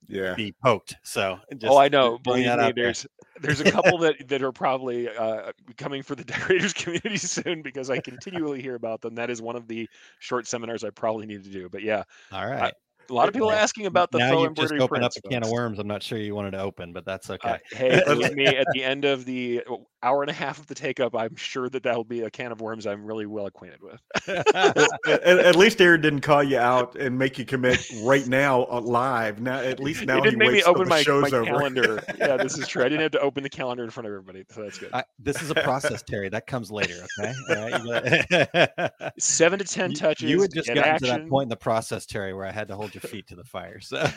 yeah. 0.10 0.34
be 0.34 0.53
poked. 0.64 0.95
So, 1.03 1.39
just 1.57 1.72
oh, 1.72 1.78
I 1.78 1.88
know. 1.88 2.18
Believe 2.18 2.45
me, 2.45 2.49
out 2.49 2.57
there. 2.57 2.72
there's 2.74 3.05
there's 3.41 3.62
a 3.62 3.72
couple 3.72 3.97
that 3.99 4.28
that 4.28 4.43
are 4.43 4.51
probably 4.51 5.07
uh, 5.07 5.51
coming 5.78 6.03
for 6.03 6.16
the 6.16 6.24
decorators 6.26 6.74
community 6.74 7.18
soon 7.18 7.62
because 7.62 7.89
I 7.89 7.99
continually 7.99 8.62
hear 8.62 8.76
about 8.76 9.01
them. 9.01 9.16
That 9.16 9.30
is 9.30 9.41
one 9.41 9.55
of 9.55 9.68
the 9.68 9.88
short 10.20 10.47
seminars 10.47 10.84
I 10.84 10.89
probably 10.89 11.26
need 11.26 11.43
to 11.43 11.49
do. 11.49 11.70
But 11.70 11.84
yeah, 11.84 12.03
All 12.32 12.47
right. 12.47 12.74
A 13.10 13.14
lot 13.14 13.28
of 13.28 13.34
people 13.34 13.51
asking 13.51 13.86
about 13.86 14.12
the 14.12 14.20
now 14.20 14.32
faux 14.32 14.43
you've 14.43 14.55
just 14.55 14.82
opened 14.82 15.03
up 15.03 15.12
a 15.18 15.28
can 15.30 15.43
of 15.43 15.51
worms. 15.51 15.80
I'm 15.80 15.88
not 15.88 16.03
sure 16.03 16.18
you 16.18 16.36
wanted 16.36 16.51
to 16.51 16.60
open, 16.60 16.93
but 16.93 17.05
that's 17.05 17.30
okay. 17.30 17.49
Uh, 17.49 17.57
hey, 17.72 18.01
believe 18.07 18.36
me, 18.36 18.45
at 18.45 18.68
the 18.74 18.84
end 18.84 19.05
of 19.05 19.26
the 19.26 19.64
uh, 19.70 19.76
hour 20.03 20.22
and 20.24 20.30
a 20.30 20.34
half 20.34 20.60
of 20.60 20.68
the 20.68 20.76
take 20.76 20.99
up, 20.99 21.16
I'm 21.16 21.36
sure 21.36 21.70
that 21.70 21.84
that'll 21.84 22.03
be 22.03 22.22
a 22.22 22.30
can 22.30 22.51
of 22.51 22.62
worms 22.62 22.88
I'm 22.88 23.05
really 23.05 23.26
well 23.26 23.45
acquainted 23.45 23.80
with. 23.82 24.01
at, 24.28 25.24
at 25.24 25.55
least 25.55 25.82
Aaron 25.82 26.01
didn't 26.01 26.22
call 26.22 26.43
you 26.43 26.57
out 26.57 26.95
and 26.95 27.18
make 27.18 27.38
you 27.38 27.45
commit 27.45 27.86
right 28.03 28.28
now 28.28 28.66
uh, 28.70 28.80
live. 28.82 29.41
Now, 29.41 29.60
at 29.60 29.80
least 29.80 30.05
now 30.05 30.18
it 30.18 30.26
he 30.26 30.30
didn't 30.32 30.39
make 30.39 30.51
me 30.51 30.64
open 30.64 30.88
my, 30.88 31.03
my 31.07 31.30
calendar. 31.30 32.03
yeah, 32.18 32.38
this 32.38 32.57
is 32.57 32.68
true. 32.68 32.84
I 32.84 32.89
didn't 32.89 33.01
have 33.01 33.12
to 33.12 33.22
open 33.22 33.43
the 33.43 33.49
calendar 33.49 33.84
in 33.84 33.89
front 33.89 34.07
of 34.07 34.14
everybody, 34.14 34.45
so 34.49 34.64
that's 34.64 34.78
good. 34.78 34.89
I, 34.93 35.03
this 35.20 35.41
is 35.41 35.49
a 35.51 35.55
process, 35.55 36.01
Terry. 36.03 36.30
That 36.30 36.47
comes 36.47 36.72
later. 36.72 37.05
Okay. 37.20 37.34
All 37.49 37.70
right. 37.70 38.30
Gotta- 38.30 39.14
Seven 39.20 39.60
to 39.60 39.66
ten 39.66 39.91
You- 39.91 39.97
touches. 39.97 40.30
You 40.30 40.41
had 40.41 40.53
just 40.53 40.68
gotten 40.68 40.84
action. 40.84 41.07
to 41.07 41.14
that 41.14 41.30
point 41.30 41.45
in 41.45 41.49
the 41.49 41.57
process, 41.57 42.05
Terry, 42.05 42.34
where 42.34 42.45
I 42.45 42.51
had 42.51 42.68
to 42.70 42.76
hold 42.76 42.93
your 42.93 42.98
feet 42.99 43.27
to 43.27 43.35
the 43.35 43.43
fire. 43.43 43.79
So, 43.79 43.97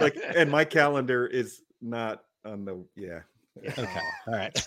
like, 0.00 0.16
and 0.36 0.50
my 0.50 0.64
calendar 0.64 1.26
is 1.26 1.62
not 1.80 2.22
on 2.44 2.64
the 2.64 2.84
yeah. 2.96 3.20
okay. 3.66 4.00
All 4.26 4.34
right. 4.34 4.64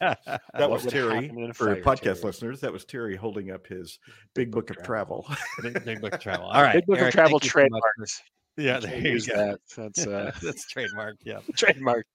That 0.00 0.40
What 0.54 0.70
was 0.70 0.86
Terry 0.86 1.26
happen 1.26 1.42
in 1.44 1.50
a 1.50 1.54
for 1.54 1.76
podcast 1.76 2.02
Terry? 2.02 2.24
listeners. 2.24 2.60
That 2.60 2.72
was 2.72 2.84
Terry 2.84 3.16
holding 3.16 3.50
up 3.50 3.66
his 3.66 3.98
big 4.34 4.50
book 4.50 4.70
of 4.70 4.82
travel. 4.82 5.26
Big, 5.62 5.84
big 5.84 6.00
book 6.00 6.14
of 6.14 6.20
travel. 6.20 6.46
All 6.46 6.62
right. 6.62 6.74
Big 6.76 6.86
Book 6.86 7.00
of 7.00 7.12
Travel 7.12 7.38
thank 7.38 7.44
so 7.44 7.58
trademarks. 7.60 8.22
Yeah, 8.56 8.80
Can't 8.80 9.02
there 9.02 9.12
you 9.12 9.26
go. 9.26 9.34
that. 9.36 9.60
That's 9.76 10.06
uh, 10.06 10.32
That's 10.42 10.66
trademark. 10.68 11.16
Yeah. 11.24 11.38
trademark. 11.56 12.06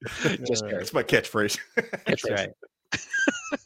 Just 0.45 0.63
Uh, 0.63 0.67
Eric. 0.67 0.79
That's 0.79 0.93
my 0.93 1.03
catchphrase. 1.03 1.57
That's 2.05 2.29
right. 2.29 2.49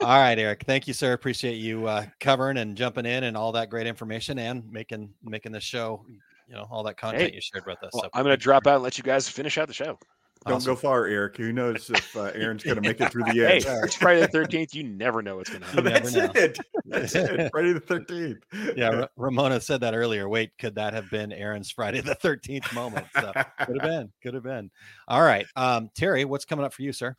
all 0.02 0.20
right, 0.20 0.38
Eric. 0.38 0.64
Thank 0.66 0.88
you, 0.88 0.94
sir. 0.94 1.14
Appreciate 1.14 1.56
you 1.56 1.88
uh, 1.88 2.06
covering 2.20 2.58
and 2.58 2.78
jumping 2.78 3.06
in 3.06 3.24
and 3.26 3.36
all 3.36 3.52
that 3.54 3.70
great 3.70 3.88
information 3.88 4.38
and 4.40 4.70
making 4.72 5.10
making 5.24 5.52
this 5.52 5.64
show, 5.64 6.06
you 6.50 6.56
know, 6.56 6.68
all 6.70 6.84
that 6.84 6.98
content 6.98 7.30
Hey, 7.30 7.36
you 7.36 7.42
shared 7.42 7.66
with 7.66 7.82
us. 7.84 7.92
Well, 7.94 8.04
so 8.04 8.10
I'm 8.14 8.24
going 8.24 8.34
to 8.34 8.42
drop 8.42 8.66
out 8.68 8.76
and 8.76 8.84
let 8.84 8.98
you 8.98 9.04
guys 9.04 9.30
finish 9.30 9.58
out 9.58 9.68
the 9.68 9.74
show. 9.74 9.98
Don't 10.46 10.56
Awesome. 10.56 10.72
go 10.72 10.76
far, 10.78 11.06
Eric. 11.06 11.36
Who 11.36 11.52
knows 11.52 11.90
if 11.90 12.16
uh, 12.16 12.32
Aaron's 12.34 12.64
going 12.64 12.78
to 12.78 12.82
make 12.82 13.02
it 13.02 13.12
through 13.12 13.26
the 13.26 13.32
Hey, 13.36 13.58
end? 13.58 13.66
it's 13.84 13.96
Friday 13.96 14.22
the 14.22 14.28
thirteenth. 14.32 14.74
You 14.74 14.84
never 14.86 15.22
know 15.22 15.36
what's 15.36 15.50
going 15.50 15.64
to 15.64 15.68
You 15.68 15.84
happen. 15.84 16.14
never 16.14 16.28
That's 16.34 16.36
know. 16.36 16.42
it. 16.42 16.58
That's 16.86 17.16
it. 17.16 17.50
Friday 17.52 17.74
the 17.74 17.82
thirteenth. 17.82 18.40
Yeah, 18.76 18.88
Ra- 18.90 19.08
Ramona 19.18 19.60
said 19.60 19.82
that 19.82 19.94
earlier. 19.94 20.30
Wait, 20.30 20.52
could 20.58 20.76
that 20.76 20.94
have 20.94 21.10
been 21.10 21.34
Aaron's 21.34 21.72
Friday 21.72 22.00
the 22.00 22.16
13th 22.16 22.74
moment? 22.74 23.06
So 23.16 23.34
could 23.34 23.82
have 23.82 23.90
been, 23.90 24.12
could 24.24 24.34
have 24.34 24.44
been. 24.44 24.72
All 25.10 25.22
right. 25.22 25.46
Um, 25.58 25.90
Terry, 25.94 26.24
what's 26.24 26.46
coming 26.46 26.64
up 26.64 26.74
for 26.74 26.84
you, 26.84 26.94
sir? 26.94 27.16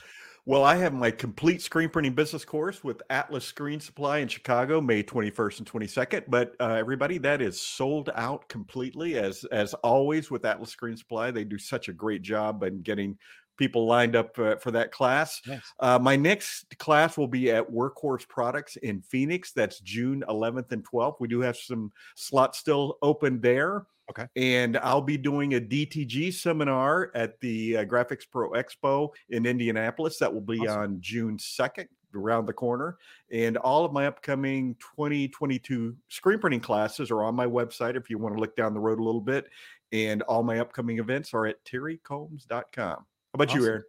Well, 0.47 0.65
I 0.65 0.77
have 0.77 0.95
my 0.95 1.11
complete 1.11 1.61
screen 1.61 1.91
printing 1.91 2.15
business 2.15 2.45
course 2.45 2.83
with 2.83 3.03
Atlas 3.11 3.45
Screen 3.45 3.79
Supply 3.79 4.19
in 4.19 4.29
Chicago, 4.29 4.81
May 4.81 5.03
21st 5.03 5.59
and 5.59 5.71
22nd. 5.71 6.25
But 6.29 6.55
uh, 6.59 6.75
everybody, 6.79 7.19
that 7.19 7.43
is 7.43 7.61
sold 7.61 8.11
out 8.15 8.49
completely. 8.49 9.19
As 9.19 9.45
as 9.53 9.75
always 9.75 10.31
with 10.31 10.47
Atlas 10.47 10.71
Screen 10.71 10.97
Supply, 10.97 11.31
they 11.31 11.45
do 11.45 11.59
such 11.59 11.89
a 11.89 11.93
great 11.93 12.23
job 12.23 12.63
in 12.63 12.81
getting 12.81 13.19
people 13.59 13.85
lined 13.87 14.17
up 14.17 14.39
uh, 14.39 14.57
for 14.57 14.71
that 14.71 14.91
class. 14.91 15.43
Uh, 15.79 15.99
my 15.99 16.17
next 16.17 16.79
class 16.79 17.19
will 17.19 17.29
be 17.29 17.51
at 17.51 17.71
Workhorse 17.71 18.27
Products 18.27 18.77
in 18.77 19.03
Phoenix. 19.03 19.53
That's 19.53 19.81
June 19.81 20.25
11th 20.27 20.73
and 20.73 20.83
12th. 20.91 21.17
We 21.21 21.29
do 21.29 21.41
have 21.43 21.59
some 21.59 21.93
slots 22.17 22.59
still 22.59 22.97
open 23.03 23.41
there. 23.43 23.85
Okay. 24.11 24.27
And 24.37 24.77
I'll 24.79 25.01
be 25.01 25.17
doing 25.17 25.55
a 25.55 25.61
DTG 25.61 26.35
seminar 26.35 27.11
at 27.15 27.41
the 27.41 27.79
uh, 27.79 27.85
Graphics 27.85 28.25
Pro 28.31 28.51
Expo 28.51 29.11
in 29.31 29.47
Indianapolis. 29.47 30.19
That 30.19 30.33
will 30.33 30.41
be 30.41 30.61
Awesome. 30.61 30.81
on 30.81 31.01
June 31.01 31.39
2nd, 31.39 31.87
around 32.15 32.47
the 32.47 32.53
corner. 32.53 32.99
And 33.31 33.57
all 33.57 33.85
of 33.85 33.93
my 33.93 34.07
upcoming 34.07 34.75
2022 34.97 35.97
screen 36.09 36.39
printing 36.41 36.61
classes 36.61 37.11
are 37.11 37.23
on 37.23 37.35
my 37.35 37.47
website 37.47 37.97
if 37.97 38.11
you 38.11 38.19
want 38.19 38.35
to 38.35 38.41
look 38.41 38.57
down 38.57 38.75
the 38.75 38.81
road 38.81 38.99
a 38.99 39.03
little 39.03 39.21
bit. 39.21 39.47
And 39.93 40.23
all 40.23 40.43
my 40.43 40.59
upcoming 40.59 40.99
events 40.99 41.33
are 41.35 41.47
at 41.47 41.65
terrycombs.com. 41.65 42.67
How 42.77 43.05
about 43.35 43.55
you, 43.55 43.61
Awesome. 43.61 43.71
Aaron? 43.71 43.83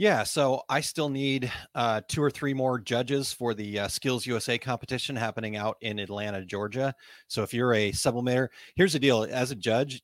Yeah, 0.00 0.22
so 0.22 0.62
I 0.70 0.80
still 0.80 1.10
need 1.10 1.52
uh, 1.74 2.00
two 2.08 2.22
or 2.22 2.30
three 2.30 2.54
more 2.54 2.78
judges 2.78 3.34
for 3.34 3.52
the 3.52 3.80
uh, 3.80 3.88
Skills 3.88 4.24
USA 4.24 4.56
competition 4.56 5.14
happening 5.14 5.56
out 5.56 5.76
in 5.82 5.98
Atlanta, 5.98 6.42
Georgia. 6.42 6.94
So 7.28 7.42
if 7.42 7.52
you're 7.52 7.74
a 7.74 7.92
sublimator, 7.92 8.48
here's 8.76 8.94
the 8.94 8.98
deal: 8.98 9.24
as 9.30 9.50
a 9.50 9.54
judge, 9.54 10.02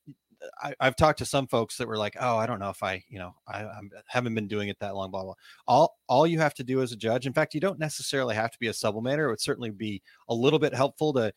I, 0.61 0.75
I've 0.79 0.95
talked 0.95 1.17
to 1.17 1.25
some 1.25 1.47
folks 1.47 1.77
that 1.77 1.87
were 1.87 1.97
like, 1.97 2.15
"Oh, 2.19 2.37
I 2.37 2.45
don't 2.45 2.59
know 2.59 2.69
if 2.69 2.83
I, 2.83 3.03
you 3.09 3.17
know, 3.17 3.33
I 3.47 3.63
I'm, 3.63 3.89
haven't 4.05 4.35
been 4.35 4.47
doing 4.47 4.69
it 4.69 4.77
that 4.81 4.95
long." 4.95 5.09
Blah 5.09 5.23
blah. 5.23 5.33
All 5.67 5.97
all 6.07 6.27
you 6.27 6.37
have 6.37 6.53
to 6.53 6.63
do 6.63 6.83
as 6.83 6.91
a 6.91 6.95
judge, 6.95 7.25
in 7.25 7.33
fact, 7.33 7.55
you 7.55 7.59
don't 7.59 7.79
necessarily 7.79 8.35
have 8.35 8.51
to 8.51 8.59
be 8.59 8.67
a 8.67 8.73
sublimator. 8.73 9.25
It 9.25 9.29
would 9.29 9.41
certainly 9.41 9.71
be 9.71 10.03
a 10.29 10.33
little 10.35 10.59
bit 10.59 10.75
helpful 10.75 11.11
to 11.13 11.33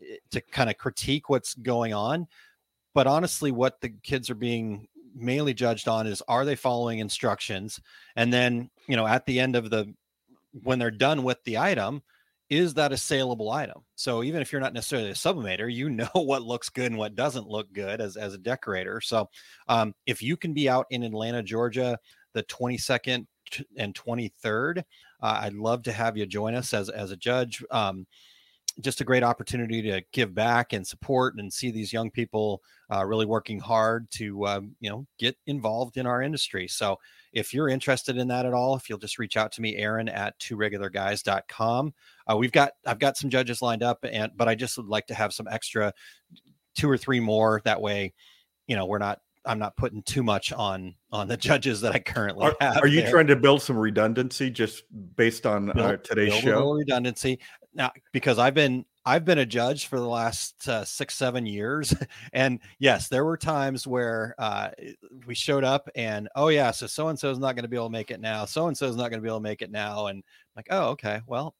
eh, 0.00 0.16
to 0.30 0.40
kind 0.52 0.70
of 0.70 0.78
critique 0.78 1.28
what's 1.28 1.54
going 1.54 1.92
on. 1.92 2.28
But 2.94 3.08
honestly, 3.08 3.50
what 3.50 3.80
the 3.80 3.88
kids 4.04 4.30
are 4.30 4.36
being 4.36 4.86
mainly 5.16 5.54
judged 5.54 5.88
on 5.88 6.06
is 6.06 6.22
are 6.28 6.44
they 6.44 6.56
following 6.56 6.98
instructions? 6.98 7.80
And 8.14 8.32
then 8.32 8.70
you 8.86 8.96
know 8.96 9.06
at 9.06 9.26
the 9.26 9.40
end 9.40 9.56
of 9.56 9.70
the 9.70 9.92
when 10.62 10.78
they're 10.78 10.90
done 10.90 11.22
with 11.22 11.42
the 11.44 11.58
item 11.58 12.02
is 12.48 12.74
that 12.74 12.92
a 12.92 12.96
saleable 12.96 13.50
item? 13.50 13.82
So 13.96 14.22
even 14.22 14.40
if 14.40 14.52
you're 14.52 14.60
not 14.60 14.72
necessarily 14.72 15.10
a 15.10 15.14
sublimator 15.14 15.72
you 15.72 15.90
know 15.90 16.08
what 16.12 16.42
looks 16.42 16.68
good 16.68 16.86
and 16.86 16.98
what 16.98 17.14
doesn't 17.14 17.48
look 17.48 17.72
good 17.72 18.00
as, 18.00 18.16
as 18.16 18.34
a 18.34 18.38
decorator. 18.38 19.00
So 19.00 19.28
um, 19.68 19.94
if 20.06 20.22
you 20.22 20.36
can 20.36 20.52
be 20.52 20.68
out 20.68 20.86
in 20.90 21.02
atlanta 21.02 21.42
georgia 21.42 21.98
the 22.34 22.42
22nd 22.44 23.26
and 23.76 23.94
23rd 23.94 24.78
uh, 25.22 25.38
i'd 25.42 25.54
love 25.54 25.84
to 25.84 25.92
have 25.92 26.16
you 26.16 26.26
join 26.26 26.54
us 26.54 26.74
as, 26.74 26.88
as 26.88 27.10
a 27.10 27.16
judge. 27.16 27.64
Um, 27.70 28.06
just 28.80 29.00
a 29.00 29.04
great 29.04 29.22
opportunity 29.22 29.82
to 29.82 30.02
give 30.12 30.34
back 30.34 30.72
and 30.72 30.86
support 30.86 31.34
and 31.38 31.52
see 31.52 31.70
these 31.70 31.92
young 31.92 32.10
people 32.10 32.62
uh, 32.92 33.04
really 33.04 33.26
working 33.26 33.58
hard 33.58 34.10
to 34.10 34.46
um, 34.46 34.76
you 34.80 34.90
know 34.90 35.06
get 35.18 35.36
involved 35.46 35.96
in 35.96 36.06
our 36.06 36.22
industry. 36.22 36.68
So 36.68 36.98
if 37.36 37.52
you're 37.52 37.68
interested 37.68 38.16
in 38.16 38.28
that 38.28 38.46
at 38.46 38.54
all 38.54 38.74
if 38.74 38.88
you'll 38.88 38.98
just 38.98 39.18
reach 39.18 39.36
out 39.36 39.52
to 39.52 39.60
me 39.60 39.76
aaron 39.76 40.08
at 40.08 40.36
two 40.38 40.56
regularguys.com 40.56 41.92
uh, 42.30 42.36
we've 42.36 42.50
got 42.50 42.72
i've 42.86 42.98
got 42.98 43.16
some 43.16 43.28
judges 43.28 43.60
lined 43.60 43.82
up 43.82 43.98
and 44.10 44.32
but 44.36 44.48
i 44.48 44.54
just 44.54 44.76
would 44.78 44.86
like 44.86 45.06
to 45.06 45.14
have 45.14 45.34
some 45.34 45.46
extra 45.50 45.92
two 46.74 46.88
or 46.88 46.96
three 46.96 47.20
more. 47.20 47.60
That 47.64 47.80
way 47.80 48.14
you 48.66 48.74
know 48.74 48.86
we're 48.86 48.98
not 48.98 49.20
i'm 49.44 49.58
not 49.58 49.76
putting 49.76 50.02
too 50.02 50.22
much 50.22 50.52
on 50.52 50.94
on 51.12 51.28
the 51.28 51.36
judges 51.36 51.80
that 51.82 51.94
i 51.94 51.98
currently 51.98 52.46
Are, 52.46 52.56
have 52.60 52.78
are 52.78 52.88
you 52.88 53.02
there. 53.02 53.10
trying 53.10 53.26
to 53.28 53.36
build 53.36 53.62
some 53.62 53.78
redundancy 53.78 54.50
just 54.50 54.82
based 55.14 55.46
on 55.46 55.70
uh, 55.78 55.98
today's 55.98 56.30
build 56.30 56.44
a 56.44 56.48
little 56.48 56.72
show? 56.72 56.78
redundancy 56.78 57.38
now 57.76 57.90
because 58.12 58.38
i've 58.38 58.54
been 58.54 58.84
i've 59.04 59.24
been 59.24 59.38
a 59.38 59.46
judge 59.46 59.86
for 59.86 60.00
the 60.00 60.08
last 60.08 60.68
uh, 60.68 60.84
six 60.84 61.14
seven 61.14 61.46
years 61.46 61.94
and 62.32 62.60
yes 62.78 63.08
there 63.08 63.24
were 63.24 63.36
times 63.36 63.86
where 63.86 64.34
uh, 64.38 64.70
we 65.26 65.34
showed 65.34 65.64
up 65.64 65.88
and 65.94 66.28
oh 66.34 66.48
yeah 66.48 66.70
so 66.70 66.86
so 66.86 67.08
and 67.08 67.18
so 67.18 67.30
is 67.30 67.38
not 67.38 67.54
going 67.54 67.62
to 67.62 67.68
be 67.68 67.76
able 67.76 67.86
to 67.86 67.92
make 67.92 68.10
it 68.10 68.20
now 68.20 68.44
so 68.44 68.66
and 68.68 68.76
so 68.76 68.86
is 68.86 68.96
not 68.96 69.10
going 69.10 69.20
to 69.20 69.22
be 69.22 69.28
able 69.28 69.38
to 69.38 69.42
make 69.42 69.62
it 69.62 69.70
now 69.70 70.06
and 70.06 70.18
I'm 70.18 70.52
like 70.56 70.66
oh 70.70 70.88
okay 70.90 71.20
well 71.26 71.54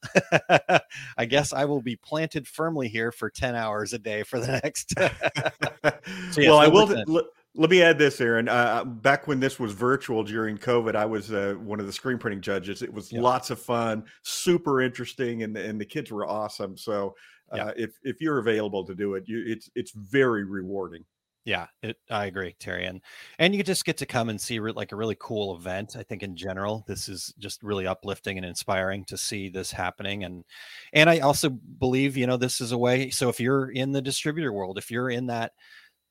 i 1.18 1.24
guess 1.26 1.52
i 1.52 1.66
will 1.66 1.82
be 1.82 1.96
planted 1.96 2.48
firmly 2.48 2.88
here 2.88 3.12
for 3.12 3.30
10 3.30 3.54
hours 3.54 3.92
a 3.92 3.98
day 3.98 4.22
for 4.22 4.40
the 4.40 4.60
next 4.62 4.94
So, 6.30 6.40
yes, 6.40 6.50
well, 6.50 6.58
I 6.58 6.68
will. 6.68 7.22
Let, 7.57 7.61
let 7.62 7.70
me 7.70 7.82
add 7.82 7.98
this, 7.98 8.20
Aaron. 8.20 8.48
Uh, 8.48 8.84
back 8.84 9.26
when 9.26 9.40
this 9.40 9.59
was 9.59 9.72
virtual 9.72 10.22
during 10.22 10.59
COVID, 10.59 10.94
I 10.94 11.04
was 11.07 11.32
uh, 11.32 11.54
one 11.59 11.80
of 11.80 11.86
the 11.86 11.92
screen 11.92 12.18
printing 12.18 12.40
judges. 12.40 12.82
It 12.82 12.92
was 12.92 13.12
Yeah. 13.12 13.20
lots 13.20 13.50
of 13.50 13.61
fun, 13.61 14.04
super 14.22 14.80
interesting, 14.82 15.42
and 15.42 15.57
and 15.57 15.80
the 15.80 15.86
kids 15.86 16.11
were 16.11 16.26
awesome. 16.26 16.76
So, 16.76 17.14
uh, 17.52 17.57
Yeah. 17.57 17.72
if 17.76 17.98
if 18.02 18.20
you're 18.20 18.38
available 18.38 18.84
to 18.84 18.94
do 18.94 19.14
it, 19.14 19.24
you, 19.26 19.42
it's 19.46 19.70
it's 19.74 19.92
very 19.92 20.44
rewarding. 20.44 21.04
Yeah, 21.44 21.68
it, 21.80 21.96
I 22.11 22.26
agree, 22.26 22.57
Terry, 22.59 22.86
and 22.86 23.00
and 23.38 23.54
you 23.54 23.62
just 23.62 23.84
get 23.84 23.96
to 23.98 24.07
come 24.07 24.30
and 24.30 24.40
see 24.40 24.59
re- 24.59 24.72
like 24.72 24.90
a 24.90 24.96
really 24.96 25.16
cool 25.20 25.54
event. 25.54 25.94
I 25.96 26.02
think 26.02 26.24
in 26.24 26.34
general, 26.36 26.84
this 26.88 27.09
is 27.09 27.32
just 27.38 27.62
really 27.62 27.86
uplifting 27.86 28.36
and 28.36 28.44
inspiring 28.44 29.04
to 29.04 29.16
see 29.16 29.48
this 29.48 29.70
happening, 29.70 30.24
and 30.24 30.44
and 30.92 31.09
I 31.09 31.20
also 31.20 31.50
believe 31.50 32.16
you 32.16 32.26
know 32.26 32.36
this 32.36 32.61
is 32.61 32.72
a 32.72 32.78
way. 32.78 33.11
So 33.11 33.28
if 33.28 33.38
you're 33.38 33.70
in 33.70 33.92
the 33.92 34.02
distributor 34.02 34.52
world, 34.52 34.76
if 34.76 34.90
you're 34.90 35.09
in 35.11 35.26
that 35.28 35.52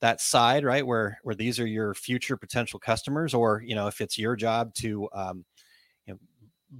that 0.01 0.21
side, 0.21 0.63
right, 0.63 0.85
where 0.85 1.19
where 1.23 1.35
these 1.35 1.59
are 1.59 1.67
your 1.67 1.93
future 1.93 2.37
potential 2.37 2.79
customers, 2.79 3.33
or 3.33 3.61
you 3.65 3.75
know 3.75 3.87
if 3.87 4.01
it's 4.01 4.17
your 4.17 4.35
job 4.35 4.73
to 4.75 5.09
um, 5.13 5.45
you 6.05 6.13
know 6.13 6.19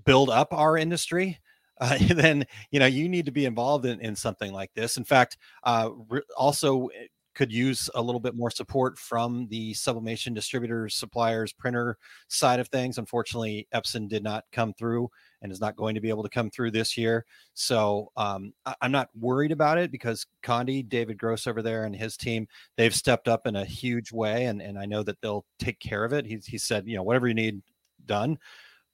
build 0.06 0.30
up 0.30 0.54
our 0.54 0.78
industry. 0.78 1.40
Uh, 1.82 1.98
then 2.12 2.46
you 2.72 2.80
know 2.80 2.86
you 2.86 3.10
need 3.10 3.26
to 3.26 3.34
be 3.34 3.44
involved 3.44 3.86
in, 3.86 4.00
in 4.00 4.16
something 4.16 4.54
like 4.54 4.74
this. 4.76 4.96
In 4.96 5.04
fact, 5.04 5.38
uh, 5.66 5.90
re- 6.08 6.22
also 6.38 6.88
could 7.36 7.52
use 7.52 7.90
a 7.96 8.02
little 8.02 8.20
bit 8.20 8.36
more 8.36 8.50
support 8.50 8.98
from 8.98 9.48
the 9.50 9.74
sublimation 9.74 10.34
distributors, 10.34 10.96
suppliers, 10.96 11.54
printer 11.54 11.98
side 12.30 12.60
of 12.60 12.70
things. 12.70 12.98
Unfortunately, 12.98 13.68
Epson 13.74 14.08
did 14.08 14.24
not 14.24 14.46
come 14.52 14.74
through 14.74 15.10
and 15.42 15.52
is 15.52 15.62
not 15.62 15.76
going 15.76 15.94
to 15.94 16.02
be 16.02 16.10
able 16.10 16.24
to 16.24 16.30
come 16.30 16.50
through 16.50 16.72
this 16.72 16.98
year. 16.98 17.26
So 17.54 18.12
um, 18.18 18.54
I- 18.66 18.76
I'm 18.82 18.92
not 18.92 19.10
worried 19.20 19.52
about 19.52 19.78
it 19.78 19.92
because 19.92 20.26
Condé, 20.42 20.88
David 20.88 21.18
Gross 21.18 21.46
over 21.46 21.62
there 21.62 21.84
and 21.84 21.96
his 21.96 22.18
team, 22.18 22.48
they've 22.78 22.96
stepped 22.96 23.28
up 23.28 23.46
in 23.46 23.56
a 23.56 23.66
huge 23.66 24.12
way. 24.12 24.46
And, 24.46 24.62
and 24.62 24.80
I 24.80 24.86
know 24.86 25.04
that 25.04 25.22
they'll 25.22 25.46
take 25.60 25.80
care 25.80 26.06
of 26.06 26.14
it. 26.14 26.26
He, 26.26 26.40
he 26.44 26.58
said, 26.58 26.88
you 26.88 26.96
know, 26.96 27.04
whatever 27.04 27.28
you 27.28 27.34
need 27.34 27.62
done. 28.06 28.40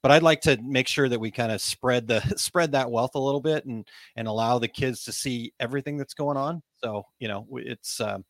But 0.02 0.10
I'd 0.10 0.24
like 0.24 0.40
to 0.42 0.60
make 0.60 0.88
sure 0.88 1.08
that 1.08 1.20
we 1.20 1.30
kind 1.30 1.52
of 1.52 1.60
spread 1.62 2.08
the 2.08 2.20
spread 2.36 2.72
that 2.72 2.90
wealth 2.90 3.14
a 3.14 3.20
little 3.20 3.40
bit 3.40 3.64
and 3.66 3.86
and 4.16 4.26
allow 4.26 4.58
the 4.58 4.66
kids 4.66 5.04
to 5.04 5.12
see 5.12 5.52
everything 5.60 5.96
that's 5.96 6.14
going 6.14 6.36
on. 6.36 6.62
So 6.82 7.06
you 7.18 7.28
know, 7.28 7.46
it's 7.52 8.00
um, 8.00 8.24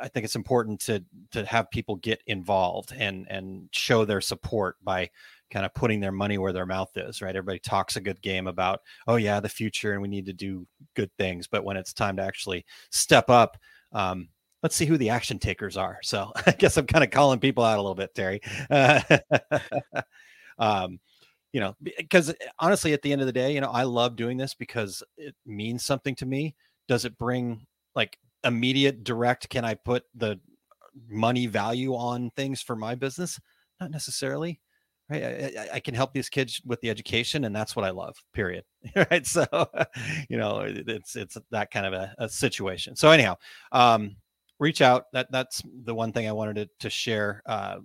I 0.00 0.08
think 0.08 0.24
it's 0.24 0.36
important 0.36 0.80
to 0.82 1.04
to 1.32 1.44
have 1.44 1.70
people 1.70 1.96
get 1.96 2.22
involved 2.26 2.92
and 2.96 3.26
and 3.30 3.68
show 3.72 4.04
their 4.04 4.20
support 4.20 4.76
by 4.82 5.10
kind 5.50 5.66
of 5.66 5.74
putting 5.74 6.00
their 6.00 6.12
money 6.12 6.38
where 6.38 6.52
their 6.52 6.66
mouth 6.66 6.90
is. 6.96 7.20
Right? 7.22 7.36
Everybody 7.36 7.58
talks 7.58 7.96
a 7.96 8.00
good 8.00 8.20
game 8.22 8.46
about 8.46 8.80
oh 9.06 9.16
yeah 9.16 9.40
the 9.40 9.48
future 9.48 9.92
and 9.92 10.02
we 10.02 10.08
need 10.08 10.26
to 10.26 10.32
do 10.32 10.66
good 10.94 11.10
things, 11.18 11.46
but 11.46 11.64
when 11.64 11.76
it's 11.76 11.92
time 11.92 12.16
to 12.16 12.22
actually 12.22 12.64
step 12.90 13.30
up. 13.30 13.56
Um, 13.92 14.28
Let's 14.62 14.76
see 14.76 14.86
who 14.86 14.96
the 14.96 15.10
action 15.10 15.40
takers 15.40 15.76
are. 15.76 15.98
So 16.04 16.30
I 16.46 16.52
guess 16.52 16.76
I'm 16.76 16.86
kind 16.86 17.02
of 17.02 17.10
calling 17.10 17.40
people 17.40 17.64
out 17.64 17.78
a 17.78 17.82
little 17.82 17.96
bit, 17.96 18.14
Terry. 18.14 18.40
Um, 20.58 21.00
you 21.52 21.60
know, 21.60 21.76
because 21.82 22.34
honestly, 22.58 22.92
at 22.92 23.02
the 23.02 23.12
end 23.12 23.20
of 23.20 23.26
the 23.26 23.32
day, 23.32 23.52
you 23.52 23.60
know, 23.60 23.70
I 23.70 23.82
love 23.82 24.16
doing 24.16 24.38
this 24.38 24.54
because 24.54 25.02
it 25.18 25.34
means 25.44 25.84
something 25.84 26.14
to 26.16 26.26
me. 26.26 26.54
Does 26.88 27.04
it 27.04 27.18
bring 27.18 27.66
like 27.94 28.18
immediate 28.44 29.04
direct? 29.04 29.48
Can 29.48 29.64
I 29.64 29.74
put 29.74 30.04
the 30.14 30.38
money 31.08 31.46
value 31.46 31.94
on 31.94 32.30
things 32.36 32.60
for 32.62 32.76
my 32.76 32.94
business? 32.94 33.40
Not 33.80 33.90
necessarily. 33.90 34.60
Right. 35.08 35.22
I, 35.24 35.26
I- 35.62 35.68
I 35.74 35.80
can 35.80 35.94
help 35.94 36.12
these 36.12 36.28
kids 36.28 36.60
with 36.64 36.80
the 36.80 36.88
education, 36.90 37.44
and 37.44 37.54
that's 37.54 37.74
what 37.76 37.84
I 37.84 37.90
love. 37.90 38.16
Period. 38.32 38.64
right. 39.10 39.26
So, 39.26 39.44
you 40.28 40.36
know, 40.38 40.60
it- 40.60 40.88
it's 40.88 41.16
it's 41.16 41.36
that 41.50 41.70
kind 41.70 41.86
of 41.86 41.92
a, 41.92 42.14
a 42.18 42.28
situation. 42.28 42.96
So 42.96 43.10
anyhow, 43.10 43.36
um, 43.72 44.16
reach 44.58 44.80
out. 44.80 45.06
That 45.12 45.30
that's 45.32 45.62
the 45.84 45.94
one 45.94 46.12
thing 46.12 46.28
I 46.28 46.32
wanted 46.32 46.54
to, 46.56 46.68
to 46.80 46.90
share. 46.90 47.42
Uh, 47.46 47.78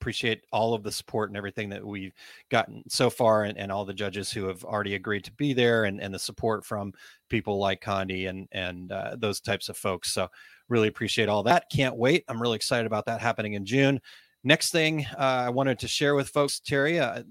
appreciate 0.00 0.42
all 0.52 0.74
of 0.74 0.82
the 0.82 0.92
support 0.92 1.30
and 1.30 1.36
everything 1.36 1.68
that 1.68 1.84
we've 1.84 2.14
gotten 2.50 2.82
so 2.88 3.10
far 3.10 3.44
and, 3.44 3.58
and 3.58 3.72
all 3.72 3.84
the 3.84 3.94
judges 3.94 4.30
who 4.30 4.46
have 4.46 4.64
already 4.64 4.94
agreed 4.94 5.24
to 5.24 5.32
be 5.32 5.52
there 5.52 5.84
and, 5.84 6.00
and 6.00 6.14
the 6.14 6.18
support 6.18 6.64
from 6.64 6.92
people 7.28 7.58
like 7.58 7.82
Condé 7.82 8.28
and 8.28 8.48
and 8.52 8.92
uh, 8.92 9.16
those 9.18 9.40
types 9.40 9.68
of 9.68 9.76
folks. 9.76 10.12
So 10.12 10.28
really 10.68 10.88
appreciate 10.88 11.28
all 11.28 11.42
that. 11.44 11.64
Can't 11.72 11.96
wait. 11.96 12.24
I'm 12.28 12.40
really 12.40 12.56
excited 12.56 12.86
about 12.86 13.06
that 13.06 13.20
happening 13.20 13.54
in 13.54 13.64
June. 13.64 14.00
next 14.44 14.70
thing 14.70 15.06
uh, 15.18 15.46
I 15.46 15.50
wanted 15.50 15.78
to 15.80 15.88
share 15.88 16.14
with 16.14 16.28
folks, 16.28 16.60
Terry, 16.60 17.00
uh, 17.00 17.22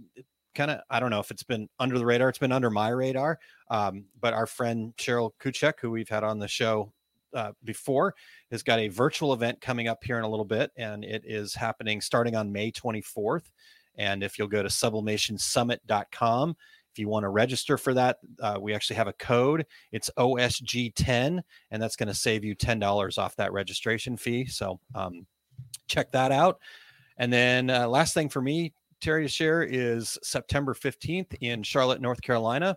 kind 0.55 0.71
of, 0.71 0.81
I 0.89 0.99
don't 0.99 1.11
know 1.11 1.19
if 1.19 1.31
it's 1.31 1.43
been 1.43 1.69
under 1.79 1.97
the 1.97 2.05
radar, 2.05 2.29
it's 2.29 2.39
been 2.39 2.51
under 2.51 2.69
my 2.69 2.89
radar. 2.89 3.39
Um, 3.69 4.05
but 4.19 4.33
our 4.33 4.47
friend 4.47 4.93
Cheryl 4.97 5.31
Kuchek, 5.41 5.73
who 5.79 5.91
we've 5.91 6.09
had 6.09 6.23
on 6.23 6.39
the 6.39 6.47
show 6.47 6.91
uh, 7.37 7.51
before, 7.63 8.15
has 8.51 8.63
got 8.63 8.79
a 8.79 8.87
virtual 8.87 9.31
event 9.31 9.61
coming 9.61 9.87
up 9.87 10.03
here 10.03 10.17
in 10.17 10.23
a 10.23 10.29
little 10.29 10.45
bit, 10.45 10.71
and 10.75 11.05
it 11.05 11.21
is 11.23 11.53
happening 11.53 12.01
starting 12.01 12.35
on 12.35 12.51
May 12.51 12.71
24th. 12.71 13.51
And 13.95 14.23
if 14.23 14.37
you'll 14.37 14.47
go 14.47 14.63
to 14.63 14.69
sublimationsummit.com, 14.69 16.55
if 16.91 16.99
you 16.99 17.07
want 17.07 17.23
to 17.23 17.29
register 17.29 17.77
for 17.77 17.93
that, 17.93 18.17
uh, 18.41 18.57
we 18.59 18.73
actually 18.73 18.95
have 18.95 19.07
a 19.07 19.13
code. 19.13 19.65
It's 19.91 20.09
OSG10, 20.17 21.41
and 21.69 21.81
that's 21.81 21.95
going 21.95 22.07
to 22.07 22.13
save 22.15 22.43
you 22.43 22.55
$10 22.55 23.17
off 23.19 23.35
that 23.35 23.53
registration 23.53 24.17
fee. 24.17 24.45
So 24.45 24.79
um, 24.95 25.27
check 25.87 26.11
that 26.11 26.31
out. 26.31 26.59
And 27.17 27.31
then 27.31 27.69
uh, 27.69 27.87
last 27.87 28.15
thing 28.15 28.29
for 28.29 28.41
me, 28.41 28.73
Terry, 28.99 29.23
to 29.23 29.29
share 29.29 29.61
is 29.61 30.17
September 30.23 30.73
15th 30.73 31.35
in 31.41 31.61
Charlotte, 31.61 32.01
North 32.01 32.21
Carolina. 32.21 32.75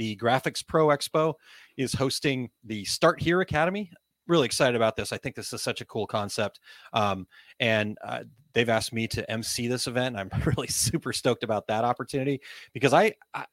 The 0.00 0.16
Graphics 0.16 0.66
Pro 0.66 0.86
Expo 0.86 1.34
is 1.76 1.92
hosting 1.92 2.48
the 2.64 2.86
Start 2.86 3.20
Here 3.20 3.42
Academy. 3.42 3.90
Really 4.28 4.46
excited 4.46 4.74
about 4.74 4.96
this. 4.96 5.12
I 5.12 5.18
think 5.18 5.36
this 5.36 5.52
is 5.52 5.60
such 5.60 5.82
a 5.82 5.84
cool 5.84 6.06
concept. 6.06 6.58
Um, 6.94 7.26
and 7.58 7.98
uh, 8.02 8.20
they've 8.54 8.70
asked 8.70 8.94
me 8.94 9.06
to 9.08 9.30
MC 9.30 9.68
this 9.68 9.86
event. 9.86 10.16
I'm 10.16 10.30
really 10.46 10.68
super 10.68 11.12
stoked 11.12 11.44
about 11.44 11.66
that 11.66 11.84
opportunity 11.84 12.40
because 12.72 12.94
I, 12.94 13.12
I 13.34 13.44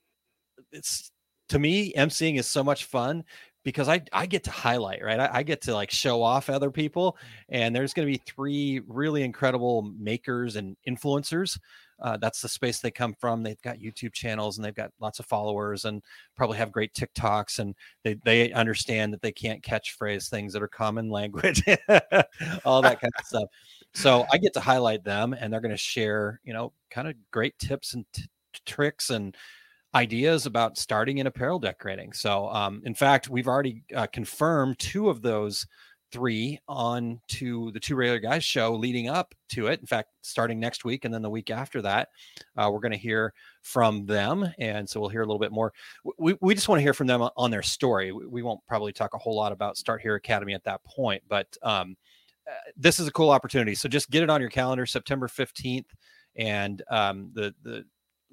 it's 0.72 1.12
to 1.50 1.60
me, 1.60 1.92
emceeing 1.98 2.40
is 2.40 2.48
so 2.48 2.64
much 2.64 2.86
fun 2.86 3.26
because 3.66 3.90
I, 3.90 4.02
I 4.14 4.26
get 4.26 4.46
to 4.46 4.52
highlight, 4.52 5.04
right? 5.04 5.20
I, 5.20 5.30
I, 5.34 5.44
get 5.44 5.60
to 5.64 5.74
like 5.74 5.92
show 5.92 6.24
off 6.24 6.50
other 6.50 6.72
people. 6.72 7.18
And 7.50 7.76
there's 7.76 7.94
going 7.94 8.08
to 8.08 8.12
be 8.12 8.24
three 8.26 8.80
really 8.88 9.24
incredible 9.24 9.94
makers 10.00 10.56
and 10.56 10.78
influencers. 10.88 11.60
Uh, 12.00 12.18
that's 12.18 12.42
the 12.42 12.50
space 12.50 12.80
they 12.80 12.92
come 12.92 13.14
from. 13.20 13.44
They've 13.44 13.62
got 13.62 13.80
YouTube 13.80 14.14
channels 14.14 14.58
and 14.58 14.66
they've 14.66 14.76
got 14.76 14.92
lots 15.00 15.20
of 15.20 15.26
followers 15.26 15.86
and 15.86 16.04
probably 16.36 16.58
have 16.58 16.72
great 16.72 16.94
TikToks. 16.94 17.60
And 17.60 17.76
they, 18.04 18.16
they 18.24 18.52
understand 18.52 19.14
that 19.14 19.22
they 19.22 19.32
can't 19.32 19.64
catchphrase 19.64 20.30
things 20.30 20.54
that 20.54 20.62
are 20.62 20.68
common 20.68 21.10
language, 21.10 21.64
all 22.66 22.82
that 22.82 23.02
kind 23.02 23.14
of 23.18 23.26
stuff. 23.26 23.50
So 23.94 24.26
I 24.32 24.38
get 24.38 24.54
to 24.54 24.60
highlight 24.60 25.04
them 25.04 25.34
and 25.34 25.52
they're 25.52 25.62
going 25.62 25.72
to 25.72 25.78
share, 25.78 26.40
you 26.44 26.54
know, 26.54 26.74
kind 26.92 27.08
of 27.08 27.16
great 27.32 27.58
tips 27.58 27.94
and 27.94 28.06
t- 28.14 28.26
tricks 28.66 29.10
and 29.10 29.36
ideas 29.96 30.46
about 30.46 30.78
starting 30.78 31.18
in 31.18 31.28
apparel 31.28 31.60
decorating. 31.60 32.14
So, 32.14 32.50
um, 32.50 32.82
in 32.86 32.94
fact, 32.94 33.30
we've 33.30 33.48
already 33.48 33.84
uh, 33.96 34.08
confirmed 34.08 34.78
two 34.80 35.10
of 35.10 35.22
those 35.22 35.66
three 36.12 36.60
on 36.68 37.20
to 37.28 37.72
the 37.72 37.80
two 37.80 37.96
regular 37.96 38.20
guys 38.20 38.44
show 38.44 38.74
leading 38.74 39.10
up 39.10 39.34
to 39.50 39.68
it. 39.68 39.80
In 39.80 39.86
fact, 39.86 40.10
starting 40.22 40.60
next 40.60 40.86
week 40.86 41.06
and 41.06 41.14
then 41.14 41.22
the 41.22 41.30
week 41.30 41.50
after 41.50 41.82
that, 41.82 42.10
uh, 42.56 42.70
we're 42.72 42.80
going 42.80 42.92
to 42.92 42.98
hear 42.98 43.34
from 43.62 44.06
them. 44.06 44.52
And 44.60 44.88
so 44.88 45.00
we'll 45.00 45.10
hear 45.10 45.22
a 45.22 45.26
little 45.26 45.40
bit 45.40 45.52
more. 45.52 45.74
We, 46.18 46.36
we 46.42 46.56
just 46.56 46.70
want 46.70 46.80
to 46.80 46.84
hear 46.84 46.94
from 46.94 47.08
them 47.08 47.28
on 47.36 47.52
their 47.52 47.64
story. 47.64 48.12
We, 48.12 48.26
we 48.26 48.44
won't 48.44 48.62
probably 48.68 48.94
talk 48.94 49.14
a 49.14 49.18
whole 49.18 49.36
lot 49.36 49.52
about 49.52 49.78
Start 49.78 50.02
Here 50.02 50.16
Academy 50.16 50.54
at 50.54 50.64
that 50.64 50.84
point, 50.84 51.24
but 51.28 51.48
um, 51.64 51.96
uh, 52.50 52.54
this 52.78 53.00
is 53.00 53.08
a 53.08 53.12
cool 53.12 53.30
opportunity. 53.30 53.76
So 53.76 53.90
just 53.90 54.10
get 54.10 54.24
it 54.24 54.30
on 54.30 54.42
your 54.42 54.50
calendar, 54.50 54.86
September 54.86 55.28
15th. 55.28 55.88
And 56.38 56.82
um, 56.90 57.32
the, 57.34 57.54
the 57.64 57.84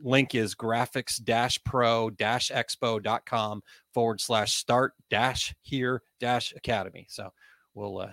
link 0.03 0.35
is 0.35 0.55
graphics 0.55 1.21
pro 1.65 2.11
expo.com 2.11 3.63
forward 3.93 4.21
slash 4.21 4.55
start 4.55 4.93
dash 5.11 5.55
here 5.63 6.03
dash 6.21 6.53
academy. 6.57 7.07
So 7.09 7.31
we'll 7.75 7.99
uh, 7.99 8.11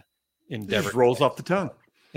endeavor. 0.50 0.90
It 0.90 0.96
rolls 0.96 1.22
off 1.22 1.36
the 1.36 1.44
tongue. 1.44 1.72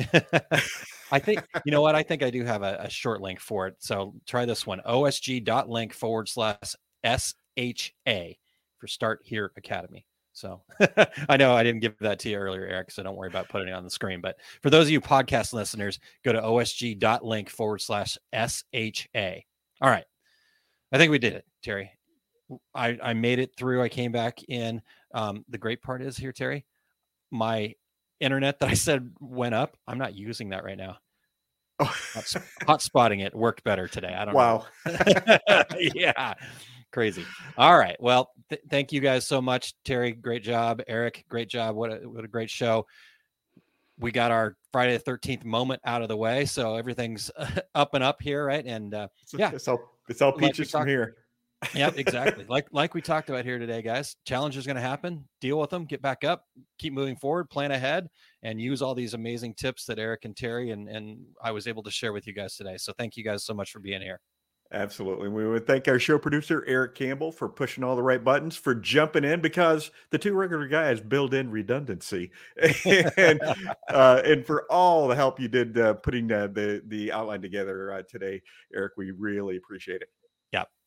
I 1.12 1.18
think, 1.18 1.46
you 1.64 1.72
know 1.72 1.82
what? 1.82 1.94
I 1.94 2.02
think 2.02 2.22
I 2.22 2.30
do 2.30 2.44
have 2.44 2.62
a, 2.62 2.78
a 2.80 2.90
short 2.90 3.20
link 3.20 3.40
for 3.40 3.66
it. 3.68 3.76
So 3.78 4.14
try 4.26 4.44
this 4.44 4.66
one 4.66 4.80
osg.link 4.86 5.92
forward 5.92 6.28
slash 6.28 6.74
SHA 7.04 8.34
for 8.78 8.86
start 8.86 9.20
here 9.24 9.52
academy. 9.56 10.06
So 10.32 10.62
I 11.28 11.36
know 11.36 11.54
I 11.54 11.62
didn't 11.62 11.80
give 11.80 11.96
that 12.00 12.18
to 12.20 12.28
you 12.28 12.36
earlier, 12.36 12.66
Eric, 12.66 12.90
so 12.90 13.04
don't 13.04 13.16
worry 13.16 13.28
about 13.28 13.48
putting 13.48 13.68
it 13.68 13.72
on 13.72 13.84
the 13.84 13.90
screen. 13.90 14.20
But 14.20 14.36
for 14.62 14.70
those 14.70 14.86
of 14.86 14.90
you 14.90 15.00
podcast 15.00 15.52
listeners, 15.52 16.00
go 16.24 16.32
to 16.32 16.40
osg.link 16.40 17.48
forward 17.48 17.80
slash 17.80 18.18
SHA. 18.34 19.34
All 19.80 19.90
right. 19.90 20.04
I 20.92 20.98
think 20.98 21.12
we 21.12 21.18
did 21.18 21.34
it, 21.34 21.44
Terry. 21.62 21.92
I, 22.74 22.98
I 23.02 23.14
made 23.14 23.38
it 23.38 23.56
through. 23.56 23.82
I 23.82 23.88
came 23.88 24.10
back 24.10 24.42
in. 24.48 24.82
Um, 25.14 25.44
the 25.48 25.58
great 25.58 25.82
part 25.82 26.02
is 26.02 26.16
here, 26.16 26.32
Terry, 26.32 26.64
my 27.30 27.74
internet 28.20 28.60
that 28.60 28.68
I 28.68 28.74
said 28.74 29.10
went 29.20 29.54
up. 29.54 29.76
I'm 29.86 29.98
not 29.98 30.14
using 30.14 30.50
that 30.50 30.64
right 30.64 30.78
now. 30.78 30.98
Oh. 31.80 31.84
hot, 31.84 32.34
hot 32.66 32.82
spotting 32.82 33.20
it 33.20 33.34
worked 33.34 33.64
better 33.64 33.88
today. 33.88 34.14
I 34.14 34.24
don't 34.24 34.34
wow. 34.34 34.66
know. 34.86 35.62
yeah. 35.78 36.34
Crazy. 36.92 37.24
All 37.58 37.76
right. 37.76 37.96
Well, 37.98 38.30
th- 38.48 38.62
thank 38.70 38.92
you 38.92 39.00
guys 39.00 39.26
so 39.26 39.42
much. 39.42 39.74
Terry, 39.84 40.12
great 40.12 40.44
job. 40.44 40.80
Eric, 40.86 41.24
great 41.28 41.48
job. 41.48 41.74
What 41.74 41.92
a, 41.92 42.08
what 42.08 42.24
a 42.24 42.28
great 42.28 42.50
show 42.50 42.86
we 43.98 44.10
got 44.10 44.30
our 44.30 44.56
Friday 44.72 44.96
the 44.96 45.02
13th 45.02 45.44
moment 45.44 45.80
out 45.84 46.02
of 46.02 46.08
the 46.08 46.16
way. 46.16 46.44
So 46.44 46.76
everything's 46.76 47.30
up 47.74 47.94
and 47.94 48.02
up 48.02 48.20
here, 48.20 48.44
right? 48.44 48.64
And 48.64 48.94
uh, 48.94 49.08
yeah, 49.36 49.50
it's 49.52 49.68
all, 49.68 49.80
it's 50.08 50.22
all 50.22 50.32
peaches 50.32 50.72
like 50.74 50.82
from 50.82 50.88
here. 50.88 51.16
Yeah, 51.74 51.90
exactly. 51.96 52.44
like 52.48 52.66
like 52.72 52.94
we 52.94 53.00
talked 53.00 53.28
about 53.28 53.44
here 53.44 53.58
today, 53.58 53.82
guys. 53.82 54.16
Challenge 54.26 54.56
is 54.56 54.66
going 54.66 54.76
to 54.76 54.82
happen. 54.82 55.24
Deal 55.40 55.58
with 55.58 55.70
them. 55.70 55.84
Get 55.84 56.02
back 56.02 56.24
up. 56.24 56.44
Keep 56.78 56.92
moving 56.92 57.16
forward. 57.16 57.48
Plan 57.50 57.70
ahead, 57.70 58.08
and 58.42 58.60
use 58.60 58.82
all 58.82 58.94
these 58.94 59.14
amazing 59.14 59.54
tips 59.54 59.84
that 59.86 59.98
Eric 59.98 60.24
and 60.24 60.36
Terry 60.36 60.70
and 60.70 60.88
and 60.88 61.18
I 61.42 61.52
was 61.52 61.66
able 61.66 61.82
to 61.84 61.90
share 61.90 62.12
with 62.12 62.26
you 62.26 62.32
guys 62.32 62.56
today. 62.56 62.76
So 62.76 62.92
thank 62.98 63.16
you 63.16 63.24
guys 63.24 63.44
so 63.44 63.54
much 63.54 63.70
for 63.70 63.80
being 63.80 64.02
here. 64.02 64.20
Absolutely. 64.72 65.28
We 65.28 65.46
would 65.46 65.68
thank 65.68 65.86
our 65.86 66.00
show 66.00 66.18
producer, 66.18 66.64
Eric 66.66 66.96
Campbell, 66.96 67.30
for 67.30 67.48
pushing 67.48 67.84
all 67.84 67.94
the 67.94 68.02
right 68.02 68.22
buttons, 68.22 68.56
for 68.56 68.74
jumping 68.74 69.22
in 69.22 69.40
because 69.40 69.92
the 70.10 70.18
two 70.18 70.34
regular 70.34 70.66
guys 70.66 71.00
build 71.00 71.32
in 71.32 71.50
redundancy, 71.50 72.32
and 73.16 73.40
uh, 73.88 74.22
and 74.24 74.44
for 74.44 74.64
all 74.70 75.06
the 75.06 75.14
help 75.14 75.38
you 75.38 75.46
did 75.46 75.78
uh, 75.78 75.94
putting 75.94 76.32
uh, 76.32 76.48
the 76.48 76.82
the 76.88 77.12
outline 77.12 77.40
together 77.40 77.92
uh, 77.92 78.02
today, 78.08 78.42
Eric. 78.74 78.94
We 78.96 79.12
really 79.12 79.56
appreciate 79.56 80.02
it. 80.02 80.08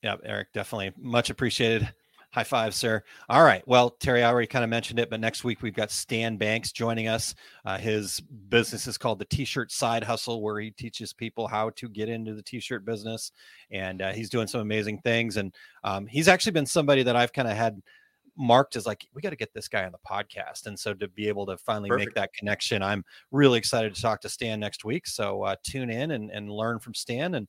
Yep, 0.03 0.22
Eric, 0.24 0.53
definitely 0.53 0.94
much 0.98 1.30
appreciated. 1.30 1.91
High 2.32 2.44
five, 2.44 2.76
sir. 2.76 3.03
All 3.30 3.44
right. 3.44 3.65
Well, 3.68 3.90
Terry, 3.90 4.22
I 4.22 4.30
already 4.30 4.48
kind 4.48 4.64
of 4.64 4.69
mentioned 4.69 4.99
it, 4.99 5.10
but 5.10 5.19
next 5.19 5.44
week 5.44 5.61
we've 5.61 5.74
got 5.74 5.90
Stan 5.90 6.36
Banks 6.36 6.72
joining 6.72 7.07
us. 7.07 7.34
Uh, 7.65 7.78
his 7.78 8.19
business 8.19 8.86
is 8.86 8.98
called 8.98 9.18
the 9.18 9.26
T-shirt 9.26 9.72
Side 9.72 10.03
Hustle, 10.03 10.41
where 10.41 10.60
he 10.60 10.72
teaches 10.72 11.14
people 11.14 11.48
how 11.48 11.72
to 11.72 11.88
get 11.88 12.10
into 12.10 12.36
the 12.36 12.44
T-shirt 12.44 12.86
business, 12.86 13.32
and 13.72 14.02
uh, 14.02 14.11
he's 14.11 14.30
doing 14.30 14.45
some 14.45 14.61
amazing 14.61 14.99
things. 14.99 15.38
And 15.38 15.56
um, 15.86 16.06
he's 16.06 16.28
actually 16.28 16.52
been 16.52 16.65
somebody 16.65 17.02
that 17.03 17.15
I've 17.15 17.34
kind 17.34 17.48
of 17.48 17.56
had 17.56 17.82
marked 18.38 18.76
as 18.76 18.86
like 18.86 19.07
we 19.14 19.22
got 19.22 19.32
to 19.32 19.36
get 19.36 19.53
this 19.53 19.68
guy 19.68 19.86
on 19.86 19.91
the 19.91 19.98
podcast 20.07 20.68
and 20.68 20.78
so 20.78 20.94
to 20.94 21.07
be 21.07 21.28
able 21.28 21.45
to 21.45 21.57
finally 21.57 21.90
Perfect. 21.90 22.10
make 22.10 22.15
that 22.15 22.34
connection 22.34 22.84
i'm 22.84 23.03
really 23.32 23.57
excited 23.57 23.95
to 23.95 24.02
talk 24.02 24.22
to 24.22 24.30
stan 24.30 24.60
next 24.60 24.86
week 24.86 25.07
so 25.07 25.41
uh, 25.41 25.56
tune 25.64 25.90
in 25.90 26.11
and, 26.11 26.30
and 26.30 26.49
learn 26.49 26.78
from 26.78 26.94
stan 26.94 27.34
and 27.34 27.48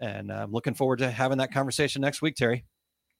and 0.00 0.30
uh, 0.30 0.42
i'm 0.42 0.52
looking 0.52 0.74
forward 0.74 0.98
to 0.98 1.10
having 1.10 1.38
that 1.38 1.52
conversation 1.52 2.02
next 2.02 2.22
week 2.22 2.34
terry 2.36 2.64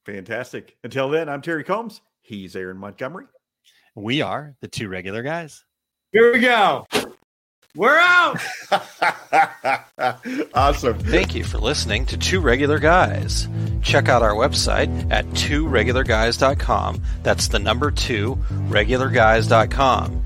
Fantastic. 0.06 0.76
Until 0.84 1.10
then, 1.10 1.28
I'm 1.28 1.42
Terry 1.42 1.64
Combs. 1.64 2.00
He's 2.22 2.54
Aaron 2.54 2.76
Montgomery. 2.78 3.26
We 3.96 4.22
are 4.22 4.54
the 4.60 4.68
two 4.68 4.88
regular 4.88 5.24
guys. 5.24 5.64
Here 6.12 6.32
we 6.32 6.38
go. 6.38 6.86
We're 7.74 7.98
out. 7.98 8.40
awesome. 10.54 10.98
Thank 11.00 11.34
you 11.34 11.42
for 11.44 11.58
listening 11.58 12.06
to 12.06 12.16
Two 12.16 12.40
Regular 12.40 12.78
Guys. 12.78 13.48
Check 13.82 14.08
out 14.08 14.22
our 14.22 14.32
website 14.32 15.12
at 15.12 15.26
tworegularguys.com. 15.26 17.02
That's 17.22 17.48
the 17.48 17.58
number 17.58 17.90
two, 17.90 18.36
regularguys.com. 18.68 20.25